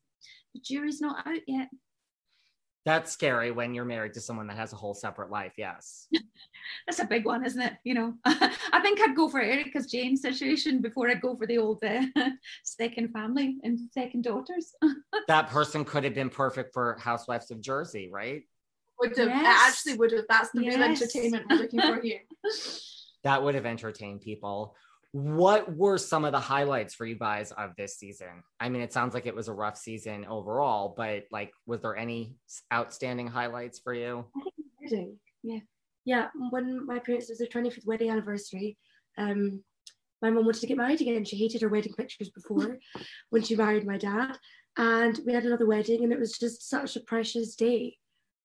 the 0.59 0.75
jury's 0.75 1.01
not 1.01 1.27
out 1.27 1.41
yet. 1.47 1.69
That's 2.85 3.13
scary 3.13 3.51
when 3.51 3.75
you're 3.75 3.85
married 3.85 4.15
to 4.15 4.21
someone 4.21 4.47
that 4.47 4.57
has 4.57 4.73
a 4.73 4.77
whole 4.77 4.95
separate 4.95 5.31
life. 5.31 5.53
Yes. 5.59 6.07
That's 6.87 7.01
a 7.01 7.05
big 7.05 7.27
one, 7.27 7.45
isn't 7.45 7.61
it? 7.61 7.75
You 7.85 7.95
know, 7.95 8.15
I 8.25 8.81
think 8.83 9.01
I'd 9.01 9.15
go 9.17 9.29
for 9.29 9.41
Erika's 9.41 9.91
Jayne's 9.91 10.23
situation 10.23 10.81
before 10.81 11.11
I'd 11.11 11.21
go 11.21 11.37
for 11.37 11.47
the 11.47 11.59
old 11.59 11.85
uh, 11.85 12.03
second 12.65 13.13
family 13.13 13.57
and 13.63 13.79
second 13.93 14.25
daughters. 14.25 14.73
that 15.27 15.49
person 15.49 15.85
could 15.85 16.05
have 16.05 16.15
been 16.15 16.31
perfect 16.31 16.73
for 16.73 16.97
Housewives 16.99 17.51
of 17.51 17.61
Jersey, 17.61 18.09
right? 18.11 18.43
Would 19.01 19.17
have 19.19 19.29
Yes. 19.29 19.69
actually 19.69 19.99
would 19.99 20.13
have. 20.13 20.25
That's 20.29 20.51
the 20.53 20.61
real 20.61 20.83
entertainment 20.83 21.47
we're 21.51 21.57
looking 21.57 21.81
for 21.81 22.01
here. 22.01 22.21
That 23.25 23.43
would 23.43 23.55
have 23.55 23.67
entertained 23.67 24.23
people. 24.23 24.75
What 25.13 25.75
were 25.75 25.97
some 25.97 26.25
of 26.25 26.33
the 26.33 26.41
highlights 26.41 26.95
for 26.95 27.07
you 27.07 27.15
guys 27.15 27.51
of 27.53 27.71
this 27.77 27.97
season? 27.97 28.43
I 28.61 28.69
mean, 28.69 28.83
it 28.83 28.93
sounds 28.93 29.15
like 29.15 29.27
it 29.27 29.35
was 29.35 29.49
a 29.49 29.55
rough 29.55 29.79
season 29.79 30.27
overall, 30.27 30.95
but 30.97 31.25
like, 31.31 31.53
was 31.67 31.81
there 31.81 31.97
any 31.97 32.37
outstanding 32.73 33.27
highlights 33.27 33.79
for 33.79 33.95
you? 33.95 34.27
Yeah. 35.43 35.61
Yeah. 36.05 36.29
When 36.51 36.87
my 36.87 36.99
parents 36.99 37.29
it 37.29 37.33
was 37.33 37.39
their 37.39 37.49
25th 37.49 37.87
wedding 37.87 38.11
anniversary, 38.11 38.77
um, 39.17 39.63
my 40.21 40.31
mum 40.31 40.45
wanted 40.45 40.61
to 40.61 40.67
get 40.67 40.77
married 40.77 41.01
again. 41.01 41.25
She 41.25 41.37
hated 41.37 41.63
her 41.63 41.69
wedding 41.69 41.95
pictures 41.95 42.31
before 42.31 42.79
when 43.31 43.43
she 43.43 43.57
married 43.57 43.87
my 43.87 43.99
dad. 43.99 44.37
And 44.77 45.19
we 45.27 45.33
had 45.33 45.45
another 45.45 45.67
wedding 45.67 46.05
and 46.05 46.13
it 46.13 46.19
was 46.19 46.39
just 46.39 46.69
such 46.69 46.97
a 46.97 47.01
precious 47.01 47.55
day. 47.57 47.97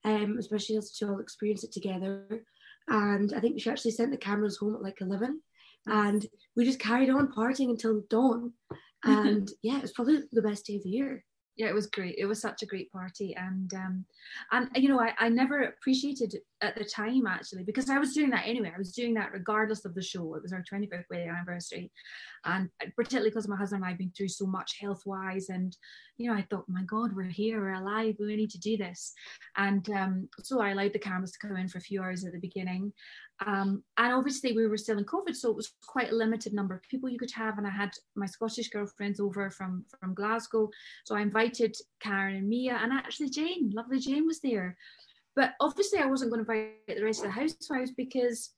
Um, 0.06 0.38
especially 0.38 0.78
us 0.78 0.92
to 0.98 1.08
all 1.08 1.20
experience 1.20 1.64
it 1.64 1.72
together. 1.72 2.44
And 2.90 3.34
I 3.34 3.40
think 3.40 3.62
she 3.62 3.70
actually 3.70 3.92
sent 3.92 4.12
the 4.12 4.18
cameras 4.18 4.58
home 4.58 4.76
at 4.76 4.82
like 4.82 5.00
11 5.00 5.42
and 5.86 6.26
we 6.56 6.66
just 6.66 6.80
carried 6.80 7.10
on 7.10 7.32
partying 7.34 7.70
until 7.70 8.04
dawn. 8.10 8.54
And 9.06 9.52
yeah, 9.62 9.76
it 9.78 9.82
was 9.82 9.92
probably 9.92 10.20
the 10.32 10.42
best 10.42 10.66
day 10.66 10.78
of 10.78 10.84
the 10.84 10.90
year. 10.90 11.26
yeah 11.58 11.68
it 11.68 11.76
was 11.76 11.88
great 11.88 12.16
it 12.18 12.26
was 12.26 12.42
such 12.42 12.64
a 12.64 12.66
great 12.66 12.90
party 12.92 13.36
and 13.36 13.74
um 13.74 14.06
and 14.52 14.70
you 14.76 14.90
know 14.90 15.00
I, 15.00 15.14
I 15.20 15.30
never 15.30 15.62
appreciated 15.64 16.36
at 16.64 16.76
the 16.78 16.86
time 16.86 17.28
actually 17.28 17.64
because 17.64 17.90
i 17.90 18.00
was 18.00 18.14
doing 18.14 18.30
that 18.30 18.48
anyway. 18.48 18.72
I 18.74 18.78
was 18.78 18.94
doing 18.94 19.14
that 19.16 19.34
regardless 19.34 19.84
of 19.86 19.94
the 19.94 20.02
show. 20.02 20.34
It 20.36 20.42
was 20.42 20.54
our 20.54 20.64
25th 20.64 21.04
wedding 21.10 21.30
anniversary. 21.30 21.92
And 22.46 22.70
particularly 22.96 23.30
because 23.30 23.48
my 23.48 23.58
husband 23.58 23.82
and 23.82 23.86
i 23.86 23.90
have 23.90 23.98
been 23.98 24.14
through 24.16 24.30
so 24.30 24.46
much 24.46 24.78
health 24.80 25.02
wise 25.06 25.50
and 25.50 25.76
you 26.18 26.30
know 26.30 26.38
i 26.38 26.46
thought 26.50 26.66
my 26.68 26.84
god 26.84 27.16
we're 27.16 27.24
here. 27.24 27.60
We're 27.60 27.74
alive. 27.74 28.16
We 28.20 28.36
need 28.36 28.52
to 28.52 28.60
do 28.60 28.78
this. 28.78 29.14
And 29.58 29.88
um 29.92 30.30
so 30.42 30.62
i 30.62 30.72
allowed 30.72 30.94
the 30.94 31.00
cameras 31.00 31.34
to 31.34 31.40
come 31.40 31.58
in 31.58 31.68
for 31.68 31.80
a 31.80 31.82
few 31.90 32.02
hours 32.02 32.24
at 32.26 32.32
the 32.32 32.40
beginning. 32.40 32.94
Um, 33.46 33.84
and 33.98 34.14
obviously 34.14 34.54
we 34.54 34.68
were 34.68 34.78
still 34.78 35.00
in 35.00 35.06
COVID, 35.06 35.36
so 35.36 35.50
it 35.50 35.56
was 35.56 35.74
quite 35.86 36.12
a 36.12 36.16
limited 36.16 36.54
number 36.54 36.76
of 36.76 36.84
people 36.84 37.10
you 37.10 37.18
could 37.18 37.32
have. 37.32 37.58
And 37.58 37.68
I 37.68 37.72
had 37.72 37.92
my 38.16 38.26
Scottish 38.26 38.70
girlfriends 38.70 39.20
over 39.20 39.50
from 39.50 39.86
from 40.00 40.14
Glasgow, 40.14 40.70
so 41.04 41.16
I 41.16 41.22
invited 41.22 41.76
Karen 42.00 42.36
and 42.36 42.48
Mia, 42.48 42.80
and 42.82 42.94
actually 42.94 43.30
Jane, 43.30 43.72
lovely 43.74 44.00
Jane, 44.00 44.28
was 44.28 44.40
there. 44.40 44.78
But 45.36 45.54
obviously, 45.60 46.00
I 46.00 46.06
wasn't 46.06 46.32
going 46.32 46.46
to 46.46 46.52
invite 46.52 46.88
the 46.88 47.04
rest 47.04 47.20
of 47.20 47.26
the 47.26 47.32
housewives 47.32 47.92
because, 47.92 48.52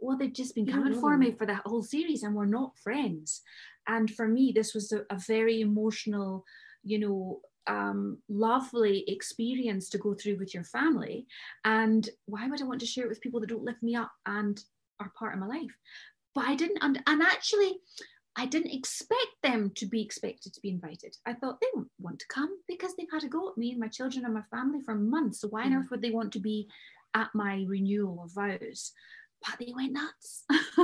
well, 0.00 0.16
they'd 0.16 0.34
just 0.34 0.54
been 0.54 0.66
coming 0.66 0.98
for 0.98 1.16
me 1.16 1.32
for 1.32 1.46
that 1.46 1.62
whole 1.66 1.82
series, 1.82 2.22
and 2.22 2.34
we're 2.34 2.46
not 2.46 2.78
friends. 2.78 3.42
And 3.86 4.10
for 4.10 4.28
me, 4.28 4.52
this 4.54 4.74
was 4.74 4.92
a, 4.92 5.02
a 5.10 5.18
very 5.26 5.60
emotional, 5.60 6.44
you 6.84 6.98
know, 6.98 7.40
um, 7.66 8.18
lovely 8.28 9.04
experience 9.08 9.88
to 9.90 9.98
go 9.98 10.14
through 10.14 10.36
with 10.38 10.54
your 10.54 10.64
family. 10.64 11.26
And 11.64 12.08
why 12.26 12.48
would 12.48 12.60
I 12.62 12.64
want 12.64 12.80
to 12.80 12.86
share 12.86 13.04
it 13.04 13.08
with 13.08 13.20
people 13.20 13.40
that 13.40 13.48
don't 13.48 13.64
lift 13.64 13.82
me 13.82 13.94
up 13.94 14.10
and 14.26 14.62
are 15.00 15.12
part 15.18 15.34
of 15.34 15.40
my 15.40 15.46
life? 15.46 15.76
But 16.34 16.46
I 16.46 16.54
didn't, 16.54 16.78
and, 16.80 17.02
and 17.06 17.22
actually, 17.22 17.78
I 18.36 18.46
didn't 18.46 18.72
expect 18.72 19.36
them 19.42 19.72
to 19.76 19.86
be 19.86 20.02
expected 20.02 20.54
to 20.54 20.60
be 20.60 20.70
invited. 20.70 21.16
I 21.26 21.34
thought 21.34 21.60
they 21.60 21.66
won't 21.74 21.90
want 22.00 22.18
to 22.20 22.26
come 22.28 22.50
because 22.66 22.94
they've 22.96 23.06
had 23.12 23.24
a 23.24 23.28
go 23.28 23.50
at 23.50 23.58
me 23.58 23.72
and 23.72 23.80
my 23.80 23.88
children 23.88 24.24
and 24.24 24.34
my 24.34 24.42
family 24.50 24.80
for 24.80 24.94
months. 24.94 25.40
So 25.40 25.48
why 25.48 25.64
on 25.64 25.72
mm. 25.72 25.80
earth 25.80 25.90
would 25.90 26.02
they 26.02 26.10
want 26.10 26.32
to 26.32 26.40
be 26.40 26.68
at 27.14 27.28
my 27.34 27.64
renewal 27.68 28.22
of 28.24 28.32
vows? 28.32 28.92
But 29.44 29.58
they 29.58 29.72
went 29.74 29.92
nuts. 29.92 30.44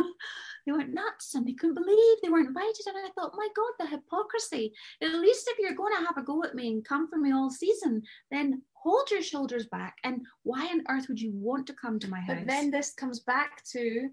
they 0.67 0.73
went 0.73 0.93
nuts 0.93 1.35
and 1.35 1.47
they 1.47 1.53
couldn't 1.53 1.77
believe 1.77 2.17
they 2.23 2.29
weren't 2.29 2.49
invited. 2.49 2.87
And 2.87 2.97
I 2.99 3.09
thought, 3.15 3.33
my 3.35 3.49
God, 3.57 3.73
the 3.79 3.87
hypocrisy. 3.87 4.75
At 5.01 5.15
least 5.15 5.49
if 5.49 5.59
you're 5.59 5.77
going 5.77 5.95
to 5.97 6.05
have 6.05 6.19
a 6.19 6.23
go 6.23 6.43
at 6.45 6.55
me 6.55 6.69
and 6.69 6.85
come 6.85 7.09
for 7.09 7.17
me 7.17 7.33
all 7.33 7.51
season, 7.51 8.03
then 8.31 8.63
hold 8.75 9.11
your 9.11 9.23
shoulders 9.23 9.67
back. 9.67 9.97
And 10.05 10.23
why 10.43 10.67
on 10.67 10.83
earth 10.89 11.09
would 11.09 11.21
you 11.21 11.31
want 11.33 11.67
to 11.69 11.75
come 11.75 11.99
to 12.01 12.11
my 12.11 12.21
house? 12.21 12.37
But 12.41 12.47
then 12.47 12.71
this 12.71 12.93
comes 12.93 13.21
back 13.21 13.63
to 13.73 14.11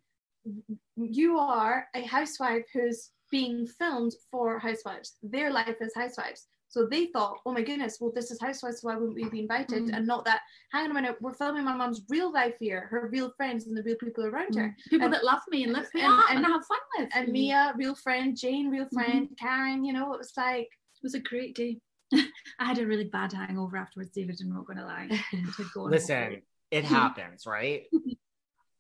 you 0.96 1.38
are 1.40 1.88
a 1.96 2.04
housewife 2.04 2.66
who's 2.72 3.10
being 3.32 3.68
filmed 3.68 4.14
for 4.32 4.60
housewives. 4.60 5.18
Their 5.24 5.52
life 5.52 5.76
is 5.82 5.94
housewives. 5.96 6.48
So 6.68 6.88
they 6.90 7.06
thought, 7.08 7.38
oh 7.46 7.54
my 7.54 7.62
goodness, 7.62 7.98
well, 8.02 8.12
this 8.14 8.32
is 8.32 8.42
housewives, 8.42 8.82
so 8.82 8.88
why 8.90 8.96
wouldn't 8.96 9.16
we 9.16 9.30
be 9.30 9.40
invited? 9.40 9.84
Mm. 9.86 9.96
And 9.98 10.08
not 10.08 10.26
that, 10.26 10.42
hang 10.74 10.86
on 10.86 10.92
a 10.92 10.94
minute, 10.94 11.16
we're 11.22 11.34
filming 11.34 11.64
my 11.64 11.76
mum's 11.76 12.02
real 12.10 12.34
life 12.34 12.56
here, 12.60 12.88
her 12.92 13.08
real 13.14 13.32
friends 13.38 13.68
and 13.68 13.78
the 13.78 13.84
real 13.84 13.96
people 13.96 14.26
around 14.26 14.56
her. 14.56 14.76
People 14.90 15.06
And- 15.06 15.14
that 15.14 15.24
love 15.24 15.40
me 15.50 15.64
and 15.64 15.72
lift 15.74 15.94
me 15.96 16.02
and- 16.02 16.12
up 16.14 16.26
and- 16.30 16.38
and, 16.40 16.46
have 16.46 16.66
fun 16.66 16.78
with. 16.98 17.10
And 17.16 17.30
Mm. 17.30 17.32
Mia, 17.32 17.74
real 17.78 17.96
friend, 17.96 18.36
Jane, 18.38 18.70
real 18.70 18.90
friend, 18.92 19.30
Karen, 19.40 19.86
you 19.86 19.94
know, 19.94 20.14
it 20.14 20.18
was 20.18 20.34
like, 20.36 20.68
It 20.98 21.04
was 21.04 21.14
a 21.14 21.20
great 21.20 21.56
day. 21.56 21.80
I 22.60 22.66
had 22.66 22.80
a 22.80 22.86
really 22.88 23.06
bad 23.06 23.32
hangover 23.32 23.78
afterwards, 23.78 24.10
David. 24.12 24.38
I'm 24.42 24.50
not 24.54 24.66
going 24.66 24.78
to 24.78 24.86
lie. 24.86 25.08
It 25.12 25.46
had 25.58 25.72
gone 25.74 25.92
Listen, 25.92 26.42
it 26.72 26.84
happens, 26.98 27.46
right? 27.46 27.84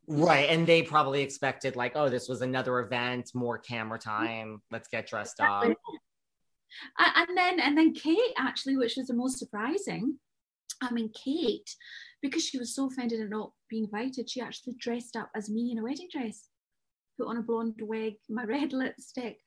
right. 0.07 0.49
And 0.49 0.65
they 0.65 0.83
probably 0.83 1.21
expected, 1.21 1.75
like, 1.75 1.93
oh, 1.95 2.09
this 2.09 2.27
was 2.27 2.41
another 2.41 2.79
event, 2.79 3.31
more 3.33 3.57
camera 3.57 3.99
time. 3.99 4.61
Let's 4.71 4.87
get 4.87 5.07
dressed 5.07 5.39
up. 5.39 5.65
And 6.97 7.37
then 7.37 7.59
and 7.59 7.77
then 7.77 7.93
Kate 7.93 8.33
actually, 8.37 8.77
which 8.77 8.95
was 8.97 9.07
the 9.07 9.13
most 9.13 9.39
surprising. 9.39 10.17
I 10.81 10.91
mean, 10.91 11.09
Kate, 11.23 11.69
because 12.21 12.45
she 12.45 12.57
was 12.57 12.75
so 12.75 12.87
offended 12.87 13.21
at 13.21 13.29
not 13.29 13.51
being 13.69 13.85
invited, 13.85 14.29
she 14.29 14.41
actually 14.41 14.73
dressed 14.79 15.15
up 15.15 15.29
as 15.35 15.49
me 15.49 15.71
in 15.71 15.79
a 15.79 15.83
wedding 15.83 16.09
dress, 16.11 16.49
put 17.17 17.27
on 17.27 17.37
a 17.37 17.41
blonde 17.41 17.79
wig, 17.81 18.15
my 18.29 18.43
red 18.43 18.73
lipstick. 18.73 19.39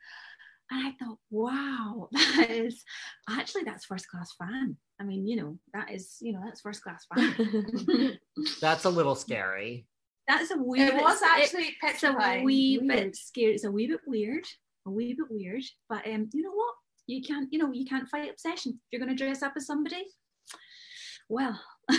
And 0.71 0.87
I 0.87 0.93
thought, 0.99 1.19
wow, 1.31 2.09
that 2.13 2.51
is 2.51 2.83
actually 3.29 3.65
that's 3.65 3.87
first 3.87 4.09
class 4.09 4.35
fan. 4.39 4.77
I 5.01 5.05
mean, 5.05 5.27
you 5.27 5.37
know, 5.37 5.59
that 5.73 5.91
is, 5.91 6.17
you 6.21 6.33
know, 6.33 6.41
that's 6.45 6.61
first 6.61 6.83
class 6.83 7.07
fan. 7.15 8.19
That's 8.61 8.85
a 8.85 8.91
little 8.91 9.15
scary. 9.15 9.87
That's 10.29 10.51
a 10.51 10.59
wee 10.59 10.83
It 10.83 10.93
bit, 10.93 11.03
was 11.03 11.21
actually 11.23 11.75
it's 11.83 12.05
a 12.05 12.43
wee 12.45 12.79
Weird. 12.79 12.87
bit 12.87 13.17
scary. 13.17 13.55
It's 13.55 13.65
a 13.65 13.71
wee 13.71 13.87
bit 13.87 14.01
weird, 14.07 14.45
a 14.87 14.91
wee 14.91 15.15
bit 15.15 15.27
weird. 15.31 15.63
But 15.89 16.07
um, 16.07 16.29
you 16.33 16.43
know 16.43 16.53
what? 16.53 16.75
You 17.07 17.23
can't, 17.23 17.51
you 17.51 17.59
know, 17.59 17.73
you 17.73 17.87
can't 17.87 18.07
fight 18.09 18.31
obsession. 18.31 18.73
If 18.73 18.81
you're 18.93 19.05
going 19.05 19.17
to 19.17 19.25
dress 19.25 19.43
up 19.43 19.55
as 19.57 19.67
somebody, 19.67 20.05
well, 21.31 21.59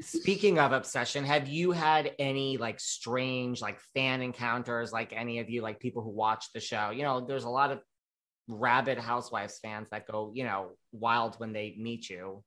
Speaking 0.00 0.58
of 0.58 0.72
obsession, 0.72 1.24
have 1.24 1.46
you 1.48 1.70
had 1.70 2.12
any 2.18 2.56
like 2.56 2.80
strange 2.80 3.60
like 3.62 3.78
fan 3.94 4.22
encounters? 4.22 4.92
Like 4.92 5.12
any 5.12 5.38
of 5.38 5.48
you, 5.48 5.62
like 5.62 5.78
people 5.78 6.02
who 6.02 6.10
watch 6.10 6.46
the 6.52 6.60
show? 6.60 6.90
You 6.90 7.02
know, 7.04 7.20
there's 7.20 7.44
a 7.44 7.48
lot 7.50 7.70
of 7.70 7.80
rabid 8.48 8.98
Housewives 8.98 9.58
fans 9.62 9.88
that 9.90 10.06
go, 10.08 10.32
you 10.34 10.44
know, 10.44 10.70
wild 10.92 11.36
when 11.36 11.52
they 11.52 11.76
meet 11.78 12.10
you. 12.10 12.42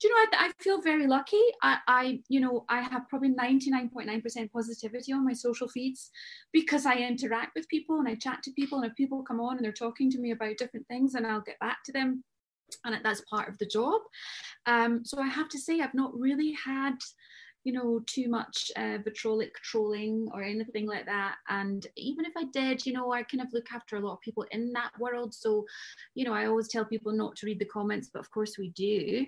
Do 0.00 0.08
you 0.08 0.14
know? 0.14 0.38
I, 0.38 0.46
I 0.46 0.52
feel 0.62 0.80
very 0.80 1.06
lucky. 1.06 1.42
I, 1.62 1.78
I, 1.86 2.20
you 2.28 2.40
know, 2.40 2.64
I 2.68 2.80
have 2.80 3.08
probably 3.08 3.30
99.9% 3.30 4.52
positivity 4.52 5.12
on 5.12 5.24
my 5.24 5.32
social 5.32 5.68
feeds 5.68 6.10
because 6.52 6.86
I 6.86 6.96
interact 6.96 7.52
with 7.54 7.68
people 7.68 7.98
and 7.98 8.08
I 8.08 8.14
chat 8.14 8.42
to 8.44 8.52
people, 8.52 8.80
and 8.80 8.90
if 8.90 8.96
people 8.96 9.22
come 9.22 9.40
on 9.40 9.56
and 9.56 9.64
they're 9.64 9.72
talking 9.72 10.10
to 10.10 10.18
me 10.18 10.32
about 10.32 10.58
different 10.58 10.86
things, 10.88 11.14
and 11.14 11.26
I'll 11.26 11.40
get 11.40 11.58
back 11.58 11.78
to 11.86 11.92
them 11.92 12.24
and 12.84 12.98
that's 13.02 13.22
part 13.22 13.48
of 13.48 13.58
the 13.58 13.66
job. 13.66 14.00
Um, 14.66 15.04
so 15.04 15.20
I 15.20 15.26
have 15.26 15.48
to 15.50 15.58
say, 15.58 15.80
I've 15.80 15.94
not 15.94 16.16
really 16.18 16.52
had, 16.52 16.94
you 17.64 17.72
know, 17.72 18.00
too 18.06 18.28
much 18.28 18.70
uh, 18.76 18.98
vitrolic 18.98 19.54
trolling 19.62 20.28
or 20.32 20.42
anything 20.42 20.86
like 20.86 21.06
that. 21.06 21.36
And 21.48 21.86
even 21.96 22.24
if 22.24 22.32
I 22.36 22.44
did, 22.52 22.84
you 22.86 22.92
know, 22.92 23.12
I 23.12 23.22
kind 23.22 23.42
of 23.42 23.52
look 23.52 23.66
after 23.74 23.96
a 23.96 24.00
lot 24.00 24.14
of 24.14 24.20
people 24.20 24.46
in 24.50 24.72
that 24.72 24.92
world. 24.98 25.34
So, 25.34 25.64
you 26.14 26.24
know, 26.24 26.32
I 26.32 26.46
always 26.46 26.68
tell 26.68 26.84
people 26.84 27.12
not 27.12 27.36
to 27.36 27.46
read 27.46 27.58
the 27.58 27.66
comments, 27.66 28.10
but 28.12 28.20
of 28.20 28.30
course 28.30 28.56
we 28.58 28.70
do. 28.70 29.26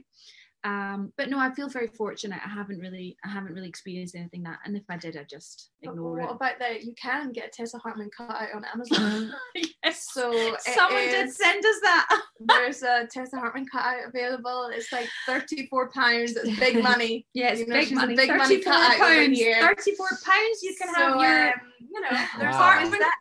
Um, 0.64 1.12
but 1.16 1.28
no, 1.28 1.40
I 1.40 1.52
feel 1.52 1.68
very 1.68 1.88
fortunate. 1.88 2.38
I 2.44 2.48
haven't 2.48 2.78
really, 2.78 3.16
I 3.24 3.28
haven't 3.28 3.52
really 3.52 3.68
experienced 3.68 4.14
anything 4.14 4.44
that. 4.44 4.60
And 4.64 4.76
if 4.76 4.84
I 4.88 4.96
did, 4.96 5.16
I 5.16 5.24
just 5.24 5.70
But 5.82 5.90
ignore 5.90 6.12
what 6.20 6.30
it. 6.30 6.36
about 6.36 6.58
that? 6.60 6.84
You 6.84 6.94
can 6.94 7.32
get 7.32 7.46
a 7.48 7.50
Tessa 7.50 7.78
Hartmann 7.78 8.10
cut 8.16 8.30
out 8.30 8.54
on 8.54 8.64
Amazon. 8.72 9.34
yes. 9.84 10.06
So 10.12 10.30
it 10.32 10.60
Someone 10.60 11.02
did 11.02 11.32
send 11.32 11.64
us 11.64 11.80
that. 11.82 12.20
There's 12.40 12.82
a 12.84 13.08
Tessa 13.10 13.38
Hartmann 13.38 13.66
cutout 13.66 14.06
available. 14.08 14.70
It's 14.72 14.92
like 14.92 15.08
34 15.26 15.90
pounds. 15.90 16.36
It's 16.36 16.58
big 16.60 16.80
money. 16.90 17.26
Yes, 17.34 17.58
You 17.58 17.66
know, 17.66 17.74
big 17.80 17.92
money. 17.92 18.14
big 18.14 18.28
money 18.28 18.62
34 18.62 18.72
cutout 18.72 19.00
over 19.00 19.14
pounds. 19.24 19.38
here. 19.38 19.60
34 19.66 20.06
pounds. 20.24 20.62
You 20.62 20.76
can 20.80 20.88
So, 20.94 21.00
have 21.00 21.20
your. 21.20 21.48
um, 21.48 21.54
you 21.92 22.00
know, 22.00 22.08
there's 22.38 22.54
Wow. 22.54 22.76
always 22.78 22.90
that. 23.00 23.14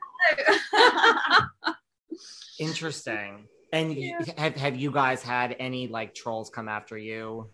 Interesting. 2.60 3.48
And 3.74 3.96
y- 3.96 4.14
have 4.38 4.56
have 4.56 4.76
you 4.76 4.92
guys 4.92 5.24
had 5.24 5.56
any 5.60 5.88
like 5.88 6.14
trolls 6.14 6.50
come 6.50 6.68
after 6.68 6.98
you? 6.98 7.50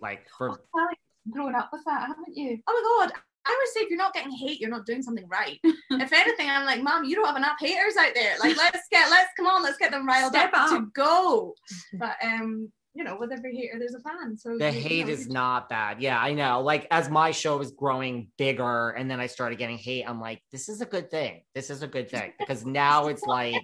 Like 0.00 0.26
for 0.36 0.48
Sally, 0.74 0.94
growing 1.30 1.54
up 1.54 1.70
with 1.72 1.82
that, 1.86 2.00
haven't 2.08 2.36
you? 2.36 2.58
Oh 2.66 2.98
my 3.00 3.06
god. 3.06 3.20
I 3.46 3.56
would 3.58 3.68
say 3.72 3.80
if 3.80 3.88
you're 3.88 3.98
not 3.98 4.12
getting 4.12 4.30
hate, 4.30 4.60
you're 4.60 4.68
not 4.68 4.84
doing 4.84 5.02
something 5.02 5.26
right. 5.26 5.58
if 5.64 6.12
anything, 6.12 6.50
I'm 6.50 6.66
like, 6.66 6.82
Mom, 6.82 7.04
you 7.04 7.14
don't 7.14 7.24
have 7.26 7.36
enough 7.36 7.56
haters 7.58 7.96
out 7.98 8.12
there. 8.14 8.34
Like, 8.40 8.56
let's 8.58 8.86
get, 8.90 9.08
let's 9.10 9.30
come 9.38 9.46
on, 9.46 9.62
let's 9.62 9.78
get 9.78 9.90
them 9.90 10.06
riled 10.06 10.32
Step 10.32 10.50
up, 10.54 10.68
to 10.70 10.86
go. 10.94 11.54
But 11.94 12.16
um, 12.22 12.70
you 12.94 13.04
know, 13.04 13.16
with 13.18 13.32
every 13.32 13.56
hater, 13.56 13.78
there's 13.78 13.94
a 13.94 14.00
fan. 14.00 14.36
So 14.36 14.58
The 14.58 14.70
you- 14.70 14.76
you 14.76 14.80
hate 14.82 15.06
know, 15.06 15.12
is 15.12 15.28
not 15.28 15.68
bad. 15.70 16.02
Yeah, 16.02 16.20
I 16.20 16.34
know. 16.34 16.60
Like 16.60 16.86
as 16.90 17.08
my 17.08 17.30
show 17.30 17.56
was 17.56 17.70
growing 17.70 18.28
bigger 18.36 18.90
and 18.90 19.10
then 19.10 19.18
I 19.18 19.26
started 19.28 19.56
getting 19.58 19.78
hate, 19.78 20.04
I'm 20.06 20.20
like, 20.20 20.42
this 20.52 20.68
is 20.68 20.80
a 20.82 20.86
good 20.86 21.10
thing. 21.10 21.42
This 21.54 21.70
is 21.70 21.82
a 21.82 21.86
good 21.86 22.10
thing 22.10 22.32
because 22.38 22.66
now 22.66 23.06
it's 23.06 23.22
like 23.22 23.54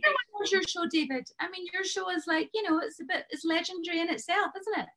Knows 0.44 0.52
your 0.52 0.62
show, 0.62 0.86
David. 0.90 1.26
I 1.40 1.48
mean, 1.50 1.66
your 1.72 1.84
show 1.84 2.10
is 2.10 2.24
like, 2.26 2.50
you 2.54 2.62
know, 2.68 2.78
it's 2.78 3.00
a 3.00 3.04
bit, 3.04 3.24
it's 3.30 3.44
legendary 3.44 4.00
in 4.00 4.10
itself, 4.10 4.52
isn't 4.60 4.82
it? 4.84 4.88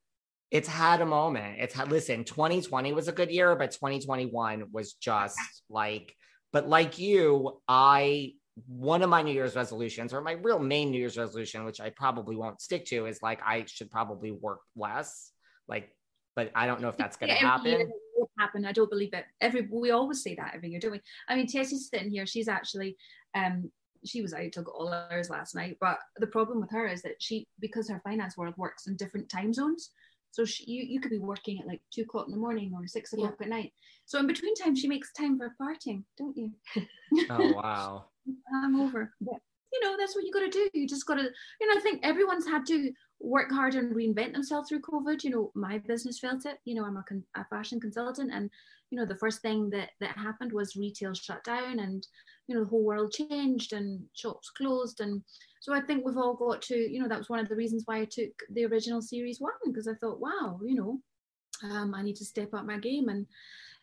it's 0.50 0.68
had 0.68 1.02
a 1.02 1.06
moment. 1.06 1.58
It's 1.60 1.74
had 1.74 1.92
listen, 1.92 2.24
2020 2.24 2.94
was 2.94 3.10
a 3.10 3.12
good 3.12 3.30
year, 3.30 3.54
but 3.56 3.72
2021 3.72 4.68
was 4.72 4.94
just 4.94 5.38
like, 5.70 6.16
but 6.54 6.70
like 6.70 6.98
you, 7.00 7.60
I 7.68 8.34
one 8.66 9.02
of 9.04 9.10
my 9.10 9.22
New 9.22 9.34
Year's 9.34 9.56
resolutions, 9.58 10.14
or 10.14 10.22
my 10.22 10.32
real 10.32 10.58
main 10.58 10.92
New 10.92 11.00
Year's 11.00 11.18
resolution, 11.18 11.66
which 11.66 11.82
I 11.82 11.90
probably 11.90 12.38
won't 12.38 12.62
stick 12.62 12.86
to, 12.86 13.08
is 13.08 13.22
like 13.22 13.42
I 13.46 13.66
should 13.68 13.92
probably 13.92 14.32
work 14.32 14.62
less. 14.78 15.32
Like, 15.68 15.94
but 16.36 16.52
I 16.56 16.66
don't 16.66 16.82
know 16.82 16.90
if 16.90 16.98
that's 16.98 17.18
gonna 17.18 17.34
Yeah, 17.34 17.40
happen. 17.40 17.92
happen. 18.40 18.66
I 18.66 18.72
don't 18.72 18.90
believe 18.90 19.14
it. 19.14 19.26
Every 19.42 19.68
we 19.70 19.92
always 19.92 20.24
say 20.24 20.36
that 20.36 20.54
every 20.56 20.70
year, 20.70 20.80
don't 20.80 20.92
we? 20.92 21.02
I 21.28 21.36
mean, 21.36 21.48
Tessie's 21.48 21.90
sitting 21.90 22.10
here. 22.10 22.26
She's 22.26 22.48
actually 22.48 22.96
um 23.36 23.70
she 24.06 24.22
was 24.22 24.34
out 24.34 24.52
took 24.52 24.74
all 24.74 24.94
hours 24.94 25.30
last 25.30 25.56
night. 25.56 25.78
But 25.80 26.00
the 26.18 26.28
problem 26.28 26.62
with 26.62 26.72
her 26.72 26.88
is 26.88 27.02
that 27.04 27.16
she 27.20 27.48
because 27.60 27.90
her 27.90 28.02
finance 28.04 28.38
world 28.38 28.56
works 28.58 28.88
in 28.88 28.96
different 28.96 29.30
time 29.30 29.54
zones. 29.54 29.92
So 30.32 30.46
she, 30.46 30.66
you 30.70 30.84
you 30.84 31.00
could 31.00 31.12
be 31.12 31.20
working 31.20 31.60
at 31.60 31.68
like 31.68 31.82
two 31.94 32.04
o'clock 32.04 32.28
in 32.28 32.32
the 32.32 32.40
morning 32.40 32.72
or 32.76 32.88
six 32.88 33.14
o'clock 33.14 33.36
at 33.42 33.50
night. 33.50 33.74
So 34.06 34.20
in 34.20 34.28
between 34.28 34.56
time, 34.56 34.76
she 34.76 34.88
makes 34.88 35.12
time 35.14 35.38
for 35.38 35.56
partying, 35.62 36.04
don't 36.18 36.38
you? 36.38 36.52
Oh 37.30 37.54
wow. 37.54 38.06
I'm 38.54 38.82
over. 38.82 39.14
But 39.22 39.40
you 39.72 39.82
know, 39.82 39.96
that's 39.98 40.16
what 40.16 40.26
you 40.26 40.32
got 40.32 40.40
to 40.42 40.50
do. 40.50 40.70
You 40.74 40.88
just 40.88 41.06
got 41.06 41.16
to, 41.16 41.30
you 41.62 41.68
know, 41.68 41.78
I 41.78 41.82
think 41.82 42.02
everyone's 42.04 42.48
had 42.48 42.66
to 42.68 42.92
work 43.20 43.52
hard 43.52 43.76
and 43.76 43.96
reinvent 43.96 44.34
themselves 44.34 44.70
through 44.70 44.82
COVID. 44.82 45.24
You 45.24 45.30
know, 45.30 45.52
my 45.56 45.78
business 45.80 46.20
felt 46.20 46.46
it. 46.46 46.58
You 46.66 46.76
know, 46.76 46.86
I'm 46.86 46.98
a, 46.98 47.04
con- 47.04 47.24
a 47.36 47.46
fashion 47.46 47.80
consultant, 47.80 48.32
and 48.34 48.50
you 48.90 48.98
know, 48.98 49.06
the 49.06 49.18
first 49.18 49.42
thing 49.42 49.70
that 49.72 49.90
that 50.00 50.18
happened 50.18 50.54
was 50.54 50.76
retail 50.76 51.14
shut 51.14 51.44
down, 51.44 51.80
and 51.80 52.06
you 52.48 52.56
know, 52.56 52.64
the 52.64 52.70
whole 52.70 52.84
world 52.84 53.12
changed, 53.12 53.74
and 53.74 54.02
shops 54.14 54.50
closed, 54.50 55.02
and 55.02 55.22
so 55.62 55.74
I 55.74 55.82
think 55.82 56.06
we've 56.06 56.18
all 56.18 56.36
got 56.36 56.62
to, 56.64 56.76
you 56.76 57.02
know, 57.02 57.10
that 57.10 57.18
was 57.18 57.30
one 57.30 57.40
of 57.40 57.50
the 57.50 57.56
reasons 57.56 57.84
why 57.86 58.00
I 58.00 58.06
took 58.06 58.32
the 58.52 58.66
original 58.66 59.02
series 59.02 59.42
one 59.42 59.52
because 59.66 59.88
I 59.88 59.96
thought, 59.96 60.20
wow, 60.20 60.60
you 60.64 60.76
know, 60.76 61.02
um, 61.64 61.94
I 61.94 62.04
need 62.04 62.16
to 62.18 62.26
step 62.26 62.54
up 62.54 62.66
my 62.66 62.78
game, 62.78 63.10
and 63.10 63.26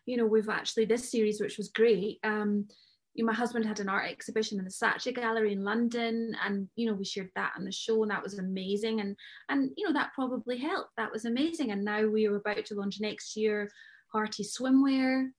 you 0.05 0.17
know, 0.17 0.25
we've 0.25 0.49
actually 0.49 0.85
this 0.85 1.09
series, 1.09 1.39
which 1.39 1.57
was 1.57 1.69
great. 1.69 2.19
Um, 2.23 2.67
you 3.15 3.23
know, 3.23 3.31
my 3.31 3.37
husband 3.37 3.65
had 3.65 3.79
an 3.79 3.87
art 3.87 4.09
exhibition 4.09 4.59
in 4.59 4.65
the 4.65 4.71
Saatchi 4.71 5.15
Gallery 5.15 5.53
in 5.53 5.63
London, 5.63 6.35
and 6.45 6.67
you 6.75 6.85
know 6.85 6.93
we 6.93 7.05
shared 7.05 7.31
that 7.35 7.53
on 7.57 7.63
the 7.63 7.71
show, 7.71 8.01
and 8.03 8.11
that 8.11 8.21
was 8.21 8.37
amazing. 8.37 8.99
And 8.99 9.15
and 9.49 9.71
you 9.77 9.85
know 9.85 9.93
that 9.93 10.13
probably 10.13 10.57
helped. 10.57 10.91
That 10.97 11.11
was 11.11 11.25
amazing. 11.25 11.71
And 11.71 11.83
now 11.83 12.05
we 12.05 12.27
are 12.27 12.35
about 12.35 12.65
to 12.65 12.75
launch 12.75 12.99
next 12.99 13.37
year, 13.37 13.69
Hearty 14.11 14.43
Swimwear. 14.43 15.29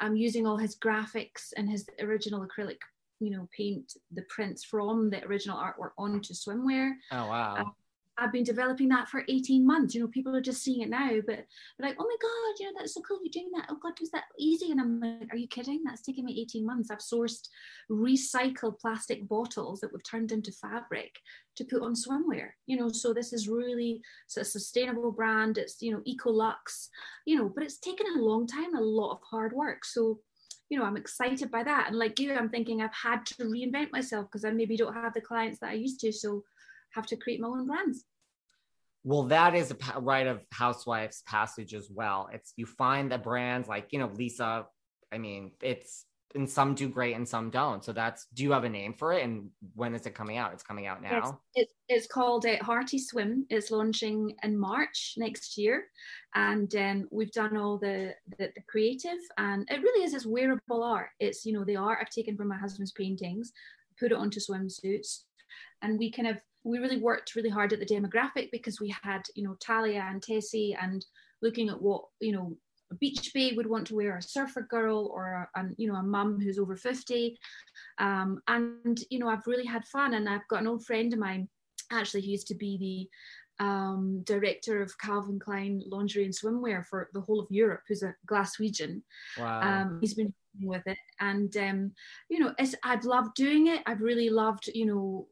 I'm 0.00 0.16
using 0.16 0.46
all 0.46 0.56
his 0.56 0.76
graphics 0.76 1.52
and 1.56 1.68
his 1.68 1.88
original 2.00 2.46
acrylic, 2.46 2.78
you 3.20 3.30
know, 3.30 3.48
paint 3.56 3.94
the 4.12 4.22
prints 4.28 4.64
from 4.64 5.10
the 5.10 5.24
original 5.24 5.58
artwork 5.58 5.90
onto 5.98 6.34
swimwear. 6.34 6.92
Oh 7.12 7.26
wow. 7.26 7.56
Um, 7.58 7.72
I've 8.18 8.32
been 8.32 8.44
developing 8.44 8.88
that 8.88 9.08
for 9.08 9.24
18 9.28 9.64
months. 9.64 9.94
You 9.94 10.00
know, 10.02 10.08
people 10.08 10.34
are 10.34 10.40
just 10.40 10.62
seeing 10.62 10.82
it 10.82 10.90
now, 10.90 11.10
but 11.24 11.44
like, 11.78 11.96
oh 11.98 12.04
my 12.04 12.16
God, 12.20 12.60
you 12.60 12.66
know, 12.66 12.72
that's 12.76 12.94
so 12.94 13.00
cool. 13.02 13.20
You're 13.22 13.30
doing 13.30 13.52
that. 13.54 13.66
Oh 13.70 13.78
God, 13.80 13.92
was 14.00 14.10
that 14.10 14.24
easy? 14.38 14.72
And 14.72 14.80
I'm 14.80 15.00
like, 15.00 15.32
are 15.32 15.36
you 15.36 15.46
kidding? 15.46 15.82
That's 15.84 16.02
taken 16.02 16.24
me 16.24 16.40
18 16.40 16.66
months. 16.66 16.90
I've 16.90 16.98
sourced 16.98 17.48
recycled 17.90 18.80
plastic 18.80 19.28
bottles 19.28 19.80
that 19.80 19.92
we've 19.92 20.02
turned 20.02 20.32
into 20.32 20.50
fabric 20.50 21.14
to 21.56 21.64
put 21.64 21.82
on 21.82 21.94
swimwear. 21.94 22.50
You 22.66 22.76
know, 22.78 22.88
so 22.88 23.14
this 23.14 23.32
is 23.32 23.48
really 23.48 24.02
a 24.36 24.44
sustainable 24.44 25.12
brand. 25.12 25.56
It's, 25.56 25.80
you 25.80 25.92
know, 25.92 26.02
Ecolux, 26.08 26.88
you 27.24 27.36
know, 27.36 27.48
but 27.48 27.62
it's 27.62 27.78
taken 27.78 28.06
a 28.16 28.20
long 28.20 28.46
time, 28.46 28.74
a 28.74 28.80
lot 28.80 29.12
of 29.12 29.20
hard 29.30 29.52
work. 29.52 29.84
So 29.84 30.18
you 30.70 30.78
know, 30.78 30.84
I'm 30.84 30.96
excited 30.96 31.50
by 31.50 31.62
that. 31.62 31.86
And 31.88 31.98
like 31.98 32.18
you, 32.18 32.34
I'm 32.34 32.50
thinking 32.50 32.82
I've 32.82 32.94
had 32.94 33.24
to 33.26 33.44
reinvent 33.44 33.90
myself 33.90 34.26
because 34.26 34.44
I 34.44 34.50
maybe 34.50 34.76
don't 34.76 34.92
have 34.92 35.14
the 35.14 35.20
clients 35.22 35.60
that 35.60 35.70
I 35.70 35.74
used 35.74 36.00
to. 36.00 36.12
So 36.12 36.44
have 36.98 37.06
to 37.06 37.16
create 37.16 37.40
my 37.40 37.48
own 37.48 37.66
brands. 37.66 38.04
Well, 39.04 39.24
that 39.24 39.54
is 39.54 39.72
a 39.94 40.00
rite 40.00 40.26
of 40.26 40.44
housewives 40.52 41.22
passage 41.22 41.72
as 41.72 41.88
well. 41.90 42.28
It's 42.32 42.52
you 42.56 42.66
find 42.66 43.10
the 43.10 43.18
brands 43.18 43.68
like 43.68 43.88
you 43.92 43.98
know 43.98 44.10
Lisa. 44.14 44.66
I 45.10 45.18
mean, 45.18 45.52
it's 45.62 46.04
and 46.34 46.48
some 46.48 46.74
do 46.74 46.88
great 46.88 47.14
and 47.14 47.26
some 47.26 47.50
don't. 47.50 47.82
So 47.82 47.92
that's. 47.92 48.26
Do 48.34 48.42
you 48.42 48.52
have 48.52 48.64
a 48.64 48.68
name 48.68 48.92
for 48.92 49.12
it? 49.12 49.24
And 49.24 49.50
when 49.74 49.94
is 49.94 50.06
it 50.06 50.14
coming 50.14 50.36
out? 50.36 50.52
It's 50.52 50.62
coming 50.62 50.86
out 50.86 51.02
now. 51.02 51.40
it's, 51.54 51.72
it's 51.88 52.06
called 52.06 52.44
uh, 52.44 52.56
Hearty 52.60 52.98
Swim. 52.98 53.46
It's 53.48 53.70
launching 53.70 54.34
in 54.42 54.58
March 54.58 55.14
next 55.16 55.56
year, 55.56 55.84
and 56.34 56.74
um, 56.76 57.08
we've 57.10 57.32
done 57.32 57.56
all 57.56 57.78
the, 57.78 58.14
the 58.38 58.50
the 58.54 58.62
creative, 58.68 59.18
and 59.38 59.66
it 59.70 59.80
really 59.80 60.04
is. 60.04 60.12
It's 60.12 60.26
wearable 60.26 60.82
art. 60.82 61.10
It's 61.18 61.46
you 61.46 61.52
know 61.52 61.64
the 61.64 61.76
art 61.76 61.98
I've 62.02 62.10
taken 62.10 62.36
from 62.36 62.48
my 62.48 62.58
husband's 62.58 62.92
paintings, 62.92 63.52
put 63.98 64.12
it 64.12 64.18
onto 64.18 64.40
swimsuits, 64.40 65.22
and 65.82 65.98
we 65.98 66.10
kind 66.10 66.28
of 66.28 66.40
we 66.68 66.78
really 66.78 66.98
worked 66.98 67.34
really 67.34 67.48
hard 67.48 67.72
at 67.72 67.80
the 67.80 67.86
demographic 67.86 68.50
because 68.52 68.80
we 68.80 68.94
had 69.02 69.22
you 69.34 69.42
know 69.42 69.56
Talia 69.60 70.06
and 70.08 70.22
Tessie 70.22 70.76
and 70.80 71.04
looking 71.42 71.68
at 71.68 71.80
what 71.80 72.04
you 72.20 72.32
know 72.32 72.56
a 72.90 72.94
beach 72.94 73.32
babe 73.34 73.56
would 73.56 73.66
want 73.66 73.86
to 73.86 73.94
wear 73.94 74.16
a 74.16 74.22
surfer 74.22 74.62
girl 74.62 75.10
or 75.12 75.48
a, 75.54 75.64
you 75.76 75.90
know 75.90 75.98
a 75.98 76.02
mum 76.02 76.40
who's 76.40 76.58
over 76.58 76.76
50 76.76 77.38
um, 77.98 78.40
and 78.48 79.00
you 79.10 79.18
know 79.18 79.28
i've 79.28 79.46
really 79.46 79.66
had 79.66 79.84
fun 79.84 80.14
and 80.14 80.26
i've 80.26 80.48
got 80.48 80.62
an 80.62 80.66
old 80.66 80.84
friend 80.86 81.12
of 81.12 81.18
mine 81.18 81.48
actually 81.92 82.22
who 82.22 82.28
used 82.28 82.46
to 82.46 82.54
be 82.54 82.78
the 82.78 83.64
um, 83.64 84.22
director 84.24 84.80
of 84.80 84.98
calvin 84.98 85.38
klein 85.38 85.82
lingerie 85.86 86.24
and 86.24 86.34
swimwear 86.34 86.82
for 86.86 87.10
the 87.12 87.20
whole 87.20 87.40
of 87.40 87.46
europe 87.50 87.82
who's 87.86 88.02
a 88.02 88.14
glaswegian 88.26 89.02
Wow. 89.36 89.60
um, 89.60 89.98
he's 90.00 90.14
been 90.14 90.32
with 90.60 90.86
it. 90.86 90.98
And 91.20 91.56
um, 91.56 91.92
you 92.28 92.38
know 92.38 92.54
it's, 92.58 92.74
i've 92.82 93.04
loved 93.04 93.34
doing 93.34 93.68
it. 93.68 93.82
I've 93.86 94.00
really 94.00 94.30
loved 94.30 94.68
you 94.74 94.86
know 94.86 95.26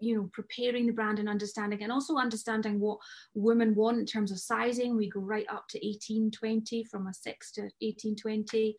you 0.00 0.16
know 0.16 0.30
preparing 0.32 0.86
the 0.86 0.92
brand 0.92 1.18
and 1.18 1.28
understanding 1.28 1.82
and 1.82 1.92
also 1.92 2.16
understanding 2.16 2.78
what 2.78 2.98
women 3.34 3.74
want 3.74 3.98
in 3.98 4.06
terms 4.06 4.30
of 4.30 4.38
sizing. 4.38 4.96
We 4.96 5.10
go 5.10 5.20
right 5.20 5.46
up 5.48 5.66
to 5.70 5.78
1820 5.78 6.84
from 6.84 7.06
a 7.06 7.14
6 7.14 7.52
to 7.52 7.62
1820 7.62 8.76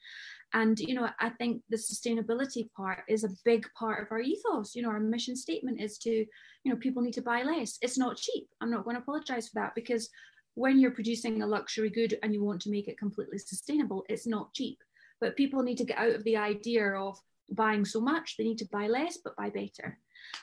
and 0.54 0.80
you 0.80 0.96
know 0.96 1.08
i 1.20 1.30
think 1.30 1.62
the 1.70 1.78
sustainability 1.78 2.72
part 2.76 3.04
is 3.08 3.24
a 3.24 3.30
big 3.46 3.68
part 3.78 4.02
of 4.02 4.12
our 4.12 4.20
ethos. 4.20 4.76
You 4.76 4.84
know 4.84 4.90
our 4.90 5.00
mission 5.00 5.36
statement 5.36 5.80
is 5.80 5.98
to 6.00 6.10
you 6.12 6.72
know 6.72 6.78
people 6.78 7.02
need 7.02 7.14
to 7.14 7.22
buy 7.22 7.44
less. 7.44 7.78
It's 7.82 7.98
not 7.98 8.18
cheap. 8.18 8.48
I'm 8.62 8.72
not 8.72 8.84
going 8.84 8.96
to 8.96 9.02
apologize 9.02 9.50
for 9.50 9.62
that 9.62 9.76
because 9.76 10.10
when 10.56 10.80
you're 10.80 10.92
producing 10.92 11.42
a 11.42 11.48
luxury 11.48 11.90
good 11.90 12.18
and 12.24 12.34
you 12.34 12.44
want 12.44 12.62
to 12.62 12.72
make 12.72 12.88
it 12.88 12.98
completely 12.98 13.38
sustainable 13.38 14.06
it's 14.10 14.28
not 14.28 14.54
cheap. 14.54 14.78
But 15.22 15.36
people 15.36 15.64
need 15.64 15.78
to 15.80 15.86
get 15.86 15.98
out 15.98 16.16
of 16.16 16.24
the 16.24 16.38
idea 16.38 16.92
of 16.94 17.18
buying 17.52 17.86
so 17.86 18.00
much 18.00 18.38
they 18.38 18.44
need 18.44 18.58
to 18.60 18.68
buy 18.72 18.88
less 18.88 19.18
but 19.24 19.36
buy 19.36 19.50
better 19.50 19.98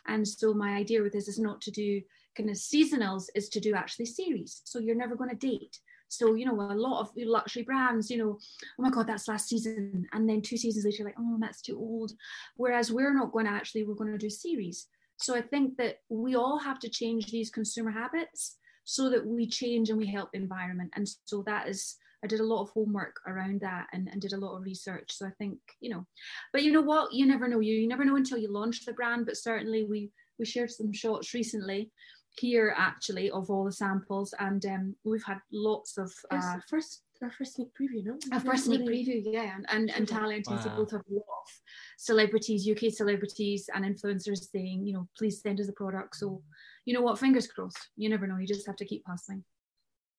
and 0.06 0.26
so 0.26 0.54
my 0.54 0.74
idea 0.76 1.02
with 1.02 1.12
this 1.12 1.28
is 1.28 1.38
not 1.38 1.60
to 1.62 1.70
do 1.70 2.00
kind 2.36 2.50
of 2.50 2.56
seasonals, 2.56 3.26
is 3.34 3.48
to 3.50 3.60
do 3.60 3.74
actually 3.74 4.06
series. 4.06 4.60
So 4.64 4.78
you're 4.78 4.94
never 4.94 5.16
going 5.16 5.30
to 5.30 5.36
date. 5.36 5.78
So, 6.08 6.34
you 6.34 6.44
know, 6.44 6.54
a 6.54 6.74
lot 6.74 7.00
of 7.00 7.10
luxury 7.16 7.62
brands, 7.62 8.10
you 8.10 8.18
know, 8.18 8.38
oh 8.78 8.82
my 8.82 8.90
God, 8.90 9.06
that's 9.08 9.26
last 9.26 9.48
season. 9.48 10.06
And 10.12 10.28
then 10.28 10.40
two 10.40 10.56
seasons 10.56 10.84
later, 10.84 11.04
like, 11.04 11.16
oh, 11.18 11.36
that's 11.40 11.62
too 11.62 11.76
old. 11.78 12.12
Whereas 12.56 12.92
we're 12.92 13.14
not 13.14 13.32
going 13.32 13.46
to 13.46 13.52
actually, 13.52 13.84
we're 13.84 13.94
going 13.94 14.12
to 14.12 14.18
do 14.18 14.30
series. 14.30 14.86
So 15.16 15.34
I 15.34 15.40
think 15.40 15.76
that 15.78 16.00
we 16.08 16.36
all 16.36 16.58
have 16.58 16.78
to 16.80 16.88
change 16.88 17.30
these 17.30 17.50
consumer 17.50 17.90
habits 17.90 18.56
so 18.84 19.10
that 19.10 19.26
we 19.26 19.48
change 19.48 19.90
and 19.90 19.98
we 19.98 20.06
help 20.06 20.30
the 20.30 20.38
environment. 20.38 20.92
And 20.94 21.08
so 21.24 21.42
that 21.46 21.68
is, 21.68 21.96
I 22.24 22.26
did 22.26 22.40
a 22.40 22.44
lot 22.44 22.62
of 22.62 22.70
homework 22.70 23.16
around 23.26 23.60
that 23.60 23.86
and, 23.92 24.08
and 24.10 24.20
did 24.20 24.32
a 24.32 24.38
lot 24.38 24.56
of 24.56 24.62
research. 24.64 25.12
So 25.12 25.26
I 25.26 25.30
think, 25.38 25.58
you 25.80 25.90
know, 25.90 26.06
but 26.52 26.62
you 26.62 26.72
know 26.72 26.80
what? 26.82 27.12
You 27.12 27.26
never 27.26 27.46
know. 27.46 27.60
You, 27.60 27.74
you 27.74 27.88
never 27.88 28.04
know 28.04 28.16
until 28.16 28.38
you 28.38 28.52
launch 28.52 28.84
the 28.84 28.92
brand. 28.92 29.26
But 29.26 29.36
certainly 29.36 29.84
we 29.84 30.10
we 30.38 30.44
shared 30.44 30.70
some 30.70 30.92
shots 30.92 31.34
recently 31.34 31.90
here 32.38 32.74
actually 32.76 33.30
of 33.30 33.50
all 33.50 33.64
the 33.64 33.72
samples 33.72 34.34
and 34.40 34.66
um, 34.66 34.94
we've 35.04 35.24
had 35.24 35.38
lots 35.50 35.96
of 35.96 36.12
uh, 36.30 36.36
our 36.36 36.62
first 36.68 37.02
our 37.22 37.30
first 37.30 37.54
sneak 37.54 37.68
preview, 37.80 38.04
no? 38.04 38.18
a 38.30 38.40
first 38.40 38.66
sneak 38.66 38.82
preview, 38.82 39.22
yeah, 39.24 39.56
and 39.56 39.64
and, 39.70 39.90
and 39.90 40.10
Wow. 40.10 40.18
Talia 40.18 40.36
and 40.36 40.44
Tessie 40.44 40.68
Wow. 40.68 40.76
both 40.76 40.90
have 40.90 41.00
a 41.10 41.14
lot 41.14 41.22
of 41.22 41.52
celebrities, 41.96 42.68
UK 42.68 42.92
celebrities 42.92 43.70
and 43.74 43.84
influencers 43.84 44.50
saying, 44.50 44.86
you 44.86 44.92
know, 44.92 45.08
please 45.16 45.40
send 45.40 45.58
us 45.60 45.66
the 45.66 45.72
product. 45.72 46.16
So, 46.16 46.42
you 46.84 46.92
know 46.92 47.00
what, 47.00 47.18
fingers 47.18 47.46
crossed. 47.46 47.88
You 47.96 48.10
never 48.10 48.26
know. 48.26 48.36
You 48.36 48.46
just 48.46 48.66
have 48.66 48.76
to 48.76 48.84
keep 48.84 49.02
hustling. 49.06 49.44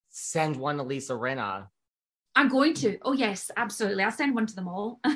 Send 0.09 0.55
one 0.55 0.77
to 0.77 0.83
Lisa 0.83 1.13
Rinna. 1.13 1.67
I'm 2.37 2.49
going 2.49 2.75
to. 2.75 2.99
Oh 3.01 3.13
yes, 3.13 3.49
absolutely. 3.57 4.03
I'll 4.03 4.11
send 4.11 4.35
one 4.35 4.45
to 4.45 4.55
them 4.55 4.67
all. 4.67 4.99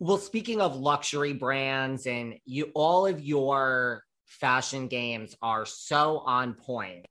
Well, 0.00 0.18
speaking 0.18 0.60
of 0.60 0.76
luxury 0.76 1.32
brands 1.32 2.06
and 2.06 2.34
you 2.44 2.72
all 2.74 3.06
of 3.06 3.22
your 3.22 4.02
fashion 4.26 4.88
games 4.88 5.34
are 5.40 5.64
so 5.64 6.18
on 6.18 6.54
point. 6.54 7.06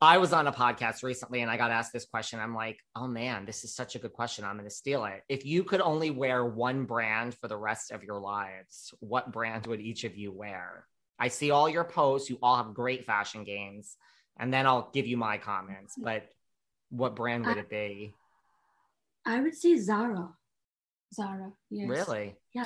I 0.00 0.16
was 0.18 0.32
on 0.32 0.46
a 0.48 0.52
podcast 0.52 1.04
recently 1.04 1.42
and 1.42 1.50
I 1.50 1.58
got 1.58 1.70
asked 1.70 1.92
this 1.92 2.06
question. 2.06 2.40
I'm 2.40 2.54
like, 2.54 2.80
oh 2.96 3.06
man, 3.06 3.44
this 3.44 3.62
is 3.62 3.74
such 3.76 3.94
a 3.94 4.00
good 4.00 4.14
question. 4.14 4.44
I'm 4.44 4.56
going 4.56 4.68
to 4.68 4.74
steal 4.74 5.04
it. 5.04 5.22
If 5.28 5.44
you 5.44 5.62
could 5.62 5.82
only 5.82 6.10
wear 6.10 6.44
one 6.44 6.84
brand 6.84 7.34
for 7.34 7.46
the 7.46 7.56
rest 7.56 7.92
of 7.92 8.02
your 8.02 8.18
lives, 8.18 8.92
what 8.98 9.30
brand 9.30 9.66
would 9.66 9.80
each 9.80 10.02
of 10.04 10.16
you 10.16 10.32
wear? 10.32 10.86
I 11.18 11.28
see 11.28 11.52
all 11.52 11.68
your 11.68 11.84
posts. 11.84 12.30
You 12.30 12.38
all 12.42 12.56
have 12.56 12.74
great 12.74 13.04
fashion 13.04 13.44
games. 13.44 13.96
and 14.38 14.52
then 14.52 14.66
I'll 14.66 14.90
give 14.92 15.06
you 15.06 15.18
my 15.18 15.36
comments. 15.36 15.94
But 15.96 16.24
what 16.92 17.16
brand 17.16 17.46
would 17.46 17.56
it 17.56 17.70
be? 17.70 18.14
I 19.24 19.40
would 19.40 19.54
say 19.54 19.76
Zara. 19.76 20.28
Zara. 21.14 21.52
Yes. 21.70 21.88
Really? 21.88 22.36
Yeah. 22.54 22.64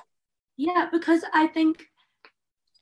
Yeah, 0.56 0.88
because 0.90 1.22
I 1.32 1.46
think 1.46 1.84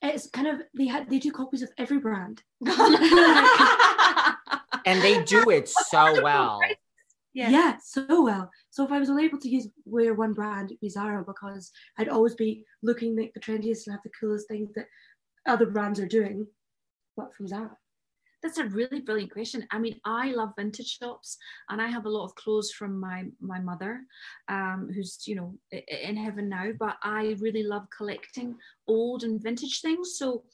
it's 0.00 0.28
kind 0.28 0.46
of 0.46 0.62
they 0.76 0.86
had 0.86 1.10
they 1.10 1.18
do 1.18 1.30
copies 1.30 1.62
of 1.62 1.70
every 1.78 1.98
brand. 1.98 2.42
And 4.86 5.00
they 5.02 5.22
do 5.24 5.50
it 5.50 5.68
so 5.88 6.22
well. 6.22 6.60
Yeah. 7.32 7.78
so 7.82 8.22
well. 8.22 8.50
So 8.70 8.84
if 8.84 8.92
I 8.92 8.98
was 8.98 9.10
only 9.10 9.24
able 9.24 9.38
to 9.38 9.48
use 9.48 9.68
wear 9.84 10.14
one 10.14 10.34
brand, 10.34 10.70
it'd 10.70 10.80
be 10.80 10.88
Zara 10.88 11.24
because 11.24 11.72
I'd 11.98 12.08
always 12.08 12.34
be 12.34 12.64
looking 12.82 13.16
like 13.16 13.32
the 13.34 13.40
trendiest 13.40 13.86
and 13.86 13.92
have 13.94 14.02
the 14.04 14.10
coolest 14.20 14.46
things 14.48 14.70
that 14.74 14.86
other 15.46 15.66
brands 15.66 15.98
are 16.00 16.06
doing, 16.06 16.46
but 17.16 17.34
from 17.34 17.48
Zara. 17.48 17.76
That's 18.44 18.58
a 18.58 18.66
really 18.66 19.00
brilliant 19.00 19.32
question. 19.32 19.66
I 19.70 19.78
mean, 19.78 19.98
I 20.04 20.32
love 20.32 20.52
vintage 20.58 20.98
shops, 20.98 21.38
and 21.70 21.80
I 21.80 21.88
have 21.88 22.04
a 22.04 22.10
lot 22.10 22.26
of 22.26 22.34
clothes 22.34 22.70
from 22.72 23.00
my 23.00 23.24
my 23.40 23.58
mother, 23.58 24.02
um, 24.48 24.90
who's 24.94 25.26
you 25.26 25.34
know 25.34 25.54
in 25.72 26.14
heaven 26.14 26.50
now. 26.50 26.70
But 26.78 26.98
I 27.02 27.36
really 27.40 27.62
love 27.62 27.86
collecting 27.96 28.56
old 28.86 29.24
and 29.24 29.42
vintage 29.42 29.80
things. 29.80 30.18
So, 30.18 30.44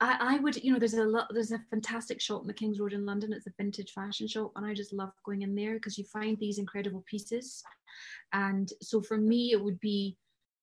I, 0.00 0.36
I 0.36 0.38
would, 0.38 0.56
you 0.64 0.72
know, 0.72 0.78
there's 0.78 0.94
a 0.94 1.04
lot, 1.04 1.28
there's 1.30 1.52
a 1.52 1.62
fantastic 1.68 2.22
shop 2.22 2.40
in 2.40 2.46
the 2.46 2.54
King's 2.54 2.80
Road 2.80 2.94
in 2.94 3.04
London. 3.04 3.34
It's 3.34 3.46
a 3.46 3.52
vintage 3.58 3.92
fashion 3.92 4.26
shop, 4.26 4.52
and 4.56 4.64
I 4.64 4.72
just 4.72 4.94
love 4.94 5.10
going 5.26 5.42
in 5.42 5.54
there 5.54 5.74
because 5.74 5.98
you 5.98 6.04
find 6.04 6.38
these 6.38 6.58
incredible 6.58 7.04
pieces. 7.06 7.62
And 8.32 8.72
so 8.80 9.02
for 9.02 9.18
me, 9.18 9.52
it 9.52 9.62
would 9.62 9.78
be. 9.78 10.16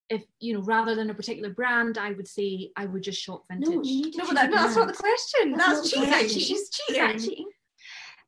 If 0.08 0.22
you 0.40 0.54
know, 0.54 0.60
rather 0.60 0.94
than 0.94 1.10
a 1.10 1.14
particular 1.14 1.50
brand, 1.50 1.98
I 1.98 2.12
would 2.12 2.28
say 2.28 2.70
I 2.76 2.86
would 2.86 3.02
just 3.02 3.20
shop 3.20 3.44
vintage. 3.50 3.68
No, 3.68 3.82
you 3.82 4.02
need 4.04 4.12
to 4.12 4.18
No, 4.18 4.26
but 4.26 4.34
that, 4.34 4.50
that's 4.52 4.76
not 4.76 4.86
the 4.86 4.94
question. 4.94 5.52
That's 5.52 5.80
That's, 5.92 5.96
not 5.96 6.06
the 6.06 6.28
cheating. 6.28 6.28
She's 6.28 6.50
Is 6.60 6.70
that 6.90 7.12
cheating. 7.18 7.18
cheating? 7.18 7.46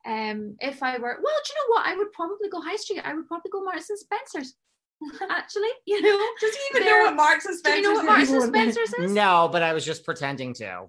Um, 0.07 0.57
if 0.61 0.83
I 0.83 0.97
were, 0.99 1.19
well, 1.23 1.35
do 1.45 1.53
you 1.53 1.59
know 1.59 1.69
what? 1.75 1.87
I 1.87 1.97
would 1.97 2.13
probably 2.13 2.49
go 2.49 2.61
high 2.61 2.77
street. 2.77 3.03
I 3.05 3.15
would 3.15 3.27
probably 3.29 3.51
go 3.51 3.63
Marks 3.63 3.91
and 3.91 3.99
Spencer's. 3.99 4.55
Actually, 5.31 5.69
you 5.87 6.01
know, 6.03 6.19
Does 6.41 6.55
he 6.55 6.61
even 6.71 6.87
know 6.87 6.93
They're- 6.95 7.05
what 7.05 7.15
Marks 7.17 7.45
and 7.47 7.57
spencer's, 7.57 7.83
do 7.83 7.89
you 7.89 7.95
know 7.95 8.03
what 8.03 8.05
Spencer's 8.27 8.31
Marks 8.31 8.45
and 8.45 8.55
Spencer's 8.75 9.05
is? 9.05 9.13
No, 9.13 9.49
but 9.53 9.63
I 9.63 9.73
was 9.73 9.85
just 9.85 10.05
pretending 10.05 10.55
to. 10.55 10.87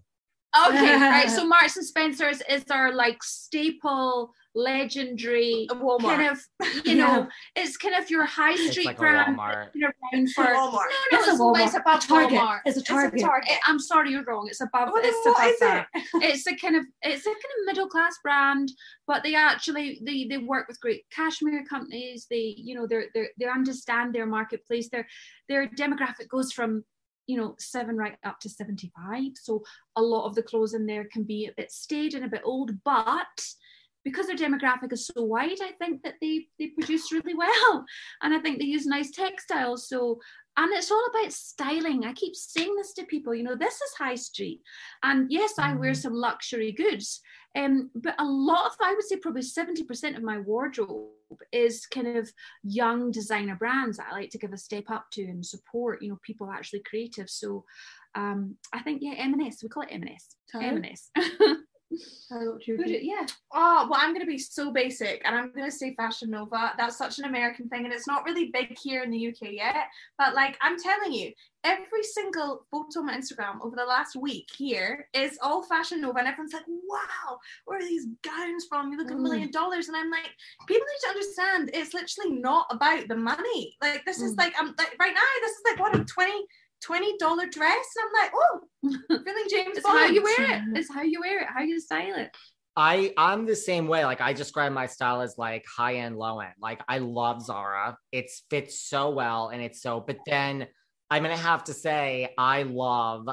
Okay, 0.67 0.95
right. 0.95 1.29
So 1.29 1.45
Marks 1.47 1.77
and 1.77 1.85
Spencer's 1.85 2.41
is 2.49 2.63
our 2.71 2.91
like 2.93 3.21
staple, 3.23 4.31
legendary 4.55 5.67
uh, 5.69 5.75
Walmart. 5.75 5.99
kind 6.01 6.31
of, 6.31 6.39
you 6.85 6.95
know, 6.95 7.27
it's 7.55 7.77
kind 7.77 7.95
of 7.95 8.09
your 8.09 8.25
high 8.25 8.53
It's 8.53 8.71
street 8.71 8.85
like 8.87 8.97
a 8.97 8.99
brand. 8.99 9.37
Walmart. 9.37 9.73
been 9.73 9.83
around 9.83 10.29
for 10.33 10.43
Walmart. 10.45 10.87
No, 11.11 11.19
no, 11.19 11.19
It's 11.19 11.27
a 11.27 11.31
Walmart. 11.43 11.65
it's 11.65 11.75
above 11.75 12.07
Target. 12.07 12.39
Walmart. 12.39 12.59
It's 12.65 12.77
a 12.77 12.83
Target. 12.83 13.21
It- 13.21 13.59
I'm 13.67 13.79
sorry, 13.79 14.11
you're 14.11 14.23
wrong. 14.23 14.47
It's 14.49 14.61
above. 14.61 14.89
Well, 14.91 15.01
then 15.03 15.11
it's 15.13 15.25
what 15.25 15.37
above 15.37 15.51
is 15.51 15.59
that. 15.59 15.87
it? 15.93 16.03
It's 16.23 16.47
a 16.47 16.55
kind 16.55 16.75
of 16.75 16.85
it's 17.03 17.25
a 17.25 17.29
kind 17.29 17.35
of 17.59 17.65
middle 17.65 17.87
class 17.87 18.15
brand, 18.23 18.71
but 19.07 19.23
they 19.23 19.35
actually 19.35 20.01
they 20.03 20.25
they 20.25 20.37
work 20.37 20.67
with 20.67 20.79
great 20.81 21.03
cashmere 21.11 21.63
companies. 21.65 22.25
They 22.29 22.55
you 22.57 22.75
know 22.75 22.87
they're 22.87 23.05
they 23.13 23.27
they 23.39 23.45
understand 23.47 24.13
their 24.15 24.25
marketplace. 24.25 24.89
Their 24.89 25.07
their 25.47 25.67
demographic 25.67 26.27
goes 26.27 26.51
from 26.51 26.83
you 27.29 27.37
know 27.37 27.53
seven 27.59 27.95
right 27.95 28.17
up 28.23 28.39
to 28.39 28.49
75 28.49 29.21
so 29.35 29.61
a 29.95 30.01
lot 30.01 30.25
of 30.25 30.33
the 30.33 30.41
clothes 30.41 30.73
in 30.73 30.87
there 30.87 31.05
can 31.13 31.23
be 31.23 31.45
a 31.45 31.53
bit 31.55 31.71
staid 31.71 32.15
and 32.15 32.25
a 32.25 32.29
bit 32.29 32.41
old 32.43 32.71
but 32.83 33.45
because 34.03 34.25
their 34.25 34.35
demographic 34.35 34.91
is 34.91 35.05
so 35.05 35.23
wide 35.23 35.61
i 35.61 35.71
think 35.73 36.01
that 36.01 36.15
they 36.21 36.47
they 36.57 36.67
produce 36.67 37.11
really 37.11 37.35
well. 37.35 37.85
And 38.23 38.33
i 38.33 38.39
think 38.39 38.57
they 38.57 38.65
use 38.65 38.85
nice 38.85 39.11
textiles. 39.11 39.87
So 39.87 40.19
and 40.57 40.73
it's 40.73 40.91
all 40.91 41.05
about 41.13 41.31
styling. 41.31 42.03
I 42.03 42.13
keep 42.13 42.35
saying 42.35 42.75
this 42.75 42.93
to 42.93 43.05
people 43.05 43.35
you 43.35 43.43
know 43.43 43.55
this 43.55 43.75
is 43.75 43.93
high 43.97 44.15
street. 44.15 44.61
And 45.03 45.31
yes 45.31 45.53
i 45.59 45.73
wear 45.73 45.91
mm-hmm. 45.91 46.01
some 46.01 46.13
luxury 46.13 46.71
goods 46.71 47.21
um, 47.55 47.89
but 47.95 48.15
a 48.19 48.25
lot 48.25 48.67
of 48.67 48.73
i 48.81 48.93
would 48.93 49.05
say 49.05 49.17
probably 49.17 49.41
70% 49.41 50.15
of 50.15 50.23
my 50.23 50.39
wardrobe 50.39 51.07
is 51.51 51.85
kind 51.85 52.17
of 52.17 52.31
young 52.63 53.11
designer 53.11 53.55
brands 53.55 53.97
that 53.97 54.07
i 54.11 54.13
like 54.13 54.29
to 54.31 54.37
give 54.37 54.53
a 54.53 54.57
step 54.57 54.85
up 54.89 55.05
to 55.11 55.23
and 55.23 55.45
support 55.45 56.01
you 56.01 56.09
know 56.09 56.19
people 56.23 56.49
actually 56.51 56.81
creative. 56.81 57.29
So 57.29 57.65
um, 58.15 58.55
i 58.73 58.79
think 58.79 59.01
yeah 59.01 59.13
m&s 59.17 59.61
we 59.61 59.69
call 59.69 59.83
it 59.83 59.89
m&s 59.91 60.35
m&s 60.55 61.11
I 61.91 62.43
don't 62.43 62.63
do 62.63 62.77
yeah 62.85 63.25
Oh, 63.51 63.87
well, 63.89 63.99
I'm 63.99 64.13
going 64.13 64.25
to 64.25 64.29
be 64.29 64.37
so 64.37 64.71
basic 64.71 65.23
and 65.25 65.35
I'm 65.35 65.51
going 65.51 65.69
to 65.69 65.75
say 65.75 65.95
Fashion 65.95 66.29
Nova. 66.29 66.73
That's 66.77 66.97
such 66.97 67.17
an 67.17 67.25
American 67.25 67.67
thing 67.67 67.85
and 67.85 67.93
it's 67.93 68.07
not 68.07 68.25
really 68.25 68.51
big 68.53 68.77
here 68.77 69.01
in 69.01 69.09
the 69.09 69.27
UK 69.27 69.53
yet. 69.53 69.87
But 70.17 70.35
like, 70.35 70.55
I'm 70.61 70.77
telling 70.79 71.13
you, 71.13 71.31
every 71.63 72.03
single 72.03 72.65
photo 72.69 72.99
on 72.99 73.07
my 73.07 73.17
Instagram 73.17 73.59
over 73.63 73.75
the 73.75 73.85
last 73.85 74.15
week 74.15 74.47
here 74.55 75.07
is 75.13 75.39
all 75.41 75.63
Fashion 75.63 76.01
Nova 76.01 76.19
and 76.19 76.27
everyone's 76.27 76.53
like, 76.53 76.67
wow, 76.67 77.39
where 77.65 77.79
are 77.79 77.81
these 77.81 78.05
gowns 78.23 78.65
from? 78.69 78.91
You 78.91 78.97
look 78.99 79.11
a 79.11 79.15
million 79.15 79.49
dollars. 79.49 79.87
And 79.87 79.97
I'm 79.97 80.11
like, 80.11 80.29
people 80.67 80.85
need 80.85 81.07
to 81.07 81.09
understand 81.09 81.71
it's 81.73 81.95
literally 81.95 82.39
not 82.39 82.67
about 82.69 83.07
the 83.07 83.15
money. 83.15 83.75
Like, 83.81 84.05
this 84.05 84.21
is 84.21 84.35
like, 84.35 84.53
I'm 84.59 84.75
like, 84.77 84.95
right 84.99 85.13
now, 85.13 85.21
this 85.41 85.51
is 85.51 85.61
like 85.65 85.79
what 85.79 85.99
a 85.99 86.05
20 86.05 86.45
$20 86.85 87.51
dress. 87.51 87.85
And 87.95 88.05
I'm 88.05 88.13
like, 88.23 88.31
oh, 88.35 88.59
feeling 89.23 89.45
James 89.49 89.77
it's 89.77 89.85
Bond. 89.85 89.99
how 89.99 90.05
you 90.07 90.23
wear 90.23 90.35
it 90.39 90.61
it's 90.77 90.93
how 90.93 91.01
you 91.01 91.19
wear 91.19 91.41
it 91.41 91.47
how 91.53 91.61
you 91.61 91.79
style 91.81 92.15
it 92.15 92.29
I 92.75 93.13
I'm 93.17 93.45
the 93.45 93.57
same 93.57 93.87
way. 93.87 94.05
Like 94.05 94.21
I 94.21 94.31
describe 94.31 94.71
my 94.71 94.85
style 94.85 95.19
as 95.21 95.37
like 95.37 95.65
high 95.65 95.95
end, 95.95 96.17
low 96.17 96.39
end. 96.39 96.53
Like 96.61 96.81
I 96.87 96.99
love 96.99 97.41
Zara. 97.41 97.97
It 98.13 98.31
fits 98.49 98.79
so 98.79 99.09
well 99.09 99.49
and 99.49 99.61
it's 99.61 99.81
so. 99.81 99.99
But 99.99 100.19
then 100.25 100.65
I'm 101.09 101.23
gonna 101.23 101.35
have 101.35 101.65
to 101.65 101.73
say 101.73 102.33
I 102.37 102.63
love. 102.63 103.27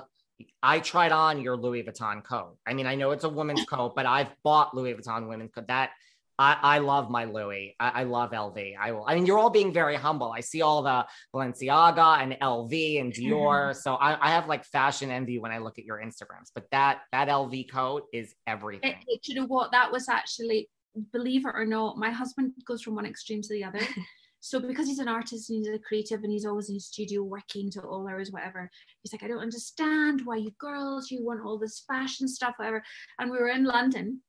I 0.64 0.80
tried 0.80 1.12
on 1.12 1.40
your 1.40 1.56
Louis 1.56 1.84
Vuitton 1.84 2.24
coat. 2.24 2.56
I 2.66 2.74
mean, 2.74 2.86
I 2.86 2.96
know 2.96 3.12
it's 3.12 3.22
a 3.22 3.28
woman's 3.28 3.64
coat, 3.66 3.94
but 3.94 4.04
I've 4.04 4.30
bought 4.42 4.74
Louis 4.74 4.94
Vuitton 4.94 5.28
women's 5.28 5.52
coat. 5.52 5.68
That 5.68 5.90
I, 6.38 6.58
I 6.62 6.78
love 6.78 7.10
my 7.10 7.24
Louis. 7.24 7.74
I, 7.80 8.00
I 8.00 8.02
love 8.04 8.32
LV. 8.32 8.74
I 8.78 8.92
will. 8.92 9.04
I 9.06 9.14
mean, 9.14 9.24
you're 9.26 9.38
all 9.38 9.50
being 9.50 9.72
very 9.72 9.96
humble. 9.96 10.32
I 10.32 10.40
see 10.40 10.60
all 10.62 10.82
the 10.82 11.06
Balenciaga 11.34 12.22
and 12.22 12.32
LV 12.42 13.00
and 13.00 13.12
Dior. 13.12 13.74
So 13.86 13.94
I, 13.94 14.18
I 14.20 14.30
have 14.30 14.46
like 14.46 14.64
fashion 14.64 15.10
envy 15.10 15.38
when 15.38 15.52
I 15.52 15.58
look 15.58 15.78
at 15.78 15.84
your 15.84 15.98
Instagrams. 15.98 16.50
But 16.54 16.64
that 16.72 17.00
that 17.12 17.28
LV 17.28 17.70
coat 17.70 18.04
is 18.12 18.34
everything. 18.46 18.90
it, 18.90 18.96
it- 19.06 19.28
you 19.28 19.34
know 19.34 19.46
what 19.46 19.72
that 19.72 19.90
was 19.90 20.08
actually 20.08 20.68
believe 21.12 21.44
it 21.44 21.52
or 21.54 21.64
not 21.66 21.98
my 21.98 22.10
husband 22.10 22.52
goes 22.66 22.80
from 22.82 22.94
one 22.94 23.04
extreme 23.06 23.42
to 23.42 23.48
the 23.52 23.62
other 23.64 23.80
so 24.40 24.58
because 24.60 24.86
he's 24.86 24.98
an 24.98 25.08
artist 25.08 25.50
and 25.50 25.58
he's 25.58 25.74
a 25.74 25.78
creative 25.80 26.22
and 26.22 26.32
he's 26.32 26.46
always 26.46 26.68
in 26.70 26.74
his 26.76 26.86
studio 26.86 27.22
working 27.22 27.70
to 27.70 27.80
all 27.82 28.08
hours 28.08 28.30
whatever 28.30 28.70
he's 29.02 29.12
like 29.12 29.22
i 29.22 29.28
don't 29.28 29.42
understand 29.42 30.22
why 30.24 30.36
you 30.36 30.50
girls 30.58 31.10
you 31.10 31.22
want 31.24 31.40
all 31.44 31.58
this 31.58 31.84
fashion 31.86 32.26
stuff 32.26 32.54
whatever 32.56 32.82
and 33.18 33.30
we 33.30 33.36
were 33.38 33.48
in 33.48 33.64
london 33.64 34.20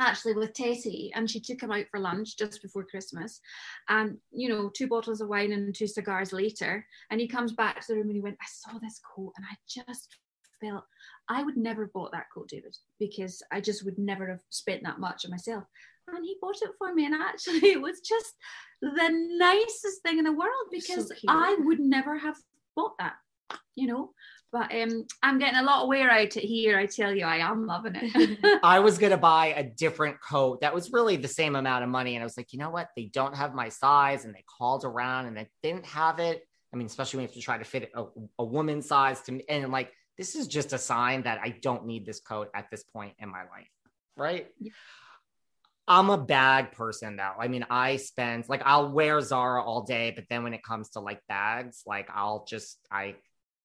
actually 0.00 0.32
with 0.32 0.54
Tessie 0.54 1.12
and 1.14 1.30
she 1.30 1.40
took 1.40 1.62
him 1.62 1.70
out 1.70 1.86
for 1.90 2.00
lunch 2.00 2.36
just 2.36 2.62
before 2.62 2.84
Christmas. 2.84 3.40
And 3.88 4.18
you 4.30 4.48
know 4.48 4.70
two 4.74 4.88
bottles 4.88 5.20
of 5.20 5.28
wine 5.28 5.52
and 5.52 5.74
two 5.74 5.86
cigars 5.86 6.32
later 6.32 6.86
and 7.10 7.20
he 7.20 7.28
comes 7.28 7.52
back 7.52 7.80
to 7.80 7.86
the 7.88 7.96
room 7.96 8.08
and 8.08 8.16
he 8.16 8.22
went 8.22 8.38
I 8.40 8.46
saw 8.48 8.78
this 8.78 9.00
coat 9.14 9.32
and 9.36 9.46
I 9.48 9.54
just 9.68 10.16
felt 10.60 10.84
I 11.28 11.42
would 11.42 11.56
never 11.56 11.84
have 11.84 11.92
bought 11.92 12.12
that 12.12 12.26
coat 12.34 12.48
David 12.48 12.76
because 12.98 13.42
I 13.52 13.60
just 13.60 13.84
would 13.84 13.98
never 13.98 14.28
have 14.28 14.40
spent 14.50 14.82
that 14.84 14.98
much 14.98 15.24
on 15.24 15.30
myself. 15.30 15.64
And 16.08 16.24
he 16.24 16.36
bought 16.40 16.60
it 16.62 16.70
for 16.78 16.92
me 16.92 17.06
and 17.06 17.14
actually 17.14 17.58
it 17.70 17.80
was 17.80 18.00
just 18.00 18.34
the 18.82 19.36
nicest 19.38 20.02
thing 20.02 20.18
in 20.18 20.24
the 20.24 20.32
world 20.32 20.68
because 20.70 21.12
cute. 21.12 21.28
I 21.28 21.56
would 21.60 21.80
never 21.80 22.18
have 22.18 22.36
bought 22.74 22.96
that 22.98 23.14
you 23.74 23.86
know 23.86 24.12
but 24.52 24.74
um 24.74 25.06
I'm 25.22 25.38
getting 25.38 25.58
a 25.58 25.62
lot 25.62 25.82
of 25.82 25.88
wear 25.88 26.10
out 26.10 26.32
here 26.32 26.78
I 26.78 26.86
tell 26.86 27.14
you 27.14 27.24
I 27.24 27.38
am 27.38 27.66
loving 27.66 27.94
it 27.96 28.38
I 28.62 28.80
was 28.80 28.98
gonna 28.98 29.16
buy 29.16 29.48
a 29.48 29.62
different 29.62 30.20
coat 30.20 30.60
that 30.60 30.74
was 30.74 30.92
really 30.92 31.16
the 31.16 31.28
same 31.28 31.56
amount 31.56 31.84
of 31.84 31.90
money, 31.90 32.14
and 32.14 32.22
I 32.22 32.24
was 32.24 32.36
like, 32.36 32.52
you 32.52 32.58
know 32.58 32.70
what? 32.70 32.88
They 32.96 33.06
don't 33.06 33.36
have 33.36 33.54
my 33.54 33.68
size, 33.68 34.24
and 34.24 34.34
they 34.34 34.44
called 34.58 34.84
around 34.84 35.26
and 35.26 35.36
they 35.36 35.48
didn't 35.62 35.86
have 35.86 36.18
it. 36.18 36.42
I 36.72 36.76
mean, 36.76 36.86
especially 36.86 37.18
when 37.18 37.22
you 37.24 37.28
have 37.28 37.34
to 37.34 37.40
try 37.40 37.58
to 37.58 37.64
fit 37.64 37.90
a, 37.94 38.04
a 38.38 38.44
woman's 38.44 38.86
size 38.86 39.20
to 39.22 39.32
me, 39.32 39.44
and 39.48 39.70
like, 39.72 39.92
this 40.18 40.34
is 40.34 40.46
just 40.46 40.72
a 40.72 40.78
sign 40.78 41.22
that 41.22 41.40
I 41.42 41.56
don't 41.62 41.86
need 41.86 42.06
this 42.06 42.20
coat 42.20 42.48
at 42.54 42.70
this 42.70 42.84
point 42.84 43.14
in 43.18 43.28
my 43.28 43.40
life, 43.40 43.70
right? 44.16 44.48
I'm 45.88 46.10
a 46.10 46.18
bag 46.18 46.72
person 46.72 47.16
though. 47.16 47.32
I 47.38 47.48
mean, 47.48 47.66
I 47.68 47.96
spend 47.96 48.48
like 48.48 48.62
I'll 48.64 48.92
wear 48.92 49.20
Zara 49.20 49.62
all 49.62 49.82
day, 49.82 50.12
but 50.14 50.24
then 50.30 50.44
when 50.44 50.54
it 50.54 50.62
comes 50.62 50.90
to 50.90 51.00
like 51.00 51.20
bags, 51.28 51.82
like 51.86 52.08
I'll 52.14 52.44
just 52.48 52.78
I 52.92 53.16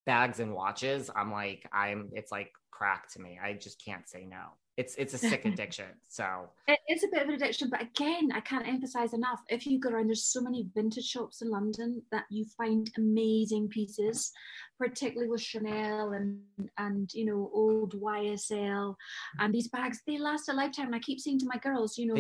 bags 0.06 0.40
and 0.40 0.54
watches, 0.54 1.10
I'm 1.16 1.32
like 1.32 1.68
I'm 1.74 2.10
it's 2.14 2.32
like 2.32 2.52
crack 2.72 3.12
to 3.14 3.22
me. 3.22 3.40
I 3.42 3.54
just 3.54 3.84
can't 3.84 4.08
say 4.08 4.26
no. 4.26 4.44
It's 4.78 4.96
it's 4.96 5.14
a 5.14 5.18
sick 5.18 5.46
addiction. 5.46 5.86
So 6.10 6.50
It 6.68 6.80
is 6.90 7.04
a 7.04 7.08
bit 7.08 7.24
of 7.24 7.30
an 7.30 7.36
addiction, 7.36 7.70
but 7.70 7.82
again, 7.82 8.30
I 8.34 8.42
can't 8.42 8.68
emphasize 8.68 9.14
enough. 9.14 9.42
If 9.48 9.66
you 9.66 9.80
go 9.80 9.90
around, 9.90 10.08
there's 10.08 10.26
so 10.26 10.42
many 10.42 10.68
vintage 10.76 11.06
shops 11.06 11.42
in 11.42 11.50
London 11.50 12.02
that 12.12 12.26
you 12.30 12.46
find 12.58 12.92
amazing 12.98 13.70
pieces, 13.70 14.32
particularly 14.78 15.30
with 15.30 15.42
Chanel 15.42 16.12
and 16.12 16.42
and 16.78 17.14
you 17.14 17.26
know 17.26 17.50
old 17.54 17.94
YSL, 18.00 18.96
and 19.40 19.54
these 19.54 19.70
bags 19.70 20.02
they 20.06 20.18
last 20.18 20.50
a 20.50 20.54
lifetime. 20.54 20.88
And 20.88 20.96
I 20.96 21.00
keep 21.00 21.20
saying 21.20 21.40
to 21.40 21.48
my 21.48 21.58
girls, 21.58 21.98
you 21.98 22.08
know, 22.08 22.16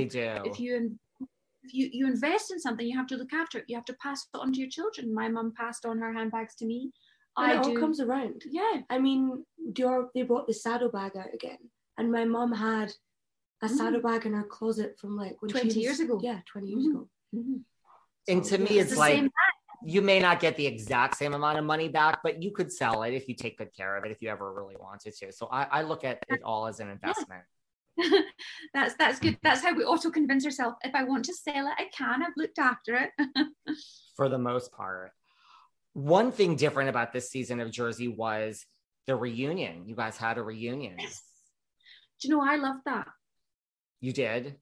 if 0.45 0.59
you 0.59 0.97
if 1.65 1.73
you 1.73 1.89
you 1.91 2.07
invest 2.07 2.51
in 2.51 2.59
something, 2.59 2.87
you 2.87 2.97
have 2.97 3.07
to 3.07 3.17
look 3.17 3.33
after 3.33 3.57
it. 3.57 3.65
You 3.67 3.75
have 3.75 3.85
to 3.85 3.97
pass 4.01 4.27
it 4.33 4.37
on 4.37 4.53
to 4.53 4.59
your 4.59 4.69
children. 4.69 5.13
My 5.13 5.27
mum 5.27 5.53
passed 5.57 5.85
on 5.85 5.97
her 5.99 6.13
handbags 6.13 6.55
to 6.55 6.65
me. 6.65 6.91
And 7.37 7.51
I 7.51 7.53
it 7.55 7.57
all 7.57 7.73
do. 7.73 7.79
comes 7.79 7.99
around. 7.99 8.43
Yeah. 8.49 8.81
I 8.89 8.99
mean, 8.99 9.45
Dior, 9.71 10.07
they 10.13 10.23
brought 10.23 10.47
the 10.47 10.53
saddle 10.53 10.89
bag 10.89 11.17
out 11.17 11.33
again. 11.33 11.57
And 11.97 12.11
my 12.11 12.25
mum 12.25 12.53
had 12.53 12.93
a 13.61 13.69
saddlebag 13.69 14.25
in 14.25 14.33
her 14.33 14.43
closet 14.43 14.97
from 14.99 15.15
like 15.17 15.41
when 15.41 15.49
20 15.49 15.61
she 15.61 15.67
was, 15.67 15.75
years 15.77 15.99
ago. 15.99 16.19
Yeah, 16.21 16.39
20 16.45 16.67
years 16.67 16.85
Mhm. 16.85 16.89
ago. 16.91 17.09
And 18.27 18.43
to 18.45 18.57
me, 18.57 18.75
yeah, 18.75 18.81
it's 18.81 18.93
the 18.93 18.99
like 18.99 19.15
same 19.15 19.31
you 19.83 20.01
may 20.01 20.19
not 20.19 20.39
get 20.39 20.57
the 20.57 20.65
exact 20.65 21.15
same 21.15 21.33
amount 21.33 21.59
of 21.59 21.63
money 21.63 21.87
back, 21.87 22.21
but 22.23 22.41
you 22.41 22.51
could 22.51 22.71
sell 22.71 23.03
it 23.03 23.13
if 23.13 23.29
you 23.29 23.35
take 23.35 23.57
good 23.57 23.73
care 23.75 23.95
of 23.95 24.03
it 24.03 24.11
if 24.11 24.21
you 24.21 24.29
ever 24.29 24.51
really 24.51 24.75
wanted 24.79 25.15
to. 25.15 25.31
So 25.31 25.47
I, 25.51 25.63
I 25.65 25.81
look 25.83 26.03
at 26.03 26.23
it 26.27 26.41
all 26.43 26.65
as 26.65 26.79
an 26.79 26.89
investment. 26.89 27.43
that's 28.73 28.95
that's 28.95 29.19
good. 29.19 29.37
That's 29.43 29.61
how 29.61 29.73
we 29.73 29.83
auto 29.83 30.09
convince 30.09 30.43
ourselves. 30.43 30.75
If 30.83 30.95
I 30.95 31.03
want 31.03 31.25
to 31.25 31.33
sell 31.33 31.67
it, 31.67 31.73
I 31.77 31.85
can. 31.95 32.23
I've 32.23 32.33
looked 32.35 32.59
after 32.59 32.95
it. 32.95 33.11
for 34.17 34.27
the 34.27 34.39
most 34.39 34.71
part. 34.71 35.11
One 35.95 36.33
thing 36.33 36.57
different 36.57 36.89
about 36.89 37.13
this 37.13 37.29
season 37.29 37.61
of 37.61 37.71
Jersey 37.71 38.09
was 38.09 38.65
the 39.07 39.15
reunion. 39.15 39.87
You 39.87 39.95
guys 39.95 40.17
had 40.17 40.37
a 40.37 40.43
reunion. 40.43 40.97
Do 40.97 42.27
you 42.27 42.29
know 42.35 42.43
I 42.43 42.57
loved 42.57 42.81
that? 42.85 43.07
You 44.01 44.11
did. 44.11 44.57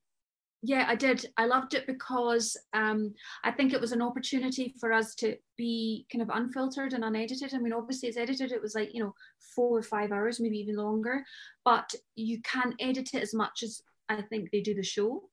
Yeah, 0.61 0.85
I 0.87 0.93
did. 0.93 1.25
I 1.35 1.47
loved 1.47 1.73
it 1.73 1.87
because 1.87 2.55
um, 2.73 3.15
I 3.43 3.49
think 3.49 3.73
it 3.73 3.81
was 3.81 3.93
an 3.93 4.01
opportunity 4.03 4.75
for 4.79 4.93
us 4.93 5.15
to 5.15 5.35
be 5.57 6.05
kind 6.11 6.21
of 6.21 6.29
unfiltered 6.29 6.93
and 6.93 7.03
unedited. 7.03 7.51
I 7.51 7.57
mean, 7.57 7.73
obviously, 7.73 8.09
it's 8.09 8.17
edited. 8.17 8.51
It 8.51 8.61
was 8.61 8.75
like 8.75 8.93
you 8.93 9.03
know 9.03 9.15
four 9.55 9.75
or 9.75 9.81
five 9.81 10.11
hours, 10.11 10.39
maybe 10.39 10.59
even 10.59 10.75
longer. 10.75 11.25
But 11.65 11.95
you 12.15 12.41
can 12.43 12.75
edit 12.79 13.09
it 13.15 13.23
as 13.23 13.33
much 13.33 13.63
as 13.63 13.81
I 14.07 14.21
think 14.21 14.51
they 14.51 14.61
do 14.61 14.75
the 14.75 14.83
show. 14.83 15.23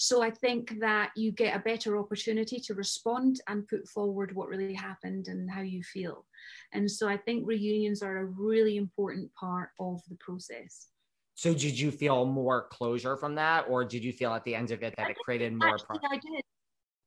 So 0.00 0.22
I 0.22 0.30
think 0.30 0.78
that 0.78 1.10
you 1.16 1.32
get 1.32 1.56
a 1.56 1.58
better 1.58 1.98
opportunity 1.98 2.60
to 2.60 2.74
respond 2.74 3.40
and 3.48 3.66
put 3.66 3.88
forward 3.88 4.32
what 4.32 4.46
really 4.48 4.72
happened 4.72 5.26
and 5.26 5.50
how 5.50 5.60
you 5.60 5.82
feel. 5.82 6.24
And 6.72 6.88
so 6.88 7.08
I 7.08 7.16
think 7.16 7.48
reunions 7.48 8.00
are 8.00 8.18
a 8.18 8.26
really 8.26 8.76
important 8.76 9.34
part 9.34 9.70
of 9.80 10.00
the 10.08 10.14
process. 10.20 10.86
So 11.34 11.52
did 11.52 11.78
you 11.78 11.90
feel 11.90 12.24
more 12.24 12.68
closure 12.70 13.16
from 13.16 13.34
that, 13.34 13.66
or 13.68 13.84
did 13.84 14.04
you 14.04 14.12
feel 14.12 14.32
at 14.34 14.44
the 14.44 14.54
end 14.54 14.70
of 14.70 14.84
it 14.84 14.94
that 14.96 15.10
it 15.10 15.16
created 15.24 15.52
more? 15.52 15.74
Actually, 15.74 15.98
Pro- 15.98 16.10
I 16.10 16.14
did. 16.14 16.44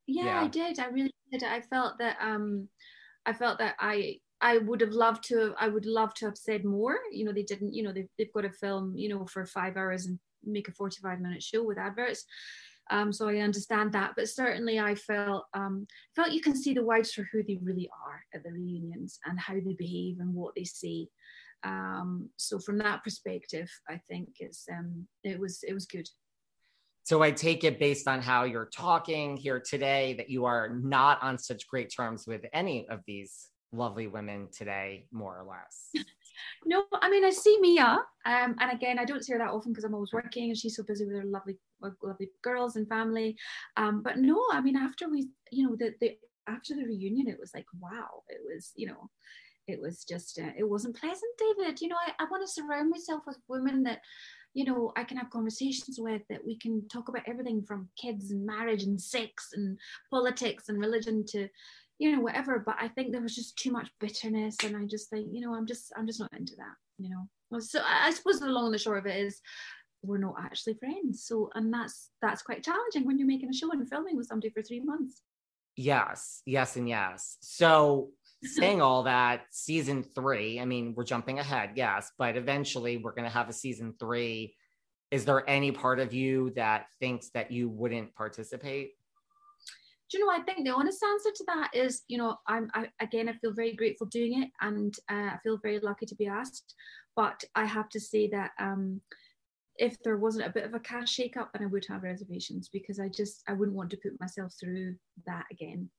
Yeah, 0.07 0.25
Yeah. 0.25 0.41
I 0.41 0.47
did. 0.47 0.79
I 0.79 0.87
really 0.87 1.13
did. 1.31 1.43
I 1.43 1.61
felt 1.61 1.97
that 1.99 2.17
um, 2.21 2.67
I 3.25 3.31
felt 3.31 3.57
that 3.59 3.75
I 3.79 4.17
I 4.41 4.57
would 4.57 4.81
have 4.81 4.91
loved 4.91 5.23
to. 5.29 5.53
I 5.57 5.69
would 5.69 5.85
love 5.85 6.13
to 6.15 6.25
have 6.25 6.37
said 6.37 6.65
more. 6.65 6.97
You 7.11 7.23
know, 7.23 7.31
they 7.31 7.43
didn't. 7.43 7.73
You 7.73 7.83
know, 7.83 7.93
they've 7.93 8.09
they've 8.17 8.33
got 8.33 8.41
to 8.41 8.51
film. 8.51 8.97
You 8.97 9.09
know, 9.09 9.25
for 9.27 9.45
five 9.45 9.77
hours 9.77 10.07
and 10.07 10.19
make 10.43 10.67
a 10.67 10.73
forty-five 10.73 11.21
minute 11.21 11.43
show 11.43 11.63
with 11.63 11.77
adverts. 11.77 12.25
Um, 12.91 13.13
so 13.13 13.29
I 13.29 13.37
understand 13.37 13.93
that, 13.93 14.11
but 14.17 14.27
certainly 14.29 14.79
I 14.79 14.95
felt 14.95 15.45
um, 15.53 15.87
felt 16.15 16.33
you 16.33 16.41
can 16.41 16.55
see 16.55 16.73
the 16.73 16.83
wives 16.83 17.13
for 17.13 17.25
who 17.31 17.41
they 17.41 17.57
really 17.63 17.89
are 18.05 18.21
at 18.33 18.43
the 18.43 18.51
reunions 18.51 19.17
and 19.25 19.39
how 19.39 19.53
they 19.53 19.75
behave 19.77 20.19
and 20.19 20.33
what 20.33 20.53
they 20.55 20.65
say. 20.65 21.07
Um, 21.63 22.29
so 22.37 22.59
from 22.59 22.77
that 22.79 23.03
perspective, 23.03 23.69
I 23.89 24.01
think 24.09 24.29
it's 24.39 24.65
um, 24.69 25.07
it 25.23 25.39
was 25.39 25.63
it 25.67 25.73
was 25.73 25.85
good. 25.85 26.07
so 27.03 27.23
I 27.23 27.31
take 27.31 27.63
it 27.63 27.79
based 27.79 28.07
on 28.07 28.21
how 28.21 28.43
you're 28.43 28.69
talking 28.75 29.37
here 29.37 29.59
today 29.59 30.13
that 30.17 30.29
you 30.29 30.45
are 30.45 30.69
not 30.69 31.21
on 31.23 31.37
such 31.37 31.67
great 31.67 31.93
terms 31.95 32.27
with 32.27 32.41
any 32.53 32.87
of 32.89 32.99
these 33.07 33.47
lovely 33.71 34.07
women 34.07 34.49
today, 34.51 35.07
more 35.11 35.39
or 35.39 35.45
less. 35.45 35.89
No, 36.65 36.85
I 36.93 37.09
mean 37.09 37.23
I 37.23 37.29
see 37.29 37.57
Mia, 37.61 37.99
um, 38.25 38.55
and 38.59 38.71
again 38.73 38.97
I 38.97 39.05
don't 39.05 39.23
see 39.23 39.33
her 39.33 39.39
that 39.39 39.49
often 39.49 39.71
because 39.71 39.83
I'm 39.83 39.93
always 39.93 40.13
working, 40.13 40.49
and 40.49 40.57
she's 40.57 40.75
so 40.75 40.83
busy 40.83 41.05
with 41.05 41.15
her 41.15 41.23
lovely, 41.23 41.57
lovely 42.03 42.29
girls 42.41 42.75
and 42.75 42.87
family. 42.87 43.37
Um, 43.77 44.01
but 44.01 44.17
no, 44.17 44.43
I 44.51 44.61
mean 44.61 44.75
after 44.75 45.09
we, 45.09 45.29
you 45.51 45.67
know, 45.67 45.75
the, 45.75 45.93
the 45.99 46.17
after 46.47 46.75
the 46.75 46.85
reunion, 46.85 47.27
it 47.27 47.39
was 47.39 47.51
like 47.53 47.65
wow, 47.79 48.23
it 48.29 48.39
was, 48.45 48.71
you 48.75 48.87
know, 48.87 49.09
it 49.67 49.79
was 49.79 50.03
just, 50.03 50.39
uh, 50.39 50.51
it 50.57 50.67
wasn't 50.67 50.97
pleasant, 50.97 51.31
David. 51.37 51.81
You 51.81 51.89
know, 51.89 51.97
I, 52.05 52.23
I 52.23 52.27
want 52.29 52.45
to 52.45 52.51
surround 52.51 52.89
myself 52.89 53.23
with 53.25 53.37
women 53.47 53.83
that, 53.83 54.01
you 54.53 54.65
know, 54.65 54.91
I 54.97 55.03
can 55.03 55.17
have 55.17 55.29
conversations 55.29 55.97
with 55.99 56.23
that 56.29 56.45
we 56.45 56.57
can 56.57 56.87
talk 56.89 57.07
about 57.07 57.27
everything 57.27 57.63
from 57.63 57.89
kids 57.99 58.31
and 58.31 58.45
marriage 58.45 58.83
and 58.83 58.99
sex 58.99 59.49
and 59.53 59.77
politics 60.11 60.69
and 60.69 60.79
religion 60.79 61.25
to 61.29 61.47
you 61.99 62.11
know 62.11 62.21
whatever 62.21 62.57
but 62.65 62.75
i 62.79 62.87
think 62.87 63.11
there 63.11 63.21
was 63.21 63.35
just 63.35 63.55
too 63.57 63.71
much 63.71 63.87
bitterness 63.99 64.55
and 64.63 64.75
i 64.75 64.83
just 64.85 65.07
think 65.11 65.27
you 65.31 65.39
know 65.39 65.53
i'm 65.53 65.67
just 65.67 65.93
i'm 65.95 66.07
just 66.07 66.19
not 66.19 66.33
into 66.35 66.55
that 66.55 66.73
you 66.97 67.11
know 67.11 67.59
so 67.59 67.79
i 67.81 68.07
I 68.07 68.11
suppose 68.11 68.39
the 68.39 68.47
long 68.47 68.65
and 68.65 68.73
the 68.73 68.79
short 68.79 68.97
of 68.97 69.05
it 69.05 69.17
is 69.17 69.39
we're 70.03 70.17
not 70.17 70.35
actually 70.39 70.73
friends 70.73 71.23
so 71.25 71.49
and 71.55 71.73
that's 71.73 72.09
that's 72.21 72.41
quite 72.41 72.63
challenging 72.63 73.05
when 73.05 73.17
you're 73.17 73.27
making 73.27 73.49
a 73.49 73.53
show 73.53 73.71
and 73.71 73.87
filming 73.89 74.17
with 74.17 74.27
somebody 74.27 74.49
for 74.49 74.61
three 74.61 74.79
months 74.79 75.21
Yes, 75.75 76.41
yes, 76.45 76.75
and 76.75 76.87
yes. 76.87 77.37
So, 77.41 78.09
saying 78.43 78.81
all 78.81 79.03
that, 79.03 79.45
season 79.51 80.03
three, 80.03 80.59
I 80.59 80.65
mean, 80.65 80.93
we're 80.95 81.03
jumping 81.03 81.39
ahead, 81.39 81.71
yes, 81.75 82.11
but 82.17 82.35
eventually 82.35 82.97
we're 82.97 83.13
going 83.13 83.25
to 83.25 83.33
have 83.33 83.49
a 83.49 83.53
season 83.53 83.93
three. 83.99 84.55
Is 85.11 85.25
there 85.25 85.47
any 85.49 85.71
part 85.71 85.99
of 85.99 86.13
you 86.13 86.51
that 86.55 86.87
thinks 86.99 87.29
that 87.31 87.51
you 87.51 87.69
wouldn't 87.69 88.15
participate? 88.15 88.91
do 90.09 90.17
you 90.17 90.25
know 90.25 90.31
i 90.33 90.41
think 90.41 90.65
the 90.65 90.75
honest 90.75 91.01
answer 91.01 91.29
to 91.33 91.45
that 91.45 91.69
is 91.73 92.01
you 92.09 92.17
know 92.17 92.35
i'm 92.45 92.69
I, 92.73 92.89
again 92.99 93.29
i 93.29 93.33
feel 93.33 93.53
very 93.53 93.73
grateful 93.77 94.07
doing 94.07 94.43
it 94.43 94.49
and 94.59 94.93
uh, 95.09 95.35
i 95.35 95.37
feel 95.41 95.57
very 95.57 95.79
lucky 95.79 96.05
to 96.05 96.15
be 96.15 96.27
asked 96.27 96.75
but 97.15 97.41
i 97.55 97.63
have 97.63 97.87
to 97.91 97.99
say 98.01 98.27
that 98.27 98.51
um 98.59 98.99
if 99.81 100.01
there 100.03 100.17
wasn't 100.17 100.45
a 100.47 100.51
bit 100.51 100.63
of 100.63 100.73
a 100.73 100.79
cash 100.79 101.09
shake 101.09 101.35
up 101.35 101.51
then 101.51 101.63
i 101.63 101.65
would 101.65 101.85
have 101.89 102.03
reservations 102.03 102.69
because 102.71 102.99
i 102.99 103.09
just 103.09 103.43
i 103.47 103.53
wouldn't 103.53 103.75
want 103.75 103.89
to 103.89 103.97
put 103.97 104.19
myself 104.21 104.53
through 104.59 104.95
that 105.25 105.45
again 105.51 105.89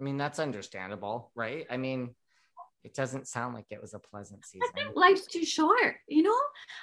I 0.00 0.04
mean, 0.04 0.16
that's 0.16 0.40
understandable, 0.40 1.30
right? 1.34 1.66
I 1.70 1.76
mean, 1.76 2.14
it 2.84 2.94
doesn't 2.94 3.26
sound 3.26 3.54
like 3.54 3.66
it 3.70 3.80
was 3.80 3.94
a 3.94 3.98
pleasant 3.98 4.44
season. 4.44 4.68
I 4.68 4.78
think 4.78 4.94
life's 4.94 5.26
too 5.26 5.44
short 5.44 5.96
you 6.08 6.22
know? 6.22 6.38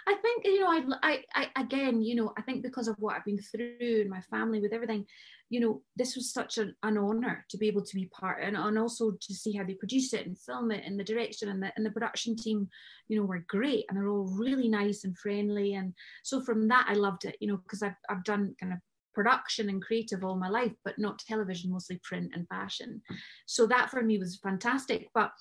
I 0.07 0.15
think 0.15 0.45
you 0.45 0.61
know 0.61 0.67
I, 0.67 0.83
I 1.03 1.23
i 1.35 1.61
again 1.61 2.01
you 2.01 2.15
know 2.15 2.33
i 2.37 2.41
think 2.41 2.63
because 2.63 2.87
of 2.87 2.95
what 2.99 3.15
i've 3.15 3.25
been 3.25 3.39
through 3.39 4.01
and 4.01 4.09
my 4.09 4.21
family 4.21 4.59
with 4.59 4.73
everything 4.73 5.05
you 5.49 5.59
know 5.59 5.81
this 5.95 6.15
was 6.15 6.33
such 6.33 6.57
an, 6.57 6.73
an 6.83 6.97
honor 6.97 7.45
to 7.49 7.57
be 7.57 7.67
able 7.67 7.83
to 7.83 7.95
be 7.95 8.05
part 8.07 8.41
and, 8.41 8.55
and 8.55 8.79
also 8.79 9.11
to 9.11 9.33
see 9.33 9.51
how 9.51 9.63
they 9.63 9.73
produce 9.73 10.13
it 10.13 10.25
and 10.25 10.39
film 10.39 10.71
it 10.71 10.83
and 10.85 10.99
the 10.99 11.03
direction 11.03 11.49
and 11.49 11.61
the, 11.61 11.71
and 11.75 11.85
the 11.85 11.91
production 11.91 12.35
team 12.35 12.67
you 13.09 13.17
know 13.17 13.25
were 13.25 13.45
great 13.47 13.85
and 13.87 13.97
they're 13.97 14.09
all 14.09 14.33
really 14.37 14.69
nice 14.69 15.03
and 15.03 15.17
friendly. 15.17 15.73
And 15.75 15.93
so 16.23 16.41
from 16.41 16.67
that 16.69 16.85
i 16.87 16.93
loved 16.93 17.25
it 17.25 17.35
you 17.39 17.47
know 17.47 17.57
because 17.57 17.83
I've, 17.83 17.99
I've 18.09 18.23
done 18.23 18.55
kind 18.59 18.73
of 18.73 18.79
production 19.13 19.67
and 19.67 19.81
creative 19.81 20.23
all 20.23 20.37
my 20.37 20.47
life 20.47 20.71
but 20.85 20.97
not 20.97 21.19
television 21.19 21.69
mostly 21.69 21.99
print 22.01 22.31
and 22.33 22.47
fashion. 22.47 23.01
So 23.45 23.67
that 23.67 23.91
for 23.91 24.01
me 24.01 24.17
was 24.17 24.37
fantastic. 24.37 25.09
But 25.13 25.31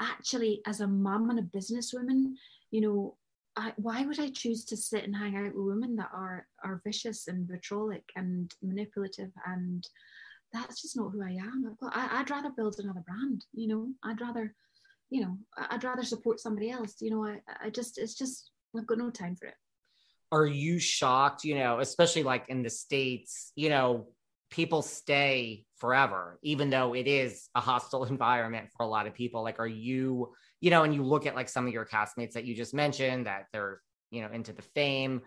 actually 0.00 0.60
as 0.66 0.80
a 0.80 0.86
mum 0.86 1.30
and 1.30 1.38
a 1.38 1.42
businesswoman 1.42 2.32
you 2.70 2.80
know 2.80 3.16
I, 3.58 3.72
why 3.76 4.04
would 4.04 4.20
I 4.20 4.28
choose 4.28 4.66
to 4.66 4.76
sit 4.76 5.04
and 5.04 5.16
hang 5.16 5.34
out 5.36 5.54
with 5.54 5.64
women 5.64 5.96
that 5.96 6.10
are 6.12 6.46
are 6.62 6.82
vicious 6.84 7.28
and 7.28 7.48
vitrolic 7.48 8.02
and 8.14 8.52
manipulative 8.62 9.30
and 9.46 9.86
that's 10.52 10.82
just 10.82 10.96
not 10.96 11.10
who 11.10 11.22
I 11.22 11.30
am. 11.30 11.76
I, 11.82 12.20
I'd 12.20 12.30
rather 12.30 12.50
build 12.50 12.76
another 12.78 13.02
brand, 13.06 13.44
you 13.52 13.68
know. 13.68 13.88
I'd 14.04 14.20
rather, 14.20 14.54
you 15.10 15.22
know, 15.22 15.38
I'd 15.56 15.84
rather 15.84 16.04
support 16.04 16.40
somebody 16.40 16.70
else. 16.70 16.96
You 17.00 17.10
know, 17.10 17.26
I, 17.26 17.40
I 17.62 17.70
just, 17.70 17.98
it's 17.98 18.14
just, 18.14 18.50
I've 18.76 18.86
got 18.86 18.98
no 18.98 19.10
time 19.10 19.36
for 19.36 19.46
it. 19.46 19.54
Are 20.32 20.46
you 20.46 20.78
shocked, 20.78 21.44
you 21.44 21.54
know, 21.54 21.80
especially 21.80 22.22
like 22.22 22.46
in 22.48 22.62
the 22.62 22.70
States, 22.70 23.52
you 23.54 23.68
know, 23.68 24.08
people 24.56 24.80
stay 24.80 25.66
forever, 25.76 26.38
even 26.42 26.70
though 26.70 26.94
it 26.94 27.06
is 27.06 27.50
a 27.54 27.60
hostile 27.60 28.04
environment 28.16 28.68
for 28.74 28.84
a 28.84 28.88
lot 28.88 29.06
of 29.06 29.12
people? 29.12 29.42
Like, 29.42 29.60
are 29.60 29.66
you, 29.68 30.32
you 30.62 30.70
know, 30.70 30.82
and 30.82 30.94
you 30.94 31.02
look 31.02 31.26
at 31.26 31.36
like 31.36 31.50
some 31.50 31.66
of 31.66 31.72
your 31.72 31.84
castmates 31.84 32.32
that 32.32 32.44
you 32.46 32.54
just 32.56 32.72
mentioned 32.72 33.26
that 33.26 33.44
they're, 33.52 33.82
you 34.10 34.22
know, 34.22 34.30
into 34.32 34.54
the 34.54 34.62
fame, 34.62 35.20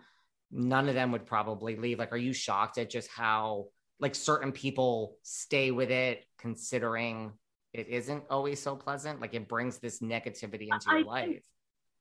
none 0.50 0.88
of 0.88 0.94
them 0.96 1.12
would 1.12 1.26
probably 1.26 1.76
leave. 1.76 2.00
Like, 2.00 2.12
are 2.12 2.18
you 2.18 2.32
shocked 2.32 2.76
at 2.78 2.90
just 2.90 3.08
how 3.08 3.66
like 4.00 4.16
certain 4.16 4.50
people 4.50 5.16
stay 5.22 5.70
with 5.70 5.90
it, 5.92 6.24
considering 6.38 7.32
it 7.72 7.86
isn't 7.86 8.24
always 8.30 8.60
so 8.60 8.74
pleasant? 8.74 9.20
Like, 9.20 9.34
it 9.34 9.48
brings 9.48 9.78
this 9.78 10.00
negativity 10.00 10.68
into 10.72 10.88
I 10.88 10.92
your 10.92 10.98
think- 10.98 11.06
life. 11.06 11.44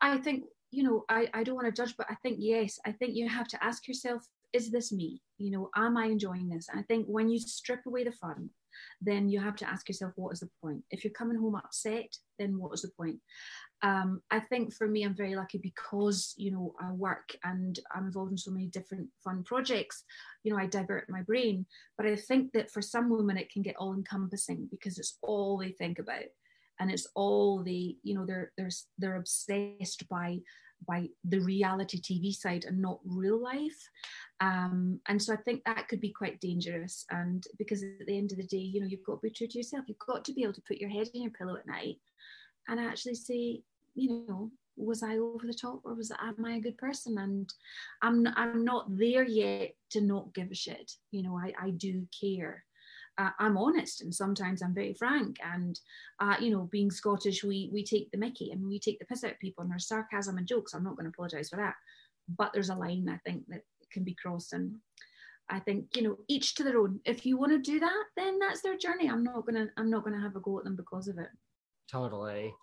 I 0.02 0.18
think, 0.18 0.46
you 0.72 0.84
know, 0.84 1.04
I, 1.10 1.28
I 1.34 1.44
don't 1.44 1.56
want 1.56 1.68
to 1.68 1.74
judge, 1.74 1.94
but 1.98 2.08
I 2.10 2.16
think, 2.24 2.38
yes, 2.40 2.80
I 2.86 2.94
think 2.94 3.16
you 3.16 3.28
have 3.28 3.50
to 3.50 3.62
ask 3.64 3.86
yourself, 3.86 4.24
is 4.54 4.72
this 4.72 4.92
me? 4.92 5.22
You 5.38 5.52
know, 5.52 5.70
am 5.76 5.98
I 5.98 6.06
enjoying 6.06 6.50
this? 6.50 6.68
And 6.70 6.80
I 6.80 6.84
think 6.84 7.06
when 7.08 7.30
you 7.30 7.40
strip 7.40 7.86
away 7.86 8.04
the 8.04 8.12
fun, 8.12 8.50
then 9.02 9.30
you 9.30 9.40
have 9.40 9.56
to 9.58 9.70
ask 9.70 9.88
yourself, 9.88 10.14
what 10.16 10.34
is 10.34 10.40
the 10.40 10.50
point? 10.62 10.84
If 10.92 11.04
you're 11.04 11.14
coming 11.14 11.38
home 11.38 11.56
upset, 11.56 12.16
then 12.38 12.58
what 12.58 12.74
is 12.74 12.82
the 12.82 12.92
point? 12.98 13.20
Um, 13.82 14.22
I 14.30 14.40
think 14.40 14.74
for 14.74 14.88
me, 14.88 15.04
I'm 15.04 15.16
very 15.16 15.36
lucky 15.36 15.58
because, 15.58 16.34
you 16.38 16.52
know, 16.52 16.74
I 16.82 16.92
work 16.92 17.30
and 17.44 17.80
I'm 17.96 18.06
involved 18.06 18.32
in 18.32 18.38
so 18.38 18.52
many 18.52 18.68
different 18.68 19.08
fun 19.24 19.44
projects. 19.44 20.04
You 20.44 20.54
know, 20.54 20.60
I 20.60 20.66
divert 20.66 21.10
my 21.10 21.22
brain. 21.22 21.66
But 21.98 22.08
I 22.08 22.16
think 22.16 22.52
that 22.54 22.72
for 22.72 22.82
some 22.82 23.10
women, 23.10 23.38
it 23.38 23.52
can 23.52 23.62
get 23.62 23.76
all 23.78 23.94
encompassing 23.94 24.68
because 24.70 24.98
it's 24.98 25.18
all 25.22 25.58
they 25.58 25.72
think 25.72 26.00
about 26.00 26.26
and 26.80 26.90
it's 26.90 27.08
all 27.16 27.64
they 27.64 27.96
you 28.04 28.16
know 28.16 28.26
they're 28.26 28.52
they're 28.58 28.70
they're 28.98 29.18
obsessed 29.18 30.08
by 30.10 30.40
by 30.88 31.08
the 31.26 31.40
reality 31.40 32.00
tv 32.00 32.34
side 32.34 32.66
and 32.66 32.82
not 32.82 33.00
real 33.06 33.42
life 33.42 33.90
um 34.42 35.00
and 35.08 35.22
so 35.22 35.34
i 35.34 35.38
think 35.38 35.64
that 35.64 35.88
could 35.88 36.02
be 36.02 36.12
quite 36.12 36.40
dangerous 36.40 37.06
and 37.12 37.46
because 37.58 37.84
at 37.84 38.06
the 38.08 38.18
end 38.18 38.32
of 38.32 38.38
the 38.38 38.48
day 38.48 38.58
you 38.58 38.80
know 38.80 38.88
you've 38.88 39.06
got 39.06 39.16
to 39.16 39.28
be 39.28 39.30
true 39.30 39.48
to 39.48 39.58
yourself 39.58 39.86
you've 39.88 39.98
got 40.00 40.24
to 40.24 40.34
be 40.34 40.44
able 40.44 40.54
to 40.54 40.64
put 40.68 40.78
your 40.78 40.90
head 40.90 41.10
in 41.14 41.22
your 41.22 41.32
pillow 41.32 41.56
at 41.56 41.68
night 41.68 41.98
and 42.68 42.80
actually 42.80 43.16
say 43.16 43.62
you 43.96 44.26
know 44.28 44.52
was 44.80 45.04
I 45.04 45.18
over 45.18 45.46
the 45.46 45.54
top 45.54 45.82
or 45.84 45.94
was 45.94 46.12
am 46.12 46.46
I 46.46 46.54
a 46.54 46.62
good 46.62 46.78
person? 46.78 47.18
And 47.18 47.54
I'm 48.02 48.28
I'm 48.36 48.64
not 48.64 48.86
there 48.98 49.24
yet 49.24 49.76
to 49.92 50.02
not 50.02 50.34
give 50.34 50.52
a 50.52 50.56
shit. 50.56 50.94
You 51.12 51.24
know, 51.24 51.38
I 51.38 51.54
I 51.62 51.70
do 51.72 52.08
care. 52.20 52.64
Uh, 53.20 53.32
I'm 53.38 53.58
honest 53.58 54.02
and 54.02 54.16
sometimes 54.16 54.62
I'm 54.62 54.74
very 54.74 54.94
frank. 54.94 55.38
And 55.44 55.80
uh, 56.20 56.36
you 56.40 56.52
know, 56.52 56.70
being 56.72 56.90
Scottish, 56.90 57.44
we 57.44 57.70
we 57.74 57.84
take 57.84 58.10
the 58.12 58.18
Mickey 58.18 58.52
and 58.52 58.66
we 58.66 58.80
take 58.80 58.98
the 59.00 59.06
piss 59.06 59.24
out 59.24 59.32
of 59.32 59.40
people 59.40 59.62
and 59.62 59.72
there's 59.72 59.88
sarcasm 59.88 60.38
and 60.38 60.48
jokes. 60.48 60.74
I'm 60.74 60.84
not 60.84 60.96
going 60.96 61.06
to 61.06 61.10
apologise 61.10 61.50
for 61.50 61.58
that. 61.58 61.76
But 62.38 62.54
there's 62.54 62.70
a 62.70 62.76
line 62.76 63.10
I 63.10 63.18
think 63.30 63.44
that 63.50 63.64
can 63.92 64.04
be 64.04 64.16
crossed 64.16 64.54
and 64.54 64.76
I 65.50 65.60
think 65.60 65.88
you 65.96 66.04
know 66.04 66.18
each 66.28 66.56
to 66.56 66.64
their 66.64 66.80
own. 66.80 67.00
If 67.06 67.26
you 67.26 67.38
want 67.38 67.52
to 67.52 67.60
do 67.60 67.80
that, 67.80 68.04
then 68.16 68.40
that's 68.40 68.62
their 68.62 68.78
journey. 68.78 69.10
I'm 69.10 69.24
not 69.24 69.46
gonna 69.46 69.68
I'm 69.78 69.90
not 69.90 70.04
gonna 70.04 70.22
have 70.22 70.36
a 70.36 70.40
go 70.40 70.60
at 70.60 70.64
them 70.64 70.76
because 70.76 71.08
of 71.08 71.18
it. 71.18 71.30
Totally. 71.92 72.54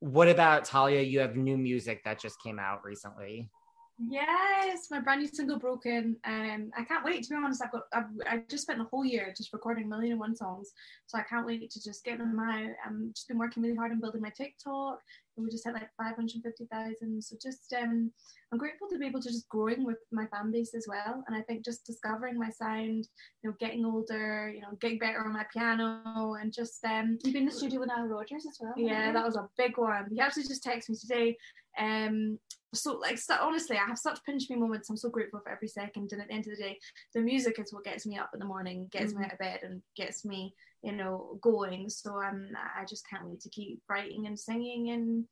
What 0.00 0.28
about 0.28 0.64
Talia? 0.64 1.02
You 1.02 1.20
have 1.20 1.36
new 1.36 1.56
music 1.56 2.02
that 2.04 2.20
just 2.20 2.40
came 2.42 2.58
out 2.58 2.84
recently. 2.84 3.50
Yes, 3.98 4.88
my 4.90 5.00
brand 5.00 5.22
new 5.22 5.28
single 5.28 5.58
"Broken." 5.58 6.16
Um, 6.24 6.70
I 6.76 6.84
can't 6.84 7.04
wait. 7.04 7.22
To 7.24 7.30
be 7.30 7.36
honest, 7.36 7.62
I've 7.62 7.72
got 7.72 7.84
I've, 7.94 8.04
I've 8.28 8.48
just 8.48 8.64
spent 8.64 8.78
the 8.78 8.84
whole 8.84 9.06
year 9.06 9.32
just 9.34 9.54
recording 9.54 9.84
a 9.84 9.88
million 9.88 10.12
and 10.12 10.20
one 10.20 10.36
songs, 10.36 10.72
so 11.06 11.16
I 11.16 11.22
can't 11.22 11.46
wait 11.46 11.70
to 11.70 11.82
just 11.82 12.04
get 12.04 12.18
them 12.18 12.38
out. 12.38 12.70
I'm 12.84 13.12
just 13.14 13.28
been 13.28 13.38
working 13.38 13.62
really 13.62 13.76
hard 13.76 13.92
on 13.92 14.00
building 14.00 14.20
my 14.20 14.30
TikTok. 14.30 15.00
And 15.36 15.44
we 15.44 15.50
just 15.50 15.66
had 15.66 15.74
like 15.74 15.90
550,000. 15.98 17.22
So 17.22 17.36
just 17.40 17.74
um, 17.78 18.10
I'm 18.52 18.58
grateful 18.58 18.88
to 18.88 18.98
be 18.98 19.06
able 19.06 19.20
to 19.20 19.28
just 19.28 19.48
growing 19.50 19.84
with 19.84 19.98
my 20.10 20.26
fan 20.26 20.50
base 20.50 20.74
as 20.74 20.86
well. 20.88 21.22
And 21.26 21.36
I 21.36 21.42
think 21.42 21.64
just 21.64 21.84
discovering 21.84 22.38
my 22.38 22.48
sound, 22.48 23.06
you 23.42 23.50
know, 23.50 23.56
getting 23.60 23.84
older, 23.84 24.50
you 24.54 24.62
know, 24.62 24.76
getting 24.80 24.98
better 24.98 25.20
on 25.24 25.34
my 25.34 25.44
piano, 25.52 26.36
and 26.40 26.52
just 26.52 26.82
um, 26.84 27.18
you've 27.22 27.34
been 27.34 27.42
in 27.42 27.48
the 27.48 27.54
studio 27.54 27.80
with 27.80 27.88
Nile 27.88 28.06
Rodgers 28.06 28.46
as 28.46 28.58
well. 28.60 28.72
Yeah, 28.76 29.12
that 29.12 29.24
was 29.24 29.36
a 29.36 29.48
big 29.58 29.76
one. 29.76 30.08
He 30.10 30.20
actually 30.20 30.44
just 30.44 30.64
texted 30.64 30.90
me 30.90 30.96
today. 30.96 31.36
Um, 31.78 32.38
so 32.74 32.98
like 32.98 33.18
so, 33.18 33.36
honestly, 33.40 33.76
I 33.76 33.86
have 33.86 33.98
such 33.98 34.24
pinch 34.24 34.50
me 34.50 34.56
moments. 34.56 34.90
I'm 34.90 34.96
so 34.96 35.08
grateful 35.08 35.40
for 35.40 35.50
every 35.50 35.68
second. 35.68 36.10
And 36.12 36.20
at 36.20 36.28
the 36.28 36.34
end 36.34 36.46
of 36.46 36.56
the 36.56 36.62
day, 36.62 36.78
the 37.14 37.20
music 37.20 37.58
is 37.58 37.72
what 37.72 37.84
gets 37.84 38.06
me 38.06 38.18
up 38.18 38.30
in 38.34 38.38
the 38.38 38.46
morning, 38.46 38.88
gets 38.90 39.12
mm-hmm. 39.12 39.20
me 39.20 39.26
out 39.26 39.32
of 39.32 39.38
bed, 39.38 39.60
and 39.62 39.82
gets 39.96 40.24
me, 40.24 40.54
you 40.82 40.92
know, 40.92 41.38
going. 41.40 41.88
So 41.88 42.18
I'm 42.18 42.50
I 42.54 42.84
just 42.84 43.08
can't 43.08 43.26
wait 43.26 43.40
to 43.40 43.50
keep 43.50 43.80
writing 43.88 44.26
and 44.26 44.38
singing 44.38 44.90
and 44.90 45.24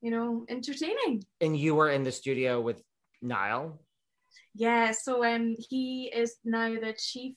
you 0.00 0.10
know 0.10 0.44
entertaining. 0.48 1.24
And 1.40 1.56
you 1.56 1.74
were 1.74 1.90
in 1.90 2.04
the 2.04 2.12
studio 2.12 2.60
with 2.60 2.82
Nile. 3.20 3.80
Yeah, 4.54 4.92
so 4.92 5.24
um, 5.24 5.56
he 5.70 6.12
is 6.14 6.36
now 6.44 6.68
the 6.68 6.94
chief 6.98 7.34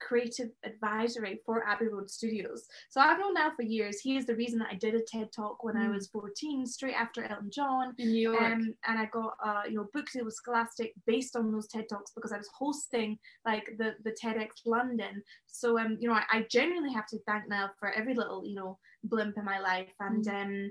creative 0.00 0.50
advisory 0.64 1.40
for 1.44 1.66
Abbey 1.66 1.88
Road 1.88 2.10
Studios. 2.10 2.66
So 2.90 3.00
I've 3.00 3.18
known 3.18 3.34
Nile 3.34 3.52
for 3.54 3.62
years. 3.62 4.00
He 4.00 4.16
is 4.16 4.26
the 4.26 4.34
reason 4.34 4.58
that 4.60 4.68
I 4.70 4.76
did 4.76 4.94
a 4.94 5.00
TED 5.00 5.32
talk 5.32 5.64
when 5.64 5.74
mm. 5.74 5.86
I 5.86 5.90
was 5.90 6.08
14, 6.08 6.66
straight 6.66 6.94
after 6.94 7.24
Elton 7.24 7.50
John 7.50 7.94
in 7.98 8.12
New 8.12 8.30
York. 8.30 8.40
Um, 8.40 8.74
and 8.86 8.98
I 8.98 9.06
got 9.06 9.36
uh, 9.44 9.62
you 9.68 9.76
know 9.76 9.88
book 9.92 10.06
deal 10.12 10.24
with 10.24 10.34
Scholastic 10.34 10.92
based 11.06 11.36
on 11.36 11.52
those 11.52 11.68
TED 11.68 11.88
talks 11.88 12.12
because 12.12 12.32
I 12.32 12.38
was 12.38 12.48
hosting 12.56 13.18
like 13.44 13.70
the 13.78 13.94
the 14.04 14.12
TEDx 14.12 14.48
London. 14.66 15.22
So 15.46 15.78
um 15.78 15.96
you 16.00 16.08
know 16.08 16.14
I, 16.14 16.24
I 16.30 16.46
genuinely 16.50 16.92
have 16.92 17.06
to 17.08 17.18
thank 17.26 17.48
Nile 17.48 17.70
for 17.78 17.90
every 17.92 18.14
little 18.14 18.44
you 18.46 18.54
know 18.54 18.78
blimp 19.04 19.36
in 19.36 19.44
my 19.44 19.60
life 19.60 19.92
and 20.00 20.24
mm. 20.24 20.42
um 20.42 20.70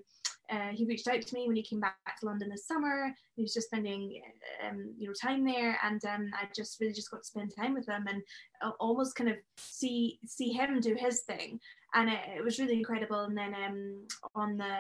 uh, 0.50 0.70
he 0.72 0.86
reached 0.86 1.08
out 1.08 1.22
to 1.22 1.36
me 1.36 1.48
when 1.48 1.56
he 1.56 1.62
came 1.62 1.80
back 1.80 1.95
to 2.20 2.26
London 2.26 2.50
this 2.50 2.68
summer. 2.68 3.14
He 3.36 3.41
was 3.41 3.54
just 3.54 3.68
spending, 3.68 4.22
um, 4.66 4.93
you 4.98 5.08
know, 5.08 5.14
time 5.14 5.45
there, 5.45 5.78
and 5.84 6.04
um, 6.06 6.32
I 6.34 6.48
just 6.56 6.80
really 6.80 6.93
just 6.93 7.12
got 7.12 7.24
to 7.24 7.28
spend 7.28 7.54
time 7.56 7.74
with 7.74 7.88
him 7.88 8.06
and 8.08 8.22
uh, 8.62 8.72
almost 8.80 9.16
kind 9.16 9.30
of 9.30 9.38
see 9.58 10.20
see 10.26 10.52
him 10.52 10.80
do 10.80 10.95
his 10.95 11.22
thing, 11.22 11.60
and 11.94 12.10
it, 12.10 12.20
it 12.38 12.44
was 12.44 12.60
really 12.60 12.78
incredible. 12.78 13.22
And 13.22 13.38
then 13.38 13.54
um, 13.54 14.08
on 14.36 14.58
the 14.58 14.74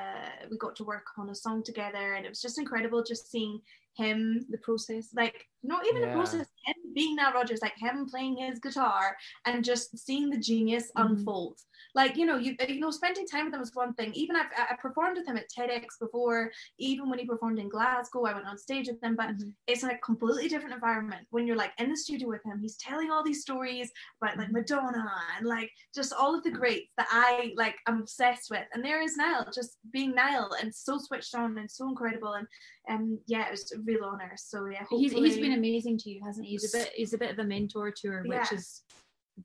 we 0.49 0.57
got 0.57 0.75
to 0.77 0.83
work 0.83 1.05
on 1.17 1.29
a 1.29 1.35
song 1.35 1.63
together, 1.63 2.13
and 2.13 2.25
it 2.25 2.29
was 2.29 2.41
just 2.41 2.59
incredible 2.59 3.03
just 3.03 3.31
seeing 3.31 3.61
him 3.97 4.45
the 4.49 4.57
process 4.59 5.09
like 5.15 5.45
not 5.63 5.85
even 5.87 6.01
yeah. 6.01 6.09
the 6.09 6.13
process 6.13 6.47
him 6.65 6.75
being 6.93 7.15
Nile 7.15 7.33
Rodgers 7.33 7.61
like 7.61 7.73
him 7.77 8.07
playing 8.09 8.37
his 8.37 8.59
guitar 8.59 9.17
and 9.45 9.63
just 9.63 9.97
seeing 9.97 10.29
the 10.29 10.37
genius 10.37 10.91
mm-hmm. 10.95 11.11
unfold 11.11 11.57
like 11.95 12.15
you 12.15 12.25
know 12.25 12.37
you 12.37 12.55
you 12.67 12.79
know 12.79 12.91
spending 12.91 13.25
time 13.25 13.45
with 13.45 13.53
him 13.53 13.59
was 13.59 13.71
one 13.73 13.93
thing 13.93 14.11
even 14.13 14.35
I've 14.35 14.45
I 14.55 14.75
performed 14.75 15.17
with 15.17 15.27
him 15.27 15.37
at 15.37 15.49
TEDx 15.49 15.85
before 15.99 16.51
even 16.77 17.09
when 17.09 17.19
he 17.19 17.25
performed 17.25 17.59
in 17.59 17.69
Glasgow 17.69 18.25
I 18.25 18.33
went 18.33 18.45
on 18.45 18.57
stage 18.57 18.87
with 18.87 19.01
him 19.01 19.15
but 19.15 19.29
mm-hmm. 19.29 19.49
it's 19.65 19.83
in 19.83 19.89
a 19.89 19.97
completely 19.99 20.47
different 20.47 20.75
environment 20.75 21.25
when 21.31 21.47
you're 21.47 21.55
like 21.55 21.71
in 21.79 21.89
the 21.89 21.97
studio 21.97 22.27
with 22.27 22.45
him 22.45 22.59
he's 22.61 22.77
telling 22.77 23.09
all 23.09 23.23
these 23.23 23.41
stories 23.41 23.91
about 24.21 24.37
like 24.37 24.47
mm-hmm. 24.47 24.57
Madonna 24.57 25.11
and 25.37 25.47
like 25.47 25.71
just 25.95 26.13
all 26.13 26.35
of 26.35 26.43
the 26.43 26.51
greats 26.51 26.91
that 26.97 27.06
I 27.09 27.53
like 27.55 27.75
I'm 27.85 28.01
obsessed 28.01 28.49
with. 28.49 28.63
And 28.73 28.83
there 28.83 29.01
is 29.01 29.17
Nile 29.17 29.47
just 29.53 29.77
being 29.91 30.13
Nile 30.15 30.51
and 30.61 30.73
so 30.73 30.97
switched 30.97 31.35
on 31.35 31.57
and 31.57 31.69
so 31.69 31.87
incredible. 31.87 32.33
And 32.33 32.47
um 32.89 33.19
yeah 33.27 33.47
it 33.47 33.51
was 33.51 33.71
a 33.71 33.79
real 33.79 34.03
honor. 34.03 34.33
So 34.35 34.65
yeah 34.67 34.83
he's, 34.89 35.11
he's 35.11 35.37
been 35.37 35.53
amazing 35.53 35.97
to 35.99 36.09
you 36.09 36.21
hasn't 36.25 36.45
he? 36.45 36.53
He's 36.53 36.73
a 36.73 36.77
bit 36.77 36.91
he's 36.95 37.13
a 37.13 37.17
bit 37.17 37.31
of 37.31 37.39
a 37.39 37.43
mentor 37.43 37.91
to 37.91 38.07
her 38.09 38.25
yeah. 38.25 38.39
which 38.39 38.51
is 38.51 38.81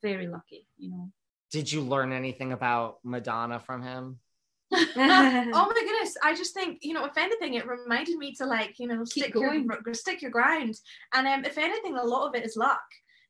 very 0.02 0.26
lucky 0.26 0.66
you 0.78 0.90
know. 0.90 1.10
Did 1.50 1.70
you 1.70 1.82
learn 1.82 2.12
anything 2.12 2.52
about 2.52 2.98
Madonna 3.04 3.60
from 3.60 3.82
him? 3.82 4.18
oh 4.72 4.86
my 4.96 5.82
goodness! 5.84 6.16
I 6.22 6.34
just 6.34 6.54
think 6.54 6.78
you 6.80 6.94
know, 6.94 7.04
if 7.04 7.18
anything, 7.18 7.54
it 7.54 7.68
reminded 7.68 8.16
me 8.16 8.32
to 8.36 8.46
like 8.46 8.78
you 8.78 8.86
know 8.86 9.04
Keep 9.04 9.24
stick 9.24 9.34
going. 9.34 9.68
your 9.84 9.94
stick 9.94 10.22
your 10.22 10.30
ground, 10.30 10.74
and 11.12 11.26
um, 11.26 11.44
if 11.44 11.58
anything, 11.58 11.96
a 11.96 12.02
lot 12.02 12.26
of 12.26 12.34
it 12.34 12.46
is 12.46 12.56
luck. 12.56 12.80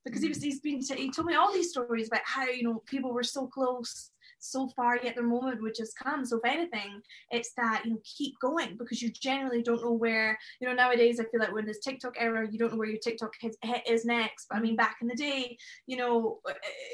Because 0.04 0.22
he 0.22 0.28
was 0.28 0.40
he's 0.40 0.60
been 0.60 0.80
he 0.80 1.10
told 1.10 1.26
me 1.26 1.34
all 1.34 1.52
these 1.52 1.70
stories 1.70 2.06
about 2.06 2.20
how 2.24 2.44
you 2.44 2.62
know 2.62 2.82
people 2.86 3.12
were 3.12 3.24
so 3.24 3.48
close 3.48 4.10
so 4.42 4.68
far 4.74 4.98
yet 5.02 5.14
their 5.14 5.24
moment 5.24 5.62
would 5.62 5.74
just 5.74 5.96
come. 5.96 6.24
So 6.24 6.38
if 6.38 6.44
anything 6.44 7.00
it's 7.30 7.52
that 7.56 7.82
you 7.84 7.92
know 7.92 8.00
keep 8.04 8.38
going 8.40 8.76
because 8.76 9.00
you 9.00 9.10
generally 9.10 9.62
don't 9.62 9.82
know 9.82 9.92
where 9.92 10.38
you 10.60 10.68
know 10.68 10.74
nowadays 10.74 11.20
i 11.20 11.24
feel 11.24 11.40
like 11.40 11.52
when 11.52 11.64
there's 11.64 11.78
tiktok 11.78 12.14
era 12.18 12.46
you 12.50 12.58
don't 12.58 12.72
know 12.72 12.78
where 12.78 12.88
your 12.88 12.98
tiktok 12.98 13.32
hit, 13.40 13.56
is 13.86 14.04
next. 14.04 14.46
But 14.48 14.58
i 14.58 14.60
mean 14.60 14.76
back 14.76 14.96
in 15.00 15.08
the 15.08 15.14
day 15.14 15.56
you 15.86 15.96
know 15.96 16.40
uh, 16.48 16.52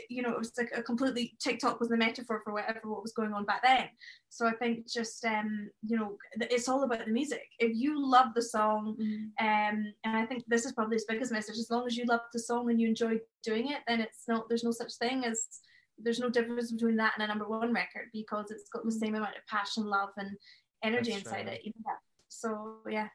you 0.08 0.22
know 0.22 0.30
it 0.30 0.38
was 0.38 0.52
like 0.58 0.70
a 0.74 0.82
completely 0.82 1.34
tiktok 1.40 1.80
was 1.80 1.88
the 1.88 1.96
metaphor 1.96 2.40
for 2.44 2.52
whatever 2.52 2.80
what 2.84 3.02
was 3.02 3.12
going 3.12 3.32
on 3.32 3.44
back 3.44 3.62
then. 3.62 3.88
So 4.28 4.46
i 4.46 4.52
think 4.52 4.88
just 4.88 5.24
um 5.24 5.70
you 5.86 5.96
know 5.96 6.16
it's 6.40 6.68
all 6.68 6.82
about 6.82 7.06
the 7.06 7.12
music. 7.12 7.42
If 7.58 7.72
you 7.74 8.00
love 8.00 8.28
the 8.34 8.42
song 8.42 8.96
mm. 9.00 9.14
um 9.40 9.92
and 10.04 10.16
i 10.16 10.26
think 10.26 10.44
this 10.46 10.64
is 10.64 10.72
probably 10.72 10.96
his 10.96 11.06
biggest 11.06 11.32
message 11.32 11.58
as 11.58 11.70
long 11.70 11.86
as 11.86 11.96
you 11.96 12.04
love 12.04 12.20
the 12.32 12.38
song 12.38 12.70
and 12.70 12.80
you 12.80 12.88
enjoy 12.88 13.18
doing 13.42 13.68
it 13.68 13.80
then 13.86 14.00
it's 14.00 14.24
not 14.28 14.48
there's 14.48 14.64
no 14.64 14.72
such 14.72 14.94
thing 14.94 15.24
as 15.24 15.60
there's 16.02 16.20
no 16.20 16.30
difference 16.30 16.70
between 16.72 16.96
that 16.96 17.12
and 17.14 17.24
a 17.24 17.26
number 17.26 17.48
one 17.48 17.72
record 17.72 18.08
because 18.12 18.50
it's 18.50 18.68
got 18.68 18.84
the 18.84 18.90
mm. 18.90 19.00
same 19.00 19.14
amount 19.14 19.36
of 19.36 19.46
passion, 19.48 19.84
love, 19.84 20.10
and 20.16 20.36
energy 20.82 21.12
That's 21.12 21.24
inside 21.24 21.42
true. 21.42 21.52
it. 21.52 21.74
So 22.28 22.74
yeah. 22.88 23.08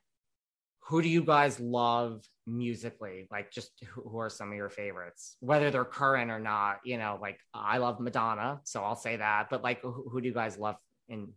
Who 0.88 1.02
do 1.02 1.08
you 1.08 1.24
guys 1.24 1.62
love 1.62 2.24
musically? 2.46 3.28
Like, 3.32 3.52
just 3.52 3.72
who 3.88 4.18
are 4.20 4.30
some 4.30 4.50
of 4.50 4.56
your 4.56 4.70
favorites, 4.70 5.38
whether 5.40 5.72
they're 5.72 5.86
current 5.86 6.30
or 6.30 6.40
not? 6.40 6.80
You 6.84 6.98
know, 6.98 7.18
like 7.22 7.40
I 7.54 7.78
love 7.78 8.02
Madonna, 8.02 8.60
so 8.66 8.84
I'll 8.84 8.98
say 8.98 9.16
that. 9.16 9.50
But 9.50 9.64
like, 9.64 9.82
who, 9.82 10.10
who 10.10 10.20
do 10.20 10.28
you 10.28 10.34
guys 10.34 10.58
love 10.58 10.76
in 11.08 11.30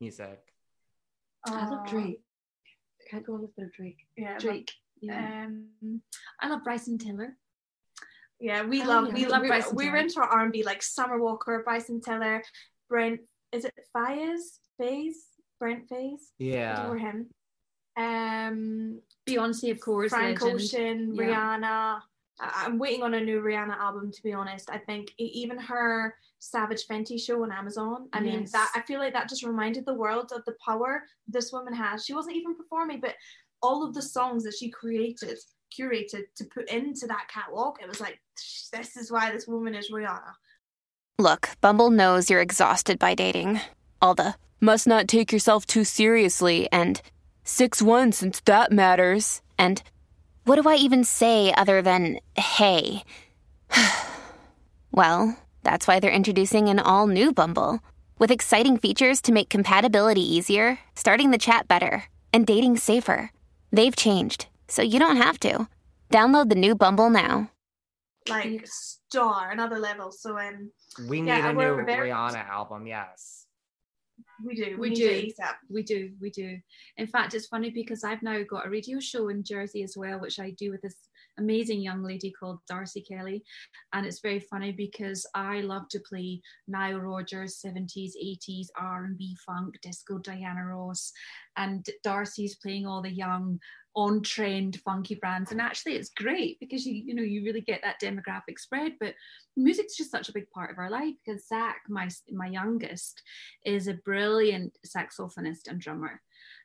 music? 0.00 0.40
I 1.46 1.68
love 1.68 1.86
Drake. 1.86 2.22
I 3.00 3.10
can't 3.10 3.26
go 3.26 3.34
on 3.34 3.42
without 3.42 3.72
Drake. 3.72 3.98
Yeah, 4.16 4.38
Drake. 4.38 4.72
Yeah. 5.00 5.44
Um, 5.46 6.00
I 6.40 6.48
love 6.48 6.64
Bryson 6.64 6.98
Tiller. 6.98 7.36
Yeah, 8.40 8.64
we 8.64 8.82
oh, 8.82 8.86
love 8.86 9.08
yeah. 9.08 9.14
we 9.14 9.26
love 9.26 9.42
we, 9.42 9.48
Bryson. 9.48 9.76
We 9.76 9.90
were 9.90 9.96
into 9.96 10.20
R 10.20 10.42
and 10.42 10.52
B 10.52 10.62
like 10.62 10.82
Summer 10.82 11.20
Walker, 11.20 11.62
Bryson 11.64 12.00
Tiller, 12.00 12.42
Brent. 12.88 13.20
Is 13.52 13.64
it 13.64 13.74
Fires? 13.92 14.60
Faze? 14.78 15.24
Brent 15.58 15.88
Faiyaz? 15.88 16.20
Yeah. 16.38 16.88
Or 16.88 16.96
him. 16.96 17.28
Um, 17.96 19.00
Beyonce, 19.28 19.70
of 19.70 19.80
course. 19.80 20.10
Frank 20.10 20.40
legend. 20.40 20.60
Ocean, 20.60 21.14
yeah. 21.14 21.24
Rihanna. 21.24 22.00
I'm 22.40 22.78
waiting 22.78 23.02
on 23.02 23.14
a 23.14 23.20
new 23.20 23.40
Rihanna 23.40 23.76
album 23.76 24.12
to 24.12 24.22
be 24.22 24.32
honest. 24.32 24.70
I 24.70 24.78
think 24.78 25.10
even 25.18 25.58
her 25.58 26.14
Savage 26.38 26.86
Fenty 26.86 27.20
show 27.20 27.42
on 27.42 27.50
Amazon. 27.50 28.08
I 28.12 28.20
yes. 28.20 28.32
mean 28.32 28.46
that 28.52 28.70
I 28.76 28.82
feel 28.82 29.00
like 29.00 29.12
that 29.14 29.28
just 29.28 29.42
reminded 29.42 29.84
the 29.84 29.94
world 29.94 30.30
of 30.32 30.44
the 30.44 30.54
power 30.64 31.02
this 31.26 31.52
woman 31.52 31.74
has. 31.74 32.04
She 32.04 32.14
wasn't 32.14 32.36
even 32.36 32.54
performing, 32.54 33.00
but 33.00 33.14
all 33.60 33.84
of 33.84 33.92
the 33.92 34.02
songs 34.02 34.44
that 34.44 34.54
she 34.54 34.70
created 34.70 35.36
curated 35.76 36.24
to 36.36 36.44
put 36.44 36.68
into 36.70 37.06
that 37.06 37.28
catwalk, 37.28 37.78
it 37.82 37.88
was 37.88 38.00
like, 38.00 38.20
this 38.72 38.96
is 38.96 39.10
why 39.10 39.30
this 39.30 39.46
woman 39.46 39.74
is 39.74 39.90
Rihanna. 39.90 40.34
Look, 41.18 41.50
Bumble 41.60 41.90
knows 41.90 42.30
you're 42.30 42.40
exhausted 42.40 42.98
by 42.98 43.14
dating. 43.14 43.60
All 44.00 44.14
the 44.14 44.34
must 44.60 44.86
not 44.86 45.08
take 45.08 45.32
yourself 45.32 45.66
too 45.66 45.84
seriously 45.84 46.68
and 46.70 47.00
6 47.44 47.82
1 47.82 48.12
since 48.12 48.40
that 48.40 48.70
matters. 48.70 49.42
And 49.58 49.82
what 50.44 50.60
do 50.60 50.68
I 50.68 50.76
even 50.76 51.04
say 51.04 51.52
other 51.54 51.82
than 51.82 52.20
hey? 52.36 53.02
well, 54.92 55.36
that's 55.62 55.86
why 55.86 55.98
they're 55.98 56.10
introducing 56.10 56.68
an 56.68 56.78
all 56.78 57.06
new 57.06 57.32
Bumble 57.32 57.80
with 58.18 58.30
exciting 58.30 58.76
features 58.76 59.20
to 59.22 59.32
make 59.32 59.48
compatibility 59.48 60.22
easier, 60.22 60.78
starting 60.94 61.30
the 61.30 61.38
chat 61.38 61.68
better, 61.68 62.04
and 62.32 62.46
dating 62.46 62.76
safer. 62.76 63.30
They've 63.72 63.94
changed 63.94 64.46
so 64.68 64.82
you 64.82 64.98
don't 64.98 65.16
have 65.16 65.40
to. 65.40 65.68
Download 66.10 66.48
the 66.48 66.54
new 66.54 66.74
Bumble 66.74 67.10
now. 67.10 67.50
Like 68.28 68.66
star, 68.66 69.50
another 69.50 69.78
level. 69.78 70.12
So 70.12 70.38
um 70.38 70.70
We 71.08 71.20
need 71.20 71.28
yeah, 71.28 71.50
a 71.50 71.52
new 71.52 71.84
very... 71.84 72.10
Rihanna 72.10 72.48
album, 72.48 72.86
yes. 72.86 73.46
We 74.44 74.54
do. 74.54 74.76
We 74.78 74.90
need 74.90 74.96
do. 74.96 75.08
it 75.08 75.34
ASAP. 75.38 75.54
We 75.70 75.82
do. 75.82 76.10
We 76.20 76.30
do. 76.30 76.58
In 76.96 77.06
fact, 77.06 77.34
it's 77.34 77.46
funny 77.46 77.70
because 77.70 78.04
I've 78.04 78.22
now 78.22 78.40
got 78.48 78.66
a 78.66 78.70
radio 78.70 79.00
show 79.00 79.28
in 79.28 79.42
Jersey 79.42 79.82
as 79.82 79.96
well, 79.96 80.20
which 80.20 80.38
I 80.38 80.50
do 80.50 80.70
with 80.70 80.82
this 80.82 80.96
amazing 81.38 81.80
young 81.80 82.02
lady 82.02 82.30
called 82.30 82.58
Darcy 82.68 83.00
Kelly. 83.00 83.42
And 83.92 84.04
it's 84.06 84.20
very 84.20 84.40
funny 84.40 84.72
because 84.72 85.26
I 85.34 85.60
love 85.60 85.88
to 85.90 86.00
play 86.00 86.40
Nile 86.66 86.98
Rodgers, 86.98 87.60
70s, 87.64 88.12
80s, 88.22 88.66
R&B, 88.76 89.36
funk, 89.46 89.78
disco, 89.82 90.18
Diana 90.18 90.66
Ross. 90.66 91.12
And 91.56 91.86
Darcy's 92.04 92.56
playing 92.56 92.86
all 92.86 93.02
the 93.02 93.10
young, 93.10 93.58
on-trend 93.98 94.80
funky 94.84 95.16
brands. 95.16 95.50
And 95.50 95.60
actually 95.60 95.94
it's 95.94 96.10
great 96.10 96.58
because 96.60 96.86
you, 96.86 96.94
you 96.94 97.14
know, 97.14 97.22
you 97.22 97.44
really 97.44 97.60
get 97.60 97.80
that 97.82 98.00
demographic 98.00 98.58
spread. 98.58 98.92
But 99.00 99.14
music's 99.56 99.96
just 99.96 100.12
such 100.12 100.28
a 100.28 100.32
big 100.32 100.48
part 100.50 100.70
of 100.70 100.78
our 100.78 100.88
life 100.88 101.14
because 101.24 101.48
Zach, 101.48 101.80
my, 101.88 102.08
my 102.30 102.46
youngest, 102.46 103.20
is 103.64 103.88
a 103.88 103.94
brilliant 103.94 104.78
saxophonist 104.86 105.66
and 105.66 105.80
drummer 105.80 106.20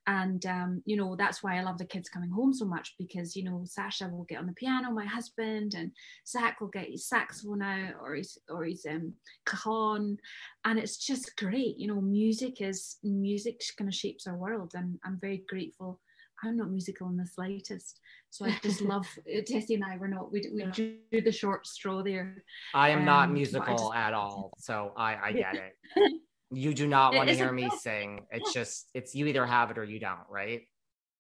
and 0.06 0.46
um, 0.46 0.82
you 0.86 0.98
know 0.98 1.16
that's 1.16 1.42
why 1.42 1.58
I 1.58 1.64
love 1.64 1.78
the 1.78 1.86
kids 1.86 2.10
coming 2.10 2.30
home 2.30 2.54
so 2.54 2.66
much 2.66 2.96
because 3.00 3.36
you 3.36 3.44
know 3.44 3.64
Sasha 3.66 4.10
will 4.10 4.26
get 4.26 4.40
on 4.40 4.48
the 4.48 4.54
piano, 4.54 4.92
my 4.92 5.06
husband, 5.06 5.74
and 5.76 5.92
Zach 6.28 6.60
will 6.60 6.68
get 6.68 6.90
his 6.90 7.08
saxophone 7.08 7.62
out 7.62 7.94
or 8.02 8.16
his 8.16 8.38
or 8.50 8.66
his 8.66 8.86
um, 8.90 9.14
cajon, 9.46 10.18
and 10.66 10.80
it's 10.80 10.98
just 10.98 11.36
great. 11.38 11.78
You 11.78 11.88
know, 11.88 12.02
music 12.02 12.62
is 12.62 12.98
music 13.04 13.62
kind 13.78 13.88
of 13.88 13.96
shapes 13.96 14.28
our 14.28 14.36
world, 14.36 14.72
and 14.76 15.00
I'm 15.06 15.20
very 15.22 15.44
grateful. 15.48 16.00
I'm 16.44 16.58
not 16.58 16.70
musical 16.70 17.08
in 17.10 17.18
the 17.18 17.26
slightest, 17.26 18.00
so 18.30 18.46
I 18.46 18.58
just 18.62 18.82
love 18.94 19.08
Tessie 19.48 19.76
and 19.76 19.84
I. 19.84 19.98
We're 19.98 20.08
not. 20.08 20.32
We 20.32 20.50
we 20.54 20.64
drew 20.66 21.22
the 21.22 21.32
short 21.32 21.66
straw 21.68 22.04
there. 22.04 22.44
I 22.74 22.90
am 22.90 23.06
not 23.06 23.24
Um, 23.24 23.30
but 23.30 23.32
I 23.32 23.34
musical 23.34 23.78
just- 23.78 23.96
at 23.96 24.14
all, 24.22 24.54
so 24.60 24.94
I, 24.98 25.16
I 25.28 25.32
get 25.32 25.56
it. 25.56 25.74
You 26.56 26.76
do 26.76 26.88
not 26.88 27.16
want 27.16 27.30
to 27.30 27.36
hear 27.36 27.52
me 27.52 27.68
sing. 27.80 28.28
It's 28.30 28.54
just 28.54 28.88
it's 28.94 29.16
you 29.16 29.26
either 29.26 29.44
have 29.44 29.72
it 29.72 29.80
or 29.80 29.84
you 29.84 30.00
don't, 30.00 30.20
right? 30.30 30.62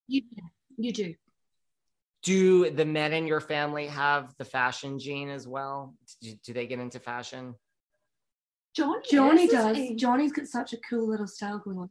You 0.07 0.21
you 0.78 0.93
do. 0.93 1.15
Do 2.21 2.69
the 2.69 2.86
men 2.86 3.13
in 3.13 3.26
your 3.26 3.41
family 3.41 3.88
have 3.88 4.32
the 4.38 4.45
fashion 4.45 4.99
gene 4.99 5.30
as 5.30 5.47
well? 5.47 5.95
Do, 6.21 6.34
do 6.45 6.53
they 6.53 6.67
get 6.67 6.78
into 6.80 6.99
fashion? 6.99 7.55
Johnny, 8.76 9.01
Johnny 9.11 9.43
is, 9.45 9.51
does. 9.51 9.78
Johnny's 9.95 10.32
got 10.32 10.45
such 10.45 10.74
a 10.74 10.78
cool 10.88 11.09
little 11.09 11.26
style 11.28 11.57
going 11.57 11.80
on. 11.80 11.89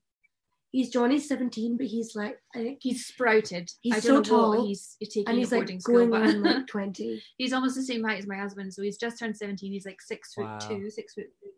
He's 0.72 0.88
Johnny's 0.90 1.28
17, 1.28 1.76
but 1.76 1.86
he's 1.86 2.16
like 2.16 2.38
I 2.54 2.76
he's 2.80 3.06
sprouted. 3.06 3.70
He's 3.82 3.94
I 3.94 3.98
so 4.00 4.08
don't 4.22 4.26
know 4.28 4.54
tall. 4.54 4.66
he's, 4.66 4.96
he's 4.98 5.10
taking 5.10 5.28
and 5.28 5.38
he's 5.38 5.52
at 5.52 5.56
like 5.58 5.60
boarding 5.66 5.80
school, 5.80 5.94
going 6.06 6.10
but 6.10 6.22
on 6.22 6.42
like 6.42 6.66
20. 6.68 7.22
he's 7.36 7.52
almost 7.52 7.76
the 7.76 7.82
same 7.82 8.02
height 8.02 8.18
as 8.18 8.26
my 8.26 8.36
husband. 8.36 8.72
So 8.72 8.82
he's 8.82 8.96
just 8.98 9.18
turned 9.18 9.36
17. 9.36 9.70
He's 9.70 9.86
like 9.86 10.00
six 10.00 10.32
foot 10.34 10.44
Wow. 10.46 10.58
two, 10.58 10.90
six 10.90 11.14
foot 11.14 11.26
three. 11.40 11.50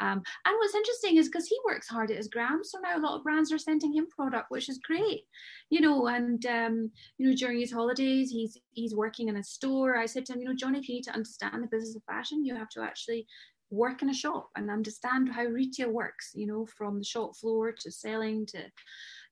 Um, 0.00 0.22
and 0.46 0.56
what's 0.56 0.74
interesting 0.74 1.18
is 1.18 1.28
because 1.28 1.46
he 1.46 1.56
works 1.64 1.86
hard 1.86 2.10
at 2.10 2.16
his 2.16 2.28
gram, 2.28 2.60
so 2.64 2.78
now 2.80 2.96
a 2.96 3.04
lot 3.04 3.16
of 3.18 3.22
brands 3.22 3.52
are 3.52 3.58
sending 3.58 3.92
him 3.92 4.06
product, 4.08 4.46
which 4.50 4.68
is 4.70 4.78
great, 4.78 5.24
you 5.68 5.80
know. 5.82 6.06
And 6.06 6.44
um, 6.46 6.90
you 7.18 7.28
know, 7.28 7.36
during 7.36 7.60
his 7.60 7.70
holidays, 7.70 8.30
he's 8.30 8.56
he's 8.72 8.94
working 8.94 9.28
in 9.28 9.36
a 9.36 9.44
store. 9.44 9.96
I 9.98 10.06
said 10.06 10.24
to 10.26 10.32
him, 10.32 10.40
you 10.40 10.48
know, 10.48 10.54
Johnny, 10.54 10.78
if 10.78 10.88
you 10.88 10.94
need 10.96 11.04
to 11.04 11.12
understand 11.12 11.62
the 11.62 11.68
business 11.68 11.94
of 11.94 12.02
fashion, 12.04 12.44
you 12.46 12.56
have 12.56 12.70
to 12.70 12.80
actually 12.82 13.26
work 13.70 14.02
in 14.02 14.10
a 14.10 14.14
shop 14.14 14.50
and 14.56 14.70
understand 14.70 15.30
how 15.32 15.44
retail 15.44 15.90
works. 15.90 16.32
You 16.34 16.46
know, 16.46 16.66
from 16.66 16.98
the 16.98 17.04
shop 17.04 17.36
floor 17.36 17.72
to 17.72 17.90
selling 17.90 18.46
to, 18.46 18.62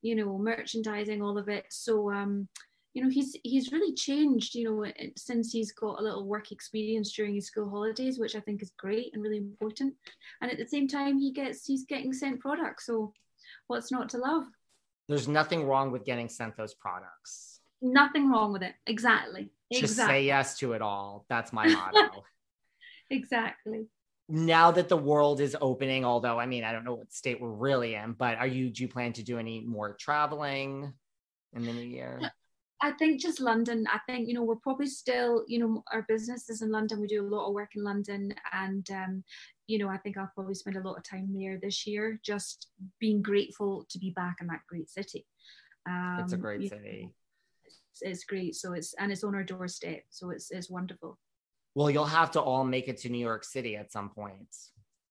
you 0.02 0.14
know, 0.14 0.38
merchandising, 0.38 1.22
all 1.22 1.38
of 1.38 1.48
it. 1.48 1.66
So 1.70 2.10
um, 2.12 2.48
you 2.94 3.04
know 3.04 3.10
he's 3.10 3.36
he's 3.44 3.70
really 3.70 3.94
changed 3.94 4.54
you 4.54 4.64
know 4.64 4.90
since 5.16 5.52
he's 5.52 5.72
got 5.72 6.00
a 6.00 6.02
little 6.02 6.26
work 6.26 6.50
experience 6.50 7.12
during 7.12 7.34
his 7.34 7.46
school 7.46 7.68
holidays 7.68 8.18
which 8.18 8.34
i 8.34 8.40
think 8.40 8.60
is 8.62 8.72
great 8.78 9.10
and 9.12 9.22
really 9.22 9.36
important 9.36 9.94
and 10.40 10.50
at 10.50 10.58
the 10.58 10.66
same 10.66 10.88
time 10.88 11.18
he 11.18 11.30
gets 11.30 11.64
he's 11.66 11.84
getting 11.84 12.12
sent 12.12 12.40
products 12.40 12.86
so 12.86 13.12
what's 13.68 13.92
not 13.92 14.08
to 14.08 14.18
love 14.18 14.44
There's 15.06 15.28
nothing 15.28 15.64
wrong 15.66 15.92
with 15.92 16.04
getting 16.04 16.28
sent 16.28 16.56
those 16.56 16.74
products. 16.74 17.60
nothing 17.82 18.30
wrong 18.30 18.52
with 18.52 18.62
it 18.62 18.74
exactly 18.86 19.50
Just 19.72 19.92
exactly 19.92 20.14
say 20.14 20.24
yes 20.24 20.58
to 20.58 20.72
it 20.72 20.82
all. 20.82 21.24
That's 21.28 21.52
my 21.52 21.68
motto. 21.76 22.24
exactly 23.10 23.86
now 24.28 24.70
that 24.70 24.88
the 24.88 24.96
world 24.96 25.40
is 25.40 25.56
opening, 25.60 26.04
although 26.04 26.38
I 26.38 26.46
mean 26.46 26.64
I 26.64 26.72
don't 26.72 26.84
know 26.84 26.94
what 26.94 27.12
state 27.12 27.40
we're 27.40 27.50
really 27.50 27.94
in, 27.94 28.12
but 28.12 28.36
are 28.38 28.46
you 28.46 28.70
do 28.70 28.82
you 28.82 28.88
plan 28.88 29.12
to 29.14 29.22
do 29.22 29.38
any 29.38 29.60
more 29.60 29.96
traveling 29.98 30.92
in 31.54 31.64
the 31.64 31.72
new 31.72 31.86
year? 31.86 32.20
I 32.80 32.92
think 32.92 33.20
just 33.20 33.40
London. 33.40 33.86
I 33.92 33.98
think 34.06 34.28
you 34.28 34.34
know 34.34 34.42
we're 34.42 34.56
probably 34.56 34.86
still 34.86 35.44
you 35.48 35.58
know 35.58 35.82
our 35.92 36.02
business 36.08 36.48
is 36.50 36.62
in 36.62 36.70
London. 36.70 37.00
We 37.00 37.06
do 37.06 37.26
a 37.26 37.34
lot 37.34 37.48
of 37.48 37.54
work 37.54 37.70
in 37.74 37.82
London, 37.82 38.34
and 38.52 38.88
um, 38.90 39.24
you 39.66 39.78
know 39.78 39.88
I 39.88 39.96
think 39.96 40.16
I'll 40.16 40.30
probably 40.34 40.54
spend 40.54 40.76
a 40.76 40.86
lot 40.86 40.98
of 40.98 41.04
time 41.04 41.30
there 41.34 41.58
this 41.60 41.86
year, 41.86 42.20
just 42.22 42.68
being 43.00 43.22
grateful 43.22 43.86
to 43.88 43.98
be 43.98 44.10
back 44.10 44.36
in 44.40 44.46
that 44.48 44.60
great 44.68 44.90
city. 44.90 45.26
Um, 45.88 46.20
It's 46.20 46.34
a 46.34 46.36
great 46.36 46.68
city. 46.68 47.04
know, 47.04 47.12
It's, 47.64 48.02
it's 48.02 48.24
great. 48.24 48.54
So 48.54 48.74
it's 48.74 48.94
and 48.94 49.10
it's 49.10 49.24
on 49.24 49.34
our 49.34 49.44
doorstep. 49.44 50.02
So 50.10 50.30
it's 50.30 50.50
it's 50.50 50.70
wonderful. 50.70 51.18
Well, 51.78 51.92
you'll 51.92 52.06
have 52.06 52.32
to 52.32 52.40
all 52.40 52.64
make 52.64 52.88
it 52.88 52.96
to 53.02 53.08
New 53.08 53.24
York 53.24 53.44
City 53.44 53.76
at 53.76 53.92
some 53.92 54.08
point. 54.10 54.48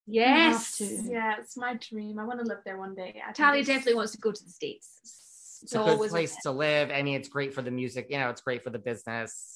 Yes. 0.06 0.82
Yeah, 0.82 1.36
it's 1.40 1.56
my 1.56 1.76
dream. 1.76 2.20
I 2.20 2.26
want 2.26 2.42
to 2.42 2.46
live 2.46 2.58
there 2.66 2.78
one 2.78 2.94
day. 2.94 3.22
I 3.26 3.32
Talia 3.32 3.62
it's- 3.62 3.74
definitely 3.74 3.96
wants 3.96 4.12
to 4.12 4.18
go 4.18 4.34
to 4.34 4.44
the 4.44 4.50
states. 4.50 5.62
It's 5.64 5.74
a 5.74 5.78
good 5.78 6.10
place 6.10 6.36
to 6.44 6.52
live. 6.52 6.92
I 6.92 7.04
mean, 7.04 7.16
it's 7.16 7.30
great 7.30 7.54
for 7.54 7.62
the 7.62 7.72
music, 7.72 8.08
you 8.10 8.18
know, 8.20 8.30
it's 8.30 8.42
great 8.42 8.66
for 8.66 8.70
the 8.70 8.80
business. 8.80 9.54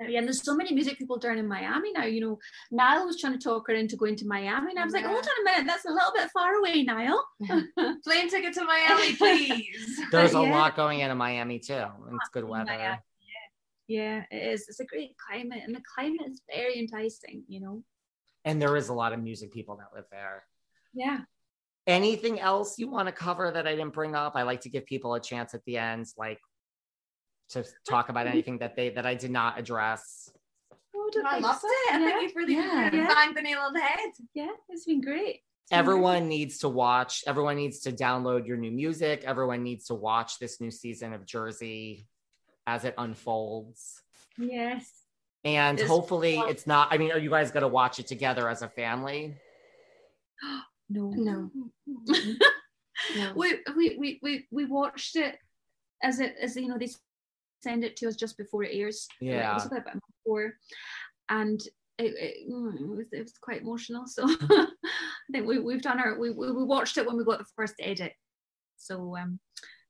Yeah, 0.00 0.18
and 0.18 0.26
there's 0.26 0.42
so 0.44 0.56
many 0.56 0.74
music 0.74 0.98
people 0.98 1.16
down 1.18 1.38
in 1.38 1.46
Miami 1.46 1.92
now. 1.92 2.04
You 2.06 2.20
know, 2.22 2.38
Nile 2.72 3.06
was 3.06 3.20
trying 3.20 3.34
to 3.34 3.38
talk 3.38 3.68
her 3.68 3.74
into 3.74 3.94
going 3.96 4.16
to 4.16 4.26
Miami, 4.26 4.70
and 4.72 4.80
I 4.80 4.84
was 4.84 4.92
like, 4.94 5.04
hold 5.04 5.18
on 5.24 5.40
a 5.40 5.44
minute, 5.44 5.66
that's 5.68 5.84
a 5.84 5.90
little 5.90 6.12
bit 6.14 6.28
far 6.32 6.54
away, 6.54 6.82
Nile. 6.82 7.24
Plane 8.04 8.28
ticket 8.28 8.52
to 8.54 8.64
Miami, 8.64 9.14
please. 9.22 10.00
There's 10.10 10.34
a 10.34 10.42
Yeah. 10.42 10.50
lot 10.58 10.74
going 10.74 10.98
in 11.00 11.10
in 11.12 11.16
Miami 11.16 11.60
too. 11.60 11.84
It's 12.12 12.28
good 12.32 12.44
weather. 12.44 12.98
Miami, 13.88 14.02
Yeah, 14.02 14.24
it 14.30 14.52
is. 14.52 14.68
It's 14.68 14.80
a 14.80 14.84
great 14.84 15.16
climate, 15.16 15.60
and 15.64 15.74
the 15.74 15.82
climate 15.94 16.26
is 16.28 16.42
very 16.54 16.78
enticing. 16.78 17.44
You 17.48 17.60
know. 17.60 17.82
And 18.44 18.60
there 18.62 18.76
is 18.76 18.88
a 18.88 18.94
lot 18.94 19.12
of 19.12 19.20
music 19.22 19.52
people 19.52 19.76
that 19.76 19.88
live 19.94 20.06
there. 20.10 20.44
Yeah. 20.94 21.20
Anything 21.86 22.38
else 22.40 22.78
you 22.78 22.88
want 22.88 23.08
to 23.08 23.12
cover 23.12 23.50
that 23.50 23.66
I 23.66 23.72
didn't 23.72 23.94
bring 23.94 24.14
up? 24.14 24.36
I 24.36 24.42
like 24.42 24.60
to 24.62 24.68
give 24.68 24.86
people 24.86 25.14
a 25.14 25.20
chance 25.20 25.54
at 25.54 25.64
the 25.64 25.76
end, 25.78 26.06
like 26.16 26.38
to 27.50 27.64
talk 27.88 28.10
about 28.10 28.26
anything 28.26 28.58
that 28.58 28.76
they 28.76 28.90
that 28.90 29.06
I 29.06 29.14
did 29.14 29.30
not 29.30 29.58
address. 29.58 30.30
Oh, 30.94 31.10
I 31.26 31.38
loved 31.38 31.60
it. 31.64 31.94
I 31.94 31.98
think 31.98 32.22
you've 32.22 32.36
really 32.36 32.54
Yeah. 32.54 32.90
yeah. 32.92 33.06
banged 33.06 33.36
the 33.36 33.42
nail 33.42 33.60
on 33.60 33.72
the 33.72 33.80
head. 33.80 34.10
Yeah, 34.34 34.50
it's 34.68 34.84
been 34.84 35.00
great. 35.00 35.42
It's 35.62 35.70
been 35.70 35.78
Everyone 35.78 36.28
needs 36.28 36.58
to 36.58 36.68
watch, 36.68 37.24
everyone 37.26 37.56
needs 37.56 37.80
to 37.80 37.92
download 37.92 38.46
your 38.46 38.58
new 38.58 38.70
music. 38.70 39.24
Everyone 39.24 39.62
needs 39.62 39.86
to 39.86 39.94
watch 39.94 40.38
this 40.38 40.60
new 40.60 40.70
season 40.70 41.14
of 41.14 41.24
Jersey 41.24 42.06
as 42.68 42.84
it 42.84 42.94
unfolds. 42.98 44.02
Yes. 44.36 44.92
And 45.42 45.78
It's- 45.78 45.88
hopefully 45.90 46.38
it's 46.52 46.66
not, 46.66 46.92
I 46.92 46.98
mean, 46.98 47.10
are 47.12 47.18
you 47.18 47.30
guys 47.30 47.50
going 47.50 47.62
to 47.62 47.68
watch 47.68 47.98
it 47.98 48.06
together 48.06 48.48
as 48.48 48.62
a 48.62 48.68
family? 48.68 49.36
No. 50.90 51.12
No. 53.16 53.32
we, 53.36 53.58
we 53.76 53.96
we 54.00 54.18
we 54.22 54.46
we 54.50 54.64
watched 54.64 55.14
it 55.16 55.36
as 56.02 56.18
it 56.18 56.34
as 56.42 56.56
you 56.56 56.66
know 56.66 56.78
they 56.78 56.88
send 57.62 57.84
it 57.84 57.94
to 57.98 58.08
us 58.08 58.16
just 58.16 58.36
before 58.38 58.64
it 58.64 58.70
airs. 58.72 59.06
Yeah. 59.20 59.50
it 59.50 59.54
was 59.54 59.66
about 59.66 59.82
a 59.82 59.84
month 59.90 60.02
before, 60.24 60.54
and 61.28 61.60
it, 61.98 62.12
it, 62.26 62.50
mm, 62.50 62.74
it 62.80 62.88
was 62.88 63.06
it 63.12 63.22
was 63.22 63.34
quite 63.40 63.60
emotional. 63.60 64.06
So 64.06 64.24
I 64.50 64.66
think 65.30 65.46
we 65.46 65.58
we've 65.60 65.82
done 65.82 66.00
our 66.00 66.18
we 66.18 66.30
we 66.30 66.50
we 66.50 66.64
watched 66.64 66.96
it 66.98 67.06
when 67.06 67.16
we 67.16 67.24
got 67.24 67.38
the 67.38 67.44
first 67.54 67.74
edit. 67.80 68.14
So 68.78 69.16
um 69.16 69.38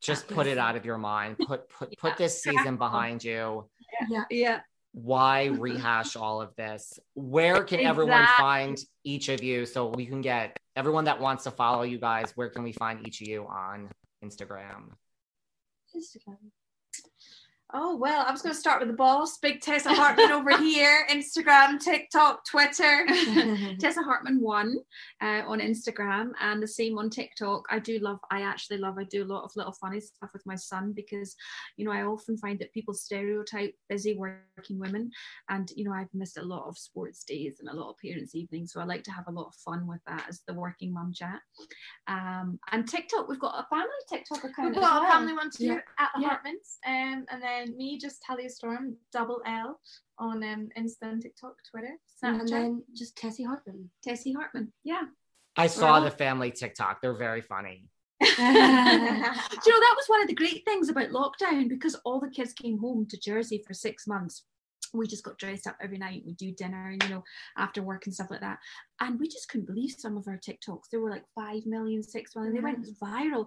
Just 0.00 0.28
put 0.28 0.46
it 0.46 0.58
out 0.58 0.76
of 0.76 0.84
your 0.84 0.98
mind. 0.98 1.38
Put 1.46 1.68
put 1.68 1.96
put 1.98 2.16
this 2.16 2.42
season 2.42 2.76
behind 2.76 3.24
you. 3.24 3.68
Yeah. 4.08 4.24
Yeah. 4.30 4.60
Why 4.92 5.46
rehash 5.58 6.16
all 6.16 6.40
of 6.40 6.54
this? 6.56 6.98
Where 7.14 7.64
can 7.64 7.80
everyone 7.80 8.26
find 8.38 8.78
each 9.04 9.28
of 9.28 9.42
you 9.42 9.66
so 9.66 9.88
we 9.88 10.06
can 10.06 10.20
get 10.20 10.58
everyone 10.76 11.04
that 11.04 11.20
wants 11.20 11.44
to 11.44 11.50
follow 11.50 11.82
you 11.82 11.98
guys? 11.98 12.32
Where 12.36 12.48
can 12.48 12.62
we 12.62 12.72
find 12.72 13.06
each 13.06 13.20
of 13.20 13.28
you 13.28 13.46
on 13.46 13.90
Instagram? 14.24 14.90
Instagram. 15.96 16.36
Oh 17.74 17.96
well, 17.96 18.24
I 18.26 18.32
was 18.32 18.40
going 18.40 18.54
to 18.54 18.58
start 18.58 18.80
with 18.80 18.88
the 18.88 18.94
boss, 18.96 19.36
Big 19.36 19.60
Tessa 19.60 19.92
Hartmann 19.92 20.32
over 20.32 20.56
here, 20.62 21.06
Instagram, 21.10 21.78
TikTok, 21.78 22.42
Twitter. 22.46 23.04
Tessa 23.78 24.00
Hartmann 24.02 24.40
one 24.40 24.76
uh, 25.20 25.42
on 25.46 25.60
Instagram 25.60 26.30
and 26.40 26.62
the 26.62 26.66
same 26.66 26.96
on 26.96 27.10
TikTok. 27.10 27.66
I 27.68 27.78
do 27.78 27.98
love, 27.98 28.20
I 28.30 28.40
actually 28.40 28.78
love, 28.78 28.96
I 28.98 29.04
do 29.04 29.22
a 29.22 29.26
lot 29.30 29.44
of 29.44 29.50
little 29.54 29.74
funny 29.74 30.00
stuff 30.00 30.30
with 30.32 30.46
my 30.46 30.54
son 30.54 30.94
because, 30.96 31.36
you 31.76 31.84
know, 31.84 31.90
I 31.92 32.04
often 32.04 32.38
find 32.38 32.58
that 32.60 32.72
people 32.72 32.94
stereotype 32.94 33.74
busy 33.90 34.16
working 34.16 34.78
women. 34.78 35.10
And, 35.50 35.70
you 35.76 35.84
know, 35.84 35.92
I've 35.92 36.08
missed 36.14 36.38
a 36.38 36.42
lot 36.42 36.66
of 36.66 36.78
sports 36.78 37.22
days 37.22 37.58
and 37.60 37.68
a 37.68 37.74
lot 37.74 37.90
of 37.90 37.96
parents' 38.02 38.34
evenings. 38.34 38.72
So 38.72 38.80
I 38.80 38.84
like 38.84 39.02
to 39.04 39.12
have 39.12 39.28
a 39.28 39.32
lot 39.32 39.48
of 39.48 39.54
fun 39.56 39.86
with 39.86 40.00
that 40.06 40.24
as 40.26 40.40
the 40.48 40.54
working 40.54 40.90
mum 40.94 41.12
chat. 41.14 41.40
Um, 42.06 42.58
and 42.72 42.88
TikTok, 42.88 43.28
we've 43.28 43.38
got 43.38 43.62
a 43.62 43.66
family 43.68 43.90
TikTok 44.08 44.44
account. 44.44 44.70
We've 44.74 44.80
got 44.80 45.04
a 45.04 45.06
family 45.06 45.34
one 45.34 45.50
too 45.50 45.66
Yeah. 45.66 45.80
at 45.98 46.08
the 46.16 46.22
Yeah. 46.22 46.30
Hartmanns, 46.38 46.78
um, 46.86 47.26
and 47.30 47.42
then 47.42 47.57
me, 47.66 47.98
just 47.98 48.22
Talia 48.26 48.48
Storm, 48.48 48.96
double 49.12 49.40
L 49.46 49.80
on 50.18 50.42
um, 50.42 50.68
Insta 50.78 51.02
and 51.02 51.22
TikTok, 51.22 51.54
Twitter, 51.70 51.96
and 52.22 52.48
then 52.48 52.82
just 52.96 53.16
Tessie 53.16 53.44
Hartmann. 53.44 53.90
Tessie 54.02 54.32
Hartmann. 54.32 54.72
Yeah. 54.84 55.02
I 55.56 55.66
saw 55.66 56.00
the 56.00 56.10
family 56.10 56.50
TikTok. 56.50 57.00
They're 57.02 57.14
very 57.14 57.40
funny. 57.40 57.88
Do 58.20 58.26
you 58.26 58.44
know 58.44 59.80
that 59.80 59.94
was 59.96 60.06
one 60.06 60.22
of 60.22 60.28
the 60.28 60.34
great 60.34 60.64
things 60.64 60.88
about 60.88 61.10
lockdown 61.10 61.68
because 61.68 61.94
all 62.04 62.20
the 62.20 62.30
kids 62.30 62.52
came 62.52 62.78
home 62.78 63.06
to 63.10 63.18
Jersey 63.18 63.62
for 63.66 63.74
six 63.74 64.06
months. 64.06 64.44
We 64.94 65.06
just 65.06 65.24
got 65.24 65.38
dressed 65.38 65.66
up 65.66 65.76
every 65.82 65.98
night. 65.98 66.22
We 66.24 66.32
do 66.32 66.52
dinner, 66.52 66.88
and 66.88 67.02
you 67.02 67.10
know, 67.10 67.24
after 67.58 67.82
work 67.82 68.06
and 68.06 68.14
stuff 68.14 68.30
like 68.30 68.40
that. 68.40 68.58
And 69.00 69.20
we 69.20 69.28
just 69.28 69.48
couldn't 69.48 69.66
believe 69.66 69.94
some 69.98 70.16
of 70.16 70.26
our 70.26 70.38
TikToks. 70.38 70.88
They 70.90 70.98
were 70.98 71.10
like 71.10 71.24
five 71.34 71.66
million, 71.66 72.02
six 72.02 72.34
million. 72.34 72.54
They 72.54 72.60
went 72.60 72.86
viral. 72.98 73.46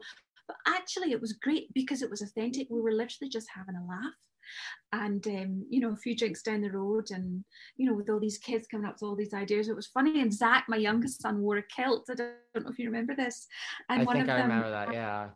But 0.51 0.73
actually, 0.73 1.11
it 1.11 1.21
was 1.21 1.33
great 1.33 1.73
because 1.73 2.01
it 2.01 2.09
was 2.09 2.21
authentic. 2.21 2.67
We 2.69 2.81
were 2.81 2.91
literally 2.91 3.29
just 3.29 3.47
having 3.55 3.75
a 3.75 3.87
laugh. 3.87 4.13
And 4.91 5.25
um, 5.27 5.65
you 5.69 5.79
know, 5.79 5.93
a 5.93 5.97
few 5.97 6.15
drinks 6.15 6.41
down 6.41 6.61
the 6.61 6.71
road, 6.71 7.11
and 7.11 7.45
you 7.77 7.89
know, 7.89 7.95
with 7.95 8.09
all 8.09 8.19
these 8.19 8.37
kids 8.37 8.67
coming 8.67 8.85
up 8.85 8.95
with 8.95 9.03
all 9.03 9.15
these 9.15 9.33
ideas, 9.33 9.69
it 9.69 9.75
was 9.75 9.87
funny. 9.87 10.19
And 10.19 10.33
Zach, 10.33 10.65
my 10.67 10.75
youngest 10.75 11.21
son, 11.21 11.39
wore 11.39 11.57
a 11.57 11.63
kilt. 11.63 12.09
I 12.09 12.15
don't 12.15 12.65
know 12.65 12.69
if 12.69 12.79
you 12.79 12.87
remember 12.87 13.15
this. 13.15 13.47
And 13.89 14.01
I 14.01 14.03
one 14.03 14.15
think 14.17 14.27
of 14.27 14.33
I 14.33 14.37
them, 14.39 14.49
remember 14.49 14.71
that. 14.71 14.93
Yeah. 14.93 15.29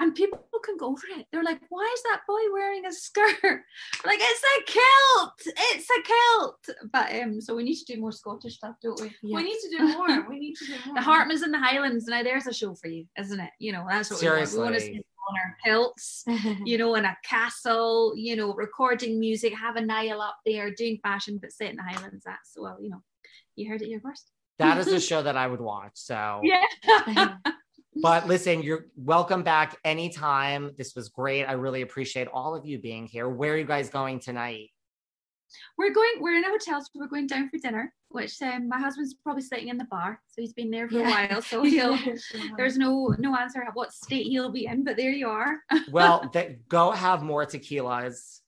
And 0.00 0.14
people 0.14 0.38
can 0.64 0.76
go 0.76 0.88
over 0.88 1.02
it. 1.16 1.26
They're 1.32 1.42
like, 1.42 1.60
why 1.70 1.90
is 1.92 2.02
that 2.04 2.20
boy 2.26 2.40
wearing 2.52 2.86
a 2.86 2.92
skirt? 2.92 3.36
like, 4.06 4.20
it's 4.20 4.42
a 4.58 4.62
kilt. 4.64 5.56
It's 5.72 5.88
a 5.90 6.02
kilt. 6.02 6.90
But 6.92 7.14
um, 7.22 7.40
so 7.40 7.56
we 7.56 7.64
need 7.64 7.76
to 7.76 7.94
do 7.94 8.00
more 8.00 8.12
Scottish 8.12 8.56
stuff, 8.56 8.76
don't 8.82 9.00
we? 9.00 9.12
We 9.22 9.42
need 9.42 9.58
to 9.58 9.76
do 9.76 9.88
more. 9.98 10.28
We 10.28 10.38
need 10.38 10.54
to 10.56 10.66
do 10.66 10.74
more. 10.86 10.94
The 10.94 11.00
Hartmanns 11.00 11.42
and 11.42 11.52
the 11.52 11.58
Highlands. 11.58 12.06
Now 12.06 12.22
there's 12.22 12.46
a 12.46 12.54
show 12.54 12.74
for 12.74 12.88
you, 12.88 13.06
isn't 13.18 13.40
it? 13.40 13.50
You 13.58 13.72
know, 13.72 13.86
that's 13.88 14.10
what 14.10 14.20
we 14.20 14.28
want. 14.28 14.52
We 14.52 14.58
want 14.58 14.74
to 14.74 14.80
see 14.80 14.86
Seriously. 14.86 15.04
on 15.28 15.34
our 15.36 15.56
kilts, 15.64 16.24
you 16.64 16.78
know, 16.78 16.94
in 16.94 17.04
a 17.04 17.16
castle, 17.24 18.14
you 18.16 18.36
know, 18.36 18.54
recording 18.54 19.18
music, 19.18 19.54
have 19.54 19.76
a 19.76 19.80
Niall 19.80 20.22
up 20.22 20.36
there 20.46 20.72
doing 20.72 20.98
fashion, 21.02 21.38
but 21.40 21.52
set 21.52 21.70
in 21.70 21.76
the 21.76 21.82
Highlands. 21.82 22.24
That's 22.24 22.54
well, 22.56 22.78
you 22.80 22.90
know, 22.90 23.02
you 23.56 23.68
heard 23.68 23.82
it 23.82 23.86
here 23.86 24.00
first. 24.00 24.30
That 24.58 24.78
is 24.78 24.88
a 24.88 25.00
show 25.00 25.22
that 25.22 25.36
I 25.36 25.46
would 25.46 25.60
watch. 25.60 25.92
So 25.94 26.40
Yeah. 26.42 27.36
But 28.02 28.26
listen, 28.26 28.62
you're 28.62 28.86
welcome 28.96 29.42
back 29.42 29.76
anytime. 29.84 30.72
This 30.76 30.94
was 30.94 31.08
great. 31.08 31.44
I 31.44 31.52
really 31.52 31.82
appreciate 31.82 32.28
all 32.32 32.54
of 32.54 32.64
you 32.66 32.78
being 32.78 33.06
here. 33.06 33.28
Where 33.28 33.54
are 33.54 33.56
you 33.58 33.64
guys 33.64 33.88
going 33.90 34.20
tonight? 34.20 34.70
We're 35.78 35.92
going. 35.94 36.10
We're 36.20 36.36
in 36.36 36.44
a 36.44 36.48
hotel, 36.50 36.80
so 36.82 36.88
we're 36.94 37.06
going 37.06 37.26
down 37.26 37.48
for 37.48 37.56
dinner. 37.58 37.92
Which 38.10 38.40
um, 38.42 38.68
my 38.68 38.78
husband's 38.78 39.14
probably 39.14 39.42
sitting 39.42 39.68
in 39.68 39.78
the 39.78 39.84
bar, 39.84 40.20
so 40.28 40.42
he's 40.42 40.52
been 40.52 40.70
there 40.70 40.88
for 40.88 40.96
Yeah. 40.98 41.08
a 41.08 41.28
while. 41.28 41.42
So 41.42 41.62
he'll. 41.72 41.98
there's 42.56 42.76
no 42.76 43.14
no 43.18 43.34
answer 43.34 43.62
what 43.74 43.92
state 43.92 44.26
he'll 44.26 44.50
be 44.52 44.66
in, 44.66 44.84
but 44.84 44.96
there 44.96 45.10
you 45.10 45.28
are. 45.28 45.56
Well, 45.90 46.28
th- 46.28 46.58
go 46.68 46.90
have 46.90 47.22
more 47.22 47.46
tequilas. 47.46 48.40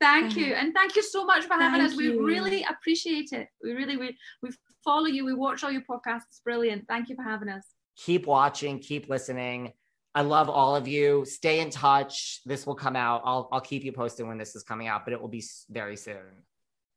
thank 0.00 0.36
you, 0.36 0.54
and 0.54 0.72
thank 0.74 0.94
you 0.96 1.02
so 1.02 1.24
much 1.24 1.44
for 1.44 1.54
having 1.54 1.80
Thank 1.80 1.92
us. 1.92 1.96
We 1.96 2.12
you. 2.12 2.24
really 2.24 2.64
appreciate 2.68 3.32
it. 3.32 3.48
We 3.62 3.72
really 3.72 3.96
we 3.96 4.16
we 4.42 4.50
follow 4.84 5.06
you. 5.06 5.24
We 5.24 5.34
watch 5.34 5.64
all 5.64 5.72
your 5.72 5.82
podcasts. 5.82 6.26
It's 6.28 6.40
brilliant. 6.40 6.86
Thank 6.88 7.08
you 7.08 7.16
for 7.16 7.22
having 7.24 7.48
us. 7.48 7.64
Keep 7.96 8.26
watching, 8.26 8.78
keep 8.78 9.08
listening. 9.08 9.72
I 10.14 10.22
love 10.22 10.50
all 10.50 10.76
of 10.76 10.86
you. 10.86 11.24
Stay 11.24 11.60
in 11.60 11.70
touch. 11.70 12.40
This 12.44 12.66
will 12.66 12.74
come 12.74 12.96
out. 12.96 13.22
I'll 13.24 13.48
I'll 13.52 13.60
keep 13.60 13.82
you 13.84 13.92
posted 13.92 14.26
when 14.26 14.36
this 14.38 14.54
is 14.54 14.62
coming 14.62 14.86
out, 14.88 15.04
but 15.04 15.12
it 15.14 15.20
will 15.20 15.28
be 15.28 15.42
very 15.70 15.96
soon. 15.96 16.44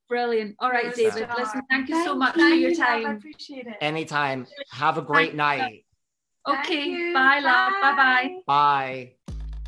Brilliant. 0.10 0.56
All 0.60 0.70
right, 0.70 0.86
Yes, 0.86 0.96
David. 0.98 1.14
sir. 1.14 1.36
Listen, 1.38 1.62
thank 1.70 1.90
you 1.90 1.96
so 1.96 2.06
Thank 2.08 2.18
much 2.20 2.34
for 2.36 2.42
your 2.42 2.70
love, 2.72 2.80
I 2.80 3.02
time. 3.04 3.16
appreciate 3.18 3.68
it. 3.68 3.78
Anytime. 3.82 4.46
Have 4.72 4.98
a 4.98 5.02
great 5.02 5.34
night. 5.34 5.86
Okay. 6.48 6.86
you. 6.86 7.14
Bye, 7.14 7.40
love. 7.40 7.74
Bye, 7.82 7.96
bye. 7.96 8.30
Bye. 8.46 9.15